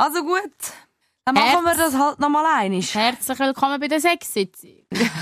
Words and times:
Also 0.00 0.22
gut, 0.22 0.50
dann 1.26 1.34
machen 1.34 1.62
wir 1.62 1.76
das 1.76 1.92
halt 1.92 2.20
nochmal 2.20 2.46
einig. 2.58 2.94
Herzlich 2.94 3.38
willkommen 3.38 3.78
bei 3.78 3.86
der 3.86 4.00
Sexsitzung. 4.00 4.70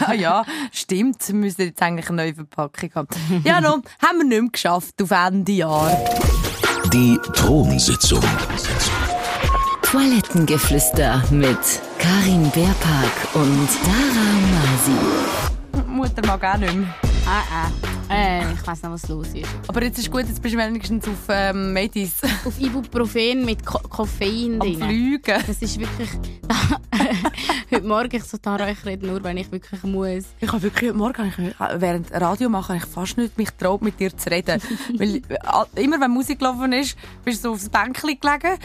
Ah 0.06 0.12
ja, 0.12 0.44
stimmt. 0.70 1.26
Wir 1.26 1.34
müssen 1.34 1.62
jetzt 1.62 1.82
eigentlich 1.82 2.08
eine 2.08 2.22
neue 2.22 2.34
Verpackung 2.36 2.88
haben. 2.94 3.08
Ja, 3.42 3.60
no, 3.60 3.82
haben 4.00 4.18
wir 4.18 4.24
nicht 4.24 4.40
mehr 4.40 4.50
geschafft 4.52 5.02
auf 5.02 5.10
Ende 5.10 5.50
Jahr. 5.50 5.90
Die 6.92 7.18
Thronsitzung. 7.34 8.22
Toilettengeflüster 9.82 11.24
mit 11.32 11.58
Karin 11.98 12.48
Beerpark 12.52 13.34
und 13.34 13.68
Dara 13.82 14.30
Masi. 14.54 15.88
Mutter 15.88 16.24
mag 16.24 16.44
auch 16.44 16.56
nicht 16.56 16.72
mehr. 16.72 17.07
Ah, 17.30 17.42
ah. 17.52 17.70
Äh, 18.10 18.54
ich 18.54 18.66
weiss 18.66 18.82
noch, 18.82 18.92
was 18.92 19.06
los 19.06 19.28
ist. 19.34 19.44
Aber 19.66 19.82
jetzt 19.82 19.98
ist 19.98 20.10
gut, 20.10 20.22
jetzt 20.26 20.40
bist 20.40 20.54
du 20.54 20.58
wenigstens 20.58 21.06
auf 21.06 21.26
ähm, 21.28 21.74
Medis 21.74 22.22
Auf 22.42 22.58
Ibuprofen 22.58 23.44
mit 23.44 23.66
Ko 23.66 23.80
Koffein 23.80 24.54
am 24.54 24.60
drin. 24.60 24.82
Fliegen. 24.82 25.42
Das 25.46 25.60
ist 25.60 25.78
wirklich... 25.78 26.08
Heute 27.70 27.86
Morgen, 27.86 28.16
ich 28.16 28.24
so, 28.24 28.38
Tara, 28.38 28.70
ich 28.70 28.82
rede 28.86 29.06
nur, 29.06 29.22
wenn 29.24 29.36
ich 29.36 29.52
wirklich 29.52 29.82
muss. 29.82 30.24
Ich 30.40 30.50
habe 30.50 30.62
wirklich 30.62 30.88
heute 30.88 30.98
Morgen, 30.98 31.28
ich, 31.28 31.54
während 31.80 32.10
Radio 32.12 32.48
machen, 32.48 32.76
ich 32.76 32.86
fast 32.86 33.18
nicht 33.18 33.36
mich 33.36 33.50
traut, 33.50 33.82
mit 33.82 34.00
dir 34.00 34.16
zu 34.16 34.30
reden. 34.30 34.62
Weil 34.96 35.16
äh, 35.16 35.82
immer 35.82 36.00
wenn 36.00 36.10
Musik 36.10 36.38
gelaufen 36.38 36.72
ist, 36.72 36.96
bist 37.26 37.44
du 37.44 37.48
so 37.48 37.54
aufs 37.56 37.68
Bänkchen 37.68 38.18
gelegen. 38.18 38.58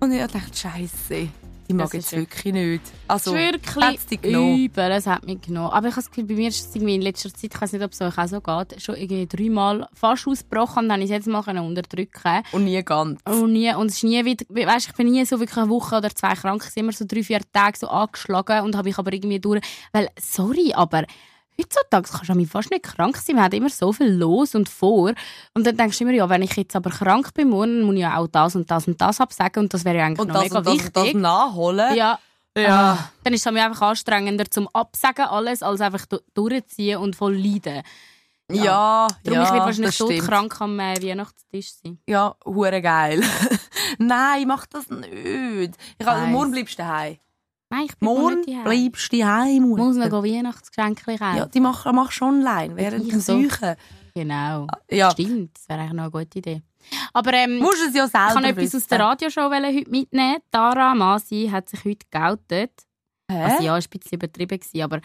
Und 0.00 0.10
ich 0.10 0.20
dachte, 0.26 0.40
Scheiße, 0.52 1.28
die 1.68 1.74
mag 1.74 1.92
jetzt 1.92 2.12
wirklich 2.16 2.52
nicht. 2.52 2.82
Also, 3.06 3.34
wirklich 3.34 4.00
dich 4.06 4.22
genommen? 4.22 4.58
übel, 4.58 4.90
es 4.90 5.06
hat 5.06 5.26
mich 5.26 5.40
genommen. 5.42 5.70
Aber 5.70 5.88
ich 5.88 5.92
habe 5.92 6.02
das 6.02 6.10
Gefühl, 6.10 6.24
bei 6.24 6.34
mir 6.34 6.48
ist 6.48 6.68
es 6.68 6.74
irgendwie 6.74 6.94
in 6.94 7.02
letzter 7.02 7.32
Zeit, 7.32 7.54
ich 7.54 7.60
weiß 7.60 7.72
nicht, 7.72 7.84
ob 7.84 7.92
es 7.92 8.00
euch 8.00 8.16
auch 8.16 8.26
so 8.26 8.40
geht, 8.40 8.82
schon 8.82 8.96
irgendwie 8.96 9.26
dreimal 9.26 9.88
fast 9.92 10.26
ausgebrochen 10.26 10.84
und 10.84 10.88
dann 10.88 11.00
ich 11.00 11.06
es 11.06 11.10
jetzt 11.10 11.26
mal 11.26 11.42
können 11.42 11.66
unterdrücken 11.66 12.42
Und 12.52 12.64
nie 12.64 12.82
ganz. 12.82 13.20
Und, 13.24 13.52
nie, 13.52 13.74
und 13.74 13.88
es 13.88 13.96
ist 13.96 14.04
nie 14.04 14.24
wieder, 14.24 14.44
weißt, 14.48 14.88
ich 14.88 14.94
bin 14.94 15.10
nie 15.10 15.24
so 15.24 15.38
wirklich 15.38 15.58
eine 15.58 15.68
Woche 15.68 15.96
oder 15.96 16.14
zwei 16.14 16.34
krank, 16.34 16.64
ich 16.66 16.76
immer 16.76 16.92
so 16.92 17.04
drei, 17.06 17.22
vier 17.22 17.40
Tage 17.52 17.78
so 17.78 17.88
angeschlagen 17.88 18.64
und 18.64 18.76
habe 18.76 18.88
mich 18.88 18.98
aber 18.98 19.12
irgendwie 19.12 19.40
durch, 19.40 19.60
weil, 19.92 20.08
sorry, 20.18 20.72
aber 20.74 21.04
heutzutage 21.60 22.08
kannst 22.10 22.28
du 22.28 22.44
fast 22.46 22.70
nicht 22.70 22.84
krank 22.84 23.16
sein, 23.16 23.36
man 23.36 23.44
hat 23.46 23.54
immer 23.54 23.68
so 23.70 23.92
viel 23.92 24.10
los 24.12 24.54
und 24.54 24.68
vor 24.68 25.12
und 25.54 25.66
dann 25.66 25.76
denkst 25.76 25.98
du 25.98 26.04
immer, 26.04 26.12
ja, 26.14 26.28
wenn 26.28 26.42
ich 26.42 26.54
jetzt 26.56 26.76
aber 26.76 26.90
krank 26.90 27.34
bin 27.34 27.50
morgen, 27.50 27.82
muss 27.82 27.94
ich 27.94 28.00
ja 28.02 28.16
auch 28.16 28.28
das 28.28 28.54
und 28.56 28.70
das 28.70 28.86
und 28.86 29.00
das 29.00 29.20
absagen 29.20 29.64
und 29.64 29.74
das 29.74 29.84
wäre 29.84 29.98
ja 29.98 30.04
eigentlich 30.06 30.20
Und 30.20 30.28
noch 30.28 30.34
das, 30.34 30.42
mega 30.44 30.58
und 30.58 30.66
das, 30.66 30.74
wichtig. 30.74 30.96
und 30.96 31.04
das 31.14 31.14
nachholen. 31.14 31.94
ja, 31.96 32.18
Ja. 32.56 32.92
Ah, 32.92 33.10
dann 33.24 33.32
ist 33.34 33.46
es 33.46 33.52
mir 33.52 33.64
einfach 33.64 33.82
anstrengender 33.82 34.50
zum 34.50 34.68
Absagen 34.72 35.26
alles, 35.26 35.62
als 35.62 35.80
einfach 35.80 36.06
du- 36.06 36.18
durchziehen 36.34 36.98
und 36.98 37.14
voll 37.16 37.36
leiden. 37.36 37.82
Ja, 38.50 39.06
Darum 39.24 39.40
ja, 39.40 39.42
ich 39.44 39.50
werde 39.50 39.64
wahrscheinlich 39.66 39.94
stimmt. 39.94 40.10
todkrank 40.20 40.60
am 40.62 40.80
äh, 40.80 41.02
Weihnachtstisch 41.02 41.70
sein. 41.82 41.98
Ja, 42.08 42.34
hure 42.46 42.80
geil. 42.80 43.22
Nein, 43.98 44.46
mach 44.48 44.64
das 44.66 44.88
nicht. 44.88 45.76
Ich 45.98 46.06
also, 46.06 46.26
morgen 46.28 46.52
bleibst 46.52 46.78
du 46.78 46.82
daheim. 46.82 47.18
Nein, 47.70 47.86
ich 47.86 47.96
bin 47.98 48.08
Morgen 48.08 48.40
nicht 48.40 48.64
bleibst 48.64 49.12
du 49.12 49.18
daheim, 49.18 49.72
Ich 49.72 49.76
muss 49.76 49.96
noch 49.96 50.04
Mutter. 50.04 50.24
Weihnachtsgeschenke 50.24 51.16
kaufen. 51.18 51.36
Ja, 51.36 51.46
die 51.46 51.60
mach, 51.60 51.92
machst 51.92 52.20
du 52.20 52.24
online, 52.24 52.74
während 52.76 53.06
Ich 53.12 53.24
dem. 53.24 53.50
Genau. 54.14 54.66
Ja, 54.90 55.10
Stimmt, 55.10 55.56
das 55.56 55.68
wäre 55.68 55.80
eigentlich 55.80 55.92
noch 55.92 56.02
eine 56.04 56.10
gute 56.10 56.38
Idee. 56.38 56.62
Aber 57.12 57.32
ähm, 57.34 57.58
musst 57.58 57.86
es 57.86 57.94
ja 57.94 58.06
ich 58.06 58.12
kann 58.12 58.42
selber 58.42 58.48
etwas 58.48 58.74
aus 58.74 58.86
der 58.86 59.00
Radioshow 59.00 59.50
heute 59.52 59.90
mitnehmen. 59.90 60.38
Tara 60.50 60.94
Masi 60.94 61.48
hat 61.52 61.68
sich 61.68 61.84
heute 61.84 62.06
geoutet. 62.10 62.72
Hä? 63.30 63.42
Also 63.42 63.62
ja, 63.62 63.76
es 63.76 63.84
war 63.86 63.94
ein 63.94 64.00
bisschen 64.00 64.16
übertrieben, 64.16 64.58
gewesen, 64.58 64.82
aber 64.82 65.00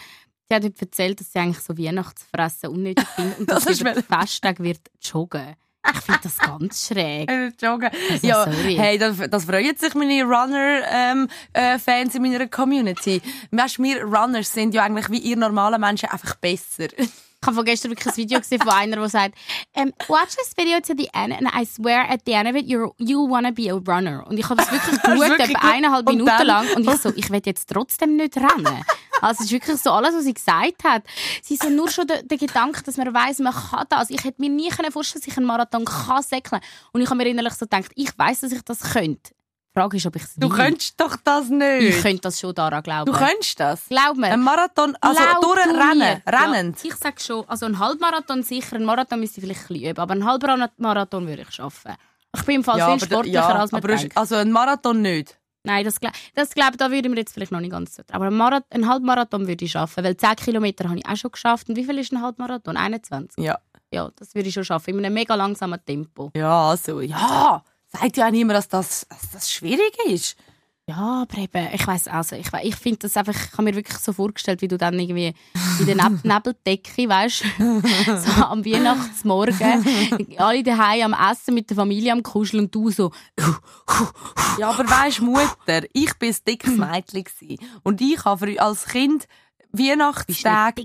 sie 0.50 0.56
hat 0.56 0.64
heute 0.64 0.82
erzählt, 0.82 1.20
dass 1.20 1.34
sie 1.34 1.40
eigentlich 1.40 1.60
so 1.60 1.78
Weihnachtsfressen 1.78 2.70
unnötig 2.70 3.08
findet 3.10 3.40
und 3.40 3.50
dass 3.50 3.66
Das 3.66 3.76
sie 3.78 3.82
über 3.82 3.94
die 3.94 4.02
Festtage 4.02 4.64
wird 4.64 4.80
joggen. 5.02 5.56
Ich 5.92 6.00
finde 6.02 6.20
das 6.24 6.38
ganz 6.38 6.88
schräg. 6.88 7.30
Äh, 7.30 7.52
Joggen. 7.62 7.90
Also, 8.12 8.28
ja, 8.28 8.46
sorry. 8.46 8.76
hey, 8.76 8.98
das, 8.98 9.18
das 9.30 9.46
freuen 9.46 9.76
sich 9.76 9.94
meine 9.96 10.24
Runner-Fans 10.24 12.16
in 12.16 12.22
meiner 12.22 12.48
Community. 12.48 13.22
Weißt 13.52 13.78
du, 13.78 13.84
wir 13.84 14.04
Runners 14.04 14.52
sind 14.52 14.74
ja 14.74 14.84
eigentlich 14.84 15.10
wie 15.10 15.20
ihr 15.20 15.36
normalen 15.36 15.82
Menschen 15.82 16.10
einfach 16.10 16.36
besser. 16.36 16.88
Ich 17.44 17.48
habe 17.48 17.58
von 17.58 17.66
gestern 17.66 17.92
wirklich 17.92 18.08
ein 18.08 18.16
Video 18.16 18.40
gesehen 18.40 18.62
von 18.62 18.70
einer, 18.70 19.04
die 19.04 19.10
sagt, 19.10 19.36
um, 19.74 19.92
watch 20.08 20.34
this 20.38 20.54
video 20.56 20.80
to 20.80 20.94
the 20.98 21.10
end 21.14 21.34
and 21.34 21.50
I 21.54 21.66
swear 21.66 22.10
at 22.10 22.22
the 22.26 22.32
end 22.32 22.48
of 22.48 22.56
it 22.56 22.68
you're, 22.68 22.94
you'll 22.98 23.30
wanna 23.30 23.52
be 23.52 23.70
a 23.70 23.74
runner. 23.74 24.26
Und 24.26 24.40
ich 24.40 24.46
habe 24.48 24.56
das 24.56 24.72
wirklich 24.72 25.02
geschaut, 25.04 25.40
etwa 25.42 25.60
eineinhalb 25.60 26.08
Minuten 26.08 26.46
lang 26.46 26.66
und 26.78 26.88
ich 26.88 27.02
so, 27.02 27.12
ich 27.14 27.30
will 27.30 27.42
jetzt 27.44 27.70
trotzdem 27.70 28.16
nicht 28.16 28.38
rennen. 28.38 28.86
Also 29.22 29.40
es 29.40 29.46
ist 29.46 29.52
wirklich 29.52 29.78
so 29.82 29.92
alles, 29.92 30.14
was 30.16 30.24
sie 30.24 30.34
gesagt 30.34 30.84
hat. 30.84 31.04
Sie 31.42 31.56
so 31.56 31.70
nur 31.70 31.90
schon 31.90 32.08
der, 32.08 32.24
der 32.24 32.38
Gedanke, 32.38 32.84
dass 32.84 32.98
man 32.98 33.14
weiss, 33.14 33.40
man 33.40 33.54
kann 33.54 33.86
das. 33.90 34.10
Ich 34.10 34.24
hätte 34.24 34.42
mir 34.42 34.50
nie 34.50 34.70
können 34.70 34.92
vorstellen, 34.92 35.22
dass 35.22 35.32
ich 35.32 35.38
einen 35.38 35.46
Marathon 35.46 35.86
kann 35.86 36.22
säckeln. 36.24 36.62
Und 36.92 37.02
ich 37.02 37.10
habe 37.10 37.18
mir 37.18 37.28
innerlich 37.28 37.54
so 37.54 37.66
gedacht, 37.66 37.92
ich 37.96 38.18
weiss, 38.18 38.42
dass 38.42 38.52
ich 38.52 38.62
das 38.64 38.80
könnte. 38.94 39.32
Die 39.76 39.80
Frage 39.80 39.98
ist, 39.98 40.06
ob 40.06 40.16
ich 40.16 40.24
es 40.24 40.36
Du 40.36 40.50
könntest 40.50 41.00
doch 41.02 41.16
das 41.24 41.46
Ich 41.46 41.50
nicht. 41.52 42.02
könnte 42.04 42.22
das 42.22 42.40
schon 42.40 42.54
daran 42.54 42.84
glauben. 42.84 43.12
Du 43.12 43.18
könntest 43.18 43.60
das. 43.60 43.88
Glaub 43.90 44.18
mir. 44.18 44.28
Ein 44.28 44.42
Marathon, 44.42 44.96
also 45.02 45.20
durchrennen, 45.42 46.22
rennend. 46.28 46.84
Ja, 46.84 46.90
ich 46.92 46.96
sage 46.96 47.16
schon, 47.20 47.44
also 47.50 47.66
ein 47.66 47.80
Halbmarathon 47.80 48.44
sicher, 48.44 48.76
ein 48.76 48.86
Marathon 48.86 49.20
müsste 49.20 49.40
ich 49.42 49.48
vielleicht 49.48 49.70
ein 49.72 49.76
üben, 49.76 50.00
aber 50.00 50.12
einen 50.14 50.26
Halbmarathon 50.26 51.26
würde 51.28 51.42
ich 51.42 51.52
schaffen. 51.52 51.94
Ich 52.36 52.44
bin 52.44 52.58
im 52.58 52.64
Fall 52.64 52.76
viel 52.76 52.84
aber, 52.84 53.00
sportlicher 53.00 53.34
ja, 53.40 53.56
als 53.56 53.72
man 53.72 53.84
aber 53.84 53.96
denkt. 53.96 54.16
also 54.18 54.36
ein 54.36 54.52
Marathon 54.52 55.02
nicht. 55.02 55.38
Nein, 55.64 55.86
das, 55.86 55.96
das 56.36 56.54
glaube 56.54 56.78
da 56.78 56.92
würde 56.92 57.08
ich 57.08 57.14
mir 57.14 57.20
jetzt 57.20 57.34
vielleicht 57.34 57.52
noch 57.52 57.62
nicht 57.62 57.72
ganz 57.72 57.96
so. 57.96 58.04
Aber 58.12 58.28
einen, 58.28 58.42
einen 58.70 58.88
Halbmarathon 58.88 59.48
würde 59.48 59.64
ich 59.64 59.72
schaffen, 59.72 60.04
weil 60.04 60.18
10 60.18 60.36
Kilometer 60.36 60.90
habe 60.90 61.00
ich 61.00 61.06
auch 61.06 61.16
schon 61.16 61.32
geschafft. 61.32 61.70
Und 61.70 61.78
wie 61.78 61.86
viel 61.86 61.98
ist 62.00 62.12
ein 62.12 62.22
Halbmarathon? 62.22 62.76
21? 62.78 63.44
Ja. 63.44 63.60
Ja, 63.92 64.12
das 64.16 64.34
würde 64.34 64.50
ich 64.50 64.56
schon 64.56 64.66
schaffen, 64.66 64.90
in 64.90 65.06
einem 65.06 65.14
mega 65.14 65.36
langsamen 65.36 65.80
Tempo. 65.86 66.32
Ja, 66.36 66.70
also, 66.72 67.00
ja. 67.00 67.64
Sagt 67.88 68.18
ja 68.18 68.28
auch 68.28 68.32
niemand, 68.32 68.58
dass 68.58 68.68
das, 68.68 69.06
dass 69.08 69.32
das 69.32 69.52
schwierig 69.52 69.96
ist. 70.08 70.36
Ja, 70.86 71.22
aber 71.22 71.38
eben, 71.38 71.70
ich 71.74 71.88
weiß 71.88 72.10
also, 72.10 72.36
ich, 72.36 72.48
ich 72.62 72.76
finde 72.76 73.00
das 73.00 73.16
einfach, 73.16 73.34
ich 73.34 73.54
habe 73.54 73.64
mir 73.64 73.76
wirklich 73.76 73.98
so 74.00 74.12
vorgestellt, 74.12 74.62
wie 74.62 74.68
du 74.68 74.78
dann 74.78 75.00
irgendwie 75.00 75.34
in 75.80 75.86
der 75.86 75.96
Neb 75.96 76.24
Nebeldecke, 76.26 77.08
weißt 77.08 77.44
so 77.58 78.44
am 78.44 78.66
Weihnachtsmorgen, 78.66 80.38
alle 80.38 80.62
daheim 80.62 81.14
am 81.14 81.32
Essen 81.32 81.54
mit 81.54 81.70
der 81.70 81.78
Familie 81.78 82.12
am 82.12 82.22
Kuscheln 82.22 82.66
und 82.66 82.76
du 82.76 82.92
so, 82.92 83.12
Ja, 84.60 84.72
aber 84.72 84.84
weisst 84.84 85.22
Mutter, 85.22 85.88
ich 85.94 86.14
bin 86.16 86.34
ein 86.34 86.38
dickes 86.46 86.76
Mädchen 86.76 87.58
und 87.84 88.02
ich 88.02 88.26
habe 88.26 88.62
als 88.62 88.86
Kind 88.86 89.26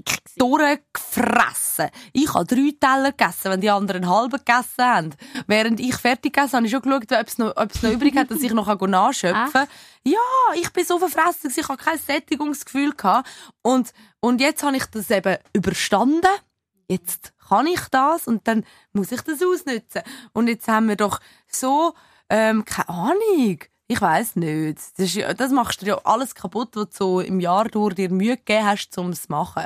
gewesen? 0.06 0.27
Durchgefressen. 0.38 1.90
Ich 2.12 2.32
habe 2.32 2.44
drei 2.44 2.72
Teller 2.80 3.10
gegessen, 3.12 3.50
wenn 3.50 3.60
die 3.60 3.70
anderen 3.70 4.04
einen 4.04 4.12
halben 4.12 4.38
gegessen 4.38 4.84
haben. 4.84 5.14
Während 5.46 5.80
ich 5.80 5.96
fertig 5.96 6.32
gegessen 6.32 6.52
habe, 6.52 6.56
habe 6.58 6.66
ich 6.66 6.72
schon 6.72 6.82
geschaut, 6.82 7.20
ob 7.20 7.26
es 7.26 7.38
noch, 7.38 7.56
ob 7.56 7.74
es 7.74 7.82
noch 7.82 7.90
übrig 7.90 8.16
hat, 8.16 8.30
dass 8.30 8.42
ich 8.42 8.52
noch 8.52 8.80
nachschöpfen 8.80 9.52
kann. 9.52 9.68
Ja, 10.04 10.18
ich 10.54 10.72
bin 10.72 10.84
so 10.84 10.98
verfressen, 10.98 11.52
ich 11.54 11.68
hatte 11.68 11.84
kein 11.84 11.98
Sättigungsgefühl. 11.98 12.92
gehabt. 12.92 13.28
Und, 13.62 13.92
und 14.20 14.40
jetzt 14.40 14.62
habe 14.62 14.76
ich 14.76 14.86
das 14.86 15.10
eben 15.10 15.36
überstanden. 15.52 16.30
Jetzt 16.88 17.32
kann 17.48 17.66
ich 17.66 17.80
das 17.90 18.26
und 18.26 18.48
dann 18.48 18.64
muss 18.92 19.12
ich 19.12 19.20
das 19.22 19.42
ausnutzen. 19.42 20.02
Und 20.32 20.48
jetzt 20.48 20.68
haben 20.68 20.88
wir 20.88 20.96
doch 20.96 21.20
so, 21.46 21.94
ähm, 22.30 22.64
keine 22.64 22.88
Ahnung. 22.88 23.58
Ich 23.90 24.00
weiß 24.00 24.36
nicht. 24.36 24.78
Das, 24.96 25.16
ist, 25.16 25.40
das 25.40 25.50
machst 25.50 25.82
du 25.82 25.86
ja 25.86 25.98
alles 26.04 26.34
kaputt, 26.34 26.70
was 26.74 26.90
du 26.90 26.96
so 26.98 27.20
im 27.20 27.40
Jahr 27.40 27.68
durch 27.68 27.94
dir 27.94 28.10
Mühe 28.10 28.36
gegeben 28.36 28.66
hast, 28.66 28.96
um 28.98 29.10
es 29.10 29.22
zu 29.22 29.32
machen. 29.32 29.64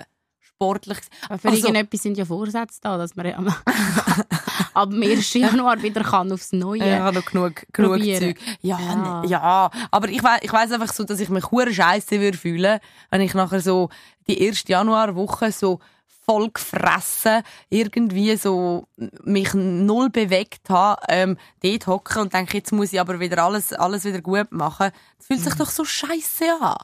Sportlich. 0.63 0.99
aber 1.29 1.39
für 1.39 1.49
Also- 1.49 1.67
irgendetwas 1.67 2.03
sind 2.03 2.17
ja 2.19 2.25
Vorsätze 2.25 2.79
da, 2.83 2.97
dass 2.97 3.17
man 3.17 3.27
am, 3.35 3.49
ab 4.75 4.91
dem 4.91 5.03
1. 5.03 5.35
Januar 5.35 5.83
wieder 5.83 6.03
kann 6.03 6.31
aufs 6.33 6.53
Neue. 6.53 6.79
Ja, 6.79 6.87
ich 6.97 7.01
habe 7.01 7.17
noch 7.17 7.25
genug, 7.25 7.63
genug. 7.73 7.99
Zeug. 7.99 8.37
Ja, 8.61 8.79
Ja. 8.79 9.23
ja. 9.23 9.25
ja. 9.25 9.71
Aber 9.91 10.09
ich, 10.09 10.23
we 10.23 10.29
ich 10.43 10.53
weiss 10.53 10.71
einfach 10.73 10.93
so, 10.93 11.05
dass 11.05 11.21
ich 11.21 11.29
mich 11.29 11.51
hure 11.51 11.73
scheiße 11.73 12.21
würde 12.21 12.39
fühlen, 12.39 12.79
wenn 13.11 13.21
ich 13.21 13.35
nachher 13.35 13.61
so 13.61 13.89
die 14.29 14.41
erste 14.43 14.73
Januarwoche 14.73 15.51
so 15.53 15.81
voll 16.25 16.51
gefressen 16.51 17.43
irgendwie 17.69 18.37
so 18.37 18.87
mich 19.25 19.55
null 19.55 20.09
bewegt 20.11 20.71
habe, 20.71 21.03
ähm, 21.09 21.37
dort 21.65 21.87
hocke 21.89 22.21
und 22.21 22.33
denke, 22.33 22.59
jetzt 22.59 22.71
muss 22.73 22.93
ich 22.93 23.01
aber 23.01 23.19
wieder 23.19 23.43
alles, 23.43 23.73
alles 23.73 24.05
wieder 24.05 24.21
gut 24.21 24.53
machen. 24.53 24.93
Das 25.19 25.27
fühlt 25.27 25.41
sich 25.41 25.55
doch 25.55 25.69
so 25.71 25.85
scheiße 25.85 26.45
an. 26.61 26.77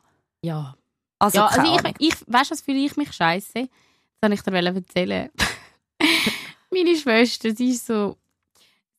ja. 0.43 0.75
Also, 1.19 1.39
ja, 1.39 1.47
also 1.47 1.75
ich, 1.75 1.95
ich, 2.09 2.15
weißt 2.27 2.51
du, 2.51 2.55
was 2.55 2.61
fühle 2.61 2.79
ich 2.79 2.97
mich 2.97 3.13
scheiße? 3.13 3.69
Das 4.21 4.31
wollte 4.31 4.35
ich 4.35 4.43
dir 4.43 4.75
erzählen. 4.75 5.31
Meine 6.71 6.97
Schwester, 6.97 7.55
sie 7.55 7.71
ist 7.71 7.87
so, 7.87 8.17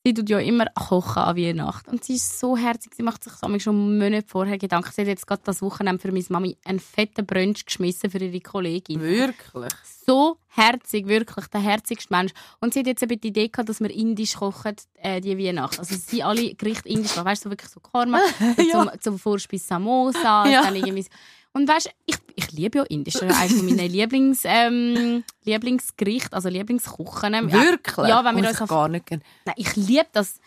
sie 0.04 0.14
tut 0.14 0.30
ja 0.30 0.40
immer 0.40 0.66
kochen 0.68 1.22
an 1.22 1.38
Weihnachten. 1.38 1.92
Und 1.92 2.04
sie 2.04 2.16
ist 2.16 2.40
so 2.40 2.58
herzig, 2.58 2.94
sie 2.96 3.04
macht 3.04 3.24
sich 3.24 3.34
so 3.34 3.60
schon 3.60 3.98
Monate 4.00 4.28
vorher 4.28 4.58
Gedanken. 4.58 4.92
Sie 4.94 5.02
hat 5.02 5.08
jetzt 5.08 5.28
gerade 5.28 5.42
das 5.46 5.62
Wochenende 5.62 6.02
für 6.02 6.12
meine 6.12 6.26
Mami 6.30 6.58
einen 6.66 6.80
fetten 6.80 7.26
Brunch 7.26 7.66
geschmissen 7.66 8.10
für 8.10 8.18
ihre 8.18 8.40
Kollegin. 8.42 9.00
Wirklich? 9.02 9.74
So 10.06 10.38
herzig, 10.48 11.08
wirklich, 11.08 11.46
der 11.48 11.62
herzigste 11.62 12.12
Mensch. 12.14 12.32
Und 12.60 12.74
sie 12.74 12.80
hat 12.80 12.88
jetzt 12.88 13.04
eben 13.04 13.22
die 13.22 13.28
Idee 13.28 13.48
gehabt, 13.50 13.70
dass 13.70 13.80
wir 13.80 13.92
indisch 13.92 14.34
kochen, 14.36 14.76
äh, 14.96 15.22
die 15.22 15.38
Weihnacht. 15.38 15.78
Also 15.80 15.96
sie 15.96 16.24
alle 16.24 16.56
Gerichte 16.56 16.90
indisch 16.90 17.16
machen. 17.16 17.26
Weißt 17.26 17.46
du, 17.46 17.50
so 17.50 17.52
wirklich 17.52 17.70
so 17.72 17.80
Korma, 17.80 18.20
Ja. 18.58 18.72
zum, 18.72 18.90
zum 19.00 19.20
Vorspeis 19.20 19.68
Samosa, 19.68 20.48
Ja. 20.50 20.64
dann 20.64 20.76
irgendwie 20.76 21.06
und 21.60 21.68
weißt 21.68 21.90
ich, 22.06 22.16
ich 22.36 22.52
liebe 22.52 22.80
ja 22.80 22.84
Indisch. 22.86 23.16
Das 23.16 23.24
ist 23.24 23.38
eines 23.40 23.62
meiner 23.62 23.88
Lieblings, 23.88 24.42
ähm, 24.46 25.24
Lieblingsgerichte, 25.44 26.34
also 26.34 26.50
Lieblingskochen. 26.50 27.34
Wirklich? 27.52 28.08
Ja, 28.08 28.24
wenn 28.24 28.38
wir 28.42 28.50
uns 28.50 28.62
auf, 28.62 28.70
gar 28.70 28.88
nicht 28.88 29.06
gerne. 29.06 29.24
Nein, 29.46 29.56
ich 29.58 29.76
liebe 29.76 30.08
das. 30.14 30.40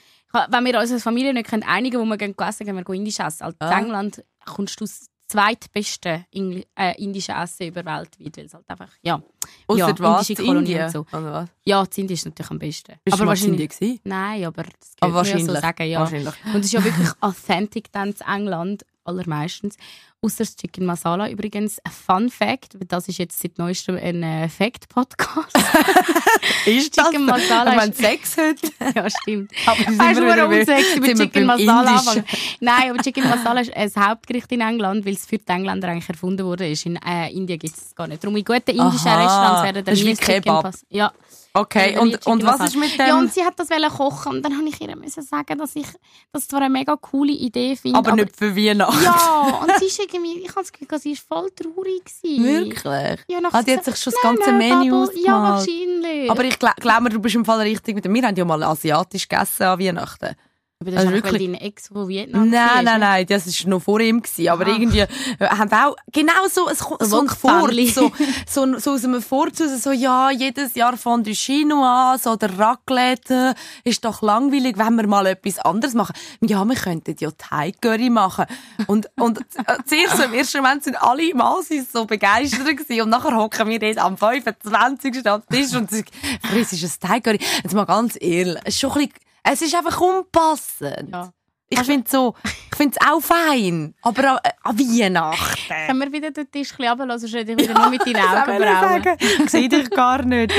Wenn 0.49 0.65
wir 0.65 0.81
uns 0.81 0.91
als 0.91 1.03
Familie 1.03 1.35
nicht 1.35 1.49
können 1.51 1.63
einigen 1.63 2.01
wo 2.01 2.05
wir 2.07 2.17
gehen 2.17 2.35
essen 2.39 2.65
gehen 2.65 2.77
wir 2.77 2.85
gehen 2.85 2.95
indisch 2.95 3.21
essen. 3.21 3.45
Also 3.45 3.57
Ah. 3.61 3.71
In 3.79 3.85
England 3.85 4.25
kommst 4.47 4.81
du 4.81 4.85
das 4.85 5.11
zweitbeste 5.29 6.27
Ingl 6.31 6.65
äh, 6.79 7.03
indische 7.03 7.33
Essen 7.33 7.69
über 7.69 7.85
weltweit, 7.85 8.37
weil 8.37 8.45
es 8.47 8.55
halt 8.55 8.65
einfach, 8.69 8.91
ja. 9.03 9.23
Ausser 9.67 9.89
ja, 9.89 9.99
was? 9.99 10.29
indische 10.29 10.47
Kolonie 10.47 10.73
Indien? 10.73 10.85
und 10.85 10.91
so. 10.93 11.07
Was? 11.11 11.49
Ja, 11.65 11.85
das 11.85 11.99
Indisch 11.99 12.19
ist 12.21 12.25
natürlich 12.27 12.51
am 12.51 12.59
besten. 12.59 12.93
Bist 13.05 13.15
aber 13.15 13.17
du 13.17 13.23
in 13.23 13.29
wahrscheinlich... 13.29 13.61
Indien 13.61 13.69
gewesen? 13.69 14.01
Nein, 14.05 14.45
aber 14.45 14.63
das 14.63 14.93
Aber 15.01 15.13
man 15.13 15.25
ja 15.25 15.31
so 15.31 15.33
wahrscheinlich. 15.33 15.61
sagen, 15.61 15.91
ja. 15.91 16.01
Wahrscheinlich. 16.01 16.35
Und 16.47 16.61
es 16.61 16.67
ist 16.67 16.73
ja 16.73 16.85
wirklich 16.85 17.09
authentic 17.21 17.93
dann 17.93 18.15
zu 18.15 18.25
England, 18.25 18.85
allermeistens. 19.05 19.77
Außer 20.25 20.39
das 20.45 20.55
Chicken 20.55 20.87
Masala 20.87 21.29
übrigens. 21.29 21.81
Ein 21.81 21.91
Fun 21.91 22.31
Fact, 22.31 22.77
das 22.87 23.09
ist 23.09 23.19
jetzt 23.19 23.41
seit 23.41 23.59
neuestem 23.59 23.97
ein 23.97 24.23
äh, 24.23 24.49
Fact-Podcast. 24.49 25.49
Ist 26.67 26.95
Chicken 26.95 27.25
Masala 27.25 27.73
Wir 27.73 27.81
haben 27.81 27.91
ist- 27.91 27.99
Sex 28.01 28.37
heute. 28.37 28.73
ja, 28.95 29.11
stimmt. 29.11 29.51
Aber 29.67 29.79
Weißt 29.81 30.21
du, 30.21 30.27
warum 30.27 30.53
sind 30.53 31.03
wir 31.05 31.15
Chicken 31.17 31.47
Masala 31.47 31.97
anfangen? 31.97 32.25
Nein, 32.61 32.91
aber 32.91 33.03
Chicken 33.03 33.29
Masala 33.29 33.61
ist 33.63 33.75
ein 33.77 33.91
Hauptgericht 33.97 34.53
in 34.53 34.61
England, 34.61 35.05
weil 35.05 35.15
es 35.15 35.27
für 35.27 35.39
die 35.39 35.49
Engländer 35.53 35.89
eigentlich 35.89 36.09
erfunden 36.09 36.47
wurde. 36.47 36.69
In 36.69 36.97
äh, 36.97 37.33
Indien 37.33 37.59
gibt 37.59 37.77
es 37.77 37.93
gar 37.95 38.07
nicht. 38.07 38.23
Darum 38.23 38.37
in 38.37 38.45
guten 38.45 38.71
indischen 38.71 39.09
Aha, 39.09 39.23
Restaurants 39.23 39.63
werden 39.65 39.85
das 39.85 39.99
ist 39.99 40.05
nie 40.05 40.15
Chicken 40.15 40.35
Kebab. 40.43 40.63
Pas- 40.63 40.87
Ja. 40.89 41.13
Okay, 41.55 41.99
und, 41.99 42.27
und 42.27 42.43
was 42.45 42.61
ist 42.61 42.77
mit 42.77 42.99
dem? 42.99 43.07
Ja, 43.07 43.19
und 43.19 43.31
sie 43.31 43.45
hat 43.45 43.59
das 43.59 43.69
kochen 43.95 44.37
und 44.37 44.43
dann 44.43 44.57
habe 44.57 44.67
ich 44.67 44.81
ihr 44.81 44.97
müssen 44.97 45.23
sagen, 45.23 45.59
dass 45.59 45.77
ich 45.77 45.87
das 46.33 46.49
zwar 46.49 46.63
eine 46.63 46.71
mega 46.71 46.97
coole 46.97 47.33
Idee 47.33 47.77
finde, 47.77 47.99
aber 47.99 48.13
nicht 48.17 48.35
für 48.35 48.57
Weihnachten. 48.57 49.05
Ja, 49.05 49.61
und 49.61 49.71
sie 49.79 49.85
ist 49.85 49.99
irgendwie, 50.15 50.41
ich 50.41 50.49
habe 50.51 50.61
das 50.63 50.73
Gefühl, 50.73 50.99
sie 50.99 51.13
ist 51.13 51.27
voll 51.27 51.51
traurig 51.51 52.03
gewesen. 52.05 52.45
Wirklich? 52.45 53.21
Ja, 53.29 53.41
nachher 53.41 53.59
Ah, 53.59 53.63
die 53.63 53.77
hat 53.77 53.85
sich 53.85 53.97
schon 53.97 54.13
das 54.13 54.23
«Nein, 54.23 54.37
ganze 54.37 54.53
Menü 54.53 54.91
Bubble.» 54.91 55.23
Ja, 55.23 55.33
ausgemalt. 55.43 55.53
wahrscheinlich. 55.69 56.31
Aber 56.31 56.45
ich 56.45 56.59
glaube, 56.59 56.75
glaub 56.81 57.11
du 57.11 57.19
bist 57.21 57.35
im 57.35 57.45
Fall 57.45 57.61
richtig 57.61 57.95
mit 57.95 58.05
dem. 58.05 58.15
Wir 58.15 58.23
haben 58.23 58.37
ja 58.37 58.45
mal 58.45 58.63
asiatisch 58.63 59.29
gegessen 59.29 59.63
an 59.65 59.79
Weihnachten. 59.79 60.37
Aber 60.83 60.91
das 60.91 61.01
ist 61.05 61.07
also 61.09 61.23
weil 61.25 61.33
wirklich- 61.33 61.53
dein 61.53 61.61
Ex 61.61 61.89
von 61.89 62.09
Vietnam 62.09 62.41
war, 62.53 62.75
Nein, 62.75 62.85
nein, 62.85 63.01
ne? 63.01 63.07
nein, 63.07 63.27
das 63.27 63.47
war 63.65 63.71
noch 63.71 63.83
vor 63.83 64.01
ihm. 64.01 64.21
Gewesen. 64.23 64.49
Aber 64.49 64.67
Ah. 64.67 64.71
irgendwie 64.71 64.99
äh, 65.01 65.07
haben 65.41 65.73
auch 65.73 65.97
genau 66.13 66.33
so, 66.51 66.69
es 66.69 66.81
kommt 66.81 67.03
so 67.05 67.21
ein. 67.21 67.29
Fort, 67.29 67.73
so, 67.95 68.13
so, 68.49 68.79
so 68.79 68.91
aus 68.93 69.05
einem 69.05 69.23
raus, 69.31 69.83
so, 69.83 69.93
ja, 69.93 70.31
jedes 70.31 70.75
Jahr 70.75 70.97
von 70.97 71.23
du 71.25 71.33
Chinois 71.33 72.19
oder 72.27 72.59
Raclette, 72.59 73.55
ist 73.85 74.05
doch 74.05 74.23
langweilig, 74.23 74.77
wenn 74.79 74.97
wir 74.97 75.07
mal 75.07 75.27
etwas 75.27 75.59
anderes 75.61 75.95
machen. 75.95 76.15
Ja, 76.41 76.65
wir 76.65 76.75
könnten 76.77 77.15
ja 77.19 77.31
Thai 77.37 77.73
Curry 77.81 78.11
machen. 78.11 78.47
Und, 78.87 79.09
und 79.19 79.39
äh, 79.41 79.43
zuerst 79.87 80.23
im 80.25 80.35
ersten 80.35 80.59
Moment 80.59 80.85
sind 80.85 80.97
alle 81.01 81.35
Masis 81.35 81.93
so 81.93 82.05
begeistert 82.05 82.67
gewesen. 82.77 83.03
Und 83.03 83.09
nachher 83.11 83.37
hocken 83.37 83.69
wir 83.69 83.79
dort 83.79 83.99
am 83.99 84.17
25. 84.17 85.27
am 85.27 85.43
Tisch 85.51 85.73
und 85.75 85.91
sagen, 85.91 86.05
Chris, 86.51 86.73
ist 86.73 86.85
ein 87.05 87.09
Thai 87.09 87.21
Curry. 87.21 87.39
Jetzt 87.63 87.75
mal 87.75 87.85
ganz 87.85 88.17
ehrlich, 88.21 88.59
es 88.65 88.75
ist 88.75 88.81
schon 88.81 88.91
ein 88.93 88.99
bisschen, 89.09 89.13
es 89.43 89.63
ist 89.63 89.75
einfach 89.75 90.01
unpassend. 90.01 91.11
Ja. 91.11 91.33
Ich 91.69 91.81
finde 91.81 92.09
so, 92.09 92.35
finde 92.83 92.99
es 93.01 93.07
auch 93.09 93.21
fein, 93.21 93.95
aber 94.03 94.33
an, 94.33 94.39
an 94.63 94.79
Weihnachten. 94.79 95.75
Können 95.87 96.01
wir 96.01 96.13
wieder 96.13 96.31
den 96.33 96.51
Tisch 96.51 96.73
ein 96.79 96.97
bisschen 96.97 97.19
sonst 97.19 97.35
rede 97.35 97.53
ich 97.53 97.59
wieder 97.59 97.75
nur 97.75 97.91
mit 97.91 98.05
deinen 98.05 98.17
Augenbrauen. 98.39 99.17
Ich 99.45 99.51
sehe 99.51 99.69
dich 99.69 99.89
gar 99.91 100.23
nicht. 100.25 100.53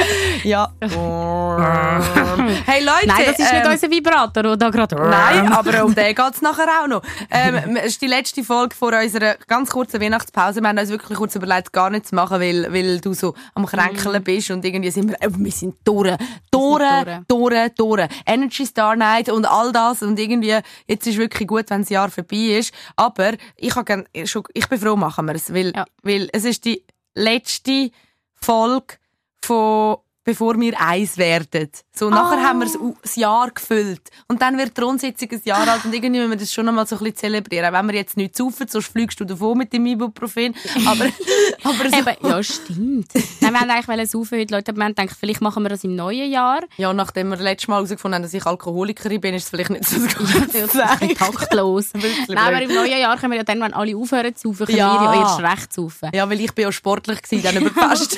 Ja. 0.44 0.72
hey 2.66 2.84
Leute. 2.84 3.08
Nein, 3.08 3.24
das 3.26 3.40
ist 3.40 3.52
nicht 3.52 3.66
ähm, 3.66 3.72
unser 3.72 3.92
Vibrator, 3.92 4.44
der 4.44 4.58
da 4.58 4.70
gerade... 4.70 4.96
Nein, 4.96 5.52
aber 5.52 5.84
um 5.84 5.94
den 5.94 6.16
geht's 6.16 6.42
nachher 6.42 6.68
auch 6.82 6.88
noch. 6.88 7.02
Ähm, 7.30 7.76
es 7.78 7.94
ist 7.94 8.02
die 8.02 8.08
letzte 8.08 8.44
Folge 8.44 8.76
vor 8.76 8.94
unserer 8.94 9.36
ganz 9.48 9.70
kurzen 9.70 10.00
Weihnachtspause. 10.00 10.62
Wir 10.62 10.70
haben 10.70 10.78
uns 10.78 10.90
wirklich 10.90 11.18
kurz 11.18 11.36
überlegt, 11.36 11.74
gar 11.74 11.90
nichts 11.90 12.10
zu 12.10 12.16
machen, 12.16 12.40
weil, 12.40 12.72
weil 12.72 13.02
du 13.02 13.14
so 13.14 13.34
am 13.54 13.66
Kränkeln 13.66 14.24
bist 14.24 14.50
und 14.52 14.64
irgendwie 14.64 14.92
sind 14.92 15.10
wir, 15.10 15.22
äh, 15.22 15.30
wir 15.30 15.52
sind 15.52 15.76
durch, 15.84 16.10
sind 16.10 17.26
durch, 17.28 17.70
durch. 17.76 18.08
Energy 18.26 18.66
Star 18.66 18.96
Night 18.96 19.30
und 19.30 19.46
all 19.46 19.74
das 19.74 20.02
und 20.02 20.18
irgendwie, 20.18 20.58
jetzt 20.88 21.06
ist 21.08 21.18
wirklich 21.18 21.48
gut, 21.48 21.70
wenn 21.70 21.82
das 21.82 21.90
Jahr 21.90 22.13
vorbei 22.14 22.58
ist. 22.58 22.74
Aber 22.96 23.34
ich 23.58 23.74
gern, 23.86 24.06
ich 24.14 24.68
bin 24.70 24.80
froh, 24.80 24.96
machen 24.96 25.26
wir 25.26 25.36
es, 25.36 25.54
weil, 25.54 25.74
Ja. 25.76 25.86
weil 26.02 26.30
es 26.32 26.46
ist 26.46 26.66
die 26.66 26.84
letzte 27.16 27.92
Folge 28.36 28.96
von 29.44 29.98
bevor 30.26 30.58
wir 30.60 30.80
eins 30.80 31.18
werden. 31.18 31.70
So, 31.96 32.10
nachher 32.10 32.40
Ah. 32.40 32.44
haben 32.50 32.60
wir 32.60 32.96
das 33.04 33.16
Jahr 33.16 33.52
gefüllt. 33.52 34.02
Und 34.28 34.42
dann 34.42 34.58
wird 34.58 34.76
die 34.76 34.82
Rundsitzung 34.82 35.30
ein 35.32 35.42
Jahr 35.44 35.68
alt 35.68 35.86
und 35.86 35.94
irgendwie 35.94 36.20
müssen 36.22 36.32
wir 36.32 36.38
das 36.38 36.52
schon 36.52 36.68
einmal 36.68 36.88
so 36.88 36.96
ein 36.96 37.00
bisschen 37.00 37.18
zelebrieren. 37.18 37.72
Wenn 37.72 37.86
wir 37.88 37.94
jetzt 37.94 38.18
nicht 38.18 38.36
saufen, 38.36 38.68
sonst 38.68 38.88
fliegst 38.88 39.20
du 39.20 39.26
davon 39.26 39.60
mit 39.60 39.72
dem 39.74 39.86
Ibuprofen. 39.86 40.56
Aber, 40.88 41.06
aber 41.64 41.90
so, 41.92 41.96
Eben, 41.98 42.28
ja, 42.28 42.42
stimmt. 42.42 43.12
Nein, 43.42 43.54
wir 43.54 43.60
haben 43.60 43.70
eigentlich 43.70 44.10
saufen 44.10 44.40
heute, 44.40 44.56
Leute. 44.56 44.72
aber 44.72 44.78
Wir 44.80 44.86
haben 44.86 44.96
gedacht, 44.96 45.16
vielleicht 45.20 45.42
machen 45.42 45.62
wir 45.64 45.70
das 45.70 45.84
im 45.84 45.96
neuen 45.96 46.32
Jahr. 46.32 46.62
ja, 46.78 46.92
nachdem 46.94 47.30
wir 47.30 47.38
letztes 47.38 47.68
Mal 47.68 47.76
herausgefunden 47.76 48.16
haben, 48.16 48.24
dass 48.24 48.34
ich 48.34 48.44
Alkoholikerin 48.46 49.22
bin, 49.22 49.36
ist 49.36 49.44
es 49.44 49.50
vielleicht 49.50 49.70
nicht 49.70 49.86
so 49.86 50.00
gute 50.18 50.48
bisschen 50.48 51.16
taktlos. 51.16 51.92
Nein, 52.28 52.38
aber 52.38 52.62
im 52.62 52.74
neuen 52.74 53.00
Jahr 53.00 53.18
können 53.18 53.34
wir 53.34 53.38
ja 53.38 53.44
dann, 53.44 53.62
wenn 53.62 53.74
alle 53.74 53.96
aufhören 53.96 54.36
zu 54.36 54.48
saufen, 54.50 54.66
können 54.66 54.78
Ja. 54.80 55.00
wir 55.00 55.14
ja 55.16 55.22
erst 55.22 55.40
recht 55.42 55.74
saufen. 55.74 56.10
Ja, 56.14 56.28
weil 56.28 56.40
ich 56.42 56.52
bin 56.54 56.64
ja 56.64 56.72
sportlich 56.72 57.22
gewesen, 57.22 57.44
dann 57.44 57.58
über 57.58 57.70
die 57.70 57.80
Fest. 57.88 58.18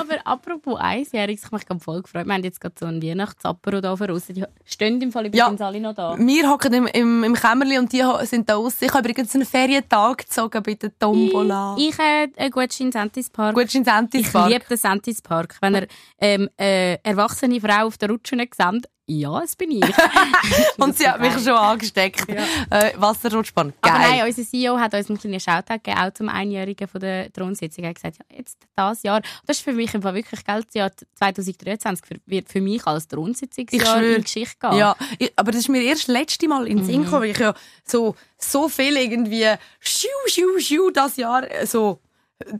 Aber 0.00 0.14
apropos 0.24 0.78
Eisjähriges, 0.80 1.42
ich 1.44 1.50
mich 1.50 1.66
gerade 1.66 1.80
voll 1.80 2.02
gefreut. 2.02 2.26
Wir 2.26 2.34
haben 2.34 2.44
jetzt 2.44 2.60
gerade 2.60 2.74
so 2.78 2.86
einen 2.86 3.00
Weihnachtsapero 3.10 3.80
da 3.80 3.96
voraus. 3.96 4.26
Die 4.26 4.44
stehen 4.64 5.00
im 5.00 5.12
Fall 5.12 5.26
übrigens 5.26 5.60
alle 5.60 5.80
noch 5.80 5.94
da. 5.94 6.16
Wir 6.18 6.50
hocken 6.50 6.72
im, 6.72 6.86
im, 6.86 7.24
im 7.24 7.34
Kämmerli 7.34 7.78
und 7.78 7.92
die 7.92 8.02
sind 8.22 8.48
da 8.48 8.56
aussen. 8.56 8.84
Ich 8.84 8.92
habe 8.92 9.08
übrigens 9.08 9.34
einen 9.34 9.44
Ferientag 9.44 10.18
gezogen 10.18 10.62
bei 10.62 10.74
der 10.74 10.96
Tombola. 10.98 11.76
Ich 11.78 11.98
äh, 11.98 12.28
äh, 12.36 12.50
gut 12.50 12.78
in 12.80 12.92
Sentis 12.92 13.30
Park. 13.30 13.54
Gut 13.54 13.74
in 13.74 13.84
Sentis 13.84 14.26
Ich 14.26 14.32
Park. 14.32 14.50
liebe 14.50 14.64
den 14.68 14.76
Sentis 14.76 15.22
Park. 15.22 15.56
Wenn 15.60 15.74
ihr 15.76 15.86
ähm, 16.20 16.48
äh, 16.58 16.94
erwachsene 17.02 17.60
Frau 17.60 17.86
auf 17.86 17.98
der 17.98 18.10
Rutsche 18.10 18.36
nicht 18.36 18.54
seht, 18.54 18.88
ja, 19.10 19.40
es 19.42 19.56
bin 19.56 19.70
ich. 19.70 19.84
Und 20.78 20.96
sie 20.98 21.08
hat 21.08 21.20
mich 21.20 21.32
schon 21.32 21.48
angesteckt. 21.54 22.28
Äh, 22.28 22.92
Wasserrutschbahn. 22.96 23.72
Geil. 23.80 23.92
Aber 23.92 23.98
nein, 23.98 24.26
unser 24.26 24.42
CEO 24.44 24.78
hat 24.78 24.92
uns 24.94 25.08
einen 25.08 25.18
kleinen 25.18 25.40
Shoutout 25.40 25.74
gegeben, 25.82 25.98
auch 25.98 26.12
zum 26.12 26.28
Einjährigen 26.28 26.86
von 26.86 27.00
der 27.00 27.32
Thronsitzung. 27.32 27.84
Er 27.84 27.90
hat 27.90 27.96
gesagt, 27.96 28.18
ja, 28.18 28.36
jetzt 28.36 28.58
das 28.76 29.02
Jahr, 29.02 29.22
das 29.46 29.56
ist 29.58 29.62
für 29.64 29.72
mich 29.72 29.90
Fall 29.90 30.14
wirklich 30.14 30.44
geil, 30.44 30.62
das 30.64 30.74
Jahr 30.74 30.90
2023 31.14 32.06
für- 32.06 32.20
wird 32.26 32.48
für 32.50 32.60
mich 32.60 32.86
als 32.86 33.08
Thronsitzungsjahr 33.08 34.02
in 34.02 34.22
Geschichte 34.22 34.56
gehen. 34.60 34.76
Ja, 34.76 34.94
aber 35.36 35.52
das 35.52 35.62
ist 35.62 35.68
mir 35.68 35.82
erst 35.82 36.02
das 36.08 36.14
letzte 36.14 36.46
Mal 36.48 36.66
in 36.68 36.76
den 36.78 36.84
Mhm. 36.84 36.90
Sinn 37.04 37.12
weil 37.12 37.24
ich 37.30 37.38
ja 37.38 37.54
so, 37.84 38.14
so 38.36 38.68
viel 38.68 38.96
irgendwie 38.96 39.46
schiu, 39.80 40.08
schiu, 40.26 40.58
schiu 40.60 40.90
das 40.90 41.16
Jahr 41.16 41.50
äh, 41.50 41.66
so 41.66 42.00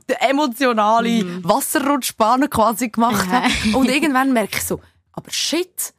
die 0.09 0.15
emotionale 0.15 1.25
Mhm. 1.25 1.45
Wasserrutschbahn 1.45 2.49
quasi 2.51 2.89
gemacht 2.89 3.29
habe. 3.31 3.49
Und 3.77 3.89
irgendwann 3.91 4.33
merke 4.33 4.57
ich 4.57 4.65
so, 4.65 4.81
aber 5.13 5.31
shit, 5.31 5.93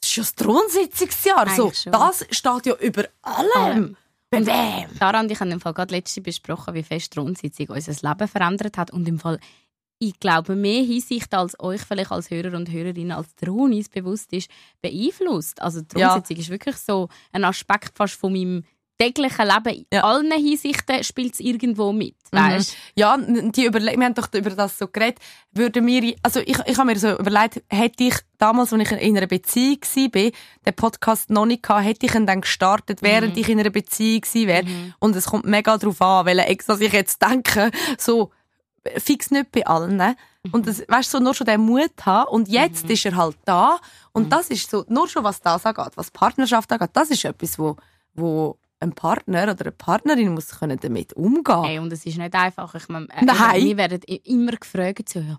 das 0.00 0.10
ist 0.10 0.16
ja 0.16 0.22
das 0.22 0.34
Thronsitzungsjahr. 0.34 1.48
So, 1.50 1.72
schon. 1.72 1.92
das 1.92 2.26
steht 2.30 2.66
ja 2.66 2.74
über 2.76 3.04
allem. 3.22 3.96
Bam. 4.30 4.44
Sarah 4.98 5.20
und 5.20 5.30
ich 5.30 5.40
haben 5.40 5.50
im 5.50 5.60
Fall 5.60 5.72
gerade 5.72 5.94
letzte 5.94 6.20
besprochen, 6.20 6.74
wie 6.74 6.82
fest 6.82 7.12
die 7.12 7.14
Thronsitzung 7.16 7.68
unser 7.68 7.92
Leben 8.08 8.28
verändert 8.28 8.76
hat. 8.76 8.90
Und 8.90 9.08
im 9.08 9.18
Fall, 9.18 9.40
ich 9.98 10.20
glaube, 10.20 10.54
mehr 10.54 10.82
Hinsicht 10.82 11.32
als 11.34 11.58
euch 11.60 11.80
vielleicht 11.80 12.12
als 12.12 12.30
Hörer 12.30 12.54
und 12.56 12.70
Hörerinnen 12.70 13.12
als 13.12 13.34
die 13.34 13.46
Thron 13.46 13.72
uns 13.72 13.88
bewusst 13.88 14.32
ist, 14.34 14.50
beeinflusst. 14.82 15.62
Also 15.62 15.80
die 15.80 15.98
Ja. 15.98 16.08
Thronsitzung 16.10 16.36
ist 16.36 16.50
wirklich 16.50 16.76
so 16.76 17.08
ein 17.32 17.44
Aspekt 17.44 17.96
fast 17.96 18.14
von 18.14 18.32
meinem 18.32 18.64
täglichen 18.98 19.46
Leben. 19.46 19.76
In 19.78 19.86
Ja. 19.92 20.02
allen 20.04 20.32
Hinsichten 20.32 21.04
spielt 21.04 21.34
es 21.34 21.40
irgendwo 21.40 21.92
mit. 21.92 22.16
Weißt? 22.32 22.76
Ja, 22.96 23.14
n- 23.14 23.52
die 23.52 23.64
überle 23.66 23.96
wir 23.96 24.04
haben 24.04 24.14
doch 24.14 24.28
über 24.34 24.50
das 24.50 24.76
so 24.78 24.88
geredet. 24.88 25.18
Würden 25.52 25.86
wir, 25.86 26.14
also 26.22 26.40
ich, 26.40 26.58
ich 26.66 26.76
habe 26.76 26.86
mir 26.92 26.98
so 26.98 27.16
überlegt, 27.18 27.62
hätte 27.70 28.04
ich 28.04 28.14
damals, 28.38 28.72
als 28.72 28.82
ich 28.82 29.00
in 29.00 29.16
einer 29.16 29.26
Beziehung 29.26 29.78
war, 29.82 30.30
den 30.66 30.74
Podcast 30.76 31.30
noch 31.30 31.46
nicht 31.46 31.62
gehabt, 31.62 31.84
hätte 31.84 32.06
ich 32.06 32.14
ihn 32.14 32.26
dann 32.26 32.40
gestartet, 32.40 33.00
während 33.02 33.34
Mhm. 33.36 33.40
ich 33.40 33.48
in 33.48 33.60
einer 33.60 33.70
Beziehung 33.70 34.22
wäre. 34.34 34.66
Und 34.98 35.14
es 35.16 35.26
kommt 35.26 35.46
mega 35.46 35.78
drauf 35.78 36.02
an, 36.02 36.26
welchen 36.26 36.40
Ex, 36.46 36.66
dass 36.66 36.80
ich 36.80 36.92
jetzt 36.92 37.22
denke, 37.22 37.70
so, 37.98 38.30
fix 38.96 39.30
nicht 39.30 39.52
bei 39.52 39.66
allen. 39.66 39.96
ne? 39.96 40.16
Mhm. 40.44 40.50
Und 40.54 40.66
das, 40.66 40.82
weißt 40.88 41.12
du, 41.14 41.18
so 41.18 41.22
nur 41.24 41.34
schon 41.34 41.46
den 41.46 41.60
Mut 41.60 41.92
haben. 42.04 42.28
Und 42.30 42.48
jetzt 42.48 42.88
ist 42.90 43.04
er 43.06 43.16
halt 43.16 43.36
da. 43.44 43.78
Und 44.12 44.24
Mhm. 44.24 44.30
das 44.30 44.48
ist 44.50 44.70
so, 44.70 44.84
nur 44.88 45.08
schon 45.08 45.24
was 45.24 45.40
das 45.40 45.64
angeht, 45.66 45.92
was 45.96 46.10
Partnerschaft 46.10 46.70
angeht, 46.72 46.90
das 46.92 47.10
ist 47.10 47.24
etwas, 47.24 47.58
wo, 47.58 47.76
wo 48.14 48.58
ein 48.80 48.92
Partner 48.92 49.42
oder 49.44 49.60
eine 49.60 49.72
Partnerin 49.72 50.32
muss 50.34 50.58
können 50.58 50.78
damit 50.80 51.12
umgehen. 51.14 51.64
Hey, 51.64 51.78
und 51.78 51.92
es 51.92 52.06
ist 52.06 52.16
nicht 52.18 52.34
einfach. 52.34 52.74
Ich 52.74 52.88
meine, 52.88 53.06
äh, 53.10 53.24
Nein. 53.24 53.64
Wir 53.64 53.76
werden 53.76 54.00
immer 54.02 54.52
gefragt, 54.52 55.08
so, 55.08 55.20
ja. 55.20 55.38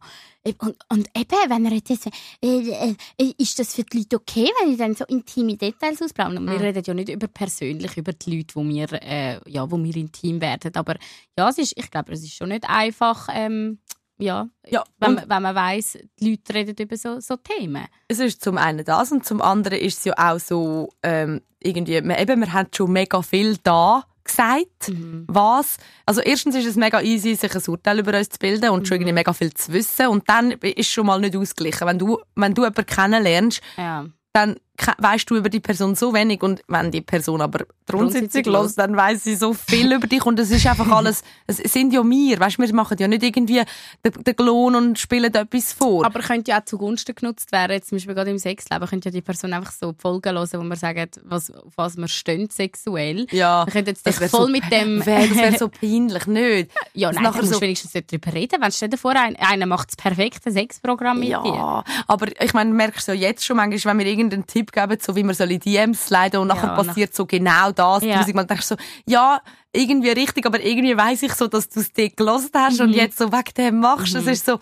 Und, 0.59 0.77
und 0.89 1.07
eben, 1.15 1.49
wenn 1.49 1.65
er 1.65 1.71
jetzt, 1.73 1.91
äh, 1.91 2.09
äh, 2.41 2.95
äh, 3.17 3.33
ist 3.37 3.59
das 3.59 3.75
für 3.75 3.83
die 3.83 3.99
Leute 3.99 4.17
okay, 4.17 4.49
wenn 4.61 4.71
ich 4.71 4.77
dann 4.77 4.95
so 4.95 5.05
intime 5.05 5.55
Details 5.57 6.01
ausplaudere? 6.01 6.39
Und 6.39 6.45
Mhm. 6.45 6.51
wir 6.51 6.61
reden 6.61 6.83
ja 6.85 6.93
nicht 6.93 7.09
über 7.09 7.27
persönlich, 7.27 7.95
über 7.97 8.13
die 8.13 8.37
Leute, 8.37 8.55
wo 8.55 8.63
wir, 8.63 8.87
äh, 9.03 9.39
ja, 9.49 9.69
wo 9.69 9.77
wir 9.81 9.95
intim 9.95 10.41
werden. 10.41 10.75
Aber 10.75 10.95
ja, 11.37 11.49
es 11.49 11.57
ist, 11.57 11.73
ich 11.77 11.89
glaube, 11.91 12.13
es 12.13 12.23
ist 12.23 12.33
schon 12.35 12.49
nicht 12.49 12.69
einfach, 12.69 13.27
ähm, 13.33 13.79
ja, 14.19 14.47
Ja, 14.67 14.83
wenn, 14.99 15.15
man, 15.15 15.29
wenn 15.29 15.41
man 15.41 15.55
weiss, 15.55 15.97
die 16.19 16.31
Leute 16.31 16.53
reden 16.53 16.75
über 16.77 16.97
so, 16.97 17.19
so 17.19 17.35
Themen. 17.37 17.85
Es 18.07 18.19
ist 18.19 18.43
zum 18.43 18.57
einen 18.57 18.85
das 18.85 19.11
und 19.11 19.25
zum 19.25 19.41
anderen 19.41 19.79
ist 19.79 19.99
es 19.99 20.05
ja 20.05 20.13
auch 20.17 20.39
so, 20.39 20.89
ähm, 21.01 21.41
irgendwie, 21.61 21.99
man, 22.01 22.17
eben, 22.19 22.39
wir 22.41 22.53
haben 22.53 22.69
schon 22.75 22.91
mega 22.91 23.21
viel 23.21 23.57
da 23.63 24.03
gesagt, 24.23 24.91
was. 25.27 25.77
Also 26.05 26.21
erstens 26.21 26.55
ist 26.55 26.67
es 26.67 26.75
mega 26.75 27.01
easy, 27.01 27.33
sich 27.35 27.53
ein 27.55 27.63
Urteil 27.67 27.99
über 27.99 28.15
uns 28.17 28.29
zu 28.29 28.37
bilden 28.37 28.69
und 28.69 28.87
schon 28.87 28.97
irgendwie 28.97 29.13
mega 29.13 29.33
viel 29.33 29.53
zu 29.53 29.73
wissen 29.73 30.07
und 30.07 30.29
dann 30.29 30.51
ist 30.51 30.89
schon 30.91 31.07
mal 31.07 31.19
nicht 31.19 31.35
ausgeglichen. 31.35 31.87
Wenn 31.87 31.97
du, 31.97 32.19
wenn 32.35 32.53
du 32.53 32.61
jemanden 32.63 32.85
kennenlernst, 32.85 33.61
Ja. 33.77 34.05
dann 34.33 34.57
weißt 34.97 35.29
du 35.29 35.35
über 35.35 35.49
die 35.49 35.59
Person 35.59 35.95
so 35.95 36.13
wenig 36.13 36.41
und 36.41 36.61
wenn 36.67 36.91
die 36.91 37.01
Person 37.01 37.41
aber 37.41 37.65
Thronsitzung 37.85 38.29
Thronsitzung 38.29 38.53
los, 38.53 38.75
dann 38.75 38.95
weiß 38.95 39.23
sie 39.23 39.35
so 39.35 39.53
viel 39.53 39.91
über 39.93 40.07
dich 40.07 40.25
und 40.25 40.39
es 40.39 40.51
ist 40.51 40.65
einfach 40.67 40.89
alles, 40.91 41.21
es 41.47 41.57
sind 41.57 41.91
ja 41.93 42.03
wir, 42.03 42.39
weißt 42.39 42.57
du, 42.57 42.61
wir 42.63 42.73
machen 42.73 42.97
ja 42.99 43.07
nicht 43.07 43.23
irgendwie 43.23 43.61
den, 44.05 44.23
den 44.23 44.35
Klon 44.35 44.75
und 44.75 44.99
spielen 44.99 45.33
etwas 45.33 45.73
vor. 45.73 46.05
Aber 46.05 46.19
könnte 46.19 46.51
ja 46.51 46.59
auch 46.61 46.65
zugunsten 46.65 47.15
genutzt 47.15 47.51
werden. 47.51 47.73
Jetzt 47.73 47.89
zum 47.89 47.97
Beispiel 47.97 48.15
gerade 48.15 48.31
im 48.31 48.37
Sexleben 48.37 48.87
könnte 48.87 49.09
ja 49.09 49.13
die 49.13 49.21
Person 49.21 49.53
einfach 49.53 49.71
so 49.71 49.91
die 49.91 49.99
Folgen 50.01 50.33
hören, 50.35 50.47
wo 50.53 50.63
man 50.63 50.77
sagt, 50.77 51.19
was, 51.23 51.51
auf 51.51 51.73
was 51.75 51.97
man 51.97 52.07
stöhnt 52.07 52.51
sexuell. 52.53 53.25
ja, 53.31 53.63
Man 53.65 53.73
könnte 53.73 53.91
jetzt 53.91 54.05
das 54.05 54.17
voll 54.29 54.45
so, 54.45 54.47
mit 54.47 54.63
dem... 54.71 55.05
Wär, 55.05 55.27
das 55.27 55.37
wäre 55.37 55.57
so 55.57 55.67
peinlich, 55.81 56.27
nicht? 56.27 56.71
ja, 56.93 57.11
nein, 57.11 57.23
nachher 57.23 57.39
musst 57.41 57.53
so- 57.53 57.59
du 57.59 57.65
wenigstens 57.65 57.93
nicht 57.93 58.11
darüber 58.11 58.33
reden. 58.33 58.61
Wenn 58.61 58.71
stell 58.71 58.89
dir 58.89 58.97
vor, 58.97 59.11
ein, 59.15 59.35
einer 59.37 59.65
macht 59.65 59.89
das 59.89 59.95
perfekte 59.95 60.51
Sexprogramm 60.51 61.19
mit 61.19 61.29
dir. 61.29 61.41
Ja, 61.43 61.83
aber 62.07 62.27
ich 62.41 62.53
meine, 62.53 62.69
du 62.69 62.75
merkst 62.75 63.07
ja 63.07 63.13
jetzt 63.13 63.43
schon 63.45 63.57
manchmal, 63.57 63.97
wenn 63.97 64.05
wir 64.05 64.11
irgendeinen 64.11 64.45
Tipp 64.47 64.68
geben, 64.71 64.97
so 65.01 65.15
wie 65.15 65.23
man 65.23 65.35
soll 65.35 65.51
in 65.51 65.59
DMs 65.59 66.07
sliden 66.07 66.39
und 66.41 66.47
nachher 66.47 66.67
Ja, 66.75 66.81
passiert 66.83 67.13
so 67.15 67.25
genau 67.25 67.71
das. 67.71 68.03
Ja. 68.03 68.17
tausendmal, 68.17 68.45
denkst 68.45 68.69
du 68.69 68.75
so, 68.75 68.81
ja, 69.05 69.41
irgendwie 69.73 70.09
richtig, 70.09 70.45
aber 70.45 70.59
irgendwie 70.63 70.95
weiss 70.97 71.21
ich 71.23 71.33
so, 71.33 71.47
dass 71.47 71.69
du 71.69 71.79
es 71.79 71.91
dir 71.91 72.09
gelost 72.09 72.51
hast 72.55 72.81
und 72.81 72.93
jetzt 72.93 73.17
so 73.17 73.31
wegen 73.31 73.53
dem 73.57 73.79
machst. 73.79 74.15
Das 74.15 74.25
ist 74.25 74.45
so, 74.45 74.55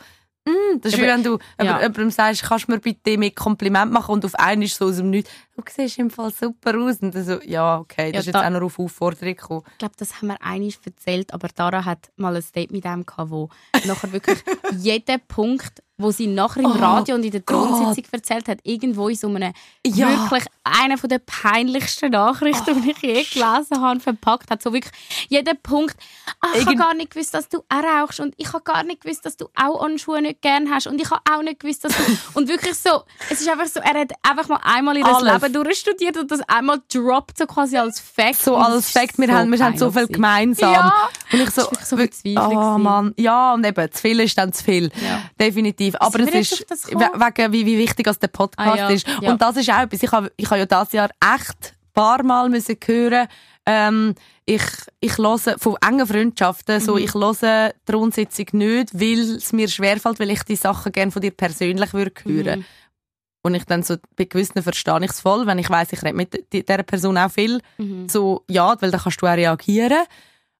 mm, 0.45 0.79
das 0.81 0.93
ist 0.93 0.99
wie 0.99 1.03
Aber- 1.05 1.13
wenn 1.13 1.23
du 1.23 1.37
ja. 1.61 1.77
jemandem 1.77 2.11
sagst, 2.11 2.43
kannst 2.43 2.67
du 2.67 2.71
mir 2.73 2.79
bitte 2.79 3.17
mit 3.17 3.35
Kompliment 3.35 3.91
machen 3.91 4.11
und 4.13 4.25
auf 4.25 4.35
einen 4.35 4.63
ist 4.63 4.75
so 4.77 4.85
aus 4.85 4.97
dem 4.97 5.09
Nichts, 5.09 5.29
du 5.55 5.63
siehst 5.69 5.97
im 5.99 6.09
Fall 6.09 6.31
super 6.33 6.77
aus. 6.77 6.97
Und 7.01 7.15
dann 7.15 7.23
so, 7.25 7.39
ja, 7.43 7.77
okay, 7.79 8.11
das 8.11 8.13
Ja, 8.13 8.19
ist 8.19 8.25
jetzt 8.27 8.35
da- 8.35 8.45
auch 8.45 8.49
noch 8.51 8.61
auf 8.63 8.79
Aufforderung 8.79 9.35
gekommen. 9.35 9.63
Ich 9.73 9.77
glaube, 9.77 9.95
das 9.97 10.15
haben 10.17 10.27
wir 10.27 10.41
einig 10.41 10.77
erzählt, 10.85 11.33
aber 11.33 11.47
Dara 11.55 11.85
hat 11.85 12.09
mal 12.17 12.35
ein 12.35 12.43
Date 12.55 12.71
mit 12.71 12.83
ihm 12.85 13.05
gehabt, 13.05 13.29
wo 13.31 13.49
nachher 13.85 14.11
wirklich 14.11 14.39
jeden 14.77 15.19
Punkt, 15.27 15.81
wo 15.99 16.11
sie 16.11 16.27
nachher 16.27 16.59
im 16.59 16.67
Oh 16.67 16.75
Radio 16.75 17.15
und 17.15 17.23
in 17.25 17.31
der 17.31 17.41
Gott. 17.41 17.69
Thronsitzung 17.69 18.05
erzählt 18.11 18.47
hat, 18.47 18.59
irgendwo 18.63 19.09
in 19.09 19.15
so 19.15 19.27
einem 19.27 19.51
Ja. 19.85 20.07
wirklich 20.09 20.45
einer 20.63 20.97
von 20.97 21.09
der 21.09 21.19
peinlichsten 21.19 22.11
Nachrichten, 22.11 22.83
die 22.83 22.91
ich 22.91 23.01
je 23.01 23.23
gelesen 23.23 23.81
habe, 23.81 23.99
verpackt 23.99 24.51
hat. 24.51 24.61
So 24.61 24.73
wirklich 24.73 24.93
jeden 25.29 25.57
Punkt. 25.61 25.95
Ah, 26.39 26.49
ich 26.55 26.65
habe 26.67 26.75
gar 26.75 26.93
nicht 26.93 27.11
gewusst, 27.11 27.33
dass 27.33 27.49
du 27.49 27.63
auch 27.69 27.83
rauchst 27.83 28.19
und 28.19 28.35
ich 28.37 28.53
habe 28.53 28.63
gar 28.63 28.83
nicht 28.83 29.01
gewusst, 29.01 29.25
dass 29.25 29.37
du 29.37 29.49
auch 29.55 29.81
Anschuhe 29.83 30.21
nicht 30.21 30.41
gern 30.41 30.69
hast 30.69 30.85
und 30.85 31.01
ich 31.01 31.09
habe 31.09 31.21
auch 31.31 31.41
nicht 31.41 31.61
gewusst, 31.61 31.85
dass 31.85 31.93
du 31.95 32.03
und 32.35 32.47
wirklich 32.47 32.75
so. 32.75 33.03
Es 33.31 33.41
ist 33.41 33.49
einfach 33.49 33.65
so, 33.65 33.79
er 33.79 33.99
hat 34.01 34.11
einfach 34.21 34.49
mal 34.49 34.59
einmal 34.63 34.97
in 34.97 35.03
das 35.03 35.15
Alles. 35.15 35.41
Leben 35.41 35.53
durchstudiert 35.53 36.17
und 36.17 36.29
das 36.29 36.41
einmal 36.47 36.79
droppt 36.93 37.39
so 37.39 37.47
quasi 37.47 37.77
als 37.77 37.99
Fact. 37.99 38.43
so 38.43 38.55
als 38.55 38.95
ist 38.95 39.17
wir, 39.17 39.33
haben, 39.33 39.51
wir 39.51 39.63
haben 39.63 39.77
so 39.77 39.89
viel 39.91 40.07
gemeinsam. 40.07 40.73
Ja. 40.73 41.09
Und 41.31 41.41
ich 41.41 41.49
so, 41.49 41.97
wirklich 41.97 42.35
so 42.35 42.39
oh. 42.39 42.77
Mann, 42.77 43.13
ja, 43.17 43.53
und 43.53 43.65
eben, 43.65 43.91
zu 43.91 44.01
viel 44.01 44.19
ist 44.19 44.37
dann 44.37 44.53
zu 44.53 44.63
viel. 44.63 44.91
Ja. 45.03 45.23
Definitiv. 45.39 45.86
Aber 45.95 46.17
sind 46.19 46.33
es 46.35 46.51
ist, 46.51 46.67
wegen, 46.69 47.53
wie, 47.53 47.65
wie 47.65 47.77
wichtig 47.77 48.07
der 48.19 48.27
Podcast 48.27 48.69
Ah, 48.69 48.75
ja. 48.75 48.89
ist. 48.89 49.07
Ja. 49.21 49.31
Und 49.31 49.41
das 49.41 49.57
ist 49.57 49.69
auch 49.69 49.79
etwas, 49.79 50.03
ich 50.03 50.11
habe, 50.11 50.31
ich 50.37 50.45
habe 50.49 50.59
ja 50.59 50.65
dieses 50.65 50.91
Jahr 50.93 51.09
echt 51.35 51.57
ein 51.73 51.93
paar 51.93 52.23
Mal 52.23 52.49
müssen 52.49 52.75
hören, 52.85 53.27
ähm, 53.65 54.15
ich, 54.45 54.63
ich 55.01 55.17
höre 55.17 55.37
von 55.37 55.75
engen 55.85 56.07
Freundschaften, 56.07 56.77
Mhm. 56.77 56.81
so, 56.85 56.97
ich 56.97 57.13
höre 57.13 57.73
die 57.87 57.91
Rundsitzung 57.91 58.45
nicht, 58.53 58.93
weil 58.93 59.19
es 59.35 59.51
mir 59.51 59.67
schwerfällt, 59.67 60.19
weil 60.19 60.31
ich 60.31 60.43
die 60.43 60.55
Sachen 60.55 60.91
gerne 60.93 61.11
von 61.11 61.21
dir 61.21 61.31
persönlich 61.31 61.93
würde 61.93 62.11
hören. 62.23 62.59
Mhm. 62.59 62.65
Und 63.43 63.55
ich 63.55 63.65
dann 63.65 63.83
so, 63.83 63.95
bei 64.15 64.23
gewissen 64.25 64.61
verstehe 64.63 64.99
ich 65.03 65.11
es 65.11 65.21
voll, 65.21 65.45
wenn 65.47 65.59
ich 65.59 65.69
weiss, 65.69 65.91
ich 65.93 66.01
rede 66.01 66.13
mit 66.15 66.33
di- 66.33 66.63
dieser 66.63 66.83
Person 66.83 67.17
auch 67.17 67.31
viel, 67.31 67.59
Mhm. 67.77 68.07
so, 68.09 68.43
ja, 68.49 68.75
weil 68.81 68.91
dann 68.91 69.01
kannst 69.01 69.21
du 69.21 69.25
auch 69.27 69.35
reagieren. 69.35 70.05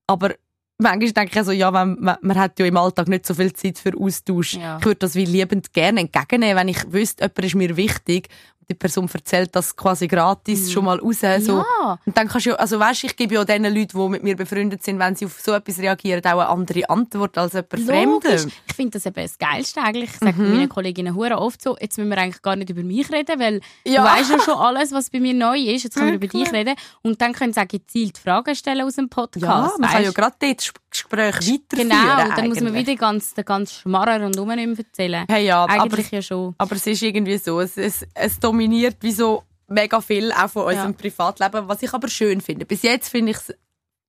Aber 0.06 0.34
manchmal 0.78 1.12
denke 1.12 1.38
ich 1.38 1.44
so, 1.44 1.52
ja, 1.52 1.70
man, 1.70 1.96
man, 2.00 2.16
man 2.22 2.38
hat 2.38 2.58
ja 2.58 2.66
im 2.66 2.76
Alltag 2.76 3.08
nicht 3.08 3.26
so 3.26 3.34
viel 3.34 3.52
Zeit 3.52 3.78
für 3.78 3.92
Austausch. 3.98 4.54
Ja. 4.54 4.78
Ich 4.78 4.84
würde 4.84 5.00
das 5.00 5.14
wie 5.14 5.24
liebend 5.24 5.72
gerne 5.72 6.00
entgegennehmen, 6.00 6.56
wenn 6.56 6.68
ich 6.68 6.92
wüsste, 6.92 7.24
jemand 7.24 7.44
ist 7.44 7.54
mir 7.54 7.76
wichtig 7.76 8.28
die 8.70 8.74
Person 8.74 9.08
erzählt 9.12 9.54
das 9.56 9.74
quasi 9.74 10.06
gratis 10.06 10.70
schon 10.70 10.84
mal 10.84 10.98
raus. 10.98 11.20
So. 11.40 11.54
Mhm. 11.54 11.64
Ja. 11.82 11.98
Und 12.04 12.16
dann 12.16 12.28
kannst 12.28 12.46
du 12.46 12.50
ja, 12.50 12.56
also 12.56 12.78
weißt, 12.78 13.04
ich 13.04 13.16
gebe 13.16 13.34
ja 13.34 13.44
den 13.44 13.64
Leuten, 13.64 13.98
die 13.98 14.08
mit 14.08 14.22
mir 14.22 14.36
befreundet 14.36 14.82
sind, 14.82 14.98
wenn 14.98 15.16
sie 15.16 15.24
auf 15.24 15.40
so 15.40 15.52
etwas 15.52 15.78
reagieren, 15.78 16.22
auch 16.26 16.32
eine 16.40 16.48
andere 16.48 16.90
Antwort 16.90 17.38
als 17.38 17.54
jemand. 17.54 17.80
Fremdem. 17.80 18.52
Ich 18.66 18.74
finde 18.74 18.90
das 18.98 19.06
eben 19.06 19.22
das 19.22 19.38
Geilste 19.38 19.80
eigentlich. 19.80 20.10
Ich 20.10 20.18
sage 20.18 20.40
Mhm. 20.42 20.50
meinen 20.54 20.68
Kolleginnen 20.68 21.14
hure 21.14 21.38
oft 21.38 21.62
so, 21.62 21.76
jetzt 21.80 21.96
müssen 21.96 22.10
wir 22.10 22.18
eigentlich 22.18 22.42
gar 22.42 22.56
nicht 22.56 22.68
über 22.70 22.82
mich 22.82 23.10
reden, 23.10 23.40
weil 23.40 23.60
Ja. 23.86 24.02
du 24.02 24.08
weißt 24.20 24.30
ja 24.32 24.40
schon 24.40 24.54
alles, 24.58 24.92
was 24.92 25.08
bei 25.10 25.20
mir 25.20 25.32
neu 25.34 25.58
ist. 25.58 25.84
Jetzt 25.84 25.94
können 25.96 26.08
wir 26.08 26.14
über 26.16 26.26
dich 26.26 26.52
reden. 26.52 26.74
Und 27.02 27.20
dann 27.22 27.32
können 27.32 27.52
sie 27.54 27.60
auch 27.60 27.68
gezielt 27.68 28.18
Fragen 28.18 28.54
stellen 28.54 28.86
aus 28.86 28.96
dem 28.96 29.08
Podcast. 29.08 29.42
Ja, 29.44 29.72
man 29.78 29.90
kann 29.90 30.04
ja 30.04 30.10
gerade 30.10 30.36
dort 30.40 30.72
Gespräch 31.02 31.34
weiterführen. 31.34 31.88
Genau, 31.88 32.36
dann 32.36 32.48
muss 32.48 32.60
man 32.60 32.68
eigentlich. 32.68 32.86
wieder 32.86 32.96
ganz, 32.96 33.34
den 33.34 33.44
ganzen 33.44 33.82
Schmarrer 33.82 34.24
und 34.26 34.38
um 34.38 34.50
erzählen. 34.50 35.24
Hey, 35.28 35.46
ja, 35.46 35.64
aber 35.64 35.82
Eigentlich 35.82 36.10
ja 36.10 36.22
schon. 36.22 36.54
Aber 36.58 36.76
es 36.76 36.86
ist 36.86 37.02
irgendwie 37.02 37.38
so, 37.38 37.60
es, 37.60 37.76
es, 37.76 38.06
es 38.14 38.38
dominiert 38.38 38.96
wie 39.00 39.12
so 39.12 39.44
mega 39.68 40.00
viel 40.00 40.32
auch 40.32 40.48
von 40.48 40.66
unserem 40.66 40.94
Privatleben, 40.94 41.68
was 41.68 41.82
ich 41.82 41.92
aber 41.92 42.08
schön 42.08 42.40
finde. 42.40 42.64
Bis 42.64 42.82
jetzt 42.82 43.08
finde 43.08 43.32
ich 43.32 43.36
es 43.38 43.54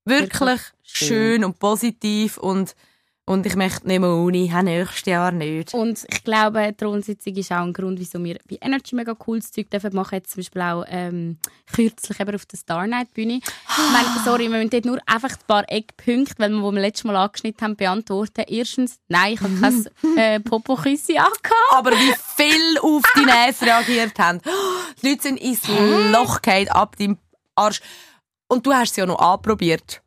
wirklich, 0.05 0.39
Wirklich 0.39 0.61
schön. 0.83 1.07
schön. 1.07 1.45
und 1.45 1.59
positiv 1.59 2.37
und, 2.37 2.75
und 3.29 3.45
ich 3.45 3.55
möchte 3.55 3.87
nicht 3.87 3.99
mehr 3.99 4.09
Uni, 4.09 4.49
haben 4.49 4.65
nächstes 4.65 5.05
Jahr 5.05 5.31
nicht. 5.31 5.75
Und 5.75 6.03
ich 6.09 6.23
glaube, 6.23 6.65
die 6.71 6.77
Thronsitzung 6.77 7.35
ist 7.35 7.51
auch 7.51 7.61
ein 7.61 7.73
Grund, 7.73 7.99
wieso 7.99 8.23
wir 8.23 8.39
bei 8.49 8.57
Energy 8.59 8.95
mega 8.95 9.13
cooles 9.13 9.51
Zeug 9.51 9.69
dürfen 9.69 9.93
machen. 9.93 10.15
Jetzt 10.15 10.31
zum 10.31 10.39
Beispiel 10.39 10.61
auch 10.63 10.83
ähm, 10.87 11.37
kürzlich 11.71 12.19
eben 12.19 12.33
auf 12.33 12.47
der 12.47 12.57
Star 12.57 12.87
Night 12.87 13.13
Bühne. 13.13 13.35
Ich 13.35 13.91
meine, 13.93 14.07
sorry, 14.25 14.49
wir 14.49 14.57
müssen 14.57 14.71
dort 14.71 14.85
nur 14.85 14.99
einfach 15.05 15.29
ein 15.29 15.45
paar 15.45 15.63
Eckpunkte, 15.67 16.33
weil 16.39 16.49
wir, 16.49 16.63
wo 16.63 16.71
wir 16.71 16.81
letztes 16.81 17.03
Mal 17.03 17.17
angeschnitten 17.17 17.61
haben, 17.67 17.75
beantworten. 17.75 18.45
Erstens, 18.47 18.97
nein, 19.09 19.33
ich 19.33 19.41
habe 19.41 19.53
kein 19.61 20.17
äh, 20.17 20.39
Popo-Küssi 20.39 21.17
angehabt. 21.19 21.53
Aber 21.73 21.91
wie 21.91 22.15
viel 22.35 22.79
auf 22.81 23.03
die 23.15 23.25
Näse 23.25 23.63
reagiert 23.67 24.17
haben. 24.17 24.41
Die 25.03 25.09
Leute 25.09 25.21
sind 25.21 25.39
ins 25.39 25.61
Loch 26.11 26.41
gefallen, 26.41 26.69
ab 26.69 26.95
deinem 26.97 27.19
Arsch. 27.53 27.79
Und 28.51 28.65
du 28.65 28.73
hast 28.73 28.91
es 28.91 28.95
ja 28.97 29.05
noch 29.05 29.19
anprobiert. 29.19 30.01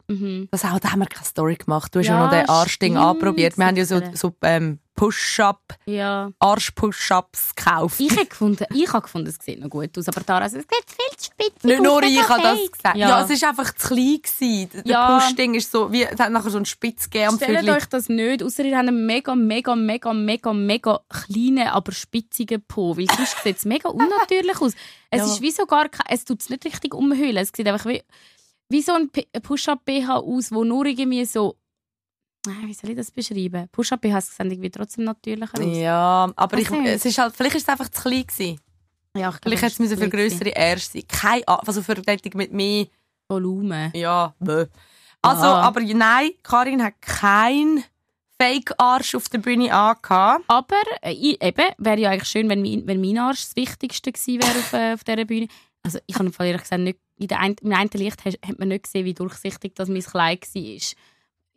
Das 0.50 0.64
auch, 0.64 0.78
da 0.78 0.92
haben 0.92 0.98
wir 0.98 1.06
keine 1.06 1.24
Story 1.24 1.54
gemacht. 1.54 1.94
Du 1.94 2.00
hast 2.00 2.06
ja, 2.08 2.14
Mhm. 2.16 2.18
Ja, 2.20 2.24
noch 2.26 2.32
den 2.32 2.48
Arschding 2.48 2.96
anprobiert. 2.98 3.56
Wir 3.56 3.64
haben 3.66 3.76
ja 3.76 3.84
so, 3.86 4.00
so 4.12 4.34
ähm, 4.42 4.78
Push-Up, 4.94 5.74
Ja. 5.86 6.30
Arsch-Push-Ups 6.38 7.54
gekauft. 7.54 7.98
Ich 7.98 8.10
habe 8.16 8.26
gefunden, 8.26 8.64
ich 8.74 8.92
habe 8.92 9.02
gefunden, 9.02 9.28
es 9.28 9.44
sieht 9.44 9.60
noch 9.60 9.70
gut 9.70 9.96
aus, 9.96 10.06
aber 10.08 10.20
sagt, 10.22 10.46
es 10.46 10.52
sieht 10.52 10.66
viel 10.70 11.16
zu 11.16 11.24
spitzig 11.26 11.64
Nicht 11.64 11.78
aus, 11.80 11.84
nur 11.84 12.02
ich 12.02 12.28
habe 12.28 12.42
das 12.42 12.58
gesagt. 12.72 12.96
Ja. 12.96 13.08
Ja. 13.08 13.24
es 13.24 13.30
ist 13.30 13.44
einfach 13.44 13.74
zu 13.74 13.88
klein 13.88 14.20
gewesen. 14.22 14.70
Der 14.74 14.86
Ja. 14.86 15.18
Push-Ding 15.18 15.54
ist 15.54 15.72
so, 15.72 15.90
wie, 15.90 16.04
es 16.04 16.20
hat 16.20 16.30
nachher 16.30 16.50
so 16.50 16.58
einen 16.58 16.66
Spitz 16.66 17.08
gegeben 17.10 17.36
Stellt 17.36 17.68
euch 17.68 17.86
das 17.86 18.08
nicht, 18.08 18.42
außer 18.42 18.64
ihr 18.64 18.76
habt 18.76 18.88
einen 18.88 19.06
mega, 19.06 19.34
mega, 19.34 19.74
mega, 19.74 20.12
mega, 20.12 20.52
mega 20.52 21.00
kleinen, 21.08 21.68
aber 21.68 21.92
spitzigen 21.92 22.62
Po, 22.66 22.96
weil 22.96 23.06
sonst 23.08 23.42
sieht 23.42 23.56
es 23.58 23.64
mega 23.64 23.88
unnatürlich 23.88 24.60
aus. 24.60 24.72
Es 25.10 25.18
Ja. 25.20 25.24
ist 25.26 25.40
wie 25.40 25.50
so 25.50 25.66
gar 25.66 25.88
kein, 25.88 26.06
es 26.14 26.24
tut 26.24 26.40
es 26.42 26.50
nicht 26.50 26.64
richtig 26.64 26.94
umhüllen. 26.94 27.36
Es 27.38 27.50
sieht 27.54 27.66
einfach 27.66 27.86
wie, 27.86 28.02
wie 28.68 28.82
so 28.82 28.92
ein 28.92 29.10
Push-Up-BH 29.42 30.16
aus, 30.16 30.52
wo 30.52 30.64
nur 30.64 30.86
irgendwie 30.86 31.24
so, 31.24 31.56
wie 32.66 32.74
soll 32.74 32.90
ich 32.90 32.96
das 32.96 33.10
beschreiben? 33.10 33.68
Push-Up-BHs 33.70 34.36
sehen 34.36 34.50
irgendwie 34.50 34.70
trotzdem 34.70 35.04
natürlicher 35.04 35.58
aus. 35.58 35.76
Ja, 35.76 36.32
aber 36.34 36.58
ich, 36.58 36.70
es 36.70 37.04
ist 37.04 37.18
halt, 37.18 37.36
vielleicht 37.36 37.56
ist 37.56 37.62
es 37.62 37.68
einfach 37.68 37.88
zu 37.88 38.02
klein 38.02 38.26
gewesen. 38.26 38.60
Ja, 39.16 39.28
ich 39.30 39.36
Vielleicht 39.42 39.62
hätte 39.62 39.82
es 39.84 39.94
für 39.98 40.08
grössere 40.08 40.50
Ärsche 40.56 40.86
sein. 40.92 41.02
Keine 41.06 41.46
Ahnung, 41.46 41.62
also 41.66 41.82
für 41.82 41.94
mit 42.34 42.52
mehr, 42.52 42.86
Volumen. 43.28 43.92
ja, 43.94 44.34
bö. 44.40 44.66
Also, 45.20 45.44
Aha. 45.44 45.62
aber 45.62 45.80
nein, 45.82 46.30
Karin 46.42 46.82
hat 46.82 46.94
kein 47.00 47.84
Fake-Arsch 48.40 49.14
auf 49.14 49.28
der 49.28 49.38
Bühne 49.38 49.72
angehabt. 49.72 50.44
Aber 50.48 50.82
äh, 51.02 51.12
ich- 51.12 51.40
eben, 51.40 51.66
wäre 51.78 52.00
ja 52.00 52.10
eigentlich 52.10 52.28
schön, 52.28 52.48
wenn 52.48 52.60
mein, 52.62 52.86
wenn 52.86 53.00
mein 53.00 53.18
Arsch 53.18 53.42
das 53.42 53.56
Wichtigste 53.56 54.10
gewesen 54.10 54.42
wäre 54.42 54.58
auf, 54.58 54.72
äh, 54.72 54.92
auf 54.94 55.04
dieser 55.04 55.24
Bühne. 55.24 55.46
Also 55.84 55.98
ich 56.06 56.16
habe 56.16 56.32
ehrlich 56.40 56.62
gesagt 56.62 56.80
nicht, 56.82 56.98
in 57.18 57.28
der 57.28 57.38
ein, 57.38 57.54
im 57.60 57.72
einen 57.72 57.90
Licht 57.90 58.24
hat, 58.24 58.34
hat 58.44 58.58
man 58.58 58.68
nicht 58.68 58.84
gesehen, 58.84 59.04
wie 59.04 59.14
durchsichtig 59.14 59.74
das 59.76 59.88
mein 59.88 60.02
Kleid 60.02 60.42
war. 60.54 60.80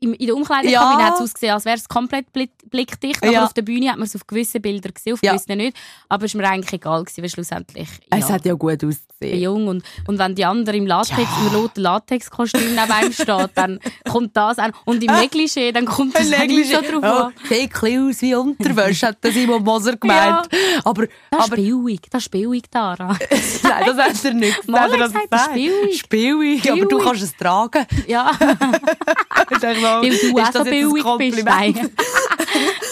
In 0.02 0.14
der 0.20 0.36
Umkleidekabine 0.36 1.02
Ja. 1.02 1.08
hat 1.08 1.16
es 1.16 1.22
ausgesehen, 1.22 1.54
als 1.54 1.66
wäre 1.66 1.78
es 1.78 1.88
komplett 1.88 2.32
blick, 2.34 2.52
blickdicht. 2.70 3.24
Aber 3.24 3.32
Ja. 3.32 3.46
auf 3.46 3.54
der 3.54 3.62
Bühne 3.64 3.90
hat 3.90 3.98
man 3.98 4.06
es 4.06 4.16
auf 4.16 4.28
gewissen 4.28 4.62
Bildern 4.62 4.94
gesehen, 4.94 5.14
auf 5.14 5.20
Ja. 5.24 5.32
gewissen 5.32 5.58
nicht. 5.58 5.76
Aber 6.10 6.26
es 6.26 6.36
war 6.36 6.42
mir 6.42 6.50
eigentlich 6.50 6.74
egal, 6.74 7.04
gewesen, 7.04 7.22
weil 7.24 7.30
schlussendlich... 7.30 7.88
Es 8.12 8.28
ja, 8.28 8.36
hat 8.36 8.46
ja 8.46 8.54
gut 8.54 8.84
ausgesehen. 8.84 9.40
jung 9.42 9.68
und, 9.68 9.84
und 10.08 10.20
wenn 10.20 10.36
die 10.36 10.44
andere 10.46 10.76
im 10.76 10.86
Latex, 10.86 11.18
im 11.48 11.56
roten 11.56 11.82
Latexkostüm 11.82 12.76
neben 12.76 12.92
einem 12.92 13.14
steht, 13.14 13.50
dann 13.56 13.80
kommt 14.12 14.36
das 14.36 14.60
an. 14.60 14.74
Und 14.84 15.02
im 15.02 15.10
Negligé, 15.10 15.72
dann 15.72 15.86
kommt 15.86 16.14
das 16.16 16.30
nicht 16.30 16.70
so 16.72 16.82
drauf 16.82 17.02
oh, 17.02 17.24
an. 17.28 17.34
sieht 17.50 17.72
ein 17.82 18.10
aus 18.10 18.22
wie 18.22 18.36
Unterwäsche, 18.36 19.08
hat 19.08 19.24
der 19.24 19.32
Simon 19.32 19.64
Moser 19.64 19.96
gemeint. 19.96 20.50
Aber, 20.84 21.08
Das 21.32 21.40
ist 21.40 21.46
aber 21.48 21.56
billig, 21.56 22.02
das 22.12 22.24
ist 22.24 22.30
billig, 22.30 22.64
Dara. 22.70 23.18
nein, 23.64 23.84
das 23.86 23.98
hat 23.98 24.26
er 24.26 24.34
nicht 24.34 24.56
gesagt. 24.62 24.68
Mal 24.68 24.90
gesagt, 24.92 25.28
das 25.30 25.48
ist 25.48 25.54
billig. 25.54 26.00
Spielwig, 26.00 26.70
aber 26.72 26.86
du 26.86 26.98
kannst 27.00 27.24
es 27.24 27.36
tragen. 27.36 27.86
Ja, 28.08 28.30
Weil 30.02 30.10
du 30.10 30.16
ist 30.16 30.36
auch 30.40 30.54
so 30.54 30.64
billig 30.64 31.04
bist. 31.36 31.46
Nein. 31.46 31.74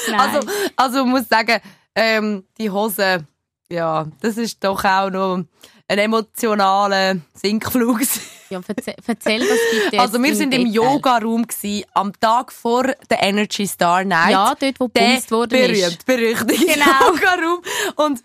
Nein. 0.09 0.19
Also, 0.19 0.47
also 0.75 0.99
ich 0.99 1.05
muss 1.05 1.27
sagen, 1.29 1.59
ähm, 1.95 2.43
die 2.57 2.69
Hose, 2.69 3.25
ja, 3.71 4.05
das 4.21 4.37
ist 4.37 4.63
doch 4.63 4.83
auch 4.83 5.09
noch 5.09 5.43
ein 5.87 5.97
emotionaler 5.97 7.17
Sinkflug. 7.33 8.01
ja, 8.49 8.61
erzähl, 8.67 8.95
erzähl 9.05 9.39
das 9.39 9.59
bitte. 9.71 9.99
Also 9.99 10.21
wir 10.21 10.35
sind 10.35 10.53
im. 10.53 10.67
Yoga-Raum 10.67 11.45
am 11.93 12.19
Tag 12.19 12.51
vor 12.51 12.83
der 13.09 13.21
Energy 13.21 13.67
Star 13.67 14.03
Night. 14.03 14.31
Ja, 14.31 14.55
dort, 14.59 14.79
wo 14.79 14.87
gebumst 14.87 15.31
ist. 15.31 15.49
berühmt, 15.49 16.05
berüchtigte 16.05 16.65
Genau. 16.73 17.09
Yoga-Raum. 17.09 17.61
Und 17.97 18.23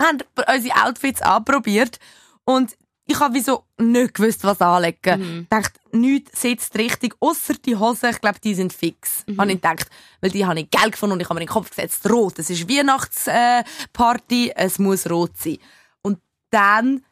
haben 0.00 0.18
unsere 0.52 0.86
Outfits 0.86 1.22
anprobiert 1.22 1.98
und 2.44 2.76
ich 3.10 3.18
habe 3.18 3.34
wieso 3.34 3.64
nicht 3.78 4.14
gewusst, 4.14 4.44
was 4.44 4.60
anlegen. 4.60 5.20
Mhm. 5.20 5.40
Ich 5.42 5.48
dachte, 5.48 5.80
nichts 5.92 6.40
sitzt 6.40 6.76
richtig, 6.76 7.14
außer 7.18 7.54
die 7.54 7.76
Hosen. 7.76 8.10
Ich 8.10 8.20
glaube, 8.20 8.38
die 8.42 8.54
sind 8.54 8.72
fix. 8.72 9.24
Mhm. 9.26 9.40
Habe 9.40 9.52
ich 9.52 9.56
gedacht, 9.56 9.90
weil 10.20 10.30
die 10.30 10.46
habe 10.46 10.60
ich 10.60 10.70
Geld 10.70 10.92
gefunden 10.92 11.14
und 11.14 11.20
ich 11.20 11.28
habe 11.28 11.34
mir 11.34 11.42
in 11.42 11.46
den 11.46 11.52
Kopf 11.52 11.70
gesetzt, 11.70 12.08
rot. 12.08 12.38
Es 12.38 12.50
ist 12.50 12.68
Weihnachtsparty, 12.68 14.50
äh, 14.50 14.54
es 14.54 14.78
muss 14.78 15.10
rot 15.10 15.36
sein. 15.36 15.58
Und 16.02 16.20
dann 16.50 17.04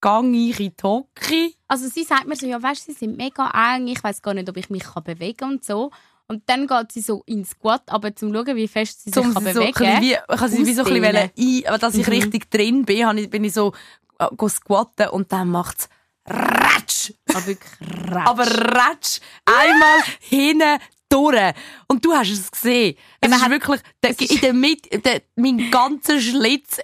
gang 0.00 0.34
ich 0.34 0.58
in 0.58 0.72
Hocke. 0.82 1.52
Also 1.68 1.88
sie 1.88 2.02
sagt 2.02 2.26
mir 2.26 2.36
so, 2.36 2.46
ja 2.46 2.60
weißt, 2.60 2.84
sie 2.84 2.92
sind 2.92 3.16
mega 3.16 3.50
eng, 3.74 3.86
ich 3.86 4.02
weiß 4.02 4.20
gar 4.20 4.34
nicht, 4.34 4.48
ob 4.48 4.56
ich 4.56 4.68
mich 4.68 4.82
kann 4.82 5.04
bewegen 5.04 5.44
und 5.44 5.64
so. 5.64 5.90
Und 6.28 6.42
dann 6.46 6.66
geht 6.66 6.92
sie 6.92 7.00
so 7.00 7.22
ins 7.26 7.50
Squat, 7.50 7.82
aber 7.86 8.14
zum 8.16 8.32
schauen, 8.32 8.56
wie 8.56 8.68
fest 8.68 9.02
sie 9.04 9.10
sich 9.10 9.22
Um 9.24 9.34
kann 9.34 9.52
so 9.52 9.60
bewegen 9.60 10.00
wie, 10.00 10.12
ich 10.12 10.18
habe 10.28 10.48
sie 10.48 10.66
wie 10.66 10.72
so 10.74 10.84
ein 10.84 11.00
bisschen 11.02 11.16
ein, 11.16 11.66
aber 11.66 11.78
dass 11.78 11.94
ich 11.94 12.06
Mhm. 12.06 12.12
richtig 12.12 12.50
drin 12.50 12.84
bin, 12.84 13.30
bin 13.30 13.44
ich 13.44 13.52
so 13.52 13.72
äh, 14.18 14.26
go 14.36 14.48
squatten 14.48 15.08
und 15.08 15.30
dann 15.32 15.48
macht's 15.48 15.88
ratsch. 16.26 17.12
Aber 17.34 17.46
wirklich 17.46 17.72
ratsch. 18.10 18.28
Aber 18.28 18.46
ratsch. 18.46 19.20
Einmal 19.44 19.98
hinten 20.20 20.78
durch. 21.08 21.54
Und 21.88 22.04
du 22.04 22.12
hast 22.14 22.30
es 22.30 22.50
gesehen. 22.50 22.96
Es 23.20 23.28
Eben, 23.30 23.40
ist 23.40 23.50
wirklich, 23.50 23.80
der, 24.02 24.20
in 24.20 24.40
der 24.40 24.52
Mitte, 24.54 24.98
der, 25.00 25.22
mein 25.36 25.70
ganzer 25.70 26.20
Schlitz 26.20 26.78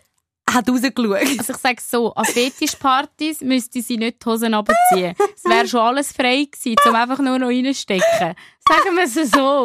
hat 0.55 0.69
rausgeschaut. 0.69 1.15
Also 1.39 1.53
ich 1.53 1.59
sage 1.59 1.83
so, 1.87 2.13
an 2.15 2.25
Fetischpartys 2.25 3.41
müsste 3.43 3.81
sie 3.83 3.97
nicht 3.97 4.23
die 4.25 4.29
Hosen 4.29 4.55
runterziehen. 4.55 5.15
Es 5.37 5.45
wäre 5.45 5.67
schon 5.69 5.81
alles 5.81 6.13
frei 6.13 6.47
gewesen, 6.51 6.77
um 6.87 6.95
einfach 6.95 7.19
nur 7.19 7.39
noch 7.39 7.49
reinstecken. 7.49 8.35
Sagen 8.69 8.97
wir 8.97 9.05
es 9.05 9.15
so. 9.31 9.65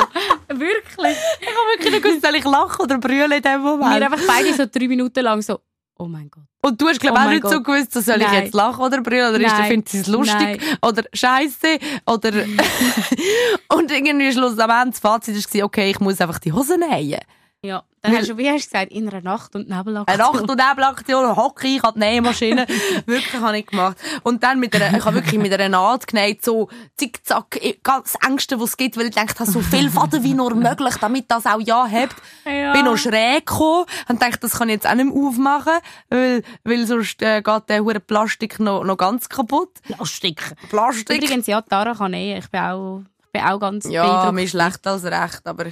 Wirklich. 0.50 1.18
Ich 1.42 1.48
habe 1.48 1.68
wirklich 1.78 1.92
nicht 1.94 2.04
gewusst, 2.04 2.22
soll 2.25 2.36
ich 2.36 2.44
lachen 2.44 2.82
oder 2.82 2.98
brüllen 2.98 3.32
in 3.32 3.42
dem 3.42 3.63
Wir 3.63 3.78
Moment. 3.78 4.04
einfach 4.04 4.22
beide 4.28 4.54
so 4.54 4.66
drei 4.66 4.88
Minuten 4.88 5.22
lang 5.24 5.42
so, 5.42 5.60
oh 5.98 6.06
mein 6.06 6.30
Gott. 6.30 6.44
Und 6.66 6.80
du 6.82 6.88
hast, 6.88 7.00
glaube 7.02 7.18
Oh 7.18 7.20
ich, 7.20 7.22
auch 7.22 7.25
mein 7.25 7.36
nicht 7.36 7.48
so 7.50 7.58
Gott. 7.62 7.66
gewusst, 7.66 7.94
so 7.94 8.00
soll 8.02 8.22
ich 8.22 8.28
Nein. 8.28 8.44
jetzt 8.46 8.54
lachen 8.54 8.82
oder 8.84 9.02
brüllen 9.02 9.30
oder 9.36 9.40
Nein. 9.40 9.66
findet 9.66 9.90
sie 9.90 10.00
es 10.00 10.08
lustig 10.08 10.38
Nein. 10.40 10.78
oder 10.82 11.04
scheiße 11.13 11.78
oder 12.06 12.32
und 13.75 13.92
irgendwie 13.92 14.32
Schluss 14.32 14.58
am 14.60 14.70
Ende 14.70 14.92
das 14.92 15.00
Fazit 15.00 15.36
war, 15.56 15.66
okay, 15.66 15.92
ich 15.92 16.00
muss 16.00 16.22
einfach 16.22 16.40
die 16.40 16.54
Hosen 16.54 16.80
nähen. 16.80 17.20
Ja, 17.62 17.84
dann 18.04 18.18
hast 18.18 18.30
du, 18.30 18.38
wie 18.38 18.50
hast 18.50 18.66
du 18.66 18.72
gesagt, 18.72 18.92
in 18.92 19.08
einer 19.08 19.22
Nacht- 19.22 19.56
und 19.56 19.70
Nebelaktion. 19.70 20.06
Eine 20.08 20.18
Nacht- 20.18 20.50
und 20.50 20.58
Nebelaktion, 20.58 21.36
hocke 21.38 21.68
ich 21.68 21.84
an 21.84 21.94
die 21.96 22.00
Nähmaschine. 22.00 22.68
wirklich 23.06 23.42
habe 23.42 23.58
ich 23.58 23.66
gemacht. 23.66 23.98
Und 24.24 24.44
dann 24.44 24.60
mit 24.60 24.76
einer, 24.76 24.98
ich 24.98 25.06
habe 25.06 25.16
wirklich 25.16 25.40
mit 25.40 25.54
einer 25.54 25.70
Naht 25.70 26.08
genäht, 26.08 26.44
so 26.44 26.68
zickzack, 26.98 27.58
ganz 27.82 28.14
das 28.14 28.30
Engste, 28.30 28.60
was 28.60 28.72
es 28.72 28.78
gibt, 28.78 28.98
weil 28.98 29.06
ich 29.06 29.16
dachte, 29.16 29.32
ich 29.34 29.40
habe 29.40 29.52
so 29.52 29.62
viel 29.62 29.90
Faden 29.90 30.22
wie 30.22 30.34
nur 30.34 30.54
möglich, 30.54 30.96
damit 30.98 31.32
das 31.32 31.46
auch 31.46 31.62
ja 31.62 31.86
hebt. 31.86 32.16
Ja. 32.46 32.74
Bin 32.74 32.84
noch 32.84 32.98
schräg 32.98 33.46
gekommen, 33.46 33.86
und 34.10 34.22
dachte, 34.22 34.40
das 34.42 34.52
kann 34.58 34.68
ich 34.68 34.74
jetzt 34.74 34.88
auch 34.88 34.96
nicht 34.96 35.06
mehr 35.06 35.24
aufmachen, 35.24 35.80
weil, 36.10 36.44
weil 36.66 36.86
sonst 36.86 37.22
äh, 37.22 37.42
geht 37.42 37.70
der 37.70 37.84
hure 37.86 38.02
Plastik 38.02 38.60
noch, 38.60 38.84
noch 38.84 38.98
ganz 38.98 39.30
kaputt. 39.30 39.80
Plastik. 39.84 40.42
Plastik. 40.70 41.24
Übrigens, 41.24 41.48
ja, 41.48 41.62
Tara 41.62 41.94
kann 41.94 42.14
eh. 42.14 42.38
Ich 42.38 42.50
bin 42.50 42.60
auch, 42.60 43.02
ich 43.26 43.32
bin 43.32 43.42
auch 43.44 43.60
ganz 43.60 43.88
ja, 43.90 44.30
mir 44.34 44.44
ist 44.44 44.52
schlecht 44.52 44.86
als 44.86 45.06
recht, 45.06 45.42
aber 45.46 45.68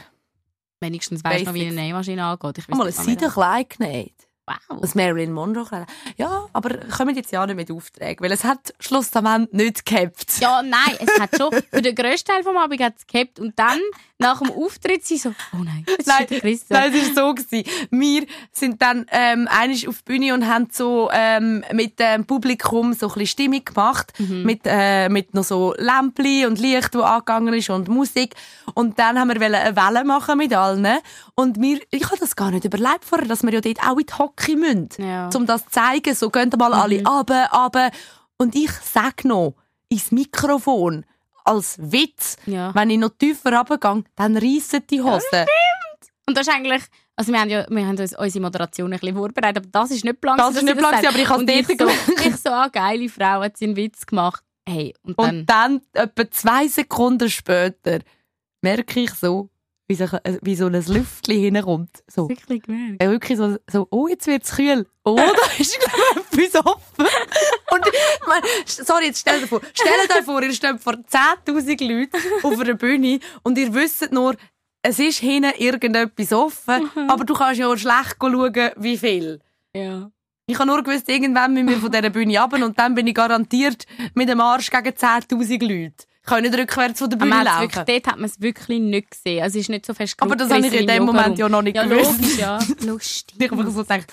Wenigstens 0.82 1.24
weißt 1.24 1.42
du 1.42 1.46
noch, 1.46 1.54
wie 1.54 1.68
eine. 1.68 1.76
Nähmaschine 1.76 2.26
angeht. 2.26 2.58
Ich 2.58 2.68
mal 2.68 2.88
ein. 2.88 2.92
Seidenkleid 2.92 3.70
genäht. 3.78 4.16
Wow. 4.48 4.82
Das 4.82 4.96
Marilyn 4.96 5.32
Monroe 5.32 5.66
Kleid. 5.66 5.88
Ja, 6.18 6.48
aber 6.52 6.78
kommen 6.88 7.16
jetzt 7.16 7.32
ja 7.32 7.46
nicht 7.46 7.56
mit 7.56 7.72
Aufträgen, 7.72 8.24
weil 8.24 8.32
es 8.32 8.44
hat 8.44 8.74
schlussendlich 8.80 9.52
nicht 9.52 9.86
gehabt. 9.86 10.40
Ja, 10.40 10.62
nein, 10.64 10.98
es 11.00 11.20
hat 11.20 11.38
schon, 11.38 11.52
für 11.72 11.82
den 11.82 11.96
grössten 11.96 12.32
Teil 12.32 12.44
vom 12.44 12.58
Abend 12.58 12.82
hat 12.82 12.96
es 12.98 13.06
gehabt. 13.06 13.40
Und 13.40 13.58
dann, 13.58 13.80
nach 14.22 14.40
dem 14.42 14.52
Auftritt, 14.52 15.06
sie 15.06 15.18
so, 15.18 15.30
oh 15.54 15.64
nein, 15.64 15.84
das 15.86 15.98
ist 15.98 16.08
Nein, 16.08 16.28
der 16.30 16.40
Christian. 16.40 16.80
Nein, 16.80 16.94
es 16.94 17.16
war 17.16 17.28
so. 17.28 17.34
Gewesen. 17.34 17.70
Wir 17.92 18.26
sind 18.52 18.82
dann 18.82 19.06
ähm, 19.12 19.48
einmal 19.50 19.78
auf 19.88 20.02
die 20.02 20.04
Bühne 20.06 20.34
und 20.34 20.48
haben 20.48 20.68
so 20.72 21.10
ähm, 21.14 21.64
mit 21.74 22.00
dem 22.00 22.26
Publikum 22.26 22.94
so 22.94 23.08
ein 23.08 23.14
bisschen 23.14 23.28
Stimmung 23.28 23.66
gemacht. 23.66 24.14
Mit, 24.20 24.62
äh, 24.66 25.10
mit 25.10 25.34
noch 25.34 25.44
so 25.44 25.74
Lämpchen 25.78 26.48
und 26.48 26.60
Licht, 26.60 26.94
das 26.94 27.04
angegangen 27.04 27.54
ist 27.54 27.70
und 27.70 27.88
Musik. 27.88 28.36
Und 28.74 29.00
dann 29.00 29.20
haben 29.20 29.30
wir 29.30 29.42
eine 29.42 29.76
Welle 29.76 30.04
machen 30.04 30.38
mit 30.38 30.54
allen. 30.54 30.88
Und 31.36 31.62
wir, 31.62 31.80
ich 31.90 32.06
habe 32.06 32.18
das 32.18 32.36
gar 32.36 32.52
nicht 32.52 32.66
überlegt 32.66 33.06
vorher, 33.06 33.28
dass 33.28 33.44
wir 33.44 33.52
ja 33.52 33.62
dort 33.62 33.84
auch 33.84 33.98
in 33.98 34.06
die 34.06 34.14
Hocke 34.14 34.56
müssen. 34.56 34.90
Ja. 34.98 35.30
Um 35.36 35.46
das 35.46 35.66
zu 35.66 35.72
zeigen. 35.72 36.16
So, 36.16 36.30
gehen 36.30 36.52
mal 36.58 36.74
alle 36.74 37.04
runter, 37.04 37.50
runter. 37.54 37.92
Und 38.38 38.56
ich 38.56 38.72
sage 38.72 39.28
noch 39.28 39.56
ins 39.90 40.12
Mikrofon, 40.12 41.06
als 41.46 41.78
Witz, 41.80 42.38
Ja. 42.46 42.74
wenn 42.76 42.90
ich 42.90 42.98
noch 42.98 43.12
tiefer 43.18 43.54
runtergehe, 43.58 44.04
dann 44.16 44.38
reissen 44.38 44.86
die 44.90 45.02
Hosen. 45.02 45.46
Und 46.28 46.38
das 46.38 46.48
ist 46.48 46.54
eigentlich, 46.54 46.84
also 47.16 47.32
wir 47.34 47.40
haben 47.42 47.50
ja, 47.50 47.66
wir 47.70 47.86
haben 47.86 47.98
uns 47.98 48.16
unsere 48.18 48.42
Moderation 48.44 48.94
ein 48.94 49.00
bisschen 49.00 49.16
vorbereitet, 49.18 49.58
aber 49.58 49.68
das 49.72 49.92
ist 49.92 50.06
nicht 50.06 50.22
blank. 50.22 50.38
Das 50.38 50.56
ist 50.56 50.64
nicht 50.64 50.78
blank, 50.78 51.06
aber 51.06 51.18
ich 51.18 51.30
habe 51.30 51.44
es 51.52 51.68
so, 51.68 51.88
ich 52.30 52.36
so, 52.44 52.50
ah, 52.50 52.68
geile 52.68 53.10
Frau, 53.10 53.42
hat 53.42 53.58
sie 53.58 53.66
einen 53.66 53.76
Witz 53.76 54.06
gemacht. 54.06 54.44
Hey, 54.68 54.94
und 55.04 55.20
dann, 55.20 55.40
Und 55.40 55.46
dann, 55.50 55.82
etwa 55.94 56.30
zwei 56.32 56.68
Sekunden 56.68 57.30
später, 57.30 58.00
merke 58.62 59.02
ich 59.02 59.14
so, 59.14 59.50
wie 59.88 59.96
so, 59.96 60.06
äh, 60.06 60.40
wie 60.42 60.56
so 60.56 60.68
ein 60.68 60.74
Lüftchen 60.74 61.56
hinkommt. 61.56 62.04
So. 62.08 62.30
wirklich 62.30 62.64
gemerkt. 62.64 63.04
Äh, 63.04 63.10
Wirklich 63.10 63.38
so, 63.38 63.58
so, 63.70 63.88
oh, 63.92 64.08
jetzt 64.08 64.28
wird's 64.28 64.56
kühl. 64.56 64.88
Oh, 65.04 65.16
da 65.16 65.24
ist, 65.60 65.78
etwas 65.78 66.66
offen. 66.66 67.06
Und, 67.72 67.88
ich 67.88 68.28
meine, 68.28 68.46
sorry, 68.66 69.06
jetzt 69.08 69.20
stell 69.20 69.42
dir 69.42 69.48
vor, 69.48 69.62
stellt 69.74 70.18
euch 70.18 70.26
vor, 70.26 70.42
ihr 70.42 70.54
steht 70.54 70.80
vor 70.80 70.94
10.000 70.94 71.88
Leuten 71.88 72.18
auf 72.44 72.60
einer 72.60 72.76
Bühne 72.76 73.20
und 73.44 73.58
ihr 73.58 73.74
wisst 73.74 74.12
nur, 74.12 74.36
es 74.82 75.00
ist 75.00 75.20
hinten 75.20 75.52
irgendetwas 75.58 76.34
offen, 76.34 76.90
aber 77.08 77.24
du 77.24 77.34
kannst 77.34 77.60
ja 77.60 77.68
auch 77.68 77.78
schlecht 77.78 78.16
schauen, 78.20 78.72
wie 78.78 78.98
viel. 78.98 79.40
Ja. 79.76 80.10
Ich 80.48 80.58
habe 80.58 80.68
nur 80.68 80.84
gewusst, 80.84 81.08
irgendwann 81.08 81.54
müssen 81.54 81.70
wir 81.70 81.78
von 81.78 81.92
dieser 81.92 82.10
Bühne 82.10 82.40
runter 82.40 82.66
und 82.66 82.78
dann 82.78 82.96
bin 82.96 83.08
ich 83.08 83.14
garantiert 83.14 83.86
mit 84.16 84.28
dem 84.28 84.42
Arsch 84.42 84.70
gegen 84.70 84.90
10.000 84.90 85.62
Leute. 85.62 86.06
Kann 86.32 86.44
nicht 86.44 86.58
rückwärts 86.58 87.00
von 87.00 87.10
der 87.10 87.18
Bühne 87.18 87.44
laufen. 87.44 87.62
wirklich, 87.62 87.84
dort 87.84 88.08
hat 88.08 88.16
man 88.16 88.30
es 88.30 88.40
wirklich 88.40 88.80
nicht 88.80 89.12
gesehen. 89.12 89.44
Also 89.44 89.60
es 89.60 89.64
ist 89.66 89.70
nicht 89.70 89.86
so 89.86 89.94
fest 89.94 90.16
Aber 90.20 90.38
das 90.38 90.50
habe 90.50 90.66
ich 90.66 90.74
in 90.74 90.88
dem 90.88 91.04
Moment 91.04 91.38
ja 91.38 91.50
noch 91.50 91.62
nicht 91.62 91.76
ja, 91.76 91.84
gewusst. 91.84 92.22
logisch, 92.22 92.38
ja. 92.38 92.60
Lustig. 92.86 93.36
Ich 93.38 93.52
habe 93.52 93.70
so 93.70 93.82
gedacht, 93.82 94.08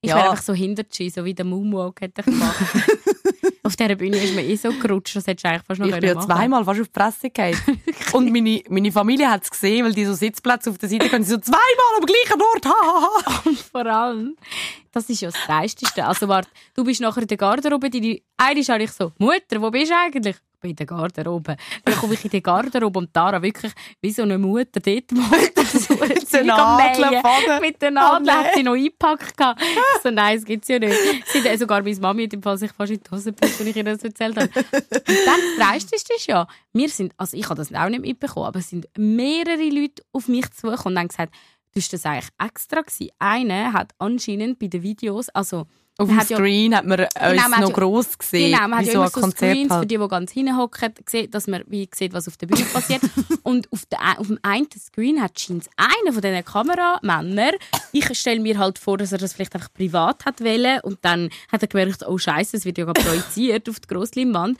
Ich 0.00 0.08
ja. 0.08 0.16
wäre 0.16 0.30
einfach 0.30 0.42
so 0.42 0.52
hinter 0.52 0.84
die, 0.84 1.10
so 1.10 1.24
wie 1.24 1.34
der 1.34 1.44
Moonwalk 1.44 2.00
hätte 2.00 2.20
ich 2.20 2.26
gemacht. 2.26 2.56
auf 3.64 3.76
dieser 3.76 3.96
Bühne 3.96 4.18
ist 4.18 4.36
man 4.36 4.44
eh 4.44 4.54
so 4.54 4.70
gerutscht, 4.70 5.16
das 5.16 5.26
hättest 5.26 5.44
du 5.44 5.48
eigentlich 5.48 5.62
fast 5.66 5.80
noch 5.80 5.88
ich 5.88 5.94
bin 5.94 6.04
ja 6.04 6.20
zweimal 6.20 6.64
fast 6.64 6.80
auf 6.80 6.86
die 6.86 6.92
Fresse 6.92 7.30
gefallen. 7.30 7.80
Und 8.12 8.32
meine, 8.32 8.62
meine 8.68 8.92
Familie 8.92 9.28
hat 9.28 9.42
es 9.42 9.50
gesehen, 9.50 9.84
weil 9.84 9.94
die 9.94 10.04
so 10.04 10.12
Sitzplätze 10.12 10.70
auf 10.70 10.78
der 10.78 10.88
Seite 10.88 11.08
können. 11.08 11.24
Sie 11.24 11.30
so 11.30 11.38
zweimal 11.38 11.98
am 11.98 12.06
gleichen 12.06 12.40
Ort. 12.40 12.66
Ha, 12.66 12.86
ha, 12.86 13.08
ha. 13.26 13.50
Vor 13.72 13.86
allem, 13.86 14.36
das 14.92 15.10
ist 15.10 15.22
ja 15.22 15.30
das 15.30 15.40
Dreisteste. 15.44 16.04
Also 16.04 16.28
warte, 16.28 16.48
du 16.74 16.84
bist 16.84 17.00
nachher 17.00 17.22
in 17.22 17.28
der 17.28 17.36
Garderobe, 17.36 17.90
deine, 17.90 18.20
eigentlich 18.36 18.70
habe 18.70 18.84
ich 18.84 18.92
so, 18.92 19.12
Mutter, 19.18 19.60
wo 19.60 19.70
bist 19.70 19.90
du 19.90 19.96
eigentlich? 19.96 20.36
In 20.64 20.76
der 20.76 20.86
Garderobe. 20.86 21.56
Dann 21.84 21.94
komme 21.96 22.14
ich 22.14 22.24
in 22.24 22.30
die 22.30 22.42
Garderobe 22.42 22.98
und 22.98 23.12
Tara 23.12 23.40
wirklich 23.42 23.72
wie 24.00 24.10
so 24.10 24.22
eine 24.22 24.38
Mutter 24.38 24.80
dort 24.80 25.12
macht. 25.12 25.58
So 25.74 25.94
Mit 25.94 26.46
Nadeln. 26.46 27.60
Mit 27.60 27.82
den 27.82 27.94
Nadeln 27.94 28.28
Oh, 28.28 28.32
hat 28.44 28.54
sie 28.54 28.62
noch 28.62 28.72
eingepackt. 28.74 29.34
so, 30.02 30.10
nein, 30.10 30.36
das 30.36 30.44
gibt's 30.44 30.68
ja 30.68 30.78
nicht. 30.78 30.94
Sie 31.26 31.56
sogar 31.56 31.82
meine 31.82 31.96
Mami 31.98 32.24
hat 32.24 32.32
im 32.32 32.42
Fall 32.42 32.56
sich 32.58 32.72
fast 32.72 32.92
in 32.92 33.00
die 33.00 33.10
Hose 33.10 33.32
gepackt, 33.32 33.58
als 33.58 33.68
ich 33.68 33.76
ihr 33.76 33.84
das 33.84 34.02
erzählt 34.02 34.36
habe. 34.36 34.48
Und 34.48 34.56
dann 35.26 35.40
das 35.58 35.68
Dreisteste 35.68 36.14
ist 36.14 36.26
ja, 36.26 36.46
wir 36.72 36.88
sind, 36.88 37.12
also 37.16 37.36
ich 37.36 37.44
habe 37.44 37.56
das 37.56 37.72
auch 37.74 37.88
nicht 37.88 38.00
mitbekommen, 38.02 38.46
aber 38.46 38.60
es 38.60 38.70
sind 38.70 38.86
mehrere 38.96 39.68
Leute 39.68 40.02
auf 40.12 40.28
mich 40.28 40.50
zugekommen 40.52 40.96
und 40.96 41.00
haben 41.00 41.08
gesagt, 41.08 41.34
du 41.74 41.80
hast 41.80 41.92
das 41.92 42.06
eigentlich 42.06 42.28
extra 42.42 42.80
gewesen. 42.80 43.10
Einer 43.18 43.72
hat 43.72 43.92
anscheinend 43.98 44.58
bei 44.58 44.68
den 44.68 44.82
Videos, 44.82 45.28
also 45.30 45.66
Auf 45.96 46.08
dem 46.08 46.16
hat 46.16 46.28
ja- 46.28 46.36
Screen 46.38 46.74
hat 46.74 46.84
man 46.84 47.00
uns 47.00 47.08
man 47.14 47.52
hat 47.52 47.60
noch 47.60 47.72
gross 47.72 48.18
gesehen. 48.18 48.50
Genau, 48.50 48.66
man 48.66 48.78
hat 48.80 48.86
ja 48.86 48.94
immer 48.94 49.08
so 49.08 49.20
Konzert 49.20 49.52
Screens 49.52 49.68
für 49.68 49.74
halt. 49.74 49.90
die, 49.90 49.98
die 49.98 50.08
ganz 50.08 50.32
hinten 50.32 50.56
hocken, 50.56 50.92
dass 51.30 51.46
man 51.46 51.62
wie 51.68 51.88
sieht, 51.94 52.12
was 52.12 52.26
auf 52.26 52.36
der 52.36 52.48
Bühne 52.48 52.64
passiert. 52.64 53.02
und 53.44 53.70
auf, 53.72 53.86
der, 53.86 54.18
auf 54.18 54.26
dem 54.26 54.38
einen 54.42 54.66
Screen 54.76 55.22
hat 55.22 55.38
scheint 55.38 55.68
einer 55.76 56.12
von 56.12 56.20
diesen 56.20 56.44
Kameramännern, 56.44 57.54
ich 57.92 58.18
stelle 58.18 58.40
mir 58.40 58.58
halt 58.58 58.80
vor, 58.80 58.98
dass 58.98 59.12
er 59.12 59.18
das 59.18 59.34
vielleicht 59.34 59.54
einfach 59.54 59.72
privat 59.72 60.24
hat 60.24 60.40
wollen 60.40 60.80
und 60.80 60.98
dann 61.02 61.30
hat 61.52 61.62
er 61.62 61.68
gemerkt, 61.68 62.04
oh 62.06 62.18
Scheiße, 62.18 62.56
es 62.56 62.64
wird 62.64 62.78
ja 62.78 62.86
projiziert 62.92 63.68
auf 63.68 63.78
die 63.78 63.86
Grossleinwand. 63.86 64.58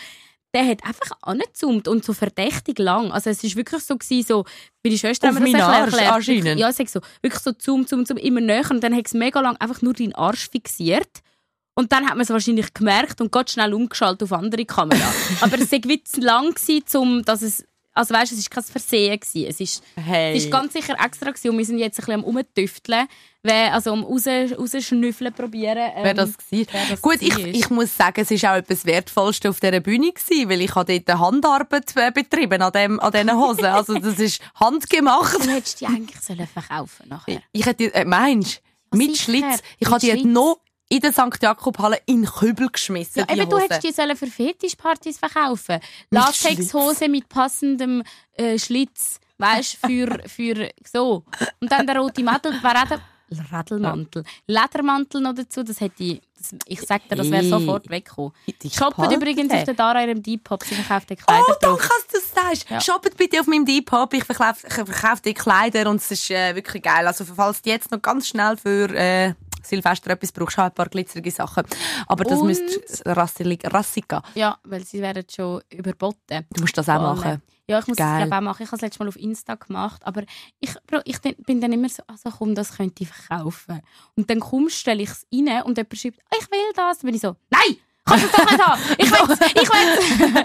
Der 0.55 0.67
hat 0.67 0.85
einfach 0.85 1.11
angezoomt 1.23 1.89
und 1.89 2.05
so 2.05 2.13
verdächtig 2.13 2.79
lang. 2.79 3.11
Also 3.11 3.31
es 3.31 3.43
ist 3.43 3.57
wirklich 3.57 3.83
so 3.83 3.97
gewesen, 3.97 4.27
so, 4.27 4.45
bei 4.83 4.91
die 4.91 4.99
Schwester 4.99 5.29
Auf 5.29 5.35
haben 5.35 5.45
wir 5.45 5.53
das 5.53 5.63
ein 5.63 5.71
Arsch 5.71 5.93
erklärt. 5.93 6.13
anscheinend. 6.13 6.61
Ja, 6.61 6.69
es 6.69 6.79
ist 6.79 6.93
so, 6.93 7.01
wirklich 7.21 7.43
so 7.43 7.53
zoom, 7.59 7.87
zoom, 7.87 8.07
zoom, 8.07 8.17
immer 8.19 8.41
näher 8.41 8.71
und 8.71 8.83
dann 8.83 8.95
hat 8.95 9.07
es 9.07 9.15
mega 9.15 9.41
lang 9.41 9.57
einfach 9.57 9.83
nur 9.83 9.93
deinen 9.93 10.15
Arsch 10.15 10.49
fixiert. 10.49 11.21
Und 11.77 11.91
dann 11.91 12.05
hat 12.05 12.15
man 12.15 12.21
es 12.21 12.31
wahrscheinlich 12.31 12.73
gemerkt 12.73 13.21
und 13.21 13.33
ganz 13.33 13.53
schnell 13.53 13.75
umgeschaltet 13.75 14.23
auf 14.23 14.33
andere 14.33 14.65
Kamera. 14.65 15.13
Aber 15.41 15.59
es 15.59 15.73
war 15.73 15.81
wie 15.85 16.03
zu 16.05 16.21
lang, 16.21 16.55
gewesen, 16.55 16.99
um, 16.99 17.25
dass 17.25 17.43
es... 17.43 17.65
Also 17.95 18.13
weißt, 18.13 18.33
es 18.33 18.39
war 18.45 18.51
kein 18.51 18.65
Versehen. 18.65 19.21
Gewesen. 19.21 19.47
Es 19.49 19.61
ist, 19.61 19.83
Hey. 19.97 20.37
es 20.37 20.45
ist 20.45 20.51
ganz 20.51 20.73
sicher 20.73 20.97
extra 21.03 21.31
gewesen. 21.31 21.51
und 21.51 21.59
wir 21.59 21.65
sind 21.65 21.79
jetzt 21.79 21.99
ein 22.01 22.05
bisschen 22.07 22.21
am 22.21 22.25
Umtüfteln, 22.25 23.07
also 23.73 23.93
am 23.93 24.03
raus, 24.05 24.27
rausschnüffeln 24.27 25.33
probieren. 25.33 25.93
Ähm, 25.95 26.03
Wer 26.05 26.15
das 26.15 26.31
war. 26.31 26.37
wer 26.51 26.67
das 26.91 27.01
Gut, 27.03 27.19
ich, 27.21 27.39
ich 27.39 27.71
muss 27.71 27.97
sagen, 27.97 28.21
es 28.29 28.43
war 28.43 28.53
auch 28.55 28.57
etwas 28.59 28.85
Wertvollste 28.85 29.49
auf 29.51 29.61
dieser 29.61 29.81
Bühne, 29.81 30.13
gewesen, 30.13 30.49
weil 30.49 30.61
ich 30.63 30.75
habe 30.75 31.01
dort 31.01 31.19
Handarbeit 31.21 31.97
äh, 31.97 32.11
betrieben 32.11 32.63
an, 32.63 32.73
dem, 32.73 32.99
an 33.01 33.13
diesen 33.13 33.33
Hosen. 33.33 33.67
Also 33.67 33.95
das 33.99 34.19
ist 34.19 34.41
handgemacht. 34.59 35.39
Dann 35.41 35.51
hättest 35.51 35.81
du 35.81 35.87
die 35.87 35.93
eigentlich 35.93 36.21
sollen 36.21 36.47
verkaufen 36.47 37.09
nachher. 37.09 37.43
Ich 37.53 37.65
hätte, 37.67 37.95
äh, 37.95 38.05
meinst 38.05 38.61
Mit 38.93 39.11
Sicher, 39.17 39.23
Schlitz. 39.25 39.63
Ich 39.79 39.89
habe 39.89 40.01
die 40.01 40.11
Schlitz. 40.11 40.25
noch 40.25 40.59
in 40.89 41.01
der 41.01 41.13
St. 41.13 41.43
Jakob-Halle 41.43 41.99
in 42.07 42.25
Kübel 42.25 42.69
geschmissen. 42.71 43.25
Ja, 43.29 43.35
eben, 43.35 43.49
du 43.49 43.59
hättest 43.59 43.85
die 43.85 43.93
sollen 43.93 44.17
für 44.17 44.27
Fetischpartys 44.27 45.19
verkaufen. 45.19 45.81
Latexhose 46.11 47.09
mit 47.09 47.29
passendem 47.29 48.03
äh, 48.35 48.59
Schlitz. 48.59 49.21
Weißt 49.39 49.79
du, 49.83 49.89
für, 49.89 50.23
für 50.29 50.71
so. 50.91 51.25
Und 51.61 51.73
dann 51.73 51.87
der 51.87 51.97
rote 51.97 52.23
Mantel, 52.23 52.53
wäre 52.63 52.83
auch 52.83 52.89
der 52.89 53.01
Radelmantel. 53.51 54.25
Ledermantel 54.47 55.21
noch 55.21 55.35
dazu, 55.35 55.63
das 55.63 55.81
hätte 55.81 56.03
ich, 56.05 56.21
das, 56.37 56.55
ich 56.67 56.81
sag 56.81 57.09
dir, 57.09 57.17
das 57.17 57.31
wäre 57.31 57.45
sofort 57.45 57.89
weggekommen. 57.89 58.33
Shoppt 58.71 59.13
übrigens 59.13 59.53
auf 59.53 59.65
der 59.65 59.75
Dara 59.75 60.05
ihrem 60.05 60.23
Depop, 60.23 60.63
sie 60.63 60.75
verkauft 60.75 61.11
die 61.11 61.17
Kleider 61.17 61.45
Oh, 61.49 61.55
danke, 61.61 61.83
dass 61.83 62.07
du 62.07 62.19
das 62.19 62.45
sagst. 62.45 62.71
Ja. 62.71 62.81
Shoppt 62.81 63.17
bitte 63.17 63.41
auf 63.41 63.47
meinem 63.47 63.65
Depop. 63.65 64.13
Ich 64.15 64.25
verkaufe, 64.25 64.67
ich 64.67 64.73
verkaufe 64.73 65.23
die 65.25 65.35
Kleider 65.35 65.89
und 65.91 65.97
es 65.97 66.11
ist 66.11 66.31
äh, 66.31 66.55
wirklich 66.55 66.83
geil. 66.83 67.07
Also, 67.07 67.25
falls 67.25 67.63
du 67.63 67.71
jetzt 67.71 67.91
noch 67.91 68.03
ganz 68.03 68.29
schnell 68.29 68.57
für 68.57 68.91
äh, 68.95 69.35
Silvester 69.65 70.11
etwas 70.11 70.33
brauchst, 70.33 70.59
ich 70.59 70.63
ein 70.65 70.73
paar 70.73 70.89
glitzerige 70.89 71.31
Sachen. 71.31 71.65
Aber 72.07 72.25
das 72.25 72.41
Und- 72.41 72.47
müsste 72.47 72.81
rassig, 73.07 73.61
rassig 73.73 74.09
gehen. 74.09 74.21
Ja, 74.35 74.59
weil 74.65 74.85
sie 74.85 75.01
werden 75.01 75.25
schon 75.35 75.63
überboten. 75.71 76.47
Du 76.53 76.61
musst 76.61 76.77
das 76.79 76.89
auch 76.89 77.01
machen. 77.01 77.43
Ja, 77.67 77.79
ich 77.79 77.87
muss 77.87 77.97
Geil. 77.97 78.29
das 78.29 78.33
auch 78.39 78.43
machen. 78.43 78.63
Ich 78.63 78.69
habe 78.69 78.77
es 78.77 78.83
letztes 78.83 78.99
Mal 79.01 79.09
auf 79.09 79.17
Insta 79.17 79.55
gemacht, 79.55 80.03
aber 80.05 80.25
ich, 80.61 80.75
Bro, 80.87 81.01
ich 81.07 81.19
bin 81.21 81.61
dann 81.63 81.73
immer 81.73 81.89
so, 81.89 82.03
also 82.07 82.29
komm, 82.37 82.55
das 82.55 82.77
könnte 82.77 83.03
ich 83.05 83.09
verkaufen. 83.09 83.81
Und 84.17 84.29
dann 84.29 84.41
kommst, 84.41 84.77
stelle 84.77 85.03
ich 85.03 85.09
es 85.09 85.27
rein 85.33 85.63
und 85.63 85.79
jemand 85.79 85.99
schreibt, 85.99 86.19
«Ah, 86.31 86.37
ich 86.41 86.51
will 86.51 86.59
das. 86.77 86.99
Dann 86.99 87.07
bin 87.07 87.15
ich 87.15 87.23
so, 87.23 87.37
nein, 87.49 87.77
kannst 88.05 88.25
du 88.25 88.29
es 88.29 88.33
doch 88.37 88.51
nicht 88.51 88.63
haben. 88.67 88.83
Ich 88.99 89.11
will 89.11 89.49
ich 89.63 89.71
will 89.71 90.45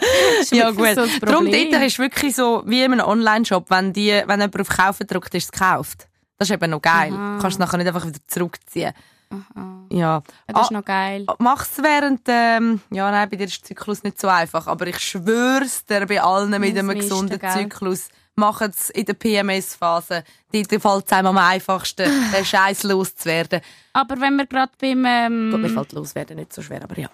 Ja, 0.60 0.72
gut. 0.72 1.22
Darum 1.22 1.52
dort 1.52 1.84
ist 1.84 2.00
wirklich 2.00 2.34
so, 2.36 2.64
wie 2.66 2.84
in 2.84 2.94
einem 2.94 3.06
Online-Shop, 3.06 3.70
wenn, 3.70 3.92
die, 3.92 4.12
wenn 4.26 4.40
jemand 4.40 4.62
auf 4.62 4.70
Kaufen 4.70 5.06
drückt, 5.06 5.36
ist 5.36 5.44
es 5.44 5.52
gekauft. 5.52 6.08
Das 6.40 6.50
ist 6.50 6.54
eben 6.56 6.72
noch 6.72 6.82
geil. 6.82 7.14
Aha. 7.14 7.36
Du 7.36 7.42
kannst 7.42 7.56
es 7.56 7.60
nachher 7.60 7.78
nicht 7.78 7.88
einfach 7.88 8.06
wieder 8.08 8.20
zurückziehen. 8.28 8.94
Aha. 9.30 9.86
Ja. 9.92 9.98
Ja, 10.00 10.24
das 10.48 10.62
ist 10.64 10.70
Ah, 10.72 10.74
noch 10.74 10.86
geil. 10.86 11.26
Mach's 11.38 11.72
während, 11.84 12.22
ähm, 12.28 12.80
ja, 12.92 13.12
nein, 13.12 13.30
bei 13.30 13.36
dir 13.38 13.44
ist 13.46 13.62
der 13.62 13.68
Zyklus 13.76 14.02
nicht 14.04 14.20
so 14.20 14.28
einfach, 14.28 14.66
aber 14.68 14.88
ich 14.88 15.00
schwör's 15.00 15.86
dir 15.86 16.06
bei 16.08 16.22
allen 16.22 16.50
mit 16.60 16.78
einem 16.78 16.88
Mist, 16.88 17.02
gesunden 17.10 17.38
gell? 17.38 17.52
Zyklus. 17.52 18.08
Machen's 18.36 18.90
in 18.92 19.06
der 19.06 19.16
PMS-Phase. 19.16 20.24
Dort 20.54 20.70
fällt 20.82 21.06
es 21.06 21.12
einem 21.12 21.28
am 21.28 21.38
einfachsten, 21.38 22.10
den 22.34 22.46
Scheiß 22.46 22.84
loszuwerden. 22.84 23.60
Aber 23.94 24.20
wenn 24.22 24.38
wir 24.38 24.46
gerade 24.48 24.72
beim, 24.80 25.04
Gut, 25.52 25.60
mir 25.60 25.68
ähm, 25.68 25.74
fällt 25.74 25.92
loswerden 25.92 26.38
nicht 26.38 26.54
so 26.54 26.62
schwer, 26.62 26.82
aber 26.84 26.98
ja. 26.98 27.10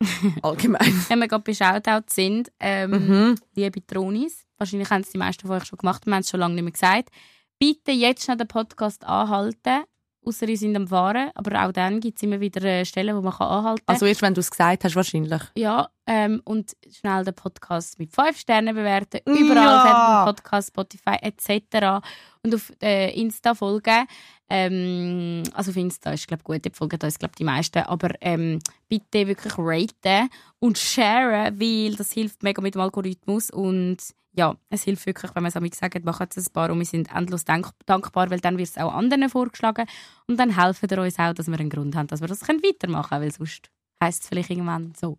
Allgemein. 0.42 1.04
wenn 1.08 1.18
wir 1.18 1.26
gerade 1.26 1.42
bei 1.42 1.52
Shoutouts 1.52 2.14
sind, 2.14 2.52
ähm, 2.60 2.90
Mhm. 2.92 3.34
liebe 3.56 3.84
Tronis, 3.84 4.44
wahrscheinlich 4.56 4.88
haben 4.90 5.00
es 5.02 5.10
die 5.10 5.18
meisten 5.18 5.46
von 5.48 5.56
euch 5.56 5.64
schon 5.64 5.78
gemacht, 5.78 6.06
wir 6.06 6.14
haben 6.14 6.20
es 6.20 6.30
schon 6.30 6.38
lange 6.40 6.54
nicht 6.54 6.62
mehr 6.64 6.72
gesagt, 6.72 7.10
bitte 7.58 7.92
jetzt 7.92 8.24
schnell 8.24 8.36
den 8.36 8.48
Podcast 8.48 9.04
anhalten, 9.04 9.84
außer 10.24 10.48
ihr 10.48 10.56
sind 10.56 10.76
am 10.76 10.88
Fahren, 10.88 11.30
aber 11.34 11.64
auch 11.64 11.72
dann 11.72 12.00
gibt 12.00 12.18
es 12.18 12.22
immer 12.22 12.40
wieder 12.40 12.62
äh, 12.62 12.84
Stellen, 12.84 13.16
wo 13.16 13.20
man 13.20 13.32
kann 13.32 13.48
anhalten 13.48 13.86
kann. 13.86 13.94
Also 13.94 14.06
erst, 14.06 14.22
wenn 14.22 14.34
du 14.34 14.40
es 14.40 14.50
gesagt 14.50 14.84
hast, 14.84 14.96
wahrscheinlich. 14.96 15.42
Ja, 15.54 15.88
ähm, 16.06 16.40
und 16.44 16.76
schnell 16.90 17.24
den 17.24 17.34
Podcast 17.34 17.98
mit 17.98 18.12
5 18.12 18.38
Sternen 18.38 18.74
bewerten. 18.74 19.20
Überall 19.26 19.86
ja. 19.86 20.24
Podcast, 20.24 20.68
Spotify 20.68 21.16
etc. 21.20 22.04
Und 22.42 22.54
auf 22.54 22.72
äh, 22.82 23.18
Insta 23.18 23.54
folgen. 23.54 24.06
Ähm, 24.50 25.42
also 25.52 25.70
auf 25.70 25.76
Insta 25.76 26.12
ist 26.12 26.26
glaube 26.26 26.42
gut, 26.42 26.64
die 26.64 26.70
folgen 26.70 26.98
uns 27.02 27.18
glaube 27.18 27.34
die 27.38 27.44
meisten. 27.44 27.80
Aber 27.80 28.10
ähm, 28.20 28.58
bitte 28.88 29.26
wirklich 29.26 29.52
raten 29.58 30.30
und 30.58 30.78
sharen, 30.78 31.60
weil 31.60 31.94
das 31.96 32.12
hilft 32.12 32.42
mega 32.42 32.62
mit 32.62 32.74
dem 32.74 32.80
Algorithmus. 32.80 33.50
Und 33.50 33.98
ja, 34.38 34.56
es 34.70 34.84
hilft 34.84 35.04
wirklich, 35.04 35.34
wenn 35.34 35.42
man 35.42 35.52
es 35.52 35.78
sagt, 35.78 36.04
machen 36.04 36.28
es 36.34 36.48
ein 36.48 36.52
paar 36.52 36.70
und 36.70 36.78
wir 36.78 36.86
sind 36.86 37.14
endlos 37.14 37.44
dank 37.44 37.70
dankbar, 37.86 38.30
weil 38.30 38.38
dann 38.38 38.56
wird 38.56 38.68
es 38.68 38.78
auch 38.78 38.94
anderen 38.94 39.28
vorgeschlagen. 39.28 39.86
Und 40.26 40.38
dann 40.38 40.56
helfen 40.56 40.88
ihr 40.90 41.02
uns 41.02 41.18
auch, 41.18 41.34
dass 41.34 41.48
wir 41.48 41.58
einen 41.58 41.68
Grund 41.68 41.96
haben, 41.96 42.06
dass 42.06 42.20
wir 42.20 42.28
das 42.28 42.40
können 42.40 42.62
weitermachen 42.62 43.08
können, 43.10 43.22
weil 43.24 43.32
sonst 43.32 43.68
heisst 44.02 44.22
es 44.22 44.28
vielleicht 44.28 44.50
irgendwann 44.50 44.92
so 44.98 45.18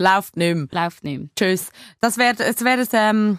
Läuft 0.00 0.36
nicht 0.36 0.54
mehr. 0.56 0.66
läuft 0.70 1.04
nicht 1.04 1.18
mehr. 1.18 1.28
Tschüss. 1.36 1.70
Das 2.00 2.16
wäre 2.16 2.42
es 2.42 2.64
wär 2.64 2.78
ein, 2.78 2.88
ähm, 2.92 3.38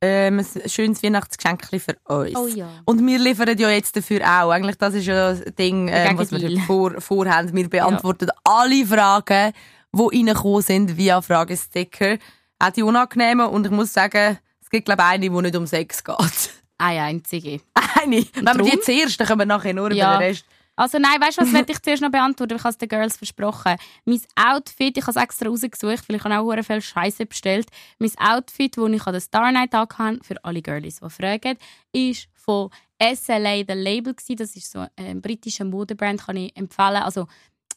ähm, 0.00 0.38
ein 0.38 0.68
schönes 0.68 1.02
Weihnachtsgeschenk 1.02 1.66
für 1.66 1.96
uns. 2.04 2.36
Oh 2.36 2.46
ja. 2.46 2.68
Und 2.84 3.04
wir 3.04 3.18
liefern 3.18 3.58
ja 3.58 3.70
jetzt 3.70 3.96
dafür 3.96 4.22
auch. 4.22 4.50
Eigentlich, 4.50 4.76
das 4.76 4.94
ist 4.94 5.06
ja 5.06 5.32
das 5.32 5.42
Ding, 5.56 5.88
ähm, 5.92 6.16
was 6.16 6.30
wir 6.30 6.60
vor, 6.60 6.98
vorhaben. 7.00 7.54
Wir 7.54 7.68
beantworten 7.68 8.30
alle 8.44 8.86
Fragen, 8.86 9.52
die 9.92 10.16
reingekommen 10.18 10.62
sind 10.62 10.96
via 10.96 11.20
Fragesticker. 11.20 12.18
Auch 12.60 12.70
die 12.70 12.82
unangenehmen. 12.82 13.48
Und 13.48 13.66
ich 13.66 13.72
muss 13.72 13.92
sagen, 13.92 14.38
es 14.70 14.76
gibt, 14.76 14.84
glaube 14.84 15.02
ich, 15.02 15.08
eine, 15.08 15.28
die 15.28 15.42
nicht 15.42 15.56
um 15.56 15.66
Sex 15.66 16.04
geht. 16.04 16.50
Eine 16.78 17.02
einzige. 17.02 17.60
Eine. 18.00 18.24
Wenn 18.34 18.44
wir 18.44 18.54
die 18.64 18.70
Drum? 18.70 18.80
zuerst, 18.82 19.18
dann 19.18 19.26
können 19.26 19.40
wir 19.40 19.46
nachher 19.46 19.74
nur 19.74 19.92
Ja. 19.92 20.14
über 20.14 20.18
den 20.22 20.28
Rest. 20.28 20.44
Also 20.76 20.98
nein, 20.98 21.20
weißt 21.20 21.38
du 21.38 21.42
was, 21.42 21.52
werde 21.52 21.72
ich 21.72 21.82
zuerst 21.82 22.00
noch 22.02 22.10
beantworten, 22.12 22.54
ich 22.56 22.60
habe 22.62 22.70
es 22.70 22.78
den 22.78 22.88
Girls 22.88 23.16
versprochen. 23.16 23.74
Mein 24.04 24.20
Outfit, 24.36 24.96
ich 24.96 25.02
habe 25.06 25.10
es 25.18 25.22
extra 25.22 25.48
rausgesucht, 25.48 26.08
weil 26.08 26.16
ich 26.16 26.24
habe 26.24 26.38
auch 26.38 26.50
sehr 26.52 26.64
viel 26.64 26.80
Scheiße 26.80 27.26
bestellt. 27.26 27.66
Mein 27.98 28.12
Outfit, 28.18 28.76
das 28.78 28.88
ich 28.90 29.06
an 29.06 29.12
der 29.12 29.20
Star 29.20 29.50
Night 29.52 29.74
angehabt 29.74 30.24
für 30.24 30.42
alle 30.44 30.62
Girlies, 30.62 31.00
die 31.00 31.10
fragen, 31.10 31.58
ist 31.92 32.28
von 32.34 32.70
SLA 33.02 33.56
The 33.68 33.74
Label 33.74 34.14
gewesen. 34.14 34.36
Das 34.36 34.54
ist 34.56 34.70
so 34.70 34.86
ein 34.96 35.20
britischer 35.20 35.64
Modebrand, 35.64 36.22
kann 36.24 36.36
ich 36.36 36.56
empfehlen. 36.56 37.02
Also 37.02 37.26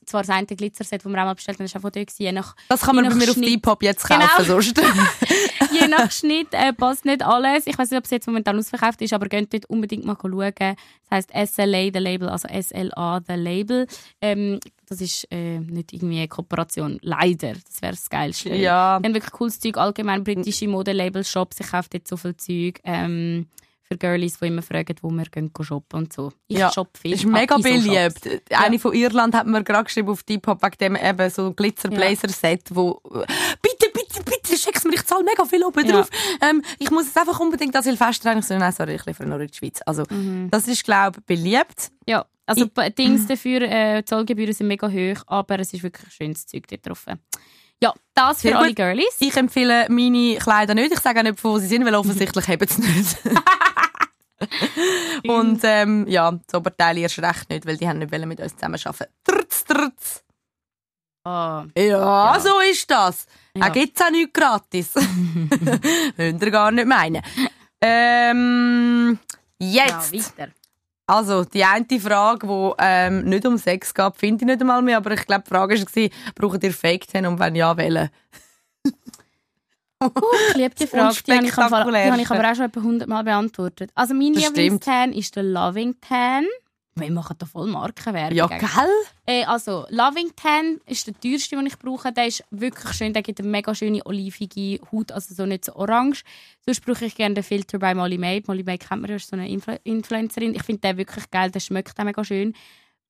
zwar 0.06 0.22
das 0.22 0.30
eine 0.30 0.46
Glitzerset, 0.48 1.04
das 1.04 1.12
wir 1.12 1.20
auch 1.20 1.26
mal 1.26 1.34
bestellt 1.36 1.58
haben, 1.60 1.66
das 1.66 1.74
war 1.76 1.80
auch 1.80 1.82
von 1.84 1.92
dort. 1.92 2.08
gewesen. 2.08 2.24
Je 2.24 2.32
nach, 2.32 2.56
Das 2.70 2.82
kann 2.82 2.96
man 2.96 3.08
bei 3.10 3.16
mir 3.16 3.24
auf 3.30 3.34
Schnitt. 3.36 3.50
Depop 3.56 3.84
jetzt 3.84 4.08
Genau. 4.08 4.26
kaufen. 4.26 4.46
Sonst. 4.46 4.82
je 5.82 5.88
nach 5.88 6.12
Schnitt 6.12 6.48
äh, 6.52 6.74
passt 6.74 7.06
nicht 7.06 7.24
alles. 7.24 7.68
Ich 7.68 7.78
weiß 7.78 7.90
nicht, 7.92 7.98
ob 7.98 8.06
es 8.06 8.12
jetzt 8.12 8.28
momentan 8.28 8.58
ausverkauft 8.58 9.02
ist, 9.02 9.14
aber 9.14 9.28
geht 9.28 9.54
dort 9.54 9.66
unbedingt 9.68 10.06
mal 10.06 10.18
schauen. 10.22 10.54
Das 11.10 11.28
heisst 11.36 11.56
SLA 11.56 11.90
The 11.94 12.00
Label, 12.00 12.30
also 12.30 12.48
SLA 12.48 13.22
The 13.28 13.34
Label. 13.36 13.88
Ähm, 14.22 14.60
das 14.90 15.02
ist 15.02 15.28
äh, 15.32 15.60
nicht 15.60 15.94
irgendwie 15.94 16.18
eine 16.20 16.28
Kooperation. 16.28 17.00
Leider. 17.02 17.54
Das 17.54 17.82
wäre 17.82 17.94
das 17.94 18.10
Geilste. 18.10 18.50
ja. 18.56 19.00
Die 19.00 19.06
haben 19.08 19.14
wirklich 19.14 19.32
cooles 19.32 19.60
Zeug. 19.60 19.78
Allgemein 19.78 20.24
britische 20.24 20.68
Modelabel-Shops. 20.68 21.60
Ich 21.62 21.72
kaufe 21.72 21.90
dort 21.92 22.08
so 22.08 22.18
viel 22.18 22.36
Zeug. 22.38 22.80
Ähm, 22.84 23.48
für 23.94 23.98
Girlies, 23.98 24.40
die 24.40 24.48
immer 24.48 24.62
fragen, 24.62 24.96
wo 25.02 25.10
wir 25.10 25.26
gehen 25.26 25.52
shoppen 25.62 26.00
und 26.00 26.14
so. 26.14 26.32
Ich 26.48 26.58
Ja, 26.58 26.72
shoppe 26.72 27.00
viel. 27.00 27.12
Das 27.12 27.20
ist 27.22 27.26
mega 27.26 27.56
in 27.56 27.62
so 27.64 27.70
beliebt. 27.70 28.30
Eine 28.52 28.80
von 28.80 28.94
Irland 28.94 29.36
hat 29.36 29.48
mir 29.48 29.64
gerade 29.64 29.84
geschrieben 29.86 30.10
auf 30.10 30.24
Depop 30.24 30.62
wegen 30.64 30.78
dem 30.80 30.96
eben 30.96 31.30
so 31.30 31.54
Glitzer-Blazer-Set, 31.54 32.70
wo 32.76 33.00
bitte, 33.62 33.88
bitte, 33.94 34.24
bitte, 34.24 34.58
schick's 34.58 34.84
mir, 34.84 34.94
ich 34.94 35.06
zahle 35.06 35.24
mega 35.24 35.46
viel 35.46 35.64
oben 35.64 35.86
Ja. 35.86 35.94
drauf. 35.98 36.10
Ähm, 36.42 36.62
ich 36.80 36.90
muss 36.92 37.08
es 37.08 37.16
einfach 37.18 37.40
unbedingt 37.40 37.76
an 37.76 37.84
Silvester 37.84 38.30
rein. 38.30 38.40
Ich 38.40 38.46
so, 38.46 38.58
nein, 38.58 38.72
sorry, 38.72 38.96
ich 38.96 39.06
liefere 39.06 39.28
nur 39.28 39.40
in 39.40 39.48
die 39.48 39.54
Schweiz. 39.58 39.80
Also, 39.86 40.04
Mhm. 40.10 40.50
das 40.52 40.68
ist, 40.68 40.84
glaube 40.84 41.20
ich, 41.20 41.26
beliebt. 41.26 41.92
Ja, 42.08 42.26
also 42.46 42.66
Ich- 42.76 42.96
Dings 42.96 43.28
dafür, 43.28 43.62
äh, 43.62 44.04
Zollgebühren 44.06 44.54
sind 44.54 44.68
mega 44.68 44.88
hoch, 44.90 45.24
aber 45.28 45.60
es 45.60 45.74
ist 45.74 45.84
wirklich 45.84 46.12
schönes 46.14 46.46
Zeug 46.46 46.64
dort 46.68 46.88
drauf. 46.88 47.06
Ja, 47.82 47.94
das 48.14 48.38
für 48.42 48.48
Sehr 48.50 48.58
alle 48.60 48.68
gut. 48.68 48.78
Girlies. 48.78 49.18
Ich 49.20 49.36
empfehle 49.36 49.88
meine 49.90 50.38
Kleider 50.38 50.74
nicht. 50.74 50.94
Ich 50.94 51.00
sage 51.00 51.20
auch 51.20 51.24
nicht, 51.24 51.44
wo 51.44 51.58
sie 51.58 51.68
sind, 51.68 51.84
weil 51.86 51.96
offensichtlich 52.36 52.48
haben 52.48 52.66
sie 52.68 52.82
nicht. 52.82 53.18
Und 55.28 55.62
ähm, 55.64 56.06
ja, 56.08 56.32
das 56.32 56.60
Oberteil 56.60 56.98
erst 56.98 57.20
recht 57.20 57.50
nicht, 57.50 57.66
weil 57.66 57.78
die 57.78 57.88
haben 57.88 58.00
nicht 58.00 58.12
mit 58.12 58.40
uns 58.40 58.56
zusammen 58.56 58.80
arbeiten. 58.84 59.14
Trtz, 59.24 59.64
trtz. 59.66 60.24
Ah, 61.26 61.66
Ja, 61.78 62.38
so 62.40 62.60
ist 62.60 62.90
das. 62.92 63.26
Ja. 63.56 63.68
Ja. 63.68 63.70
Gibt 63.70 63.98
es 63.98 64.06
auch 64.06 64.12
nichts 64.12 64.34
gratis. 64.34 64.94
Könnt 66.18 66.44
ihr 66.44 66.52
gar 66.52 66.72
nicht 66.72 66.88
meinen. 66.88 67.22
Ähm, 67.82 69.18
ja, 69.60 69.86
jetzt. 69.86 70.14
weiter. 70.38 70.52
Also, 71.06 71.44
die 71.44 71.64
eine 71.64 72.00
Frage, 72.00 72.48
die 72.48 72.72
ähm, 72.80 73.26
nicht 73.26 73.46
um 73.46 73.58
Sex 73.58 73.94
geht, 73.94 74.16
finde 74.18 74.44
ich 74.44 74.48
nicht 74.48 74.62
einmal 74.62 74.82
mehr. 74.82 74.98
Aber 74.98 75.12
ich 75.12 75.26
glaube, 75.26 75.44
die 75.46 75.50
Frage 75.50 75.80
war, 75.80 76.10
braucht 76.36 76.64
ihr 76.64 76.74
Fake 76.74 77.08
Tan 77.08 77.26
und 77.26 77.40
wenn 77.40 77.56
ja, 77.56 77.76
welchen? 77.76 78.10
Ich 80.02 80.56
liebe 80.56 80.76
die 80.76 80.88
Frage, 80.88 81.16
die 81.26 81.32
habe 81.32 81.46
ich, 81.46 81.54
Fall- 81.54 81.70
die 81.92 82.12
habe 82.12 82.22
ich 82.22 82.30
aber 82.32 82.52
auch 82.52 82.56
schon 82.56 82.66
etwa 82.66 82.80
100 82.82 83.08
Mal 83.08 83.24
beantwortet. 83.24 83.92
Also 83.96 84.14
mein 84.14 84.34
Lieblingstan 84.50 85.14
ist 85.14 85.36
der 85.36 85.44
Loving 85.44 85.96
Tan. 86.02 86.46
Wir 86.96 87.10
machen 87.12 87.36
da 87.40 87.48
voll 87.48 87.68
Markenwerbung. 87.72 88.38
Ja, 88.38 88.46
gell? 88.46 88.70
Äh, 89.26 89.46
also, 89.46 89.86
Loving 89.90 90.32
Tan 90.36 90.80
ist 90.86 91.08
der 91.08 91.20
teuerste, 91.20 91.56
den 91.56 91.66
ich 91.66 91.80
brauche. 91.80 92.12
Der 92.12 92.28
ist 92.28 92.44
wirklich 92.52 92.94
schön. 92.94 93.14
Der 93.14 93.24
gibt 93.24 93.40
eine 93.40 93.50
mega 93.50 93.74
schöne 93.74 94.06
olivige 94.06 94.80
Haut, 94.92 95.12
also 95.12 95.34
so 95.34 95.48
nicht 95.48 95.66
so 95.66 95.74
orange. 95.76 96.24
Sonst 96.64 96.86
brauche 96.86 97.06
ich 97.06 97.16
gerne 97.16 97.34
den 97.34 97.44
Filter 97.44 97.80
bei 97.80 97.96
Molly 97.96 98.20
May. 98.20 98.44
Molly 98.46 98.62
May 98.64 98.78
kennt 98.78 99.02
man 99.02 99.10
ja, 99.10 99.16
ist 99.16 99.28
so 99.28 99.36
eine 99.36 99.50
Influ 99.50 99.76
Influencerin. 99.84 100.54
Ich 100.54 100.62
finde 100.64 100.82
den 100.82 100.98
wirklich 100.98 101.32
geil, 101.32 101.50
der 101.50 101.62
schmeckt 101.62 102.00
auch 102.00 102.04
mega 102.04 102.24
schön. 102.24 102.54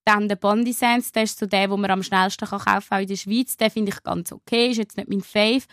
Dann 0.05 0.29
der 0.29 0.37
Bondi 0.37 0.71
Sense, 0.71 1.11
der 1.11 1.23
ist 1.23 1.37
so 1.39 1.45
der, 1.45 1.67
den 1.67 1.81
man 1.81 1.91
am 1.91 2.03
schnellsten 2.03 2.47
kann 2.47 2.59
kaufen 2.59 2.87
kann, 2.89 2.97
auch 2.97 3.01
in 3.01 3.07
der 3.07 3.15
Schweiz. 3.17 3.57
Den 3.57 3.69
finde 3.69 3.91
ich 3.91 4.01
ganz 4.03 4.31
okay, 4.31 4.67
ist 4.71 4.77
jetzt 4.77 4.95
nicht 4.95 5.09
mein 5.09 5.21
Fave. 5.21 5.63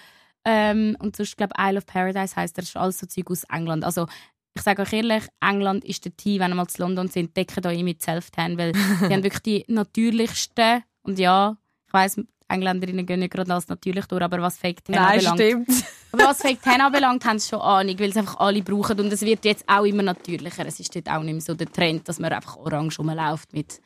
Ähm, 0.44 0.96
und 1.00 1.16
sonst, 1.16 1.36
glaube 1.36 1.54
Isle 1.58 1.78
of 1.78 1.86
Paradise 1.86 2.34
heisst 2.36 2.56
der, 2.56 2.64
ist 2.64 2.76
alles 2.76 2.98
so 2.98 3.06
Zeug 3.06 3.30
aus 3.30 3.44
England. 3.44 3.84
Also, 3.84 4.06
ich 4.54 4.62
sage 4.62 4.82
euch 4.82 4.92
ehrlich, 4.92 5.24
England 5.40 5.84
ist 5.84 6.04
der 6.04 6.16
Tee, 6.16 6.40
wenn 6.40 6.50
ihr 6.50 6.54
mal 6.54 6.66
zu 6.66 6.82
London 6.82 7.08
sind, 7.08 7.36
deckt 7.36 7.64
euch 7.64 7.82
mit 7.82 8.02
Self-Tan, 8.02 8.58
weil 8.58 8.72
die 8.72 9.12
haben 9.14 9.22
wirklich 9.22 9.42
die 9.42 9.64
natürlichsten 9.68 10.82
und 11.02 11.18
ja, 11.18 11.56
ich 11.86 11.92
weiss, 11.92 12.20
Engländerinnen 12.48 13.06
gehen 13.06 13.20
nicht 13.20 13.32
gerade 13.32 13.54
als 13.54 13.68
natürlich 13.68 14.06
durch, 14.06 14.22
aber 14.22 14.42
was 14.42 14.58
Fake 14.58 14.84
Tan 14.84 14.96
Nein, 14.96 15.24
anbelangt, 15.24 15.40
stimmt. 15.40 15.84
aber 16.12 16.24
was 16.24 16.38
Fake 16.42 16.60
Tan 16.62 16.80
anbelangt, 16.80 17.24
haben 17.24 17.38
sie 17.38 17.48
schon 17.50 17.60
Ahnung, 17.60 17.96
weil 18.00 18.10
es 18.10 18.16
einfach 18.16 18.40
alle 18.40 18.62
brauchen 18.62 18.98
und 18.98 19.12
es 19.12 19.20
wird 19.20 19.44
jetzt 19.44 19.64
auch 19.68 19.84
immer 19.84 20.02
natürlicher. 20.02 20.66
Es 20.66 20.80
ist 20.80 20.94
dort 20.96 21.08
auch 21.08 21.22
nicht 21.22 21.32
mehr 21.34 21.40
so 21.40 21.54
der 21.54 21.70
Trend, 21.70 22.08
dass 22.08 22.18
man 22.18 22.32
einfach 22.32 22.56
orange 22.56 22.98
rumläuft 22.98 23.52
mit 23.52 23.80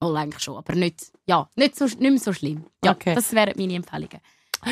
Oh, 0.00 0.14
eigentlich 0.14 0.42
schon, 0.44 0.56
aber 0.56 0.76
nicht, 0.76 1.10
ja, 1.26 1.48
nicht, 1.56 1.74
so, 1.76 1.84
nicht 1.86 2.00
mehr 2.00 2.18
so 2.18 2.32
schlimm. 2.32 2.64
Ja, 2.84 2.92
Okay. 2.92 3.16
das 3.16 3.32
wären 3.32 3.54
meine 3.56 3.74
Empfehlungen. 3.74 4.20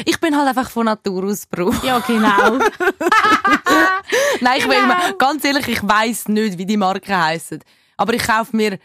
Ich 0.04 0.18
bin 0.20 0.36
halt 0.36 0.48
einfach 0.48 0.68
von 0.70 0.86
Natur 0.86 1.24
aus 1.24 1.46
Pro. 1.46 1.72
Ja, 1.82 1.98
genau. 2.00 2.58
Nein, 4.40 4.58
ich 4.58 4.68
will 4.68 4.74
Genau. 4.80 4.86
mir, 4.94 5.14
ganz 5.18 5.44
ehrlich, 5.44 5.68
ich 5.68 5.82
weiss 5.82 6.28
nicht, 6.28 6.58
wie 6.58 6.66
die 6.66 6.76
Marken 6.76 7.16
heissen. 7.16 7.60
Aber 7.96 8.12
ich 8.14 8.22
kaufe 8.26 8.54
mir 8.56 8.78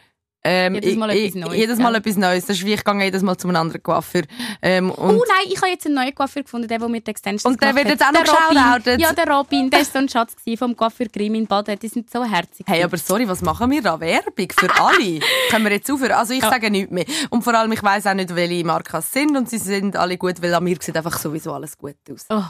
ähm, 0.43 0.75
Jedes 0.75 0.95
Mal 0.95 1.11
ich, 1.11 1.25
etwas 1.27 1.35
Neues, 1.35 1.53
Ich, 1.53 1.59
jedes 1.59 1.77
Mal 1.79 1.89
gell? 1.91 1.99
etwas 1.99 2.17
Neues. 2.17 2.45
Das 2.45 2.57
ist 2.57 2.65
wie 2.65 2.73
ich 2.73 2.83
gehe 2.83 3.03
jedes 3.03 3.21
Mal 3.21 3.37
zu 3.37 3.47
einem 3.47 3.57
anderen 3.57 3.83
Coiffeur. 3.83 4.23
Ähm, 4.61 4.91
Oh 4.97 5.07
nein, 5.07 5.45
ich 5.47 5.57
habe 5.57 5.69
jetzt 5.69 5.85
einen 5.85 5.95
neuen 5.95 6.15
Coiffeur 6.15 6.43
gefunden, 6.43 6.67
der, 6.67 6.79
der 6.79 6.87
mit 6.89 7.05
den 7.05 7.11
Extensions 7.11 7.45
Und 7.45 7.61
der 7.61 7.75
wird 7.75 7.87
jetzt 7.89 8.03
auch 8.03 8.11
noch 8.11 8.21
geshoutoutet. 8.23 8.99
Ja, 8.99 9.13
der 9.13 9.27
Robin, 9.27 9.69
der 9.69 9.79
war 9.79 9.85
so 9.85 9.97
ein 9.99 10.09
Schatz 10.09 10.33
vom 10.57 10.75
Coiffeur 10.75 11.07
Grimm 11.13 11.35
in 11.35 11.45
Baden. 11.47 11.77
Die 11.77 11.87
sind 11.87 12.09
so 12.09 12.23
herzig. 12.23 12.65
Hey, 12.67 12.83
aber 12.83 12.97
sorry, 12.97 13.27
was 13.27 13.41
machen 13.41 13.69
wir 13.69 13.81
da? 13.81 13.99
Werbung 13.99 14.47
für 14.51 14.69
alle? 14.81 15.19
Können 15.49 15.65
wir 15.65 15.71
jetzt 15.73 15.91
aufhören? 15.91 16.13
Also 16.13 16.33
ich 16.33 16.41
Ja. 16.41 16.49
sage 16.49 16.71
nichts 16.71 16.91
mehr. 16.91 17.05
Und 17.29 17.43
vor 17.43 17.53
allem, 17.53 17.71
ich 17.71 17.83
weiss 17.83 18.07
auch 18.07 18.13
nicht, 18.13 18.33
welche 18.35 18.63
Marken 18.65 18.97
es 18.97 19.11
sind 19.11 19.37
und 19.37 19.49
sie 19.49 19.57
sind 19.59 19.95
alle 19.95 20.17
gut, 20.17 20.41
weil 20.41 20.53
an 20.53 20.63
mir 20.63 20.77
sieht 20.79 20.97
einfach 20.97 21.17
sowieso 21.19 21.53
alles 21.53 21.77
gut 21.77 21.95
aus. 22.11 22.25
Oh. 22.29 22.41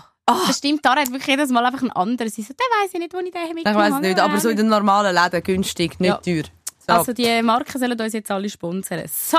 Das 0.48 0.60
stimmt, 0.60 0.82
Tara 0.84 1.02
hat 1.02 1.10
wirklich 1.10 1.28
jedes 1.28 1.50
Mal 1.50 1.66
einfach 1.66 1.82
einen 1.82 1.92
anderen. 1.92 2.32
Sie 2.32 2.42
so, 2.42 2.54
der 2.54 2.66
weiss 2.82 2.94
ich 2.94 3.00
nicht, 3.00 3.14
wo 3.14 3.18
ich 3.18 3.32
den 3.32 3.42
Ich 3.50 3.54
mitgenommen 3.54 3.92
weiss 3.96 4.02
nicht, 4.02 4.18
aber 4.20 4.40
so 4.40 4.48
in 4.48 4.56
den 4.56 4.68
normalen 4.68 5.14
Läden 5.14 5.44
günstig, 5.44 6.00
nicht 6.00 6.08
Ja. 6.10 6.16
teuer. 6.18 6.44
So. 6.88 6.94
Also 6.94 7.14
die 7.14 7.42
Marken 7.42 7.80
sollen 7.80 8.00
uns 8.00 8.14
jetzt 8.14 8.32
alle 8.32 8.50
sponsern. 8.50 9.04
So, 9.08 9.38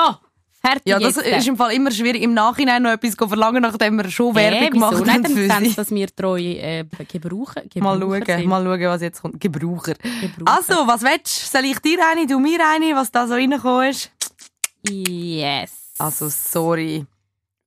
fertig 0.60 0.82
ja, 0.86 0.98
das 1.00 1.16
jetzt. 1.16 1.26
ist 1.26 1.48
im 1.48 1.56
Fall 1.56 1.72
immer 1.72 1.90
schwierig, 1.90 2.22
im 2.22 2.34
Nachhinein 2.34 2.82
noch 2.82 2.92
etwas 2.92 3.16
zu 3.16 3.26
verlangen, 3.28 3.62
nachdem 3.62 3.96
wir 3.96 4.08
schon 4.10 4.34
Hä, 4.36 4.50
Werbung 4.50 4.60
wieso 4.60 4.90
gemacht 4.90 5.10
haben 5.10 5.22
Dann 5.22 5.34
sehen 5.34 5.50
sie, 5.60 5.68
sie. 5.70 5.74
dass 5.74 5.90
wir 5.90 6.14
treue 6.14 6.56
äh, 6.58 6.84
Gebraucher, 7.10 7.62
Gebraucher 7.62 7.98
Mal 7.98 8.00
schauen, 8.00 8.24
sind. 8.26 8.46
mal 8.46 8.64
schauen, 8.64 8.80
was 8.82 9.02
jetzt 9.02 9.20
kommt. 9.22 9.40
Gebraucher. 9.40 9.94
Gebraucher. 9.94 10.56
Also, 10.56 10.74
was 10.86 11.02
willst 11.02 11.42
du? 11.52 11.58
Soll 11.58 11.64
ich 11.64 11.78
dir 11.80 11.98
eine, 12.10 12.26
du 12.26 12.38
mir 12.38 12.58
eine, 12.64 12.94
was 12.94 13.10
da 13.10 13.26
so 13.26 13.34
reingekommen 13.34 13.90
ist? 13.90 14.10
Yes. 14.88 15.72
Also, 15.98 16.28
sorry. 16.28 16.96
ich 16.98 17.06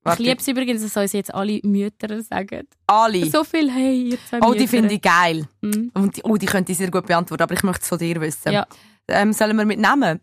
Warte, 0.04 0.24
liebe 0.24 0.40
es 0.40 0.48
übrigens, 0.48 0.82
dass 0.82 0.96
uns 0.98 1.14
jetzt 1.14 1.34
alle 1.34 1.60
Mütter 1.64 2.22
sagen. 2.22 2.68
alle. 2.88 3.26
So 3.30 3.44
viel, 3.44 3.72
hey, 3.72 4.10
ihr 4.12 4.18
zwei 4.30 4.40
Oh, 4.42 4.54
die 4.54 4.68
finde 4.68 4.94
ich 4.94 5.02
geil. 5.02 5.48
Mhm. 5.62 5.92
Und 5.94 6.18
die, 6.18 6.24
oh, 6.24 6.38
die 6.38 6.46
könnte 6.46 6.72
ich 6.72 6.78
sehr 6.78 6.92
gut 6.92 7.06
beantworten, 7.08 7.44
aber 7.44 7.54
ich 7.54 7.64
möchte 7.64 7.82
es 7.84 7.90
von 7.90 7.98
dir 7.98 8.20
wissen. 8.22 8.52
Ja. 8.52 8.66
Ähm, 9.08 9.34
sollen 9.34 9.58
wir 9.58 9.66
mit 9.66 9.80
Namen? 9.80 10.20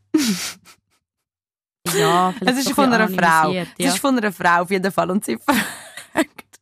Ja, 1.94 2.34
Es 2.40 2.58
ist 2.58 2.70
von 2.72 2.92
einer 2.92 3.08
Frau. 3.08 3.52
Es 3.52 3.68
Ja. 3.78 3.88
ist 3.88 3.98
von 3.98 4.16
einer 4.16 4.32
Frau 4.32 4.62
auf 4.62 4.70
jeden 4.70 4.90
Fall. 4.92 5.10
Und 5.10 5.24
sie 5.24 5.36
fragt, 5.46 6.60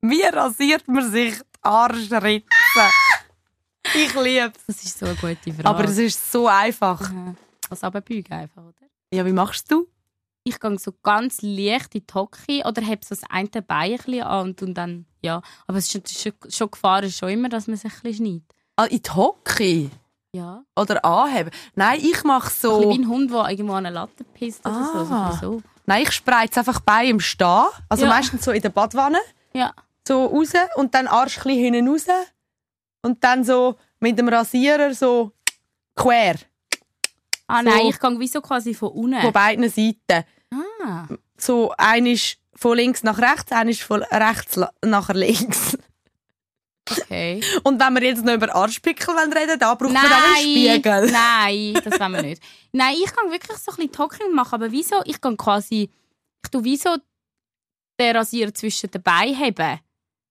wie 0.00 0.22
rasiert 0.22 0.86
man 0.88 1.10
sich 1.10 1.36
die 1.38 1.42
Arschritze? 1.62 2.44
Ich 3.94 4.14
liebe 4.14 4.52
es. 4.56 4.66
Das 4.66 4.82
ist 4.84 4.98
so 4.98 5.06
eine 5.06 5.14
gute 5.16 5.52
Frage. 5.52 5.64
Aber 5.66 5.84
es 5.84 5.98
ist 5.98 6.32
so 6.32 6.46
einfach. 6.48 7.00
Aha. 7.00 7.34
Das 7.68 7.82
Abendbeugen 7.84 8.32
einfach, 8.32 8.62
oder? 8.62 8.86
Ja, 9.12 9.24
wie 9.24 9.32
machst 9.32 9.70
du? 9.70 9.86
Ich 10.44 10.60
gehe 10.60 10.78
so 10.78 10.92
ganz 11.02 11.40
leicht 11.42 11.94
in 11.94 12.04
die 12.06 12.14
Hocke 12.14 12.62
oder 12.66 12.82
habe 12.82 13.00
so 13.02 13.14
das 13.14 13.22
eine 13.30 13.48
Bein 13.62 13.98
ein 14.06 14.22
an 14.22 14.46
und, 14.48 14.62
und 14.62 14.74
dann, 14.74 15.06
ja. 15.22 15.40
Aber 15.66 15.78
es 15.78 15.86
ist 15.86 15.92
schon, 15.92 16.32
schon, 16.42 16.50
schon 16.50 16.70
Gefahr 16.70 17.02
ist 17.02 17.16
schon 17.18 17.30
immer, 17.30 17.48
dass 17.48 17.66
man 17.66 17.76
sich 17.78 17.92
ein 17.92 18.00
bisschen 18.02 18.26
schneidet. 18.26 18.54
Ah, 18.76 18.84
in 18.84 19.00
die 19.02 19.10
Hocke? 19.10 19.90
Ja. 20.34 20.64
Oder 20.74 21.04
anheben? 21.04 21.50
Nein, 21.76 22.00
ich 22.02 22.24
mache 22.24 22.50
So. 22.50 22.90
Ein 22.90 22.98
wie 22.98 23.02
ein 23.04 23.08
Hund, 23.08 23.30
der 23.30 23.48
irgendwo 23.50 23.74
an 23.74 23.86
eine 23.86 23.94
Latte 23.94 24.24
pisst 24.24 24.66
oder 24.66 24.84
so. 25.06 25.14
Ah. 25.14 25.38
so. 25.40 25.62
Nein, 25.86 26.02
ich 26.02 26.10
spreize 26.10 26.58
einfach 26.60 26.80
bei 26.80 27.06
im 27.06 27.20
Stehen. 27.20 27.66
Also 27.88 28.04
Ja. 28.04 28.10
meistens 28.10 28.44
so 28.44 28.50
in 28.50 28.60
der 28.60 28.70
Badwanne. 28.70 29.20
Ja. 29.52 29.72
So 30.06 30.26
raus 30.26 30.52
und 30.74 30.92
dann 30.94 31.06
Arsch 31.06 31.38
ein 31.46 31.52
hinten 31.56 31.88
raus. 31.88 32.06
Und 33.02 33.22
dann 33.22 33.44
so 33.44 33.76
mit 34.00 34.18
dem 34.18 34.28
Rasierer 34.28 34.92
so 34.92 35.30
quer. 35.94 36.34
Ah 37.46 37.62
So. 37.62 37.70
nein, 37.70 37.86
ich 37.86 38.00
gehe 38.00 38.18
wie 38.18 38.26
so 38.28 38.40
quasi 38.40 38.74
von 38.74 38.88
unten. 38.90 39.20
Von 39.20 39.32
beiden 39.32 39.68
Seiten. 39.68 40.24
Ah. 40.52 41.06
So, 41.36 41.72
ein 41.78 42.06
ist 42.06 42.38
von 42.56 42.76
links 42.76 43.02
nach 43.04 43.18
rechts, 43.18 43.52
ein 43.52 43.68
ist 43.68 43.82
von 43.82 44.02
rechts 44.02 44.58
nach 44.84 45.10
links. 45.10 45.78
Okay. 46.90 47.40
Und 47.64 47.80
wenn 47.80 47.94
wir 47.94 48.02
jetzt 48.02 48.24
noch 48.24 48.34
über 48.34 48.54
Arschpickel 48.54 49.14
reden, 49.14 49.58
da 49.58 49.74
braucht 49.74 49.92
man 49.92 50.04
einen 50.04 50.36
Spiegel. 50.36 51.10
Nein, 51.10 51.80
das 51.82 51.98
wollen 51.98 52.12
wir 52.12 52.22
nicht. 52.22 52.42
Nein, 52.72 52.94
ich 52.94 53.10
gehe 53.14 53.30
wirklich 53.30 53.58
so 53.58 53.72
ein 53.72 53.76
bisschen 53.76 53.92
die 53.92 53.98
Hocke 53.98 54.24
und 54.24 54.34
mache, 54.34 54.54
aber 54.54 54.70
wieso? 54.70 54.96
Ich 55.04 55.20
gehe 55.20 55.36
quasi, 55.36 55.90
ich 56.42 56.50
tue 56.50 56.62
wieso 56.64 56.96
den 57.98 58.16
Rasierer 58.16 58.52
zwischen 58.52 58.90
den 58.90 59.02
Beinen 59.02 59.36
heben. 59.36 59.80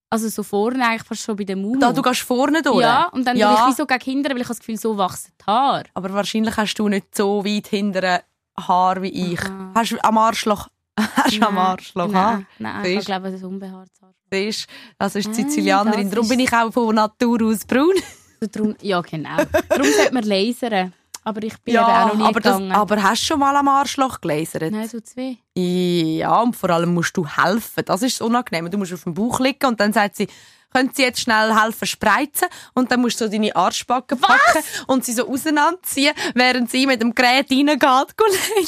Also 0.09 0.29
so 0.29 0.43
vorne 0.43 0.85
eigentlich 0.85 1.03
fast 1.03 1.21
schon 1.23 1.35
bei 1.35 1.43
dem 1.43 1.61
Mund. 1.63 1.81
Da, 1.81 1.91
du 1.91 2.01
gehst 2.03 2.21
vorne 2.21 2.61
durch. 2.61 2.81
Ja, 2.83 3.07
und 3.07 3.25
dann 3.25 3.35
Ja. 3.35 3.53
ich 3.53 3.71
wieso 3.73 3.87
gegen 3.87 4.03
hinten, 4.03 4.29
weil 4.31 4.41
ich 4.41 4.47
das 4.47 4.59
Gefühl, 4.59 4.77
so 4.77 4.95
wachsen 4.95 5.31
die 5.41 5.45
Haare. 5.45 5.85
Aber 5.95 6.13
wahrscheinlich 6.13 6.55
hast 6.55 6.75
du 6.75 6.87
nicht 6.87 7.15
so 7.15 7.43
weit 7.43 7.67
hintere 7.67 8.21
Haar 8.55 9.01
wie 9.01 9.33
ich. 9.33 9.41
Aha. 9.41 9.71
Hast 9.73 9.91
du 9.91 10.03
am 10.03 10.17
Arschloch? 10.19 10.67
Hast 11.15 11.35
du 11.35 11.41
am 11.47 11.57
Arschloch? 11.57 12.13
ha? 12.13 12.33
Nein, 12.33 12.47
nein 12.59 12.85
ich 12.85 13.05
glaube, 13.05 13.31
das 13.31 13.35
ist 13.41 13.43
unbehaartes 13.43 14.02
Siehst, 14.33 14.67
das 14.97 15.15
ist 15.15 15.25
die 15.27 15.31
Ah, 15.31 15.33
Sizilianerin. 15.35 16.09
Darum 16.09 16.23
ist- 16.25 16.29
bin 16.29 16.39
ich 16.39 16.53
auch 16.53 16.71
von 16.71 16.95
Natur 16.95 17.41
aus 17.43 17.65
braun. 17.65 17.93
So 18.41 18.47
drum, 18.51 18.75
ja, 18.81 18.99
genau. 19.01 19.37
Darum 19.69 19.85
sollte 19.95 20.13
man 20.13 20.23
lasern. 20.23 20.93
Aber 21.25 21.41
ich 21.43 21.57
bin 21.59 21.75
eben 21.75 21.83
auch 21.85 22.07
noch 22.07 22.15
nie 22.15 22.23
aber, 22.23 22.39
das, 22.41 22.61
aber 22.61 23.01
hast 23.01 23.21
du 23.21 23.25
schon 23.27 23.39
mal 23.39 23.55
am 23.55 23.67
Arschloch 23.69 24.19
gelasert? 24.19 24.71
Nein, 24.73 24.89
so 24.89 24.99
zwei. 24.99 25.37
Ja, 25.55 26.41
und 26.41 26.53
vor 26.53 26.69
allem 26.71 26.93
musst 26.93 27.15
du 27.15 27.25
helfen. 27.25 27.83
Das 27.85 28.01
ist 28.01 28.19
das 28.19 28.27
Unangenehme. 28.27 28.69
Du 28.69 28.77
musst 28.77 28.91
auf 28.93 29.03
dem 29.05 29.13
Bauch 29.13 29.39
liegen 29.39 29.65
und 29.65 29.79
dann 29.79 29.93
sagt 29.93 30.17
sie, 30.17 30.27
können 30.73 30.89
Sie 30.93 31.03
jetzt 31.03 31.21
schnell 31.21 31.55
helfen 31.55 31.85
spreizen? 31.87 32.47
Und 32.73 32.91
dann 32.91 32.99
musst 32.99 33.21
du 33.21 33.25
so 33.25 33.31
deine 33.31 33.55
Arschbacken 33.55 34.19
packen 34.19 34.63
und 34.87 35.05
sie 35.05 35.13
so 35.13 35.29
auseinanderziehen, 35.29 36.13
während 36.33 36.69
sie 36.71 36.87
mit 36.87 36.99
dem 37.01 37.13
Gerät 37.15 37.49
reingeht. 37.51 38.15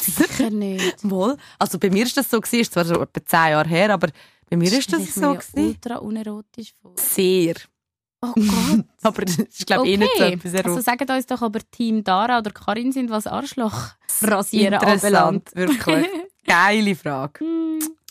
Sicher 0.00 0.48
nicht. 0.50 0.96
Wohl. 1.02 1.36
Also 1.58 1.78
bei 1.80 1.90
mir 1.90 2.04
ist 2.06 2.16
das 2.16 2.30
so 2.30 2.40
gewesen, 2.40 2.60
ist 2.62 2.72
zwar 2.72 2.84
so 2.86 2.94
etwa 3.02 3.22
zehn 3.26 3.50
Jahre 3.50 3.68
her, 3.68 3.92
aber 3.92 4.08
bei 4.50 4.56
mir 4.56 4.72
ist 4.72 4.92
das 4.92 5.02
ich 5.02 5.14
so 5.14 5.34
ja 5.34 5.40
ultra 5.54 5.96
unerotisch 5.96 6.72
vor. 6.80 6.92
Sehr. 6.96 7.54
Oh 8.22 8.32
Gott. 8.34 8.84
Aber 9.02 9.22
das 9.24 9.36
ist 9.38 9.66
glaube 9.66 9.86
ich 9.86 9.94
eh 9.94 9.96
nicht 9.98 10.12
so 10.16 10.22
etwas 10.24 10.54
Also 10.54 10.68
erotisch. 10.68 10.84
sagt 10.84 11.10
uns 11.10 11.26
doch, 11.26 11.42
ob 11.42 11.56
ihr 11.56 11.70
Team 11.70 12.02
Dara 12.04 12.38
oder 12.38 12.50
Karin 12.50 12.92
sind, 12.92 13.10
was 13.10 13.26
Arschloch 13.26 13.90
rasieren 14.22 14.74
Interessant, 14.74 15.04
anbelangt. 15.04 15.50
wirklich. 15.54 16.06
Geile 16.46 16.94
Frage. 16.94 17.44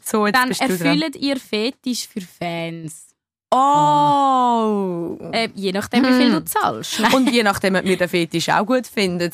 So, 0.04 0.28
jetzt 0.28 0.36
Dann 0.36 0.50
bist 0.50 0.62
erfüllt 0.62 1.16
ihr 1.16 1.38
Fetisch 1.38 2.08
für 2.08 2.22
Fans. 2.22 3.08
Oh! 3.52 5.18
Äh, 5.32 5.50
je 5.56 5.72
nachdem, 5.72 6.04
wie 6.04 6.14
viel 6.14 6.28
Hm. 6.28 6.34
du 6.34 6.46
zahlst. 6.46 7.00
Und 7.14 7.32
je 7.32 7.44
nachdem, 7.44 7.76
ob 7.76 7.84
wir 7.86 7.98
den 7.98 8.10
Fetisch 8.10 8.50
auch 8.50 8.66
gut 8.66 8.86
finden. 8.88 9.32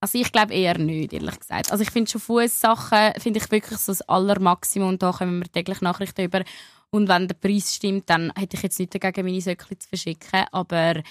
Also 0.00 0.18
ich 0.18 0.30
glaube 0.30 0.54
eher 0.54 0.78
nicht, 0.78 1.12
ehrlich 1.12 1.40
gesagt. 1.40 1.72
Also 1.72 1.82
ich 1.82 1.90
finde 1.90 2.10
schon 2.10 2.20
Fußsachen 2.20 3.20
finde 3.20 3.40
ich 3.40 3.50
wirklich 3.50 3.78
so 3.78 3.92
das 3.92 4.02
Allermaximum 4.02 4.90
und 4.90 5.02
da 5.02 5.12
kommen 5.12 5.40
wir 5.40 5.50
täglich 5.50 5.80
Nachrichten 5.80 6.24
über. 6.24 6.44
Und 6.90 7.08
wenn 7.08 7.28
der 7.28 7.34
Preis 7.34 7.74
stimmt, 7.74 8.08
dann 8.08 8.32
hätte 8.36 8.56
ich 8.56 8.62
jetzt 8.62 8.78
nicht 8.78 8.94
dagegen, 8.94 9.26
meine 9.26 9.40
Söckchen 9.40 9.78
zu 9.80 9.88
verschicken. 9.88 10.44
Aber 10.52 11.02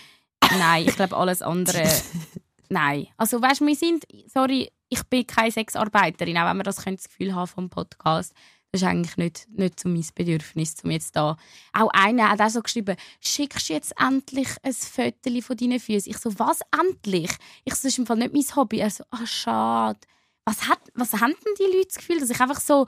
nein, 0.57 0.87
ich 0.87 0.95
glaube 0.95 1.15
alles 1.15 1.41
andere. 1.41 1.83
nein. 2.69 3.07
Also 3.17 3.41
weißt 3.41 3.61
du, 3.61 3.67
wir 3.67 3.75
sind, 3.75 4.05
sorry, 4.33 4.71
ich 4.89 5.03
bin 5.03 5.27
keine 5.27 5.51
Sexarbeiterin, 5.51 6.37
auch 6.37 6.49
wenn 6.49 6.57
man 6.57 6.63
das 6.63 6.77
das 6.77 6.85
Gefühl 6.85 7.35
haben 7.35 7.47
vom 7.47 7.69
Podcast. 7.69 8.33
Das 8.71 8.81
ist 8.81 8.87
eigentlich 8.87 9.17
nicht, 9.17 9.47
nicht 9.49 9.79
so 9.79 9.87
mein 9.87 10.05
Bedürfnis, 10.13 10.75
um 10.83 10.91
jetzt 10.91 11.15
da. 11.15 11.37
Auch 11.73 11.89
einer 11.93 12.29
hat 12.29 12.41
auch 12.41 12.49
so 12.49 12.61
geschrieben, 12.61 12.97
schickst 13.21 13.69
du 13.69 13.73
jetzt 13.73 13.93
endlich 13.99 14.49
ein 14.61 14.73
Foto 14.73 15.41
von 15.41 15.57
deinen 15.57 15.79
Füßen? 15.79 16.11
Ich 16.11 16.17
so, 16.17 16.37
was 16.37 16.59
endlich? 16.77 17.31
Ich 17.63 17.73
so, 17.75 17.83
das 17.83 17.85
ist 17.85 17.97
im 17.97 18.05
Fall 18.05 18.17
nicht 18.17 18.33
mein 18.33 18.55
Hobby. 18.55 18.79
Er 18.79 18.89
so, 18.89 19.03
ah, 19.09 19.25
schade. 19.25 19.99
Was, 20.45 20.67
hat, 20.67 20.79
was 20.95 21.13
haben 21.13 21.33
denn 21.45 21.53
die 21.59 21.77
Leute 21.77 21.87
das 21.87 21.97
Gefühl, 21.97 22.19
dass 22.19 22.29
ich 22.29 22.39
einfach 22.39 22.59
so 22.59 22.87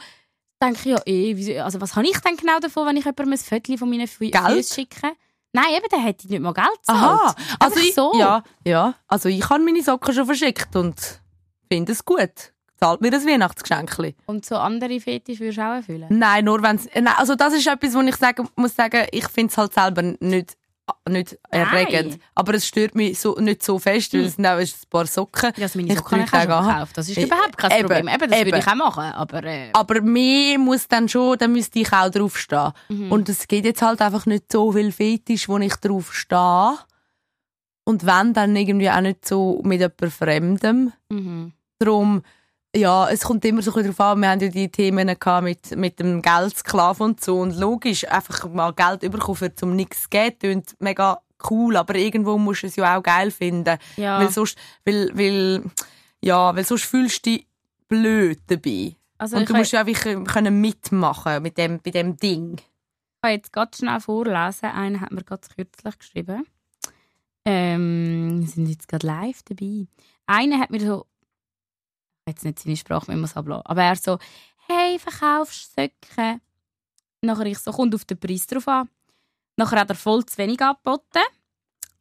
denke, 0.61 0.89
ja, 0.89 1.01
eh, 1.05 1.59
also 1.59 1.79
was 1.79 1.95
habe 1.95 2.07
ich 2.07 2.19
denn 2.19 2.35
genau 2.35 2.59
davon, 2.59 2.87
wenn 2.87 2.97
ich 2.97 3.05
jemandem 3.05 3.33
ein 3.33 3.37
Foto 3.37 3.77
von 3.77 3.89
meinen 3.89 4.07
Fü? 4.07 4.31
Füßen 4.31 4.63
schicke? 4.63 5.13
Nein, 5.53 5.65
eben, 5.75 5.87
der 5.91 5.99
hätte 5.99 6.27
nicht 6.27 6.41
mal 6.41 6.53
Geld 6.53 6.67
gezahlt. 6.77 7.21
Aha, 7.21 7.35
also 7.59 7.79
ich, 7.79 7.95
so. 7.95 8.11
ja, 8.15 8.43
ja, 8.65 8.95
also 9.07 9.29
ich 9.29 9.49
habe 9.49 9.63
meine 9.63 9.81
Socken 9.81 10.13
schon 10.13 10.25
verschickt 10.25 10.75
und 10.75 11.21
finde 11.71 11.93
es 11.93 12.05
gut. 12.05 12.53
Zahlt 12.79 13.01
mir 13.01 13.11
ein 13.13 13.25
Weihnachtsgeschenk. 13.25 14.15
Und 14.25 14.45
so 14.45 14.55
andere 14.55 14.99
Fetisch 15.01 15.39
würdest 15.39 15.57
du 15.57 15.61
auch 15.63 15.75
erfüllen? 15.75 16.05
Nein, 16.09 16.45
nur 16.45 16.61
wenn 16.63 16.79
Nein, 16.93 17.07
also 17.17 17.35
das 17.35 17.53
ist 17.53 17.67
etwas, 17.67 17.93
wo 17.93 17.99
ich 18.01 18.15
sagen, 18.15 18.47
muss 18.55 18.75
sagen, 18.75 19.05
ich 19.11 19.27
finde 19.27 19.51
es 19.51 19.57
halt 19.57 19.73
selber 19.73 20.01
nicht, 20.01 20.55
nicht 21.09 21.37
erregend. 21.51 22.11
Nein. 22.11 22.19
Aber 22.35 22.53
es 22.53 22.65
stört 22.65 22.95
mich 22.95 23.19
so, 23.19 23.35
nicht 23.35 23.63
so 23.63 23.77
fest, 23.79 24.13
weil 24.13 24.21
es 24.21 24.35
sind 24.37 24.45
auch 24.47 24.57
ein 24.57 24.67
paar 24.89 25.05
Socken. 25.07 25.51
Ja, 25.57 25.63
also 25.63 25.77
meine 25.77 25.91
Ich 25.91 25.97
Socken 25.99 26.19
ich 26.19 26.23
auch 26.25 26.29
schon 26.29 26.39
Tage 26.39 26.55
an. 26.55 26.67
gekauft. 26.67 26.97
Das 26.97 27.09
ist 27.09 27.17
Eh, 27.17 27.23
überhaupt 27.25 27.57
kein 27.57 27.71
eben, 27.71 27.79
Problem. 27.81 28.07
Eben, 28.07 28.29
das 28.29 28.39
eben. 28.39 28.45
würde 28.51 28.59
ich 28.59 28.67
auch 28.67 28.75
machen. 28.75 29.03
Aber 29.13 29.43
äh, 29.43 29.69
Aber 29.73 30.01
mehr 30.01 30.57
muss 30.57 30.87
dann 30.87 31.09
schon, 31.09 31.37
dann 31.37 31.51
müsste 31.51 31.79
ich 31.79 31.91
auch 31.91 32.09
draufstehen. 32.09 32.71
Mhm. 32.87 33.11
Und 33.11 33.27
es 33.29 33.47
gibt 33.47 33.65
jetzt 33.65 33.81
halt 33.81 34.01
einfach 34.01 34.25
nicht 34.25 34.51
so 34.51 34.71
viel 34.71 34.91
Fetisch, 34.93 35.49
wo 35.49 35.57
ich 35.57 35.75
drauf 35.75 36.13
stehe. 36.15 36.77
Und 37.83 38.05
wenn, 38.05 38.33
dann 38.33 38.55
irgendwie 38.55 38.89
auch 38.89 39.01
nicht 39.01 39.27
so 39.27 39.61
mit 39.63 39.79
jemand 39.81 40.13
Fremdem. 40.13 40.93
mhm. 41.09 41.51
Darum, 41.81 42.23
ja, 42.75 43.09
es 43.09 43.21
kommt 43.21 43.43
immer 43.45 43.61
so 43.61 43.71
ein 43.71 43.75
bisschen 43.75 43.95
darauf 43.95 44.13
an, 44.13 44.21
wir 44.21 44.29
haben 44.29 44.39
ja 44.41 44.49
die 44.49 44.69
Themen 44.69 45.15
mit, 45.41 45.75
mit 45.75 45.99
dem 45.99 46.21
Geldsklaven 46.21 47.05
und 47.07 47.23
so. 47.23 47.39
Und 47.39 47.57
logisch, 47.57 48.07
einfach 48.07 48.47
mal 48.49 48.73
Geld 48.73 49.01
bekommen, 49.11 49.37
für 49.37 49.53
zum 49.55 49.75
nichts 49.75 50.03
zu 50.03 50.09
geben, 50.09 50.37
klingt 50.39 50.75
mega 50.79 51.21
cool, 51.49 51.77
aber 51.77 51.95
irgendwo 51.95 52.37
musst 52.37 52.63
du 52.63 52.67
es 52.67 52.75
ja 52.75 52.97
auch 52.97 53.03
geil 53.03 53.31
finden. 53.31 53.77
ja. 53.95 54.19
Weil 54.19 54.29
sonst, 54.29 54.57
weil, 54.85 55.09
weil, 55.13 55.63
Ja, 56.21 56.55
weil 56.55 56.65
sonst 56.65 56.83
fühlst 56.83 57.25
du 57.25 57.31
dich 57.31 57.47
blöd 57.87 58.39
dabei. 58.47 58.95
Also 59.17 59.35
Und 59.35 59.43
ich 59.43 59.47
du 59.49 59.55
musst 59.55 59.71
ja 59.71 59.81
einfach 59.81 60.05
äh, 60.05 60.23
können 60.23 60.61
mitmachen 60.61 61.41
mit 61.41 61.57
dem, 61.57 61.79
bei 61.79 61.91
dem 61.91 62.17
Ding. 62.17 62.61
kann 63.21 63.31
jetzt 63.31 63.51
ganz 63.51 63.77
schnell 63.77 63.99
vorlesen. 63.99 64.65
Einer 64.65 65.01
hat 65.01 65.11
mir 65.11 65.23
ganz 65.23 65.49
kürzlich 65.49 65.97
geschrieben. 65.97 66.45
Ähm, 67.45 68.41
wir 68.41 68.47
sind 68.47 68.67
jetzt 68.67 68.87
gerade 68.87 69.07
live 69.07 69.41
dabei. 69.43 69.87
Einer 70.27 70.59
hat 70.59 70.69
mir 70.69 70.81
so, 70.81 71.05
jetzt 72.29 72.43
nicht 72.45 72.59
seine 72.59 72.77
Sprache, 72.77 73.11
es 73.11 73.35
ablassen, 73.37 73.65
aber 73.65 73.83
er 73.83 73.95
so, 73.95 74.17
hey, 74.67 74.97
verkaufst 74.99 75.77
du 75.77 75.83
Socken? 76.15 76.41
Nachher 77.21 77.45
ich 77.47 77.59
so, 77.59 77.71
kommt 77.71 77.93
auf 77.95 78.05
den 78.05 78.19
Preis 78.19 78.47
drauf 78.47 78.67
an. 78.67 78.89
Nachher 79.57 79.81
hat 79.81 79.89
er 79.89 79.95
voll 79.95 80.25
zu 80.25 80.37
wenig 80.37 80.61
angeboten. 80.61 81.19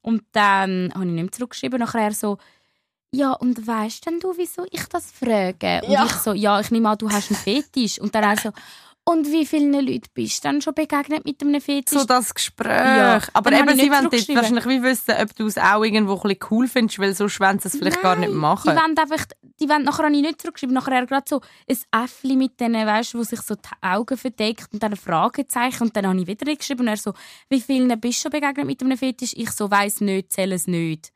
Und 0.00 0.22
dann 0.32 0.92
habe 0.94 1.04
ich 1.06 1.10
nicht 1.10 1.22
mehr 1.22 1.32
zurückgeschrieben. 1.32 1.80
Nachher 1.80 2.02
er 2.02 2.12
so, 2.12 2.38
ja, 3.10 3.32
und 3.32 3.66
weißt 3.66 4.06
denn 4.06 4.20
du, 4.20 4.32
wieso 4.36 4.64
ich 4.70 4.84
das 4.86 5.10
frage? 5.10 5.80
Und 5.84 5.90
Ja. 5.92 6.04
ich 6.04 6.12
so, 6.12 6.32
ja, 6.34 6.60
ich 6.60 6.70
nehme 6.70 6.88
an, 6.90 6.98
du 6.98 7.10
hast 7.10 7.30
einen 7.30 7.38
Fetisch. 7.40 7.98
Und 8.00 8.14
dann 8.14 8.22
er 8.22 8.36
so, 8.36 8.50
und 9.08 9.26
wie 9.32 9.46
vielen 9.46 9.72
Leuten 9.72 10.10
bist 10.12 10.44
du 10.44 10.48
dann 10.48 10.60
schon 10.60 10.74
begegnet 10.74 11.24
mit 11.24 11.40
einem 11.40 11.62
Fetisch? 11.62 11.98
So 11.98 12.04
das 12.04 12.34
Gespräch. 12.34 12.68
Ja, 12.68 13.22
Aber 13.32 13.50
dann 13.50 13.60
eben, 13.60 13.70
sie 13.70 13.88
nicht 13.88 14.28
wollen 14.28 14.36
wahrscheinlich 14.36 14.66
wie 14.66 14.82
wissen, 14.82 15.14
ob 15.18 15.34
du 15.34 15.46
es 15.46 15.56
auch 15.56 15.82
irgendwo 15.82 16.16
ein 16.16 16.20
bisschen 16.20 16.38
cool 16.50 16.68
findest, 16.68 16.98
weil 16.98 17.14
sonst 17.14 17.40
wollen 17.40 17.58
sie 17.58 17.68
es 17.68 17.76
vielleicht 17.78 18.02
gar 18.02 18.16
nicht 18.16 18.32
Die 18.32 18.34
machen. 18.34 18.68
wollen 18.68 18.98
einfach, 18.98 19.24
die 19.60 19.66
wollen, 19.66 19.84
nachher 19.84 20.04
habe 20.04 20.14
ich 20.14 20.20
nicht 20.20 20.42
zurückgeschrieben, 20.42 20.74
nachher 20.74 20.92
er 20.92 21.06
gerade 21.06 21.24
so 21.26 21.40
ein 21.66 22.04
Äffli 22.04 22.36
mit 22.36 22.60
denen, 22.60 22.86
weißt 22.86 23.14
du, 23.14 23.18
wo 23.20 23.22
sich 23.22 23.40
so 23.40 23.54
die 23.54 23.68
Augen 23.80 24.18
verdeckt 24.18 24.74
und 24.74 24.82
dann 24.82 24.92
ein 24.92 24.98
Fragezeichen 24.98 25.84
und 25.84 25.96
dann 25.96 26.06
habe 26.06 26.20
ich 26.20 26.26
wieder 26.26 26.54
geschrieben 26.54 26.80
und 26.80 26.88
er 26.88 26.98
so, 26.98 27.14
wie 27.48 27.62
vielen 27.62 27.88
bist 27.98 28.18
du 28.18 28.22
schon 28.24 28.32
begegnet 28.32 28.66
mit 28.66 28.82
einem 28.82 28.98
Fetisch? 28.98 29.32
Ich 29.34 29.52
so, 29.52 29.70
weiss 29.70 30.02
nicht, 30.02 30.32
zähle 30.32 30.54
es 30.54 30.66
nicht. 30.66 31.12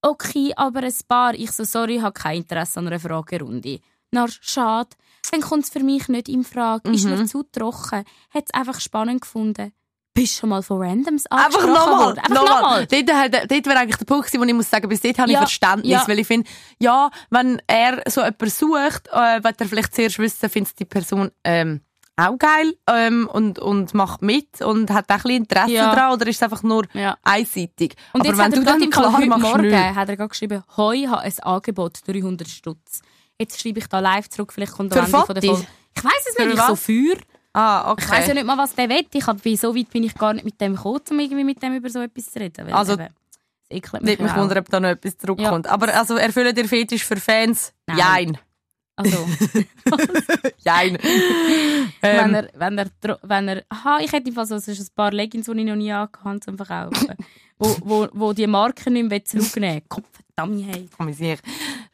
Okay, 0.00 0.52
aber 0.56 0.80
ein 0.82 0.94
paar. 1.08 1.34
Ich 1.34 1.52
so, 1.52 1.64
sorry, 1.64 1.96
ich 1.96 2.02
habe 2.02 2.12
kein 2.12 2.38
Interesse 2.38 2.78
an 2.78 2.86
einer 2.86 3.00
Fragerunde. 3.00 3.80
Na, 4.14 4.26
schade. 4.40 4.90
Dann 5.30 5.40
kommt 5.40 5.64
es 5.64 5.70
für 5.70 5.80
mich 5.80 6.08
nicht 6.08 6.28
in 6.28 6.44
Frage. 6.44 6.90
Ist 6.90 7.04
Mhm. 7.04 7.10
mir 7.18 7.26
zu 7.26 7.42
trocken. 7.44 8.04
Hat 8.30 8.44
es 8.46 8.54
einfach 8.54 8.80
spannend 8.80 9.22
gefunden. 9.22 9.72
Bist 10.16 10.34
du 10.36 10.40
schon 10.40 10.50
mal 10.50 10.62
von 10.62 10.80
Randoms 10.80 11.26
Einfach 11.26 11.66
nochmal. 11.66 12.10
Einfach 12.16 12.28
nochmal. 12.28 12.60
nochmal. 12.60 12.86
Dort, 12.86 13.50
dort 13.50 13.66
wäre 13.66 13.78
eigentlich 13.80 13.96
der 13.96 14.04
Punkt 14.04 14.26
gewesen, 14.26 14.40
wo 14.40 14.44
ich 14.46 14.54
muss 14.54 14.70
sagen, 14.70 14.88
bis 14.88 15.00
dort 15.00 15.18
habe 15.18 15.28
ich 15.28 15.34
Ja, 15.34 15.40
Verständnis. 15.40 15.90
ja. 15.90 16.04
Weil 16.06 16.18
ich 16.20 16.26
finde, 16.26 16.48
ja, 16.78 17.10
wenn 17.30 17.60
er 17.66 18.00
so 18.08 18.20
jemanden 18.20 18.48
sucht, 18.50 19.08
äh, 19.12 19.42
wird 19.42 19.60
er 19.60 19.66
vielleicht 19.66 19.92
zuerst 19.94 20.18
wissen, 20.20 20.48
findet 20.48 20.78
die 20.78 20.84
Person 20.84 21.32
ähm, 21.42 21.80
auch 22.16 22.38
geil 22.38 22.74
ähm, 22.88 23.28
und, 23.32 23.58
und 23.58 23.92
macht 23.92 24.22
mit 24.22 24.60
und 24.62 24.88
hat 24.92 25.06
auch 25.10 25.14
ein 25.14 25.22
bisschen 25.22 25.36
Interesse 25.38 25.72
Ja. 25.72 25.92
daran 25.92 26.12
oder 26.12 26.28
ist 26.28 26.36
es 26.36 26.42
einfach 26.44 26.62
nur 26.62 26.84
Ja. 26.92 27.16
einseitig? 27.24 27.96
Und 28.12 28.20
Aber 28.20 28.28
jetzt 28.28 28.38
wenn 28.38 28.44
hat 28.44 28.56
du 28.56 28.62
dann 28.62 28.90
klar 28.90 29.16
heute 29.16 29.26
machst, 29.26 29.42
Morgen 29.42 29.62
nicht. 29.62 29.74
hat 29.96 30.08
er 30.08 30.16
gerade 30.16 30.28
geschrieben, 30.28 30.62
«Hoi, 30.76 31.06
habe 31.08 31.22
ein 31.22 31.38
Angebot, 31.40 31.98
300 32.06 32.46
Stutz.» 32.46 33.00
Jetzt 33.38 33.60
schreibe 33.60 33.80
ich 33.80 33.86
da 33.86 33.98
live 33.98 34.28
zurück, 34.28 34.52
vielleicht 34.52 34.72
kommt 34.72 34.92
am 34.92 35.04
Ende 35.04 35.10
von 35.10 35.34
der? 35.34 35.42
Folge. 35.42 35.66
Ich 35.96 36.04
weiß 36.04 36.26
es 36.28 36.36
Für 36.36 36.42
nicht, 36.44 36.54
ich 36.54 36.60
so 36.60 36.72
was? 36.72 36.82
für. 36.82 37.16
Ah, 37.52 37.92
okay. 37.92 38.04
Ich 38.04 38.10
weiß 38.10 38.26
ja 38.28 38.34
nicht 38.34 38.46
mal, 38.46 38.58
was 38.58 38.74
der 38.74 38.88
will. 38.88 39.06
Ich 39.12 39.26
hab, 39.26 39.38
so 39.40 39.76
weit 39.76 39.90
bin 39.90 40.02
ich 40.02 40.14
gar 40.14 40.34
nicht 40.34 40.44
mit 40.44 40.60
dem 40.60 40.74
gekommen, 40.74 41.00
um 41.10 41.20
irgendwie 41.20 41.44
mit 41.44 41.62
dem 41.62 41.74
über 41.74 41.88
so 41.88 42.00
etwas 42.00 42.26
zu 42.26 42.40
reden. 42.40 42.72
Also, 42.72 42.94
eben, 42.94 43.08
es 43.62 43.76
ekelt 43.76 44.02
mich 44.02 44.10
Nicht 44.10 44.20
mich 44.20 44.32
ja 44.32 44.40
wundern, 44.40 44.58
ob 44.58 44.68
da 44.68 44.80
noch 44.80 44.88
etwas 44.88 45.16
zurückkommt. 45.16 45.68
Aber 45.68 45.94
also, 45.94 46.16
erfüllen 46.16 46.54
dir 46.54 46.68
Fetisch 46.68 47.04
für 47.04 47.16
Fans? 47.16 47.72
Nein. 47.86 47.98
Jein. 47.98 48.38
Also, 48.96 49.16
Jein. 50.64 50.98
wenn 52.00 52.18
ähm, 52.18 52.34
er, 52.34 52.48
wenn 52.54 52.78
er, 52.78 53.18
wenn 53.22 53.48
er, 53.48 53.64
aha, 53.68 53.98
ich 54.00 54.12
hätte 54.12 54.28
einfach 54.28 54.46
so, 54.46 54.54
ein 54.54 54.88
paar 54.94 55.12
Leggings, 55.12 55.46
die 55.46 55.52
ich 55.52 55.64
noch 55.64 55.74
nie 55.74 55.92
angehabt 55.92 56.24
habe 56.24 56.40
zum 56.40 56.56
Verkaufen. 56.56 57.14
wo, 57.58 57.76
wo, 57.82 58.08
wo 58.12 58.32
die 58.32 58.46
Marke 58.46 58.90
nicht 58.90 59.08
mehr 59.08 59.24
zurücknehmen 59.24 59.82
will. 59.90 60.04
Verdammt, 60.36 60.64
hey. 60.66 60.88
kann 60.96 61.08
ich 61.08 61.16
sicher 61.16 61.38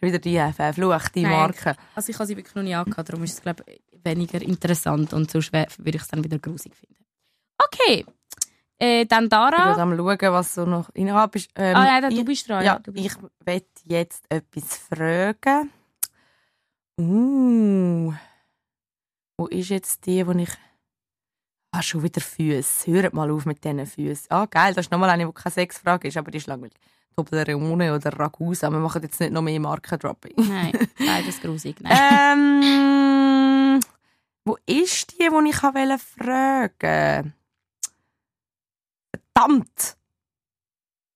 wieder 0.01 0.19
die 0.19 1.23
Nein. 1.23 1.33
Marke. 1.33 1.77
Also 1.95 2.11
ich 2.11 2.19
habe 2.19 2.27
sie 2.27 2.37
wirklich 2.37 2.55
noch 2.55 2.63
nie 2.63 2.75
angehabt, 2.75 3.09
darum 3.09 3.23
ist 3.25 3.35
es, 3.35 3.43
glaube 3.43 3.65
ich, 3.67 3.83
weniger 4.03 4.41
interessant 4.41 5.13
und 5.13 5.31
sonst 5.31 5.53
würde 5.53 5.69
ich 5.85 6.03
es 6.03 6.09
dann 6.09 6.25
wieder 6.25 6.39
grusig 6.39 6.75
finden. 6.75 7.05
Okay, 7.59 8.07
äh, 8.79 9.05
dann 9.05 9.25
Ich 9.25 9.31
bin 9.31 9.39
Dara. 9.39 9.75
am 9.75 9.95
schauen, 9.95 10.33
was 10.33 10.55
so 10.55 10.65
noch 10.65 10.89
innerhalb 10.95 11.37
ist. 11.37 11.51
Ähm, 11.55 11.77
ah 11.77 11.85
ja, 11.85 12.09
du 12.09 12.17
ich, 12.17 12.25
bist 12.25 12.49
dran. 12.49 12.65
ja, 12.65 12.79
du 12.79 12.93
bist 12.93 13.05
ich 13.05 13.23
will 13.45 13.63
jetzt 13.85 14.25
etwas 14.31 14.77
fragen. 14.79 15.71
Uh, 16.99 18.13
wo 19.37 19.47
ist 19.49 19.69
jetzt 19.69 20.07
die, 20.07 20.27
wo 20.27 20.33
ich... 20.33 20.51
Ah, 21.73 21.83
schon 21.83 22.03
wieder 22.03 22.21
Füße. 22.21 22.91
Hört 22.91 23.13
mal 23.15 23.31
auf 23.31 23.45
mit 23.45 23.63
diesen 23.63 23.87
Füßen. 23.87 24.27
Ah, 24.31 24.47
geil, 24.47 24.75
das 24.75 24.87
ist 24.87 24.91
nochmal 24.93 25.11
eine, 25.11 25.27
die 25.27 25.33
keine 25.33 25.53
Sexfrage 25.53 26.09
ist, 26.09 26.17
aber 26.17 26.31
die 26.31 26.39
ist 26.39 26.47
langweilig. 26.47 26.75
Toblerone 27.17 27.95
oder 27.95 28.19
Ragusa. 28.19 28.71
Wir 28.71 28.79
machen 28.79 29.03
jetzt 29.03 29.21
nicht 29.21 29.33
noch 29.33 29.43
mehr 29.43 29.61
Markendropping. 29.61 30.35
Nein, 30.37 30.73
beides 30.99 31.41
grusig. 31.41 31.77
Nein. 31.81 32.63
ähm, 32.63 33.81
wo 34.45 34.57
ist 34.67 35.13
die, 35.13 35.29
die 35.29 35.49
ich 35.51 35.63
wollte 35.63 35.99
fragen? 35.99 37.35
Verdammt! 39.35 40.00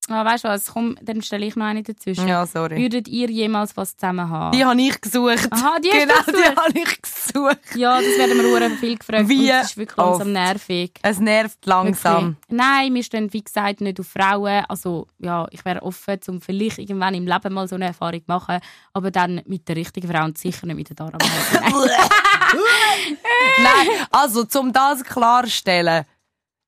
Ah, 0.08 0.24
weißt 0.24 0.44
du 0.44 0.48
was, 0.48 0.72
komm, 0.72 0.96
dann 1.02 1.22
stelle 1.22 1.46
ich 1.46 1.56
noch 1.56 1.66
eine 1.66 1.82
dazwischen. 1.82 2.28
Ja, 2.28 2.46
sorry. 2.46 2.76
Würdet 2.76 3.08
ihr 3.08 3.30
jemals 3.30 3.76
was 3.76 3.96
zusammen 3.96 4.28
haben? 4.28 4.56
Die 4.56 4.64
habe 4.64 4.80
ich 4.80 5.00
gesucht. 5.00 5.48
Aha, 5.50 5.76
die 5.82 5.88
genau, 5.88 6.14
du 6.26 6.32
die 6.32 6.32
gesucht? 6.32 6.56
habe 6.56 6.78
ich 6.78 7.02
gesucht. 7.02 7.76
Ja, 7.76 7.96
das 7.96 8.18
werden 8.18 8.38
wir 8.38 8.58
sehr 8.58 8.70
viel 8.78 8.98
gefragt. 8.98 9.28
Wie 9.28 9.50
und 9.50 9.56
es 9.56 9.70
ist 9.70 9.76
wirklich 9.76 9.96
langsam 9.96 10.20
oft? 10.28 10.32
nervig. 10.32 10.90
Es 11.02 11.18
nervt 11.20 11.66
langsam. 11.66 12.14
Wirklich. 12.26 12.36
Nein, 12.48 12.94
wir 12.94 13.02
stehen 13.02 13.32
wie 13.32 13.42
gesagt 13.42 13.80
nicht 13.80 14.00
auf 14.00 14.08
Frauen. 14.08 14.64
Also 14.68 15.06
ja, 15.18 15.46
ich 15.50 15.64
wäre 15.64 15.82
offen, 15.82 16.20
um 16.28 16.40
vielleicht 16.40 16.78
irgendwann 16.78 17.14
im 17.14 17.26
Leben 17.26 17.52
mal 17.52 17.66
so 17.68 17.76
eine 17.76 17.86
Erfahrung 17.86 18.20
zu 18.20 18.24
machen, 18.26 18.58
aber 18.92 19.10
dann 19.10 19.42
mit 19.46 19.68
der 19.68 19.76
richtigen 19.76 20.10
Frau 20.10 20.24
und 20.24 20.38
sicher 20.38 20.66
nicht 20.66 20.76
mit 20.76 20.88
der 20.88 20.96
Dara. 20.96 21.18
Nein. 21.52 21.72
Nein, 23.62 24.06
also, 24.10 24.44
um 24.58 24.72
das 24.72 25.02
klarzustellen. 25.04 26.04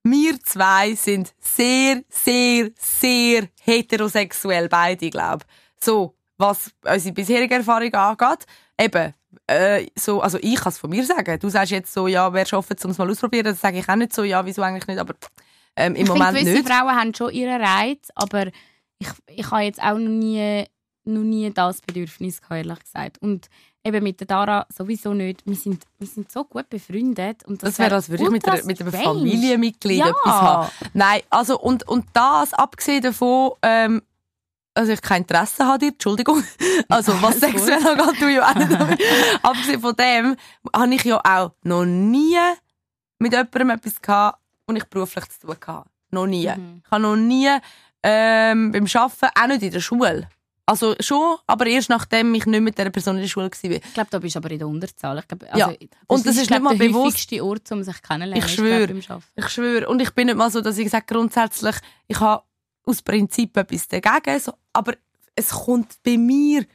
Wir 0.09 0.39
zwei 0.41 0.95
sind 0.95 1.35
sehr, 1.41 2.05
sehr, 2.09 2.71
sehr 2.79 3.49
heterosexuell, 3.61 4.69
beide, 4.69 5.11
glaube 5.11 5.45
So, 5.81 6.15
was 6.39 6.71
unsere 6.85 7.13
bisherige 7.13 7.57
Erfahrung 7.57 7.93
angeht. 7.93 8.47
Eben, 8.81 9.15
äh, 9.49 9.87
so, 9.97 10.21
also 10.21 10.39
ich 10.41 10.55
kann 10.55 10.71
es 10.71 10.79
von 10.79 10.91
mir 10.91 11.05
sagen. 11.05 11.41
Du 11.41 11.49
sagst 11.49 11.73
jetzt 11.73 11.93
so, 11.93 12.07
ja, 12.07 12.33
wärst 12.33 12.53
offen, 12.53 12.77
um 12.85 12.91
es 12.93 12.99
mal 12.99 13.11
auszuprobieren. 13.11 13.47
Das 13.47 13.61
sage 13.61 13.81
ich 13.81 13.89
auch 13.89 13.97
nicht 13.97 14.15
so, 14.15 14.23
ja, 14.23 14.47
wieso 14.47 14.63
eigentlich 14.63 14.87
nicht, 14.87 15.01
aber 15.01 15.15
ähm, 15.75 15.97
im 15.97 16.03
ich 16.03 16.09
Moment 16.09 16.37
finde, 16.37 16.53
gewisse 16.53 16.63
nicht. 16.63 16.69
Frauen 16.69 16.95
haben 16.95 17.13
schon 17.13 17.33
ihren 17.33 17.61
Reiz, 17.61 18.09
aber 18.15 18.47
ich, 19.01 19.09
ich 19.27 19.51
habe 19.51 19.63
jetzt 19.63 19.83
auch 19.83 19.99
noch 19.99 20.09
nie, 20.09 20.67
noch 21.03 21.23
nie 21.23 21.51
das 21.53 21.81
Bedürfnis 21.81 22.41
gehabt, 22.41 22.65
ehrlich 22.65 22.79
gesagt. 22.79 23.19
Und 23.21 23.49
eben 23.87 24.03
mit 24.03 24.21
der 24.21 24.27
Dara 24.27 24.67
sowieso 24.77 25.15
nicht. 25.15 25.47
Wir 25.47 25.55
sind, 25.57 25.85
wir 25.99 26.07
sind 26.07 26.31
so 26.31 26.45
gut 26.45 26.69
befreundet. 26.69 27.45
Und 27.45 27.63
das, 27.63 27.71
Das 27.71 27.79
wäre, 27.79 27.95
als 27.95 28.09
würde 28.09 28.25
ich 28.25 28.31
mit, 28.31 28.47
einer, 28.49 28.65
mit 28.65 28.81
einem. 28.81 28.93
Familienmitglied 28.93 29.99
Ja. 29.99 30.09
etwas 30.11 30.33
haben. 30.33 30.71
Nein, 30.95 31.21
also 31.31 31.59
und, 31.59 31.87
und 31.89 32.07
das, 32.13 32.53
abgesehen 32.55 33.03
davon, 33.03 33.53
ähm, 33.63 34.03
also 34.75 34.93
ich 34.93 35.01
kein 35.01 35.23
Interesse 35.23 35.65
habe 35.67 35.79
dir, 35.79 35.89
Entschuldigung. 35.89 36.43
Also 36.89 37.21
was 37.23 37.41
sexuell 37.41 37.85
angeht, 37.87 38.21
du 38.21 38.29
ja 38.33 38.49
auch 38.49 38.55
nicht. 38.55 39.03
Abgesehen 39.43 39.81
von 39.81 39.97
dem 39.97 40.37
habe 40.75 40.95
ich 40.95 41.05
ja 41.05 41.21
auch 41.25 41.53
noch 41.63 41.85
nie 41.85 42.37
mit 43.19 43.33
jemandem 43.33 43.71
etwas 43.71 44.01
gehabt, 44.03 44.39
und 44.67 44.77
ich 44.77 44.85
beruflich 44.85 45.25
zu 45.29 45.47
tun 45.47 45.57
hatte. 45.67 45.89
Noch 46.11 46.27
nie. 46.27 46.49
Mhm. 46.49 46.83
Ich 46.85 46.91
habe 46.91 47.03
noch 47.03 47.17
nie 47.17 47.49
ähm, 48.03 48.73
beim 48.73 48.87
Arbeiten, 48.95 49.41
auch 49.41 49.47
nicht 49.47 49.63
in 49.63 49.71
der 49.71 49.81
Schule. 49.81 50.29
Also 50.69 50.97
schon, 50.99 51.37
aber 51.47 51.67
erst 51.67 51.89
nachdem 51.89 52.35
ich 52.35 52.45
nicht 52.45 52.61
mit 52.61 52.77
dieser 52.77 52.91
Person 52.91 53.15
in 53.15 53.23
der 53.23 53.29
Schule 53.29 53.49
war. 53.49 53.71
Ich 53.71 53.95
glaube, 53.95 54.11
da 54.11 54.19
bist 54.19 54.35
du 54.35 54.41
aber 54.41 54.51
in 54.51 54.59
der 54.59 54.67
Unterzahl. 54.67 55.19
Ich 55.19 55.29
glaub, 55.29 55.45
also, 55.45 55.59
Ja. 55.59 55.77
Und 56.09 56.27
das 56.27 56.37
ist 56.37 56.49
glaub, 56.49 56.61
nicht 56.61 56.71
mal 56.71 56.77
der 56.77 56.87
bewusst. 56.89 57.07
häufigste 57.07 57.45
Ort, 57.45 57.71
um 57.71 57.85
sich 57.85 58.03
kennenzulernen. 58.03 58.39
Ich 58.39 58.45
ist, 58.45 58.55
schwöre. 58.57 59.23
Ich 59.37 59.49
schwöre. 59.49 59.89
Und 59.89 60.03
ich 60.03 60.11
bin 60.11 60.27
nicht 60.27 60.37
mal 60.37 60.51
so, 60.51 60.61
dass 60.61 60.77
ich 60.77 60.91
sage, 60.91 61.05
grundsätzlich, 61.07 61.77
ich 62.09 62.19
habe 62.19 62.43
aus 62.85 63.01
Prinzip 63.03 63.57
etwas 63.57 63.87
dagegen, 63.87 64.41
so, 64.41 64.55
aber 64.73 64.95
es 65.37 65.51
kommt 65.51 66.03
bei 66.03 66.17
mir 66.17 66.67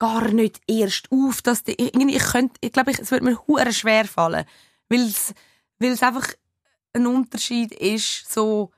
gar 0.00 0.28
nicht 0.32 0.60
erst 0.66 1.06
auf, 1.12 1.42
dass 1.42 1.62
die, 1.62 1.74
irgendwie, 1.78 2.16
ich 2.16 2.24
könnte, 2.24 2.54
ich 2.60 2.72
glaube, 2.72 2.92
es 2.92 3.10
würde 3.10 3.24
mir 3.24 3.38
hure 3.46 3.72
schwer 3.72 4.06
fallen, 4.06 4.44
weil 4.88 5.02
es, 5.02 5.34
weil 5.78 5.92
es 5.92 6.02
einfach 6.02 6.26
ein 6.94 7.06
Unterschied 7.06 7.72
ist, 7.72 8.32
so, 8.32 8.72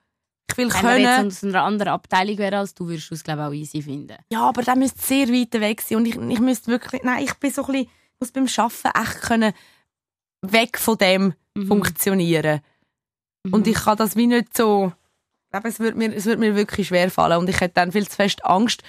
will 0.56 0.70
Wenn 0.72 0.84
er 0.86 0.98
jetzt 0.98 1.16
können, 1.16 1.26
aus 1.28 1.44
einer 1.44 1.62
anderen 1.62 1.92
Abteilung 1.92 2.38
wäre 2.38 2.58
als 2.58 2.74
du, 2.74 2.86
würdest 2.86 3.10
du 3.10 3.14
es 3.14 3.24
glaube 3.24 3.46
auch 3.46 3.52
easy 3.52 3.80
finden. 3.82 4.16
ja, 4.32 4.40
aber 4.48 4.62
der 4.62 4.76
müsste 4.76 5.00
sehr 5.00 5.28
weit 5.28 5.52
weg 5.60 5.80
sein 5.80 5.98
und 5.98 6.06
ich, 6.06 6.16
ich 6.16 6.40
müsste 6.40 6.70
wirklich, 6.70 7.02
nein, 7.02 7.24
ich 7.24 7.34
bin 7.34 7.50
so 7.50 7.64
ein 7.64 7.72
bisschen, 7.72 7.88
muss 8.20 8.32
beim 8.32 8.46
Arbeiten 8.56 9.02
echt 9.02 9.22
können 9.22 9.52
weg 10.42 10.78
von 10.78 10.98
dem 10.98 11.34
Mhm. 11.54 11.66
funktionieren. 11.66 12.60
Und 13.50 13.66
ich 13.66 13.74
kann 13.74 13.98
das 13.98 14.16
wie 14.16 14.26
nicht 14.26 14.56
so. 14.56 14.92
Ich 15.54 15.60
glaube, 15.60 15.68
es 15.68 15.80
würde 15.80 15.98
mir, 15.98 16.14
es 16.16 16.24
würde 16.24 16.40
mir 16.40 16.56
wirklich 16.56 16.88
schwer 16.88 17.10
fallen. 17.10 17.36
Und 17.38 17.46
ich 17.50 17.60
hätte 17.60 17.74
dann 17.74 17.92
viel 17.92 18.08
zu 18.08 18.16
fest 18.16 18.42
Angst. 18.42 18.82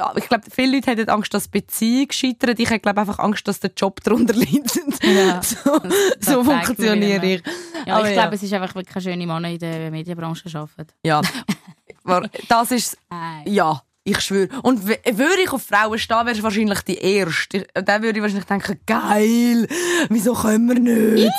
Ah, 0.00 0.12
Ich 0.16 0.26
glaube, 0.28 0.42
viele 0.50 0.74
Leute 0.74 0.90
hätten 0.90 1.08
Angst, 1.10 1.32
dass 1.32 1.44
die 1.44 1.60
Beziehung 1.60 2.08
scheitert. 2.10 2.58
Ich 2.58 2.68
hätte, 2.68 2.80
glaube 2.80 3.00
einfach 3.00 3.20
Angst, 3.20 3.46
dass 3.46 3.60
der 3.60 3.70
Job 3.76 4.00
darunter 4.02 4.34
leidet. 4.36 5.00
Ja, 5.04 5.40
so 5.44 5.80
so 6.18 6.42
funktioniere 6.42 7.24
ich. 7.24 7.42
Ja, 7.86 7.94
Aber 7.98 8.08
ich 8.10 8.16
ja. 8.16 8.22
glaube, 8.22 8.34
es 8.34 8.42
ist 8.42 8.52
einfach 8.52 8.74
wirklich 8.74 9.00
schöne 9.04 9.24
Männer 9.28 9.48
in 9.48 9.60
der 9.60 9.92
Medienbranche 9.92 10.48
arbeiten. 10.58 10.92
Ja. 11.04 11.22
Das 12.48 12.70
ist, 12.70 12.96
ja. 13.44 13.82
Ich 14.08 14.20
schwöre. 14.20 14.48
Und 14.62 14.86
würde 14.86 15.42
ich 15.44 15.52
auf 15.52 15.62
Frauen 15.62 15.98
stehen, 15.98 16.24
wärst 16.24 16.40
du 16.40 16.42
wahrscheinlich 16.42 16.80
die 16.80 16.96
Erste. 16.96 17.66
Dann 17.74 18.02
würde 18.02 18.18
ich 18.18 18.22
wahrscheinlich 18.22 18.46
denken, 18.46 18.80
geil, 18.86 19.68
wieso 20.08 20.32
können 20.32 20.68
wir 20.68 20.80
nicht? 20.80 21.32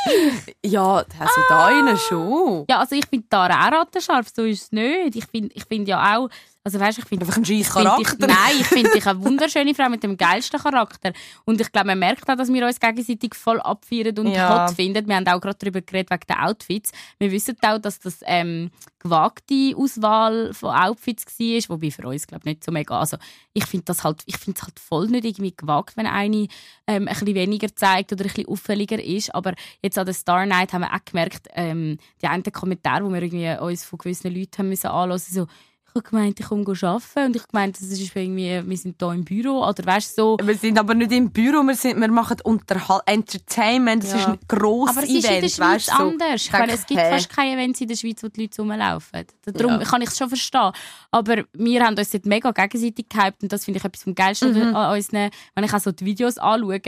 ja, 0.66 0.98
also 0.98 1.42
da 1.50 1.72
innen 1.72 1.98
schon. 1.98 2.66
Ja, 2.70 2.80
also 2.80 2.96
ich 2.96 3.06
finde 3.08 3.26
da 3.30 3.46
auch 3.48 3.72
rattenscharf, 3.72 4.28
so 4.36 4.44
ist 4.44 4.64
es 4.64 4.72
nicht. 4.72 5.16
Ich 5.16 5.26
finde 5.26 5.50
ich 5.54 5.66
find 5.66 5.88
ja 5.88 6.18
auch, 6.18 6.30
also 6.74 6.80
weißt, 6.86 7.00
ich 7.00 7.06
finde 7.06 7.26
Einfach 7.26 7.38
ein 7.38 7.46
scheiß 7.46 7.60
ich 7.60 7.70
Charakter. 7.70 8.04
Dich, 8.04 8.28
nein, 8.28 8.56
ich 8.60 8.68
finde 8.68 8.92
dich 8.92 9.06
eine 9.08 9.24
wunderschöne 9.24 9.74
Frau 9.76 9.90
mit 9.90 10.04
dem 10.04 10.18
geilsten 10.18 10.60
Charakter. 10.60 11.14
Und 11.46 11.60
ich 11.60 11.72
glaube, 11.72 11.88
man 11.88 12.00
merkt 12.00 12.30
auch, 12.30 12.36
dass 12.36 12.52
wir 12.52 12.66
uns 12.66 12.80
gegenseitig 12.80 13.36
voll 13.36 13.60
abfeiern 13.60 14.18
und 14.20 14.28
Ja. 14.28 14.68
hot 14.68 14.76
finden. 14.76 15.08
Wir 15.08 15.16
haben 15.16 15.28
auch 15.28 15.42
gerade 15.42 15.58
darüber 15.60 15.82
geredet, 15.82 16.12
wegen 16.12 16.28
den 16.30 16.38
Outfits. 16.38 16.92
Wir 17.18 17.32
wissen 17.32 17.58
auch, 17.64 17.80
dass 17.80 18.00
das 18.00 18.20
ähm, 18.26 18.70
gewagte 19.00 19.74
Auswahl 19.76 20.54
von 20.54 20.70
Outfits 20.76 21.26
war, 21.40 21.76
wobei 21.76 21.90
für 21.92 22.08
uns, 22.08 22.28
glaube 22.28 22.42
ich, 22.42 22.54
nicht 22.56 22.64
so 22.64 22.72
mega. 22.72 23.00
Also 23.00 23.18
ich 23.54 23.66
finde 23.66 23.86
das 23.86 24.04
halt, 24.04 24.22
ich 24.26 24.38
finde 24.38 24.58
es 24.60 24.64
halt 24.64 24.80
voll 24.80 25.08
nicht 25.08 25.26
irgendwie 25.26 25.56
gewagt, 25.56 25.98
wenn 25.98 26.06
eine 26.06 26.36
ähm, 26.38 26.48
ein 26.88 27.06
bisschen 27.06 27.34
weniger 27.36 27.74
zeigt 27.76 28.12
oder 28.12 28.26
ein 28.26 28.28
bisschen 28.28 28.48
auffälliger 28.48 29.02
ist. 29.04 29.34
Aber 29.34 29.54
jetzt 29.82 29.98
an 29.98 30.06
der 30.06 30.14
Star 30.14 30.46
Night 30.46 30.74
haben 30.74 30.82
wir 30.82 30.94
auch 30.94 31.06
gemerkt, 31.06 31.48
ähm, 31.54 31.98
die 32.22 32.28
einen 32.28 32.44
Kommentare, 32.44 33.04
die 33.06 33.14
wir 33.14 33.22
irgendwie 33.22 33.64
uns 33.64 33.84
von 33.86 34.00
gewissen 34.00 34.34
Leuten 34.34 34.58
haben 34.58 34.70
müssen 34.70 34.88
anhören, 34.88 35.20
so 35.20 35.48
ich 35.92 35.96
habe 35.96 36.10
gemeint, 36.10 36.40
ich 36.40 36.46
komme 36.48 36.64
arbeiten 36.82 37.26
und 37.26 37.36
ich 37.36 37.48
gemeint, 37.48 37.76
das 37.82 37.88
ist 37.88 38.16
irgendwie, 38.16 38.62
wir 38.66 38.78
sind 38.78 38.96
hier 39.00 39.12
im 39.12 39.26
Büro 39.26 39.66
oder 39.66 39.86
weißt 39.86 40.16
so. 40.16 40.38
Wir 40.42 40.56
sind 40.56 40.78
aber 40.80 40.94
nicht 40.94 41.12
im 41.12 41.32
Büro, 41.32 41.64
wir, 41.64 41.76
sind, 41.76 42.00
wir 42.00 42.08
machen 42.10 42.38
Unterhal 42.44 43.02
Entertainment, 43.06 44.04
das 44.04 44.12
Ja. 44.12 44.18
ist 44.20 44.28
ein 44.28 44.40
grosses 44.48 44.98
Aber 44.98 45.04
es 45.06 45.10
ist 45.10 45.16
in 45.16 45.22
der 45.24 45.38
Event, 45.40 45.52
Schweiz 45.52 45.68
weißt 45.88 45.88
du, 45.90 45.92
so. 45.96 46.04
anders. 46.10 46.46
Ich 46.46 46.52
meine, 46.52 46.72
es 46.74 46.86
gibt 46.86 47.00
hä? 47.00 47.10
fast 47.12 47.30
keine 47.30 47.54
Events 47.56 47.82
in 47.82 47.88
der 47.88 47.96
Schweiz, 47.96 48.24
wo 48.24 48.28
die 48.28 48.42
Leute 48.42 48.62
rumlaufen. 48.62 49.26
Darum 49.46 49.80
Ja. 49.80 49.86
kann 49.86 50.02
ich 50.02 50.10
es 50.10 50.18
schon 50.18 50.30
verstehen. 50.30 50.72
Aber 51.12 51.44
wir 51.54 51.84
haben 51.86 51.98
uns 51.98 52.10
dort 52.12 52.26
mega 52.26 52.52
gegenseitig 52.52 53.08
gehypt 53.10 53.42
und 53.44 53.52
das 53.52 53.66
finde 53.66 53.80
ich 53.80 53.86
etwas 53.86 54.04
vom 54.04 54.14
Geilsten 54.16 54.54
Mhm. 54.54 54.76
an 54.76 54.96
unseren, 54.96 55.30
wenn 55.56 55.64
ich 55.64 55.74
auch 55.74 55.80
so 55.80 55.92
die 55.92 56.06
Videos 56.06 56.38
anschaue, 56.38 56.80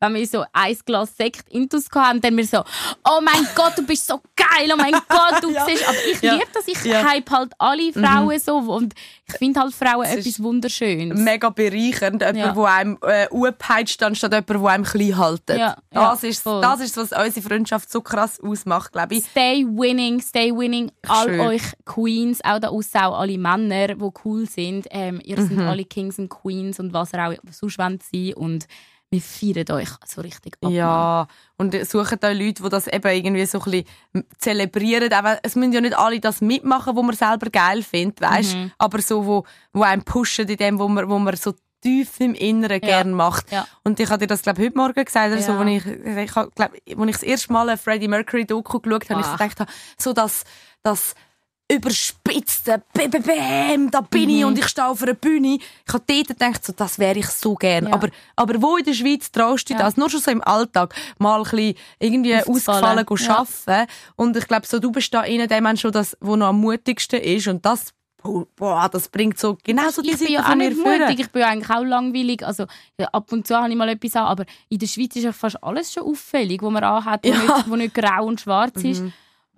wenn 0.00 0.14
wir 0.14 0.26
so 0.26 0.44
ein 0.52 0.76
Glas 0.84 1.16
Sekt 1.16 1.48
intus 1.50 1.86
haben, 1.94 2.20
dann 2.20 2.36
wir 2.36 2.46
so, 2.46 2.58
oh 3.04 3.20
mein 3.22 3.46
Gott, 3.54 3.72
du 3.76 3.82
bist 3.86 4.06
so 4.06 4.20
geil, 4.36 4.70
oh 4.72 4.76
mein 4.76 4.92
Gott, 5.08 5.42
du 5.42 5.50
Ja. 5.50 5.66
siehst. 5.66 5.88
Aber 5.88 5.96
ich 6.12 6.20
Ja. 6.22 6.34
liebe 6.34 6.46
das, 6.52 6.66
ich 6.68 6.84
Ja. 6.84 7.02
Mhm. 7.02 7.08
hype 7.08 7.30
halt 7.30 7.52
alle 7.58 7.92
Frauen 7.92 8.38
so 8.38 8.49
und 8.54 8.94
ich 9.26 9.34
finde 9.34 9.60
halt 9.60 9.74
Frauen 9.74 10.04
ist 10.04 10.26
etwas 10.26 10.42
Wunderschönes. 10.42 11.18
mega 11.18 11.50
bereichernd. 11.50 12.20
Jemand, 12.22 12.36
Ja. 12.38 12.52
der 12.52 12.64
einem 12.64 12.98
äh, 13.02 13.28
aufpeitscht, 13.28 14.02
anstatt 14.02 14.32
jemand, 14.32 14.48
der 14.50 14.60
einem 14.68 14.84
klein 14.84 15.16
haltet. 15.16 15.58
Ja, 15.58 15.76
das, 15.90 16.22
ja, 16.22 16.28
ist, 16.28 16.42
voll. 16.42 16.60
das 16.60 16.80
ist, 16.80 16.96
was 16.96 17.12
unsere 17.12 17.42
Freundschaft 17.48 17.90
so 17.90 18.00
krass 18.00 18.40
ausmacht, 18.40 18.92
glaube 18.92 19.14
ich. 19.14 19.24
Stay 19.24 19.64
winning, 19.66 20.20
stay 20.20 20.52
winning. 20.52 20.90
All 21.08 21.28
Schön. 21.28 21.40
euch 21.40 21.62
Queens, 21.84 22.40
auch 22.44 22.58
da 22.58 22.68
aussen 22.68 22.98
auch 23.00 23.18
alle 23.20 23.38
Männer, 23.38 23.88
die 23.94 24.08
cool 24.24 24.48
sind. 24.48 24.86
Ähm, 24.90 25.20
ihr 25.24 25.38
Mhm. 25.40 25.48
seid 25.56 25.66
alle 25.66 25.84
Kings 25.84 26.18
und 26.18 26.28
Queens 26.28 26.80
und 26.80 26.92
was 26.92 27.12
ihr 27.12 27.26
auch 27.28 27.34
sonst 27.50 27.78
wollt 27.78 28.02
sein. 28.02 28.34
Und 28.34 28.66
wir 29.10 29.20
feiern 29.20 29.70
euch 29.72 29.88
so 30.06 30.20
richtig 30.20 30.56
ab. 30.62 30.70
Ja, 30.70 31.26
und 31.56 31.74
suchen 31.86 32.18
da 32.20 32.30
Leute, 32.30 32.62
die 32.62 32.68
das 32.68 32.86
eben 32.86 33.08
irgendwie 33.12 33.44
so 33.44 33.58
ein 33.60 33.64
bisschen 33.64 34.24
zelebrieren. 34.38 35.12
Aber 35.12 35.40
es 35.42 35.56
müssen 35.56 35.72
ja 35.72 35.80
nicht 35.80 35.98
alle 35.98 36.20
das 36.20 36.40
mitmachen, 36.40 36.94
wo 36.94 37.02
man 37.02 37.16
selber 37.16 37.50
geil 37.50 37.82
findet, 37.82 38.20
weißt? 38.20 38.54
Mhm. 38.54 38.72
Aber 38.78 39.02
so, 39.02 39.26
wo, 39.26 39.44
wo 39.72 39.82
einem 39.82 40.04
pushen 40.04 40.48
in 40.48 40.56
dem, 40.56 40.78
wo 40.78 40.86
man, 40.86 41.08
wo 41.08 41.18
man 41.18 41.34
so 41.36 41.54
tief 41.82 42.20
im 42.20 42.34
Inneren 42.34 42.80
gern 42.80 43.12
macht. 43.12 43.50
Ja. 43.50 43.66
Und 43.82 43.98
ich 43.98 44.08
habe 44.10 44.18
dir 44.20 44.26
das, 44.26 44.42
glaube 44.42 44.60
ich, 44.60 44.68
heute 44.68 44.78
Morgen 44.78 45.04
gesagt, 45.04 45.32
oder 45.32 45.42
so, 45.42 45.52
Ja. 45.52 45.58
wo 45.58 45.64
ich, 45.64 45.86
ich 45.86 46.30
glaub, 46.32 46.72
wo 46.96 47.04
ich 47.04 47.12
das 47.12 47.22
erste 47.22 47.52
Mal 47.52 47.68
eine 47.68 47.78
Freddie 47.78 48.06
Mercury 48.08 48.44
Doku 48.44 48.78
geschaut 48.80 49.10
habe, 49.10 49.20
ich 49.22 49.32
gedacht 49.32 49.70
so 49.98 50.12
das, 50.12 50.44
das 50.82 51.14
überspitzte, 51.70 52.82
bam, 52.92 53.10
bam, 53.10 53.22
bam, 53.22 53.90
da 53.90 54.00
bin 54.00 54.24
Mhm. 54.24 54.28
ich 54.38 54.44
und 54.44 54.58
ich 54.58 54.68
stehe 54.68 54.86
auf 54.88 55.02
einer 55.02 55.14
Bühne. 55.14 55.58
Ich 55.86 55.92
habe 55.92 56.04
dort 56.06 56.28
gedacht, 56.28 56.64
so, 56.64 56.72
das 56.72 56.98
wäre 56.98 57.18
ich 57.18 57.26
so 57.28 57.54
gern. 57.54 57.86
Ja. 57.86 57.94
Aber, 57.94 58.08
aber 58.36 58.60
wo 58.62 58.76
in 58.76 58.84
der 58.84 58.94
Schweiz 58.94 59.30
traust 59.30 59.68
du 59.70 59.74
Ja. 59.74 59.80
das? 59.80 59.96
Nur 59.96 60.10
schon 60.10 60.20
so 60.20 60.30
im 60.30 60.42
Alltag 60.42 60.94
mal 61.18 61.36
ein 61.38 61.42
bisschen 61.44 61.74
irgendwie 61.98 62.36
ausgefallen 62.36 63.06
go 63.06 63.16
Ja. 63.16 63.46
arbeiten. 63.66 63.90
Und 64.16 64.36
ich 64.36 64.46
glaube, 64.48 64.66
so, 64.66 64.78
du 64.78 64.90
bist 64.90 65.12
da 65.14 65.20
einer 65.20 65.46
der 65.46 65.60
Menschen, 65.60 65.92
das, 65.92 66.16
wo 66.20 66.36
noch 66.36 66.48
am 66.48 66.60
mutigsten 66.60 67.20
ist. 67.20 67.46
Und 67.48 67.64
das, 67.64 67.92
boah, 68.56 68.88
das 68.92 69.08
bringt 69.08 69.38
so 69.38 69.56
genau 69.64 69.90
so 69.90 70.02
die 70.02 70.10
Ich 70.10 70.18
bin 70.18 70.26
Seite 70.26 70.32
ja 70.32 70.42
auch 70.42 70.46
von 70.48 70.58
mir 70.58 70.68
nicht 70.70 70.84
mutig, 70.84 71.20
ich 71.20 71.30
bin 71.30 71.42
ja 71.42 71.48
eigentlich 71.48 71.70
auch 71.70 71.84
langweilig. 71.84 72.44
Also, 72.46 72.66
ja, 72.98 73.06
ab 73.12 73.32
und 73.32 73.46
zu 73.46 73.56
habe 73.56 73.70
ich 73.70 73.76
mal 73.76 73.88
etwas 73.88 74.16
an, 74.16 74.26
aber 74.26 74.44
in 74.68 74.78
der 74.78 74.86
Schweiz 74.86 75.16
ist 75.16 75.24
ja 75.24 75.32
fast 75.32 75.62
alles 75.62 75.92
schon 75.92 76.02
auffällig, 76.04 76.62
was 76.62 76.70
man 76.70 76.84
anhat, 76.84 77.24
wo, 77.24 77.28
Ja. 77.28 77.34
Mhm. 77.36 77.46
nicht, 77.46 77.70
wo 77.70 77.76
nicht 77.76 77.94
grau 77.94 78.24
und 78.26 78.40
schwarz 78.40 78.82
ist. 78.84 79.02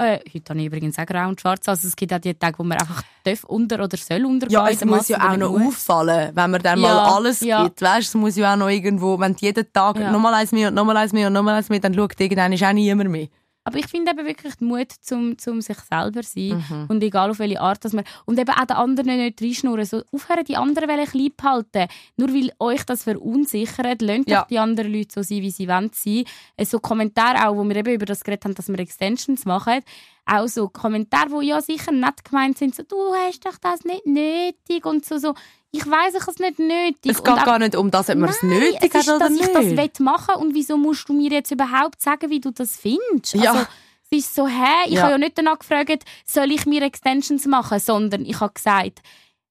Äh, 0.02 0.18
heute 0.34 0.50
habe 0.50 0.60
ich 0.60 0.66
übrigens 0.66 0.98
auch 0.98 1.06
grau 1.06 1.28
und 1.28 1.40
schwarz. 1.40 1.68
Also 1.68 1.88
es 1.88 1.96
gibt 1.96 2.12
auch 2.12 2.18
die 2.18 2.34
Tage, 2.34 2.58
wo 2.58 2.64
man 2.64 2.78
einfach 2.78 3.02
darf 3.24 3.44
unter 3.44 3.82
oder 3.82 3.96
soll 3.96 4.24
untergehen. 4.24 4.50
Ja, 4.60 4.68
es 4.68 4.84
muss 4.84 5.08
ja 5.08 5.30
auch 5.30 5.36
noch 5.36 5.50
auffallen, 5.52 6.30
wenn 6.34 6.50
man 6.50 6.60
dann 6.62 6.80
Ja, 6.80 6.88
mal 6.94 6.98
alles 7.16 7.40
ja. 7.40 7.64
gibt. 7.64 7.82
Weißt, 7.82 8.08
es 8.08 8.14
muss 8.14 8.36
ja 8.36 8.52
auch 8.52 8.56
noch 8.56 8.68
irgendwo, 8.68 9.18
wenn 9.18 9.34
jeden 9.38 9.72
Tag 9.72 9.98
Ja. 9.98 10.10
nochmal 10.10 10.34
eins 10.34 10.52
mehr 10.52 10.68
und 10.68 10.74
nochmal 10.74 10.96
eins 10.96 11.12
mehr 11.12 11.26
und 11.28 11.32
nochmal 11.32 11.54
eins 11.56 11.68
mehr, 11.68 11.80
dann 11.80 11.94
schaut 11.94 12.18
irgendwann 12.20 12.52
auch 12.52 12.72
niemand 12.72 13.10
mehr. 13.10 13.28
Aber 13.64 13.78
ich 13.78 13.86
finde 13.86 14.10
eben 14.10 14.26
wirklich 14.26 14.54
den 14.56 14.68
Mut, 14.68 14.90
zum, 14.90 15.38
zum 15.38 15.60
sich 15.60 15.78
selber 15.78 16.22
zu 16.22 16.32
sein. 16.34 16.64
Mhm. 16.68 16.86
Und 16.88 17.02
egal 17.02 17.30
auf 17.30 17.38
welche 17.38 17.60
Art, 17.60 17.84
dass 17.84 17.92
man. 17.92 18.04
Und 18.26 18.38
eben 18.38 18.50
auch 18.50 18.64
den 18.64 18.76
anderen 18.76 19.16
nicht 19.18 19.40
reinschnurren. 19.40 19.84
So, 19.84 20.02
aufhören, 20.10 20.44
die 20.44 20.56
anderen 20.56 20.88
wollen 20.88 21.06
klein 21.06 21.30
behalten. 21.36 21.86
Nur 22.16 22.28
weil 22.34 22.50
euch 22.58 22.84
das 22.84 23.04
verunsichert, 23.04 24.02
lasst 24.02 24.28
Ja. 24.28 24.40
doch 24.40 24.48
die 24.48 24.58
anderen 24.58 24.92
Leute 24.92 25.12
so 25.14 25.22
sein, 25.22 25.42
wie 25.42 25.50
sie 25.50 25.68
wollen 25.68 25.90
sein. 25.94 26.24
Äh, 26.56 26.64
So 26.64 26.80
Kommentare 26.80 27.46
auch, 27.48 27.54
wo 27.56 27.62
wir 27.64 27.76
eben 27.76 27.94
über 27.94 28.06
das 28.06 28.24
geredet 28.24 28.44
haben, 28.44 28.54
dass 28.54 28.68
wir 28.68 28.78
Extensions 28.80 29.44
machen. 29.44 29.80
Auch 30.26 30.46
so 30.48 30.68
Kommentare, 30.68 31.40
die 31.40 31.48
ja 31.48 31.60
sicher 31.60 31.92
nett 31.92 32.24
gemeint 32.24 32.58
sind. 32.58 32.74
So, 32.74 32.82
du 32.82 32.96
hast 33.14 33.44
doch 33.46 33.58
das 33.58 33.84
nicht 33.84 34.06
nötig. 34.06 34.86
Und 34.86 35.04
so, 35.04 35.18
so 35.18 35.34
ich 35.74 35.86
weiss, 35.86 36.14
ich 36.14 36.20
habe 36.20 36.30
es 36.32 36.38
nicht 36.38 36.58
nötig. 36.58 37.10
Es 37.10 37.24
geht 37.24 37.32
auch- 37.34 37.44
gar 37.44 37.58
nicht 37.58 37.74
um 37.74 37.90
das, 37.90 38.08
ob 38.10 38.16
man 38.16 38.28
es 38.30 38.42
nötig 38.42 38.78
es 38.94 38.94
ist, 38.94 39.08
hat 39.08 39.16
oder 39.16 39.18
dass 39.20 39.30
nicht. 39.30 39.42
ich 39.46 39.52
das 39.52 39.64
will 39.64 39.90
machen 40.04 40.34
und 40.36 40.54
wieso 40.54 40.76
musst 40.76 41.08
du 41.08 41.14
mir 41.14 41.30
jetzt 41.30 41.50
überhaupt 41.50 42.00
sagen, 42.00 42.28
wie 42.30 42.40
du 42.40 42.50
das 42.50 42.76
findest? 42.76 43.34
Ja. 43.34 43.52
Also, 43.52 43.66
es 44.10 44.18
ist 44.18 44.34
so, 44.34 44.46
hä? 44.46 44.84
Ich 44.86 44.92
Ja. 44.94 45.02
habe 45.02 45.12
ja 45.12 45.18
nicht 45.18 45.38
danach 45.38 45.58
gefragt, 45.58 46.04
soll 46.26 46.52
ich 46.52 46.66
mir 46.66 46.82
Extensions 46.82 47.46
machen, 47.46 47.78
sondern 47.78 48.26
ich 48.26 48.38
habe 48.40 48.52
gesagt, 48.52 49.00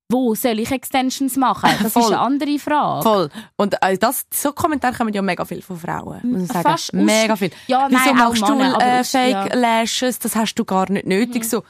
wo 0.09 0.35
soll 0.35 0.59
ich 0.59 0.69
Extensions 0.71 1.37
machen? 1.37 1.69
Das 1.81 1.93
Voll. 1.93 2.03
ist 2.03 2.07
eine 2.09 2.19
andere 2.19 2.59
Frage. 2.59 3.01
Voll. 3.01 3.29
Und 3.55 3.75
äh, 3.81 3.97
das, 3.97 4.25
so 4.31 4.51
Kommentare 4.51 4.93
kommen 4.93 5.13
ja 5.13 5.21
mega 5.23 5.43
viel 5.45 5.61
von 5.63 5.77
Frauen. 5.79 6.19
Muss 6.23 6.41
ich 6.43 6.47
sagen. 6.49 6.61
Fast 6.69 6.93
mega 6.93 7.35
viel. 7.35 7.49
Ja, 7.65 7.87
Wieso 7.89 7.97
nein, 7.99 8.09
auch 8.21 8.29
machst 8.29 8.41
du 8.47 8.55
Männer, 8.55 8.75
aber 8.75 8.85
äh, 8.85 9.03
Fake 9.03 9.31
ja. 9.31 9.55
Lashes? 9.55 10.19
Das 10.19 10.35
hast 10.35 10.53
du 10.55 10.65
gar 10.65 10.91
nicht 10.91 11.07
nötig. 11.07 11.43
Mhm. 11.43 11.47
So, 11.47 11.63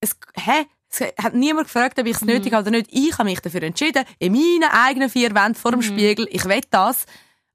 es, 0.00 0.16
hä? 0.36 0.64
Es 0.90 1.00
hat 1.22 1.34
niemand 1.34 1.66
gefragt, 1.66 1.98
ob 1.98 2.06
ich 2.06 2.16
es 2.16 2.22
Mhm. 2.22 2.28
nötig 2.28 2.52
habe 2.52 2.62
oder 2.68 2.70
nicht. 2.78 2.88
Ich 2.92 3.12
habe 3.18 3.28
mich 3.28 3.40
dafür 3.40 3.62
entschieden, 3.62 4.04
in 4.18 4.32
meinen 4.32 4.70
eigenen 4.70 5.10
vier 5.10 5.34
Wänden 5.34 5.54
vor 5.54 5.72
dem 5.72 5.80
Mhm. 5.80 5.84
Spiegel, 5.84 6.26
ich 6.30 6.44
will 6.46 6.60
das. 6.70 7.04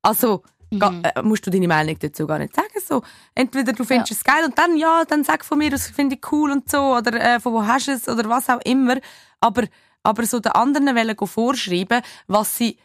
Also, 0.02 0.44
ga- 0.78 0.94
äh, 1.04 1.22
musst 1.24 1.46
du 1.48 1.50
deine 1.52 1.68
Meinung 1.68 1.98
dazu 2.00 2.28
gar 2.28 2.38
nicht 2.40 2.56
sagen. 2.56 2.68
So, 2.86 3.02
entweder 3.34 3.74
du 3.74 3.84
findest 3.84 4.12
Ja. 4.12 4.18
es 4.18 4.24
geil 4.24 4.44
und 4.46 4.58
dann, 4.58 4.76
ja, 4.78 5.04
dann 5.06 5.24
sag 5.24 5.44
von 5.46 5.58
mir, 5.58 5.70
das 5.72 5.88
finde 5.88 6.16
ich 6.16 6.32
cool 6.32 6.52
und 6.52 6.70
so, 6.70 6.96
oder 6.98 7.14
äh, 7.36 7.40
von 7.40 7.54
wo 7.54 7.66
hast 7.66 7.88
du 7.88 7.92
es, 7.94 8.08
oder 8.08 8.28
was 8.30 8.50
auch 8.50 8.62
immer. 8.66 8.98
Aber, 9.40 9.64
aber 10.04 10.26
so 10.26 10.40
den 10.40 10.52
anderen 10.52 10.96
wollen 10.96 11.18
vorschreiben, 11.28 12.02
was 12.28 12.58
sie 12.58 12.78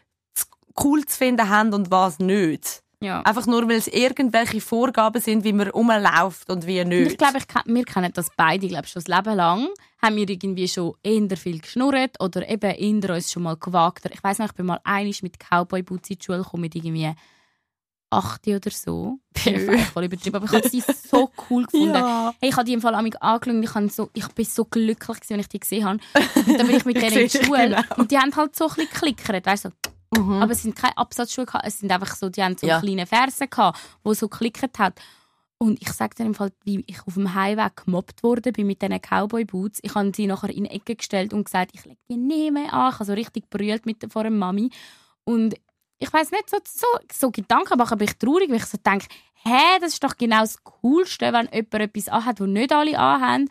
cool 0.82 1.04
zu 1.04 1.16
finden 1.18 1.48
haben 1.48 1.74
und 1.74 1.90
was 1.90 2.18
nicht. 2.20 2.82
Ja. 3.00 3.22
Einfach 3.22 3.46
nur, 3.46 3.68
weil 3.68 3.76
es 3.76 3.86
irgendwelche 3.86 4.60
Vorgaben 4.60 5.22
sind, 5.22 5.44
wie 5.44 5.52
man 5.52 5.68
rumläuft 5.68 6.50
und 6.50 6.66
wie 6.66 6.80
Und 6.80 6.88
nicht. 6.88 7.12
ich 7.12 7.18
glaube, 7.18 7.38
ich, 7.38 7.44
wir 7.64 7.84
kennen 7.84 8.12
das 8.12 8.28
beide, 8.36 8.66
ich 8.66 8.72
glaube, 8.72 8.88
schon 8.88 9.02
das 9.04 9.14
Leben 9.16 9.36
lang. 9.36 9.68
Haben 10.02 10.16
wir 10.16 10.28
irgendwie 10.28 10.66
schon 10.66 10.94
eher 11.02 11.36
viel 11.36 11.60
geschnurrt 11.60 12.20
oder 12.20 12.48
eben 12.48 12.70
eher 12.70 13.14
uns 13.14 13.30
schon 13.32 13.44
mal 13.44 13.56
gewagt. 13.56 14.08
Ich 14.12 14.22
weiß 14.22 14.38
noch, 14.40 14.46
ich 14.46 14.52
bin 14.52 14.66
mal 14.66 14.80
einig 14.84 15.22
mit 15.22 15.36
Cowboy 15.38 15.82
Boots 15.82 16.10
in 16.10 16.18
die 16.18 16.24
Schule 16.24 16.38
gekommen, 16.42 16.62
mit 16.62 16.74
irgendwie 16.74 17.12
8 18.10 18.48
oder 18.48 18.70
so. 18.70 19.18
Nö. 19.44 19.78
voll 19.78 20.04
übertrieben, 20.04 20.36
aber 20.36 20.46
ich 20.46 20.52
habe 20.52 20.68
sie 20.68 20.80
so 20.80 21.30
cool 21.50 21.64
gefunden. 21.66 21.94
Ja. 21.94 22.34
Hey, 22.40 22.50
ich 22.50 22.56
habe 22.56 22.64
die 22.64 22.72
im 22.72 22.80
Fall 22.80 22.94
an 22.94 23.04
mich 23.04 23.20
angeschaut 23.22 23.54
und 23.54 23.62
ich, 23.62 23.74
habe 23.74 23.88
so, 23.90 24.10
ich 24.12 24.26
bin 24.28 24.44
so 24.44 24.64
glücklich, 24.64 25.20
gewesen, 25.20 25.34
als 25.34 25.42
ich 25.42 25.48
die 25.48 25.60
gesehen 25.60 25.84
habe. 25.84 25.98
Und 26.34 26.58
dann 26.58 26.66
bin 26.66 26.76
ich 26.76 26.84
mit 26.84 26.96
denen 26.96 27.16
in 27.16 27.28
die 27.28 27.38
Schule 27.44 27.68
genau. 27.68 27.82
und 27.96 28.10
die 28.10 28.18
haben 28.18 28.34
halt 28.34 28.56
so 28.56 28.68
ein 28.68 28.74
bisschen 28.74 28.90
geklickert, 28.90 29.46
weißt 29.46 29.66
du, 29.66 29.68
so. 29.68 29.92
Mhm. 30.16 30.42
Aber 30.42 30.52
es 30.52 30.62
sind 30.62 30.74
keine 30.76 30.96
Absatzschuhe, 30.96 31.46
es 31.64 31.80
sind 31.80 31.92
einfach 31.92 32.14
so, 32.14 32.28
die 32.28 32.42
haben 32.42 32.56
so 32.56 32.66
Ja. 32.66 32.80
kleine 32.80 33.06
Fersen 33.06 33.48
gehabt, 33.50 33.78
wo 34.02 34.14
so 34.14 34.28
geklickert 34.28 34.78
hat. 34.78 35.00
Und 35.60 35.82
ich 35.82 35.92
sage 35.92 36.14
dir 36.14 36.24
im 36.24 36.34
Fall, 36.34 36.52
wie 36.64 36.84
ich 36.86 37.04
auf 37.06 37.14
dem 37.14 37.34
Highway 37.34 37.68
gemobbt 37.74 38.22
wurde 38.22 38.52
bin 38.52 38.68
mit 38.68 38.80
diesen 38.80 39.00
Cowboy-Boots. 39.00 39.80
Ich 39.82 39.94
habe 39.94 40.12
sie 40.14 40.28
nachher 40.28 40.50
in 40.50 40.64
die 40.64 40.70
Ecke 40.70 40.94
gestellt 40.94 41.32
und 41.32 41.44
gesagt, 41.44 41.72
ich 41.74 41.84
lege 41.84 41.98
die 42.08 42.16
nie 42.16 42.50
mehr 42.52 42.72
an. 42.72 42.90
Ich 42.90 42.94
habe 42.94 43.04
so 43.04 43.12
richtig 43.12 43.50
brüllt 43.50 43.84
mit 43.84 43.96
vor 44.12 44.22
der 44.22 44.30
Mami. 44.30 44.70
Und 45.24 45.56
ich 45.98 46.12
weiß 46.12 46.30
nicht, 46.30 46.48
so, 46.48 46.58
so, 46.64 46.86
so 47.12 47.30
Gedanken 47.32 47.76
machen, 47.76 47.94
aber 47.94 48.04
ich 48.04 48.16
traurig, 48.16 48.48
weil 48.50 48.58
ich 48.58 48.66
so 48.66 48.78
denke, 48.78 49.06
hä, 49.42 49.80
das 49.80 49.94
ist 49.94 50.04
doch 50.04 50.16
genau 50.16 50.40
das 50.42 50.62
Coolste, 50.62 51.32
wenn 51.32 51.48
jemand 51.52 51.74
etwas 51.74 52.08
anhat, 52.08 52.38
was 52.40 52.46
nicht 52.48 52.72
alle 52.72 52.96
anhaben. 52.96 53.48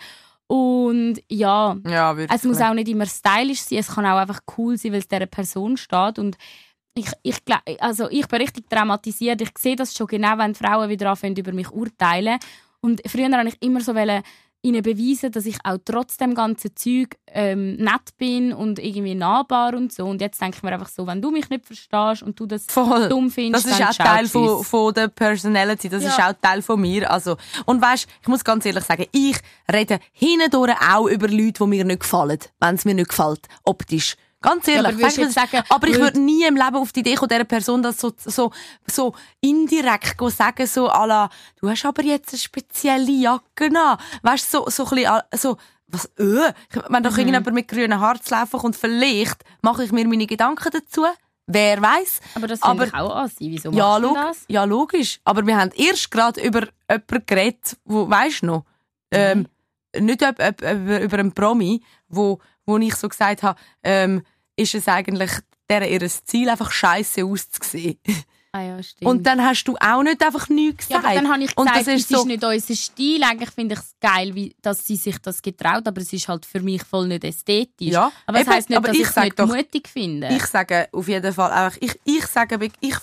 Und 0.48 1.22
ja, 1.30 1.76
Ja, 1.86 2.16
es 2.18 2.44
muss 2.44 2.62
auch 2.62 2.74
nicht 2.74 2.88
immer 2.88 3.06
stylisch 3.06 3.62
sein, 3.62 3.80
es 3.80 3.88
kann 3.88 4.06
auch 4.06 4.18
einfach 4.18 4.40
cool 4.58 4.78
sein, 4.78 4.94
weil 4.94 5.00
es 5.00 5.08
dieser 5.08 5.26
Person 5.26 5.76
steht. 5.76 6.20
Und 6.20 6.38
ich, 6.96 7.12
ich, 7.22 7.38
also 7.80 8.10
ich 8.10 8.28
bin 8.28 8.42
richtig 8.42 8.70
traumatisiert. 8.70 9.42
Ich 9.42 9.52
sehe 9.58 9.76
das 9.76 9.94
schon 9.94 10.08
genau, 10.08 10.38
wenn 10.38 10.56
Frauen 10.56 10.90
wieder 10.90 11.10
anfangen, 11.10 11.36
über 11.36 11.52
mich 11.52 11.70
urteilen. 11.70 12.40
Und 12.80 13.02
früher 13.06 13.30
habe 13.32 13.50
ich 13.50 13.62
immer 13.62 13.82
so 13.82 13.94
wollen, 13.94 14.24
ihnen 14.68 14.82
beweisen, 14.84 15.32
dass 15.32 15.46
ich 15.46 15.58
auch 15.64 15.78
trotz 15.84 16.18
dem 16.18 16.36
ganzen 16.36 16.76
Zeug 16.76 17.18
ähm, 17.28 17.76
nett 17.78 18.16
bin 18.18 18.54
und 18.54 18.80
irgendwie 18.80 19.16
nahbar 19.16 19.74
und 19.74 19.92
so. 19.92 20.06
Und 20.06 20.22
jetzt 20.22 20.42
denke 20.42 20.58
ich 20.58 20.64
mir 20.64 20.72
einfach 20.74 20.90
so, 20.90 21.06
wenn 21.08 21.22
du 21.22 21.32
mich 21.32 21.50
nicht 21.50 21.66
verstehst 21.66 22.24
und 22.24 22.40
du 22.40 22.46
das 22.46 22.66
Voll. 22.68 23.10
dumm 23.10 23.30
findest, 23.32 23.66
Das 23.66 23.72
ist 23.72 23.80
dann 23.80 23.90
auch 23.90 23.94
Teil 24.16 24.28
von, 24.28 24.64
von 24.64 24.94
der 24.94 25.08
Personality. 25.08 25.90
Das 25.90 26.04
Ja. 26.04 26.10
ist 26.10 26.20
auch 26.20 26.34
Teil 26.42 26.62
von 26.62 26.80
mir. 26.82 27.10
Also, 27.10 27.38
und 27.66 27.82
weißt, 27.82 28.08
ich 28.22 28.28
muss 28.28 28.44
ganz 28.44 28.66
ehrlich 28.66 28.84
sagen, 28.84 29.06
ich 29.12 29.38
rede 29.72 30.00
hindurch 30.12 30.76
auch 30.92 31.08
über 31.08 31.28
Leute, 31.28 31.64
die 31.64 31.68
mir 31.68 31.86
nicht 31.86 32.02
gefallen, 32.02 32.40
wenn 32.60 32.76
es 32.76 32.86
mir 32.86 32.94
nicht 32.94 33.10
gefällt, 33.10 33.48
optisch. 33.64 34.16
Ganz 34.42 34.68
ehrlich. 34.68 34.88
aber 34.88 34.98
würdest 35.00 35.18
du 35.18 35.30
Sag 35.32 35.46
ich 35.46 35.52
sagen, 35.52 35.66
aber 35.70 35.88
ich 35.88 35.96
würd- 35.96 36.00
würde 36.00 36.20
nie 36.20 36.44
im 36.46 36.56
Leben 36.56 36.76
auf 36.76 36.92
die 36.92 37.00
Idee 37.00 37.16
kommen, 37.16 37.30
dieser 37.30 37.44
Person 37.44 37.82
das 37.82 38.00
so, 38.00 38.14
so, 38.18 38.52
so 38.86 39.14
indirekt 39.42 40.16
sagen, 40.32 40.68
so 40.68 40.90
à 40.90 41.06
la, 41.08 41.30
du 41.60 41.70
hast 41.70 41.86
aber 41.86 42.04
jetzt 42.04 42.34
eine 42.34 42.40
spezielle 42.40 43.12
Jacke 43.12 43.70
an. 43.76 43.98
Weißt 44.22 44.54
du, 44.54 44.60
so, 44.66 44.70
so 44.70 44.84
ein 44.86 44.90
bisschen, 44.92 45.08
a- 45.08 45.26
so, 45.36 45.58
was, 45.88 46.06
äh, 46.18 46.54
wenn 46.90 47.00
Mhm. 47.00 47.04
doch 47.04 47.18
irgendjemand 47.18 47.54
mit 47.54 47.68
grünen 47.68 48.00
Haaren 48.00 48.22
zu 48.22 48.34
laufen 48.34 48.60
kommt, 48.60 48.76
vielleicht 48.76 49.44
mache 49.62 49.84
ich 49.86 49.92
mir 49.92 50.08
meine 50.08 50.28
Gedanken 50.28 50.70
dazu. 50.72 51.06
Wer 51.50 51.82
weiß? 51.82 52.20
Aber 52.36 52.48
das 52.48 52.60
finde 52.60 52.72
Aber- 52.72 52.86
ich 52.88 52.94
auch 52.94 53.16
an. 53.16 53.32
Wieso 53.40 53.72
Ja, 53.72 53.98
machst 54.00 54.04
du 54.04 54.14
das? 54.14 54.46
ja, 54.50 54.64
logisch. 54.66 55.20
Aber 55.24 55.48
wir 55.48 55.58
haben 55.58 55.72
erst 55.76 56.12
gerade 56.12 56.42
über 56.42 56.68
jemanden 56.90 57.26
geredet, 57.26 57.78
wo, 57.86 58.10
weisst 58.10 58.42
du 58.44 58.48
noch? 58.48 58.66
Ähm, 59.12 59.48
nicht 59.98 60.22
ob, 60.24 60.40
ob, 60.42 60.62
über, 60.62 61.00
über 61.02 61.18
einen 61.20 61.32
Promi, 61.32 61.82
wo, 62.10 62.40
wo 62.68 62.78
ich 62.78 62.96
so 62.96 63.10
gesagt 63.10 63.42
habe, 63.42 63.60
ähm, 63.84 64.24
ist 64.56 64.76
es 64.76 64.88
eigentlich 64.88 65.32
der 65.70 65.90
ihr 65.92 66.08
Ziel 66.08 66.50
einfach 66.50 66.72
scheiße 66.72 67.26
auszusehen. 67.26 68.00
Ah 68.54 68.62
ja, 68.62 68.82
stimmt. 68.82 69.12
Und 69.12 69.24
dann 69.24 69.44
hast 69.44 69.66
du 69.66 69.76
auch 69.76 70.02
nicht 70.02 70.24
einfach 70.24 70.48
nichts 70.48 70.88
ja, 70.88 70.98
gesagt. 70.98 71.14
aber 71.18 71.22
dann 71.22 71.32
habe 71.34 71.44
ich 71.44 71.58
Und 71.58 71.66
gesagt, 71.66 71.88
das 71.88 71.94
es 71.94 72.02
ist 72.02 72.10
so, 72.10 72.20
ist 72.20 72.26
nicht 72.28 72.44
unser 72.44 72.76
Stil. 72.76 73.24
Eigentlich 73.24 73.50
finde 73.52 73.76
ich 73.76 73.82
es 73.82 73.94
geil, 74.00 74.34
wie, 74.34 74.56
dass 74.62 74.88
sie 74.88 74.96
sich 74.96 75.18
das 75.20 75.42
getraut, 75.42 75.86
aber 75.86 76.02
es 76.02 76.14
ist 76.14 76.28
halt 76.30 76.46
für 76.46 76.62
mich 76.62 76.82
voll 76.84 77.08
nicht 77.10 77.26
ästhetisch. 77.26 77.90
Ja, 77.92 78.12
aber 78.26 78.38
das 78.40 78.48
eben, 78.48 78.56
heisst 78.56 78.70
nicht, 78.70 78.88
dass 78.88 78.96
ich 78.96 79.02
es 79.08 79.16
nicht 79.18 79.40
doch- 79.40 79.48
mutig 79.48 79.90
finde. 79.90 80.30
ich 80.32 80.46
sage 80.46 80.88
auf 80.94 81.08
jeden 81.08 81.34
Fall 81.34 81.52
einfach, 81.52 81.78
ich, 81.82 82.00
ich 82.06 82.26
sage, 82.26 82.70
ich, 82.80 82.96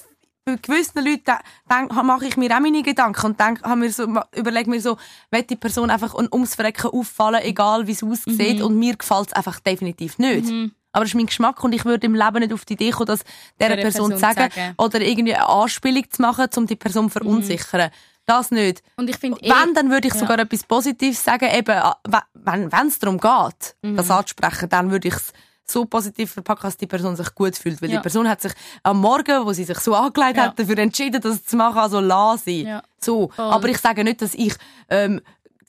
bei 0.44 0.56
gewissen 0.56 1.04
Leuten 1.04 1.36
denk, 1.70 1.92
mache 2.02 2.26
ich 2.26 2.36
mir 2.36 2.54
auch 2.54 2.60
meine 2.60 2.82
Gedanken 2.82 3.26
und 3.26 3.40
denk, 3.40 3.66
mir 3.76 3.90
so, 3.90 4.06
überlege 4.36 4.68
mir 4.70 4.80
so, 4.80 4.96
will 5.30 5.42
die 5.42 5.56
Person 5.56 5.90
einfach 5.90 6.14
ums 6.14 6.54
Verrecken 6.54 6.88
auffallen, 6.90 7.40
egal 7.42 7.86
wie 7.86 7.92
es 7.92 8.02
aussieht 8.02 8.60
und 8.60 8.76
mir 8.78 8.96
gefällt 8.96 9.28
es 9.28 9.32
einfach 9.32 9.58
definitiv 9.60 10.18
nicht. 10.18 10.50
Aber 10.92 11.02
das 11.04 11.10
ist 11.10 11.14
mein 11.16 11.26
Geschmack 11.26 11.64
und 11.64 11.72
ich 11.74 11.84
würde 11.84 12.06
im 12.06 12.14
Leben 12.14 12.38
nicht 12.40 12.52
auf 12.52 12.64
die 12.64 12.74
Idee 12.74 12.90
kommen, 12.90 13.06
das 13.06 13.24
dieser 13.60 13.74
Person, 13.76 14.10
Person 14.10 14.12
zu 14.12 14.18
sagen, 14.18 14.50
sagen. 14.54 14.74
oder 14.78 15.00
irgendwie 15.00 15.34
eine 15.34 15.48
Anspielung 15.48 16.04
zu 16.08 16.22
machen, 16.22 16.46
um 16.56 16.66
die 16.66 16.76
Person 16.76 17.06
zu 17.10 17.18
verunsichern. 17.18 17.90
Das 18.26 18.50
nicht. 18.50 18.82
Und 18.96 19.10
ich 19.10 19.16
finde 19.16 19.38
eh, 19.42 19.50
Wenn, 19.50 19.74
dann 19.74 19.90
würde 19.90 20.06
ich 20.08 20.14
ja. 20.14 20.20
sogar 20.20 20.38
etwas 20.38 20.62
Positives 20.62 21.22
sagen, 21.24 21.46
eben, 21.52 21.76
we- 22.06 22.22
wenn 22.34 22.70
wenn 22.72 22.86
es 22.86 22.98
darum 22.98 23.18
geht, 23.18 23.76
Mhm. 23.82 23.96
das 23.96 24.10
anzusprechen, 24.10 24.68
dann 24.68 24.90
würde 24.90 25.08
ich 25.08 25.14
es 25.14 25.32
so 25.66 25.84
positiv 25.86 26.30
verpacken, 26.32 26.62
dass 26.64 26.76
die 26.76 26.86
Person 26.86 27.16
sich 27.16 27.34
gut 27.34 27.56
fühlt. 27.56 27.80
Weil 27.80 27.90
Ja. 27.90 27.96
die 27.98 28.02
Person 28.02 28.28
hat 28.28 28.40
sich 28.42 28.52
am 28.82 29.00
Morgen, 29.00 29.44
wo 29.46 29.52
sie 29.52 29.64
sich 29.64 29.78
so 29.78 29.94
angelegt 29.94 30.36
Ja. 30.36 30.44
hat, 30.46 30.58
dafür 30.58 30.78
entschieden, 30.78 31.20
das 31.20 31.44
zu 31.44 31.56
machen, 31.56 31.78
also 31.78 32.00
lass 32.00 32.44
sie. 32.44 32.62
Ja. 32.64 32.82
So. 33.00 33.28
Voll. 33.34 33.44
Aber 33.44 33.68
ich 33.68 33.78
sage 33.78 34.04
nicht, 34.04 34.20
dass 34.22 34.34
ich 34.34 34.54
ähm, 34.90 35.20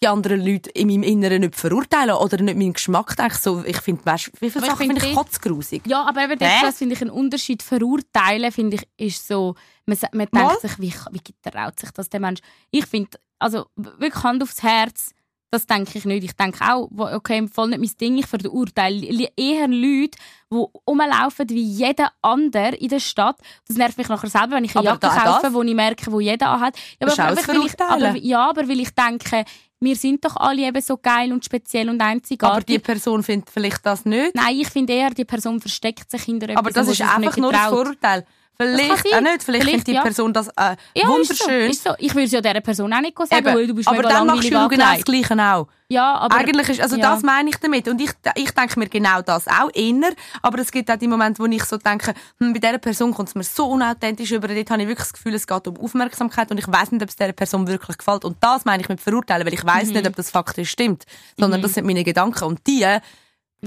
die 0.04 0.08
anderen 0.10 0.46
Leute 0.46 0.70
in 0.72 0.88
meinem 0.89 1.04
Inneren 1.04 1.39
nicht 1.41 1.56
verurteile 1.56 2.18
oder 2.20 2.38
nicht 2.41 2.58
meinen 2.58 2.74
Geschmack 2.74 3.16
denke. 3.16 3.36
So, 3.38 3.64
ich 3.66 3.78
finde, 3.80 4.02
wie 4.41 4.50
viele 4.50 4.66
Sachen 4.66 4.78
finde 4.88 4.98
ich 5.06 5.12
eh- 5.12 5.16
kotzgrusig. 5.16 5.84
Ja, 5.88 6.04
aber 6.04 6.24
eben 6.26 6.38
Hä? 6.39 6.62
das, 6.62 6.78
finde 6.78 6.96
ich 6.96 7.02
einen 7.02 7.12
Unterschied. 7.12 7.64
Verurteilen, 7.64 8.52
finde 8.52 8.76
ich, 8.98 9.08
ist 9.14 9.26
so, 9.28 9.56
man, 9.86 9.98
man 10.12 10.28
Mal. 10.32 10.48
denkt 10.50 10.62
sich, 10.62 10.80
wie, 10.80 10.93
wie 11.12 11.50
traut 11.50 11.80
sich 11.80 11.91
das 11.91 12.10
der 12.10 12.20
Mensch? 12.20 12.41
Ich 12.72 12.86
finde, 12.86 13.12
also 13.39 13.68
wirklich 13.78 14.22
Hand 14.24 14.43
aufs 14.43 14.62
Herz, 14.64 15.12
das 15.52 15.66
denke 15.68 15.98
ich 15.98 16.06
nicht. 16.06 16.24
Ich 16.24 16.34
denke 16.36 16.60
auch, 16.70 16.89
okay, 16.98 17.48
voll 17.48 17.70
nicht 17.70 17.80
mein 17.80 17.91
Ding, 18.00 18.18
ich 18.18 18.26
verurteile 18.28 19.30
eher 19.38 19.68
Leute, 19.68 20.18
die 20.52 20.64
rumlaufen 20.88 21.50
wie 21.50 21.64
jeder 21.64 22.12
andere 22.22 22.76
in 22.76 22.89
der 22.89 23.00
Stadt. 23.00 23.38
Das 23.68 23.78
nervt 23.78 23.98
mich 23.98 24.10
nachher 24.10 24.30
selber, 24.30 24.58
wenn 24.58 24.66
ich 24.66 24.76
eine 24.76 24.89
Aber 24.89 25.00
Jacke 25.08 25.16
da- 25.24 25.24
kaufe, 25.39 25.54
wo 25.54 25.62
ich 25.64 25.74
merke, 25.74 26.12
wo 26.12 26.20
jeder 26.20 26.50
anhat. 26.50 26.76
Ja, 27.00 27.08
weil 27.08 27.66
ich, 27.66 27.80
aber, 27.80 28.16
ja, 28.18 28.50
aber 28.50 28.68
weil 28.68 28.80
ich 28.80 28.91
denke, 28.93 29.46
wir 29.80 29.96
sind 29.96 30.24
doch 30.26 30.36
alle 30.38 30.64
eben 30.64 30.82
so 30.82 30.98
geil 30.98 31.32
und 31.32 31.46
speziell 31.46 31.89
und 31.89 32.02
einzigartig. 32.02 32.56
Aber 32.56 32.62
die 32.66 32.80
Person 32.80 33.24
findet 33.24 33.50
vielleicht 33.50 33.86
das 33.86 34.06
nicht. 34.06 34.34
Nein, 34.36 34.56
ich 34.60 34.70
finde 34.70 34.93
eher, 34.93 35.10
die 35.12 35.26
Person 35.26 35.60
versteckt 35.60 36.10
sich 36.10 36.24
hinter 36.24 36.50
etwas. 36.50 36.58
Aber 36.58 36.72
das 36.72 36.88
ist 36.88 37.02
einfach 37.02 37.38
nur 37.38 37.54
ein. 37.54 37.70
Vorurteil. 37.70 38.26
Vielleicht 38.58 39.14
auch 39.14 39.22
nicht. 39.22 39.43
Vielleicht, 39.43 39.66
findet 39.66 39.88
die 39.88 39.93
ja. 39.93 40.01
Person 40.01 40.34
das 40.34 40.47
äh, 40.49 40.76
Ja, 40.95 41.08
wunderschön. 41.08 41.70
Ist 41.70 41.84
so, 41.84 41.89
ist 41.91 41.97
so. 41.99 42.06
Ich 42.06 42.14
würde 42.14 42.26
es 42.26 42.32
ja 42.32 42.41
dieser 42.41 42.62
Person 42.62 42.93
auch 42.93 43.01
nicht 43.01 43.18
sagen, 43.18 43.45
Eben. 43.47 43.56
weil 43.56 43.68
du 43.68 43.74
bist 43.76 43.88
aber 43.88 44.01
dann 44.03 44.28
machst 44.28 44.43
du 44.45 44.49
genau 44.49 44.70
das. 44.70 45.03
Gleiche 45.03 45.34
auch. 45.38 45.68
Ja, 45.88 46.16
aber 46.16 46.36
Eigentlich 46.38 46.68
ist, 46.70 46.82
also 46.82 46.95
ja. 46.95 47.12
das 47.14 47.22
meine 47.22 47.49
ich 47.49 47.58
damit. 47.58 47.88
Und 47.88 48.01
ich, 48.01 48.10
ich 48.36 48.49
denke 48.51 48.80
mir 48.80 48.89
genau 48.89 49.22
das 49.22 49.47
auch 49.47 49.70
inner. 49.74 50.10
Aber 50.41 50.58
es 50.60 50.72
gibt 50.72 50.89
auch 50.89 50.95
die 50.95 51.08
Momente, 51.08 51.39
wo 51.39 51.45
ich 51.45 51.64
so 51.64 51.78
denke, 51.78 52.14
hm, 52.39 52.53
bei 52.53 52.60
dieser 52.60 52.80
Person 52.80 53.14
kommt 53.14 53.30
es 53.30 53.36
mir 53.36 53.43
so 53.43 53.68
unauthentisch 53.68 54.32
über. 54.32 54.47
Dort 54.47 54.70
habe 54.72 54.82
ich 54.82 54.88
wirklich 54.88 55.08
das 55.10 55.14
Gefühl, 55.14 55.36
es 55.36 55.45
geht 55.45 55.68
um 55.68 55.78
Aufmerksamkeit 55.78 56.49
und 56.49 56.58
ich 56.58 56.68
weiß 56.68 56.91
nicht, 56.91 57.03
ob 57.03 57.10
es 57.10 57.16
dieser 57.16 57.34
Person 57.34 57.68
wirklich 57.68 57.97
gefällt. 57.99 58.26
Und 58.26 58.38
das 58.41 58.66
meine 58.66 58.82
ich 58.82 58.89
mit 58.89 58.99
verurteilen, 58.99 59.45
weil 59.45 59.53
ich 59.53 59.64
weiß 59.66 59.89
Mhm. 59.89 59.93
nicht, 59.93 60.08
ob 60.08 60.16
das 60.16 60.32
faktisch 60.32 60.72
stimmt. 60.72 61.03
Sondern 61.38 61.62
das 61.62 61.74
sind 61.74 61.86
meine 61.86 62.03
Gedanken. 62.03 62.45
Und 62.45 62.66
die, 62.66 62.84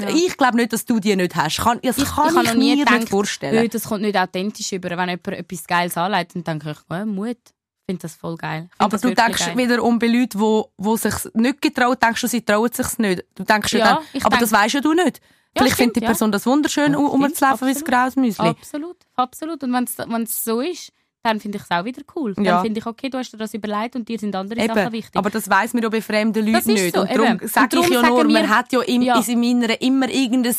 ich 0.06 0.36
glaube 0.36 0.56
nicht, 0.56 0.72
dass 0.72 0.84
du 0.84 1.00
die 1.00 1.14
nicht 1.16 1.34
hast. 1.36 1.58
Kann, 1.58 1.78
das 1.82 1.98
ich, 1.98 2.04
kann 2.04 2.34
ich 2.36 2.42
ich, 2.50 2.54
nie 2.54 2.76
mir 2.76 2.84
gedacht, 2.84 3.00
nicht 3.00 3.08
vorstellen. 3.10 3.64
«Öh, 3.64 3.68
das 3.68 3.84
kommt 3.84 4.02
nicht 4.02 4.16
authentisch 4.16 4.72
über. 4.72 4.90
Wenn 4.90 5.08
jemand 5.08 5.28
etwas 5.28 5.66
Geiles 5.66 5.96
anlegt, 5.96 6.34
dann 6.34 6.44
denke 6.44 6.70
ich, 6.70 6.78
ja, 6.90 7.04
Mut. 7.04 7.36
Ich 7.36 7.92
finde 7.92 8.02
das 8.02 8.16
voll 8.16 8.36
geil. 8.36 8.68
Aber 8.76 8.98
du 8.98 9.14
denkst 9.14 9.46
geil. 9.46 9.56
wiederum 9.56 9.98
bei 9.98 10.08
Leuten, 10.08 10.38
die, 10.38 10.62
die 10.84 10.96
sich 10.98 11.14
nicht 11.34 11.62
getraut, 11.62 12.02
denkst 12.02 12.20
du, 12.20 12.26
sie 12.26 12.42
trauen 12.44 12.70
sich 12.70 12.98
nicht. 12.98 13.24
Du 13.34 13.44
denkst 13.44 13.72
ja, 13.72 13.78
Ja, 13.78 13.84
dann, 13.86 14.22
aber 14.24 14.36
denk- 14.36 14.40
das 14.42 14.52
weisst 14.52 14.74
ja 14.74 14.80
du 14.82 14.92
nicht. 14.92 15.20
Vielleicht 15.56 15.74
stimmt, 15.74 15.76
findet 15.76 15.96
die 15.96 16.00
ja. 16.02 16.06
Person 16.08 16.30
das 16.30 16.44
wunderschön, 16.44 16.92
Ja, 16.92 16.98
um 16.98 17.08
stimmt, 17.08 17.24
rumzulaufen 17.24 17.66
wie 17.68 17.72
ein 17.76 17.84
graues 17.84 18.16
Müsli. 18.16 18.46
Absolut, 18.48 18.96
absolut. 19.14 19.62
Und 19.64 19.72
wenn 19.72 20.22
es 20.24 20.44
so 20.44 20.60
ist, 20.60 20.92
dann 21.22 21.40
finde 21.40 21.58
ich 21.58 21.64
es 21.64 21.70
auch 21.70 21.84
wieder 21.84 22.02
cool. 22.16 22.34
Ja. 22.38 22.42
Dann 22.56 22.62
finde 22.64 22.80
ich, 22.80 22.86
okay, 22.86 23.10
du 23.10 23.18
hast 23.18 23.32
dir 23.32 23.36
das 23.38 23.52
überlegt 23.54 23.96
und 23.96 24.08
dir 24.08 24.18
sind 24.18 24.34
andere 24.34 24.60
Eben. 24.60 24.74
Sachen 24.74 24.92
wichtig. 24.92 25.16
Aber 25.16 25.30
das 25.30 25.48
weiss 25.50 25.74
man 25.74 25.82
ja 25.82 25.88
bei 25.88 26.00
fremden 26.00 26.46
Leuten 26.46 26.72
nicht. 26.72 26.94
so, 26.94 27.00
und 27.02 27.10
darum 27.10 27.38
sage 27.46 27.78
ich 27.80 27.88
ja 27.88 28.02
nur, 28.02 28.24
man 28.24 28.48
hat 28.48 28.72
ja 28.72 28.80
im, 28.82 29.02
Ja. 29.02 29.16
in 29.16 29.22
seinem 29.22 29.42
Inneren 29.42 29.76
immer 29.80 30.08
irgendein 30.08 30.54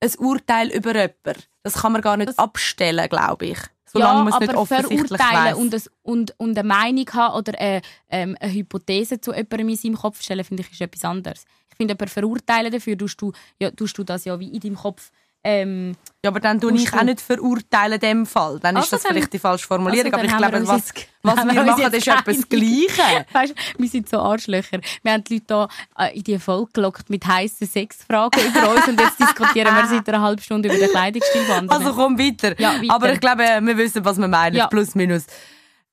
ein 0.00 0.10
Urteil 0.18 0.68
über 0.70 0.92
jemanden. 0.94 1.42
Das 1.62 1.74
kann 1.74 1.92
man 1.92 2.02
gar 2.02 2.16
nicht 2.16 2.28
Das- 2.30 2.38
abstellen, 2.38 3.08
glaube 3.08 3.46
ich. 3.46 3.58
Solange 3.86 4.24
man 4.24 4.32
es 4.32 4.40
nicht 4.40 4.50
aber 4.50 4.60
offensichtlich 4.60 5.06
verurteilen 5.06 5.44
weiss. 5.52 5.54
und, 5.54 5.72
das, 5.72 5.90
und, 6.02 6.34
und 6.38 6.58
eine 6.58 6.66
Meinung 6.66 7.08
haben 7.12 7.36
oder 7.38 7.56
eine, 7.58 7.80
ähm, 8.10 8.36
eine 8.40 8.52
Hypothese 8.52 9.20
zu 9.20 9.30
jemandem 9.32 9.68
in 9.68 9.76
seinem 9.76 9.94
Kopf 9.96 10.20
stellen, 10.20 10.42
finde 10.44 10.64
ich, 10.64 10.72
ist 10.72 10.80
etwas 10.80 11.04
anderes. 11.04 11.44
Ich 11.70 11.76
finde, 11.76 11.92
jemanden 11.94 12.08
verurteilen 12.12 12.72
dafür, 12.72 12.98
tust 12.98 13.20
du, 13.22 13.30
ja, 13.60 13.70
tust 13.70 13.96
du 13.96 14.02
das 14.02 14.24
ja 14.24 14.38
wie 14.40 14.48
in 14.48 14.58
deinem 14.60 14.74
Kopf. 14.74 15.10
Ähm, 15.46 15.94
Ja, 16.24 16.30
aber 16.30 16.40
dann 16.40 16.58
tue 16.58 16.72
ich 16.74 16.90
auch 16.94 17.02
nicht 17.02 17.20
verurteilen 17.20 17.92
in 17.94 18.00
dem 18.00 18.26
Fall. 18.26 18.58
Dann 18.58 18.76
ist 18.76 18.84
Also 18.84 18.96
das 18.96 19.02
dann- 19.02 19.12
vielleicht 19.12 19.32
die 19.34 19.38
falsche 19.38 19.66
Formulierung. 19.66 20.10
also 20.14 20.16
aber 20.16 20.24
ich 20.24 20.36
glaube, 20.38 20.60
wir 20.60 20.68
was, 20.68 20.76
jetzt- 20.88 21.06
was 21.22 21.36
wir 21.36 21.42
uns 21.42 21.54
machen, 21.66 21.92
ist 21.92 22.06
etwas 22.08 22.24
keine- 22.24 22.42
Gleiche. 22.48 23.26
weißt, 23.32 23.52
du, 23.52 23.82
wir 23.82 23.88
sind 23.90 24.08
so 24.08 24.18
Arschlöcher. 24.20 24.78
Wir 25.02 25.12
haben 25.12 25.24
die 25.24 25.34
Leute 25.46 25.68
hier 25.98 26.06
äh, 26.06 26.16
in 26.16 26.22
die 26.24 26.38
Folge 26.38 26.70
gelockt 26.72 27.10
mit 27.10 27.26
heissen 27.26 27.66
Sexfragen 27.66 28.40
über 28.46 28.70
uns 28.74 28.88
und 28.88 28.98
jetzt 28.98 29.20
diskutieren 29.20 29.74
wir 29.76 29.86
seit 29.86 30.08
einer 30.08 30.22
halben 30.22 30.40
Stunde 30.40 30.70
über 30.70 30.78
den 30.78 30.88
Kleidungsstil 30.90 31.42
von 31.42 31.56
anderen. 31.58 31.82
Also 31.86 31.94
komm 31.94 32.18
weiter. 32.18 32.58
Ja, 32.58 32.72
weiter. 32.80 32.94
Aber 32.94 33.12
ich 33.12 33.20
glaube, 33.20 33.42
wir 33.60 33.76
wissen, 33.76 34.02
was 34.02 34.16
wir 34.16 34.28
meinen. 34.28 34.56
Ja. 34.56 34.66
Plus, 34.68 34.94
minus. 34.94 35.26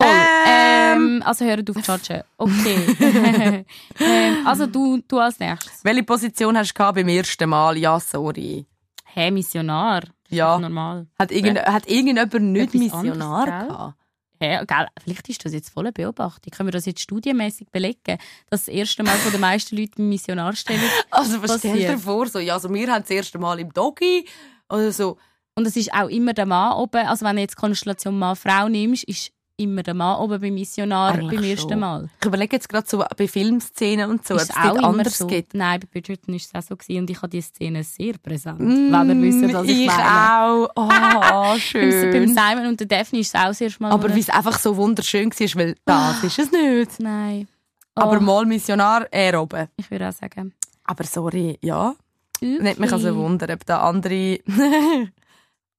Voll. 0.02 0.10
Ähm, 0.48 0.72
Ähm, 0.94 1.24
also 1.26 1.46
hör 1.46 1.58
auf 1.60 1.66
zu 1.66 1.92
judgen. 1.92 2.24
Okay. 2.38 3.66
ähm, 4.00 4.48
also 4.48 4.66
du, 4.66 5.02
du 5.08 5.20
als 5.20 5.40
nächstes. 5.40 5.84
welche 5.84 6.04
Position 6.04 6.58
hast 6.58 6.74
du 6.74 6.94
beim 6.94 7.08
ersten 7.08 7.50
Mal? 7.50 7.78
Ja, 7.78 8.00
sorry. 8.00 8.66
Hä, 9.14 9.32
Missionar? 9.32 10.02
Das 10.02 10.10
ist 10.30 10.38
Ja. 10.38 10.54
doch 10.56 10.62
normal. 10.62 11.08
Hat, 11.20 11.32
irgend, 11.32 11.60
hat 11.60 11.88
irgendjemand 11.88 12.34
nicht 12.42 12.74
Etwas 12.74 12.80
Missionar 12.82 13.48
anderes, 13.48 13.68
gehabt? 13.68 13.96
Hä, 14.40 14.66
gell, 14.66 14.88
vielleicht 15.04 15.30
ist 15.30 15.46
das 15.46 15.54
jetzt 15.54 15.70
voll 15.70 15.84
eine 15.86 15.92
Beobachtung. 15.92 16.50
Können 16.52 16.68
wir 16.68 16.72
das 16.72 16.86
jetzt 16.88 17.02
studienmäßig 17.02 17.70
belegen, 17.72 18.18
dass 18.50 18.66
das 18.66 18.68
erste 18.70 19.04
Mal 19.04 19.16
von 19.18 19.32
den 19.32 19.42
meisten 19.42 19.78
Leuten 19.78 20.10
Missionarstellen 20.10 20.82
Also, 21.12 21.42
was 21.44 21.60
stellst 21.60 21.64
du 21.66 21.68
dir 21.74 21.86
Passiert. 21.88 22.00
vor? 22.00 22.28
So, 22.28 22.40
ja, 22.40 22.54
also 22.56 22.74
wir 22.74 22.92
haben 22.92 23.02
das 23.02 23.10
erste 23.12 23.38
Mal 23.38 23.60
im 23.60 23.72
Doggy 23.72 24.26
oder 24.70 24.92
so. 24.92 25.18
Und 25.54 25.68
es 25.68 25.76
ist 25.76 25.94
auch 25.94 26.08
immer 26.08 26.34
der 26.34 26.46
Mann 26.48 26.74
oben. 26.78 27.06
Also 27.06 27.26
wenn 27.26 27.36
du 27.36 27.42
jetzt 27.42 27.56
Konstellation 27.58 28.18
Mann-Frau 28.18 28.68
nimmst, 28.70 29.04
ist 29.04 29.32
immer 29.62 29.84
der 29.84 29.94
Mann 29.94 30.18
oben 30.20 30.42
beim 30.42 30.54
Missionar 30.54 31.14
Eigentlich 31.14 31.40
beim 31.40 31.50
ersten 31.50 31.70
schon. 31.70 31.80
Mal. 31.80 32.10
Ich 32.20 32.26
überlege 32.26 32.56
jetzt 32.56 32.68
gerade 32.70 32.88
so 32.90 33.04
bei 33.18 33.28
Filmszenen 33.28 34.10
und 34.10 34.26
so, 34.28 34.34
ob 34.36 34.42
es 34.42 34.48
dort 34.50 34.84
anders 34.84 35.18
so. 35.18 35.28
gibt. 35.28 35.54
Nein, 35.54 35.80
bei 35.80 35.88
Bridgerton 35.92 36.34
war 36.34 36.38
es 36.38 36.54
auch 36.56 36.62
so. 36.70 36.76
Gewesen. 36.76 37.00
Und 37.02 37.10
ich 37.10 37.18
habe 37.18 37.30
diese 37.30 37.48
Szene 37.50 37.84
sehr 37.84 38.14
präsent. 38.18 38.60
wenn 38.60 39.22
ihr 39.22 39.22
wisst, 39.22 39.54
was 39.54 39.68
ich, 39.68 39.78
Mm, 39.78 39.82
ich 39.82 39.88
meine. 39.88 40.42
auch. 40.44 40.70
Oh, 40.76 41.58
schön. 41.60 42.12
beim 42.12 42.28
Simon 42.28 42.68
und 42.68 42.80
der 42.80 42.88
Daphne 42.88 43.20
ist 43.20 43.28
es 43.30 43.36
auch 43.36 43.48
das 43.48 43.62
erste 43.62 43.84
Mal. 43.84 43.92
Aber 43.92 44.14
wie 44.16 44.20
es 44.20 44.30
einfach 44.30 44.58
so 44.60 44.76
wunderschön 44.76 45.30
war, 45.32 45.56
weil 45.56 45.76
das 45.86 46.24
ist 46.24 46.40
es 46.40 46.52
nicht. 46.52 47.00
Nein. 47.00 47.48
Oh, 47.96 48.02
Aber 48.02 48.20
mal 48.20 48.46
Missionar, 48.46 49.08
er 49.12 49.42
oben. 49.42 49.68
ich 49.78 49.90
würde 49.92 50.10
auch 50.10 50.14
sagen. 50.14 50.54
Aber 50.86 51.04
sorry, 51.04 51.58
ja. 51.62 51.94
Okay. 52.38 52.58
Nicht 52.62 52.80
mich 52.80 52.92
also 52.92 53.16
wundern, 53.16 53.52
ob 53.52 53.66
da 53.66 53.82
andere, 53.82 54.40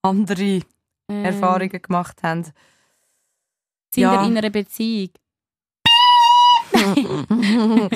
andere 0.02 0.60
Ähm, 1.08 1.24
Erfahrungen 1.24 1.82
gemacht 1.82 2.22
haben. 2.22 2.44
Sind 3.94 4.02
Ja. 4.02 4.22
ihr 4.22 4.28
in 4.28 4.36
einer 4.38 4.50
Beziehung? 4.50 5.10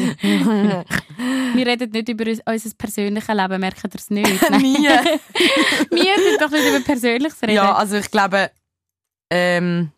Wir 1.55 1.67
reden 1.67 1.91
nicht 1.91 2.09
über 2.09 2.25
uns- 2.27 2.41
unser 2.47 2.71
persönliches 2.77 3.35
Leben, 3.35 3.61
merkt 3.61 3.85
ihr 3.85 3.91
es 3.95 4.11
nicht? 4.11 4.51
Nein. 4.51 4.61
Nie. 4.63 4.79
Wir 5.91 6.17
sind 6.19 6.41
doch 6.41 6.51
nicht 6.51 6.69
über 6.69 6.81
Persönliches 6.81 7.43
reden. 7.43 7.55
Ja, 7.55 7.75
also 7.75 7.97
ich 7.97 8.11
glaube, 8.11 8.51
ähm, 9.31 9.91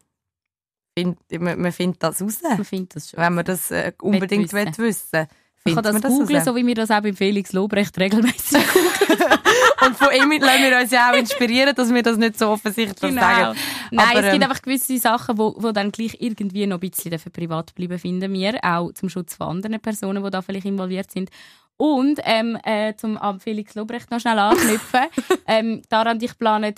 find, 0.96 1.18
man, 1.40 1.60
man 1.60 1.72
findet 1.72 2.02
das 2.02 2.22
raus. 2.22 2.40
man 2.42 2.64
findet 2.64 2.96
das 2.96 3.10
schon. 3.10 3.20
Wenn 3.20 3.34
man 3.34 3.44
das 3.44 3.70
äh, 3.70 3.92
unbedingt 4.00 4.52
wissen. 4.52 4.78
wissen. 4.78 5.26
Ich 5.64 5.74
kann 5.74 5.82
das 5.82 5.92
man 5.92 6.02
das 6.02 6.12
googeln, 6.12 6.44
so 6.44 6.56
wie 6.56 6.66
wir 6.66 6.74
das 6.74 6.90
auch 6.90 7.00
bei 7.02 7.12
Felix 7.12 7.52
Lobrecht 7.52 7.98
regelmäßig 7.98 8.62
Und 9.86 9.96
von 9.96 10.08
ihm 10.12 10.30
lassen 10.40 10.62
wir 10.62 10.80
uns 10.80 10.90
ja 10.90 11.10
auch 11.10 11.16
inspirieren, 11.16 11.74
dass 11.74 11.92
wir 11.92 12.02
das 12.02 12.16
nicht 12.16 12.38
so 12.38 12.48
offensichtlich 12.50 13.14
sagen. 13.14 13.58
Nein, 13.90 14.06
Aber, 14.08 14.18
es 14.18 14.32
gibt 14.32 14.42
ähm, 14.42 14.42
einfach 14.42 14.62
gewisse 14.62 14.98
Sachen, 14.98 15.38
wo, 15.38 15.54
wo 15.58 15.72
dann 15.72 15.92
gleich 15.92 16.16
irgendwie 16.20 16.66
noch 16.66 16.76
ein 16.78 16.80
bisschen 16.80 17.10
dafür 17.10 17.32
privat 17.32 17.74
bleiben, 17.74 17.98
finden 17.98 18.32
wir. 18.32 18.58
Auch 18.62 18.92
zum 18.92 19.08
Schutz 19.08 19.36
von 19.36 19.48
anderen 19.48 19.80
Personen, 19.80 20.22
die 20.22 20.30
da 20.30 20.42
vielleicht 20.42 20.66
involviert 20.66 21.10
sind. 21.10 21.30
Und 21.76 22.18
ähm, 22.24 22.58
äh, 22.64 22.94
zum 22.96 23.18
Felix 23.38 23.76
Lobrecht 23.76 24.10
noch 24.10 24.20
schnell 24.20 24.38
anknüpfen. 24.38 25.06
ähm, 25.46 25.82
daran, 25.88 26.20
ich 26.20 26.36
plane 26.36 26.74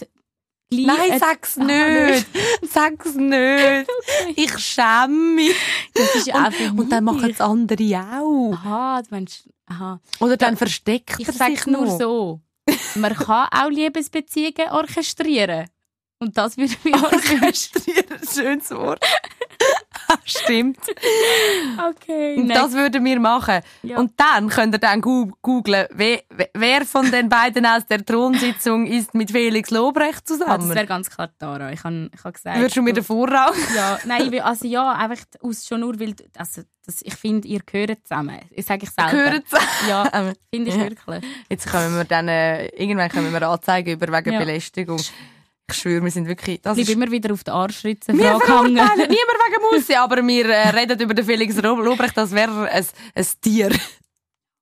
gleich... 0.71 0.87
Nein, 0.87 1.11
äh, 1.13 1.19
sag's 1.19 1.59
Ah, 1.59 1.65
nicht. 1.65 2.27
Sag's 2.73 3.15
nicht. 3.15 3.89
Ich 4.37 4.59
schäme 4.59 5.35
mich. 5.35 5.57
das 5.95 6.15
ist 6.15 6.31
für 6.31 6.71
Und 6.77 6.91
dann 6.91 7.05
machen 7.05 7.31
es 7.31 7.41
andere 7.41 7.99
auch. 7.99 8.53
Aha, 8.55 9.03
du 9.03 9.09
meinst... 9.11 9.49
Aha. 9.67 10.01
Oder 10.21 10.37
dann 10.37 10.57
versteckt 10.57 11.17
Ich 11.19 11.29
er 11.29 11.33
sich 11.33 11.67
nur 11.67 11.85
noch. 11.87 11.99
so. 11.99 12.41
Man 12.97 13.15
kann 13.15 13.49
auch 13.53 13.69
Liebesbeziehungen 13.69 14.71
orchestrieren. 14.71 15.67
Und 16.19 16.37
das 16.37 16.57
würde 16.57 16.75
mich. 16.85 16.95
Orchestrieren, 16.95 18.21
schönes 18.31 18.71
Wort. 18.73 19.03
Stimmt. 20.25 20.79
Okay. 21.91 22.37
Und 22.37 22.49
das 22.49 22.73
würden 22.73 23.05
wir 23.05 23.21
machen. 23.21 23.61
Ja. 23.83 23.99
Und 23.99 24.13
dann 24.17 24.49
könnt 24.49 24.75
ihr 24.75 24.79
dann 24.79 25.01
googlen, 25.01 25.87
wer, 25.91 26.21
wer 26.55 26.85
von 26.85 27.11
den 27.11 27.29
beiden 27.29 27.67
aus 27.67 27.87
der 27.87 28.05
Thronsitzung 28.05 28.87
ist 28.87 29.15
mit 29.15 29.31
Felix 29.31 29.71
Lobrecht 29.71 30.11
Ah, 30.11 30.23
das 30.27 30.39
zusammen. 30.39 30.75
wäre 30.75 30.87
ganz 30.87 31.11
klar 31.11 31.31
Tara. 31.39 31.73
Ich 31.73 31.83
habe 31.85 32.11
hab 32.23 32.35
gesagt... 32.35 32.59
Würdest 32.59 32.77
du 32.77 32.83
mir 32.83 32.93
den 32.93 33.05
Vorrang? 33.05 33.53
Ja, 33.75 33.99
nein, 34.05 34.23
ich 34.27 34.31
will, 34.31 34.41
also 34.41 34.67
ja, 34.67 34.93
einfach 34.93 35.25
aus 35.43 35.67
schon 35.67 35.81
nur, 35.81 35.99
weil, 36.01 36.15
also, 36.37 36.63
das, 36.85 37.03
ich 37.03 37.15
finde, 37.15 37.47
ihr 37.49 37.61
gehört 37.65 38.07
zusammen. 38.07 38.39
Ich 38.51 38.67
sage 38.67 38.85
ich 38.85 38.91
selber. 38.91 39.11
Gehören 39.11 39.43
zusammen? 39.47 39.67
Ja, 39.89 40.05
finde 40.53 40.71
ich 40.71 40.77
wirklich. 40.77 41.25
Jetzt 41.49 41.67
können 41.67 41.95
wir 41.97 42.05
dann, 42.05 42.29
äh, 42.29 42.67
irgendwann 42.69 43.09
können 43.11 43.33
wir 43.33 43.43
Anzeigen 43.49 43.93
über 43.93 44.09
wegen 44.09 44.33
Ja. 44.33 44.39
Belästigung. 44.39 45.01
Ich 45.71 45.77
schwöre, 45.79 46.03
wir 46.05 46.11
sind 46.11 46.27
wirklich, 46.27 46.61
das 46.63 46.77
Ich 46.77 46.83
ist 46.83 46.87
bleibe 46.89 47.03
immer 47.05 47.13
wieder 47.13 47.33
auf 47.33 47.45
die 47.45 47.51
Arschritze 47.51 48.13
Wir 48.13 48.39
verurteilen 48.41 48.75
niemand 48.75 49.09
wegen 49.09 49.63
Musik, 49.73 49.97
aber 49.99 50.27
wir 50.27 50.47
äh, 50.49 50.69
reden 50.71 50.99
über 51.01 51.15
den 51.15 51.25
Felix 51.25 51.57
Lobrecht, 51.57 52.17
das 52.17 52.33
wäre 52.33 52.69
ein, 52.71 52.87
ein 53.15 53.27
Tier. 53.41 53.71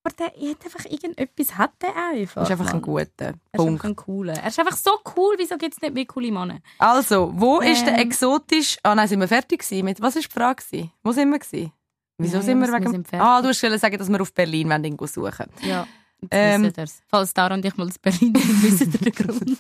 Aber 0.04 0.14
der 0.16 0.26
hat 0.28 0.64
einfach 0.64 0.84
irgendetwas, 0.86 1.58
hat 1.58 1.72
der 1.82 1.94
einfach. 1.96 2.42
ist 2.42 2.50
einfach 2.50 2.72
ein 2.72 2.80
guter 2.80 3.06
Er 3.18 3.30
ist 3.30 3.38
Punkt. 3.52 3.72
einfach 3.72 3.84
ein 3.88 3.96
cooler. 3.96 4.34
Er 4.34 4.48
ist 4.48 4.58
einfach 4.58 4.76
so 4.76 4.90
cool, 5.16 5.34
wieso 5.38 5.58
gibt 5.58 5.74
es 5.74 5.80
nicht 5.82 5.92
mehr 5.94 6.06
coole 6.06 6.30
Männer? 6.32 6.60
Also, 6.78 7.30
wo 7.34 7.60
ist 7.60 7.84
der 7.84 7.94
Ähm. 7.94 8.00
exotisch... 8.08 8.78
Ah 8.82 8.94
nein, 8.94 9.08
sind 9.08 9.20
wir 9.20 9.28
fertig 9.28 9.60
gewesen? 9.60 9.84
Mit, 9.84 10.00
was 10.00 10.14
war 10.14 10.22
die 10.22 10.28
Frage? 10.28 10.62
gewesen? 10.64 10.92
Wo 11.02 11.12
sind 11.12 11.30
wir 11.30 11.38
gewesen? 11.38 11.72
Wieso 12.16 12.36
Ja, 12.38 12.42
sind 12.42 12.60
wir 12.60 12.72
wegen... 12.72 12.90
sind 12.90 13.14
ah, 13.14 13.42
du 13.42 13.48
hast 13.48 13.60
sagen, 13.60 13.98
dass 13.98 14.08
wir 14.08 14.20
auf 14.20 14.32
Berlin 14.32 14.70
irgendwo 14.70 15.06
suchen 15.06 15.46
Ja, 15.62 15.86
jetzt 16.20 16.30
Ähm. 16.32 16.72
Falls 17.08 17.34
Tara 17.34 17.54
und 17.54 17.64
ich 17.64 17.76
mal 17.76 17.86
in 17.88 17.94
Berlin 18.00 18.34
sind, 18.34 18.62
wisst 18.62 18.80
ihr 18.80 18.86
den 19.12 19.12
Grund. 19.12 19.58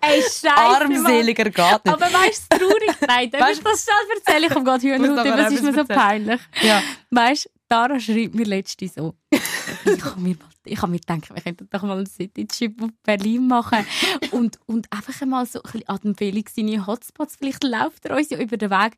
Ey, 0.00 0.22
Scheiße. 0.22 0.56
Armseliger 0.56 1.44
geht 1.44 1.56
nicht. 1.56 1.88
Aber 1.88 2.00
weißt 2.00 2.52
du, 2.52 2.58
traurig? 2.58 2.96
Nein, 3.06 3.30
ich 3.32 3.40
Weißt- 3.40 3.62
das 3.62 3.84
schnell 3.84 4.16
erzählen? 4.16 4.44
Ich 4.44 4.64
gerade 4.64 4.82
Hühnerhaut, 4.82 5.18
doch 5.18 5.24
über, 5.26 5.46
es 5.46 5.52
ist 5.52 5.62
mir 5.62 5.74
so 5.74 5.84
peinlich. 5.84 6.40
Ja. 6.62 6.82
Weißt 7.10 7.46
du, 7.46 7.50
Tara 7.68 8.00
schreibt 8.00 8.34
mir 8.34 8.44
letztens 8.44 8.94
so. 8.94 9.14
ich 9.30 10.04
habe 10.04 10.20
mir, 10.20 10.36
ich 10.64 10.80
hab 10.80 10.88
mir 10.88 10.98
gedacht, 10.98 11.34
wir 11.34 11.42
könnten 11.42 11.68
doch 11.70 11.82
mal 11.82 11.98
einen 11.98 12.06
City-Trip 12.06 12.82
auf 12.82 12.90
Berlin 13.02 13.46
machen. 13.46 13.86
Und, 14.30 14.58
und 14.66 14.90
einfach 14.92 15.26
mal 15.26 15.44
so 15.46 15.60
ein 15.60 15.62
bisschen 15.62 15.88
an 15.88 15.98
dem 16.02 16.14
Felix 16.14 16.54
seine 16.54 16.86
Hotspots. 16.86 17.36
Vielleicht 17.36 17.64
läuft 17.64 18.06
er 18.06 18.16
uns 18.16 18.30
ja 18.30 18.38
über 18.38 18.56
den 18.56 18.70
Weg. 18.70 18.94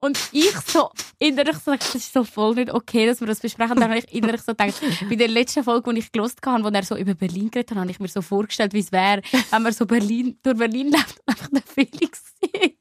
Und 0.00 0.18
ich 0.30 0.54
so 0.66 0.90
innerlich 1.18 1.56
so, 1.56 1.74
das 1.74 1.94
ist 1.94 2.12
so 2.12 2.22
voll 2.22 2.54
nicht 2.54 2.72
okay, 2.72 3.06
dass 3.06 3.20
wir 3.20 3.26
das 3.26 3.40
besprechen. 3.40 3.72
Und 3.72 3.80
dann 3.80 3.90
habe 3.90 3.98
ich 3.98 4.14
innerlich 4.14 4.42
so 4.42 4.52
gedacht, 4.52 4.80
bei 5.08 5.16
der 5.16 5.28
letzten 5.28 5.64
Folge, 5.64 5.92
die 5.92 6.00
ich 6.00 6.12
gelost 6.12 6.38
habe, 6.46 6.62
wo 6.62 6.68
er 6.68 6.82
so 6.84 6.96
über 6.96 7.14
Berlin 7.14 7.50
geredet 7.50 7.72
hat, 7.72 7.78
habe 7.78 7.90
ich 7.90 7.98
mir 7.98 8.08
so 8.08 8.22
vorgestellt, 8.22 8.72
wie 8.74 8.80
es 8.80 8.92
wäre, 8.92 9.22
wenn 9.50 9.62
man 9.62 9.72
so 9.72 9.86
Berlin, 9.86 10.38
durch 10.42 10.56
Berlin 10.56 10.92
läuft 10.92 11.18
und 11.20 11.28
einfach 11.28 11.48
den 11.48 11.62
Felix 11.62 12.22
sieht. 12.40 12.78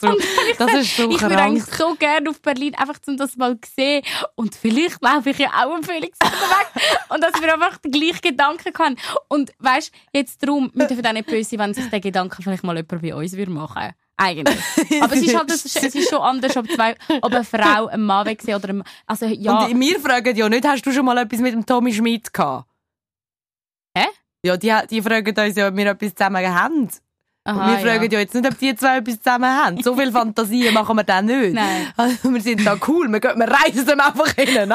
So, 0.00 0.16
das 0.58 0.72
ist 0.74 0.96
so 0.96 1.10
Ich 1.10 1.20
würde 1.20 1.36
eigentlich 1.36 1.64
so 1.64 1.94
gerne 1.94 2.30
auf 2.30 2.40
Berlin, 2.40 2.74
einfach 2.76 2.98
um 3.06 3.16
das 3.16 3.36
mal 3.36 3.60
zu 3.60 3.70
sehen. 3.74 4.02
Und 4.36 4.54
vielleicht 4.54 5.02
laufe 5.02 5.30
ich 5.30 5.38
ja 5.38 5.48
auch 5.48 5.74
am 5.74 5.82
Felix 5.82 6.18
Weg. 6.22 6.82
Und 7.08 7.22
dass 7.22 7.40
wir 7.40 7.52
einfach 7.52 7.78
den 7.78 7.92
gleichen 7.92 8.20
Gedanken 8.20 8.72
haben. 8.78 8.96
Und 9.28 9.52
weißt 9.58 9.92
jetzt 10.12 10.42
darum, 10.42 10.70
wir 10.74 10.86
dürfen 10.86 11.06
auch 11.06 11.12
nicht 11.12 11.26
böse 11.26 11.58
wenn 11.58 11.74
sich 11.74 11.88
der 11.90 12.00
Gedanke 12.00 12.42
vielleicht 12.42 12.64
mal 12.64 12.76
jemand 12.76 13.02
bei 13.02 13.14
uns 13.14 13.36
würde 13.36 13.50
machen 13.50 13.94
Eigentlich. 14.20 14.58
Aber 15.00 15.14
es 15.14 15.22
ist 15.22 15.34
halt, 15.36 15.50
es 15.50 15.64
ist, 15.64 15.76
es 15.76 15.94
ist 15.94 16.10
schon 16.10 16.20
anders, 16.20 16.56
ob, 16.56 16.68
zwei, 16.70 16.96
ob 17.22 17.32
eine 17.32 17.44
Frau 17.44 17.86
einen 17.86 18.02
Mann 18.04 18.26
will 18.26 18.36
sehen 18.40 18.56
oder 18.56 18.68
ein, 18.70 18.82
also 19.06 19.26
ja. 19.26 19.66
Und 19.66 19.80
wir 19.80 20.00
fragen 20.00 20.36
ja 20.36 20.48
nicht, 20.48 20.66
hast 20.66 20.84
du 20.84 20.92
schon 20.92 21.04
mal 21.04 21.16
etwas 21.18 21.38
mit 21.38 21.54
dem 21.54 21.64
Tommy 21.64 21.94
Schmidt 21.94 22.32
gehabt? 22.32 22.66
Hä? 23.96 24.06
Ja, 24.44 24.56
die, 24.56 24.74
die 24.90 25.02
fragen 25.02 25.34
uns 25.38 25.56
ja, 25.56 25.68
ob 25.68 25.76
wir 25.76 25.86
etwas 25.86 26.14
zusammen 26.14 26.52
haben. 26.52 26.88
Aha, 27.44 27.70
wir 27.70 27.78
fragen 27.78 28.10
ja. 28.10 28.18
jetzt 28.18 28.34
nicht, 28.34 28.46
ob 28.46 28.58
die 28.58 28.74
zwei 28.74 28.98
etwas 28.98 29.22
zusammen 29.22 29.50
haben. 29.50 29.82
So 29.82 29.96
viel 29.96 30.10
Fantasie 30.10 30.70
machen 30.72 30.96
wir 30.96 31.04
dann 31.04 31.26
nicht. 31.26 31.54
Nein. 31.54 31.92
Also, 31.96 32.30
wir 32.30 32.40
sind 32.40 32.66
da 32.66 32.76
cool, 32.88 33.08
wir, 33.08 33.20
gehen, 33.20 33.38
wir 33.38 33.48
reisen 33.48 33.86
dem 33.86 34.00
einfach 34.00 34.34
hin. 34.34 34.74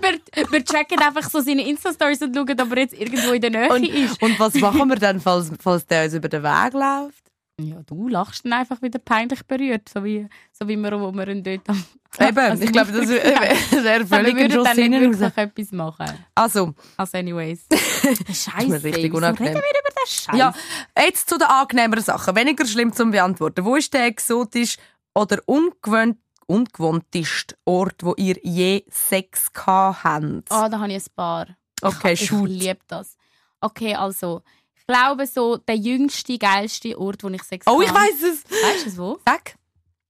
Wir, 0.00 0.18
wir 0.50 0.64
checken 0.64 0.98
einfach 0.98 1.30
so 1.30 1.40
seine 1.40 1.66
Insta-Stories 1.66 2.20
und 2.22 2.34
schauen, 2.34 2.60
ob 2.60 2.72
er 2.72 2.78
jetzt 2.78 2.92
irgendwo 2.92 3.32
in 3.32 3.40
der 3.40 3.50
Nähe 3.50 3.72
Und, 3.72 3.84
ist. 3.84 4.20
und 4.20 4.38
was 4.40 4.54
machen 4.54 4.88
wir 4.88 4.96
dann, 4.96 5.20
falls, 5.20 5.52
falls 5.60 5.86
der 5.86 6.04
uns 6.04 6.14
über 6.14 6.28
den 6.28 6.42
Weg 6.42 6.72
läuft? 6.72 7.23
Ja, 7.60 7.76
du 7.86 8.08
lachst 8.08 8.44
dann 8.44 8.52
einfach 8.52 8.82
wieder 8.82 8.98
peinlich 8.98 9.44
berührt, 9.46 9.88
so 9.88 10.02
wie, 10.02 10.28
so 10.52 10.66
wie 10.66 10.76
wir, 10.76 11.00
wo 11.00 11.12
wir 11.12 11.28
ihn 11.28 11.42
dort 11.44 11.68
am... 11.68 11.84
Eben, 12.18 12.38
Also 12.50 12.64
ich 12.64 12.72
glaube, 12.72 12.90
das 12.90 13.08
wäre 13.08 13.94
Aber 14.00 14.06
völlig 14.06 14.34
wir 14.36 14.44
ein 14.44 14.50
würden 14.50 14.52
Schuss 14.52 14.64
dann 14.64 14.76
hinten 14.76 15.06
raus. 15.06 15.20
wirklich 15.20 15.36
etwas 15.36 15.72
machen. 15.72 16.06
Also, 16.34 16.74
Also 16.96 17.18
anyways. 17.18 17.66
Scheiße. 17.70 18.68
mir 18.68 18.82
richtig 18.82 19.14
unangenehm. 19.14 19.54
reden 19.54 19.62
wir 19.62 19.80
über 19.80 19.90
den 19.90 20.06
Scheiß? 20.08 20.36
ja, 20.36 20.52
jetzt 20.98 21.28
zu 21.28 21.38
den 21.38 21.46
angenehmeren 21.46 22.02
Sachen. 22.02 22.34
Weniger 22.34 22.66
schlimm 22.66 22.92
zum 22.92 23.12
Beantworten. 23.12 23.64
Wo 23.64 23.76
ist 23.76 23.94
der 23.94 24.06
exotisch 24.06 24.76
oder 25.14 25.38
ungewöhnt, 25.46 26.18
ungewohnteste 26.46 27.56
Ort, 27.64 28.02
wo 28.02 28.14
ihr 28.16 28.36
je 28.42 28.84
Sex 28.90 29.52
gehabt 29.52 30.02
habt? 30.02 30.50
Ah, 30.50 30.68
da 30.68 30.80
habe 30.80 30.92
ich 30.92 30.96
ein 31.06 31.12
paar. 31.14 31.46
Okay, 31.82 32.14
ich 32.14 32.26
shoot. 32.26 32.48
liebe 32.48 32.80
das. 32.88 33.16
Okay, 33.60 33.94
also, 33.94 34.42
ich 34.63 34.63
glaube 34.86 35.26
so, 35.26 35.56
der 35.56 35.76
jüngste, 35.76 36.38
geilste 36.38 36.98
Ort, 36.98 37.22
wo 37.24 37.28
ich 37.28 37.42
Sex 37.42 37.66
Oh, 37.66 37.80
ich 37.80 37.88
hatte. 37.88 38.00
weiß 38.00 38.22
es. 38.22 38.44
Weißt 38.50 38.84
du 38.86 38.88
es 38.90 38.98
wo? 38.98 39.18
Sag. 39.26 39.56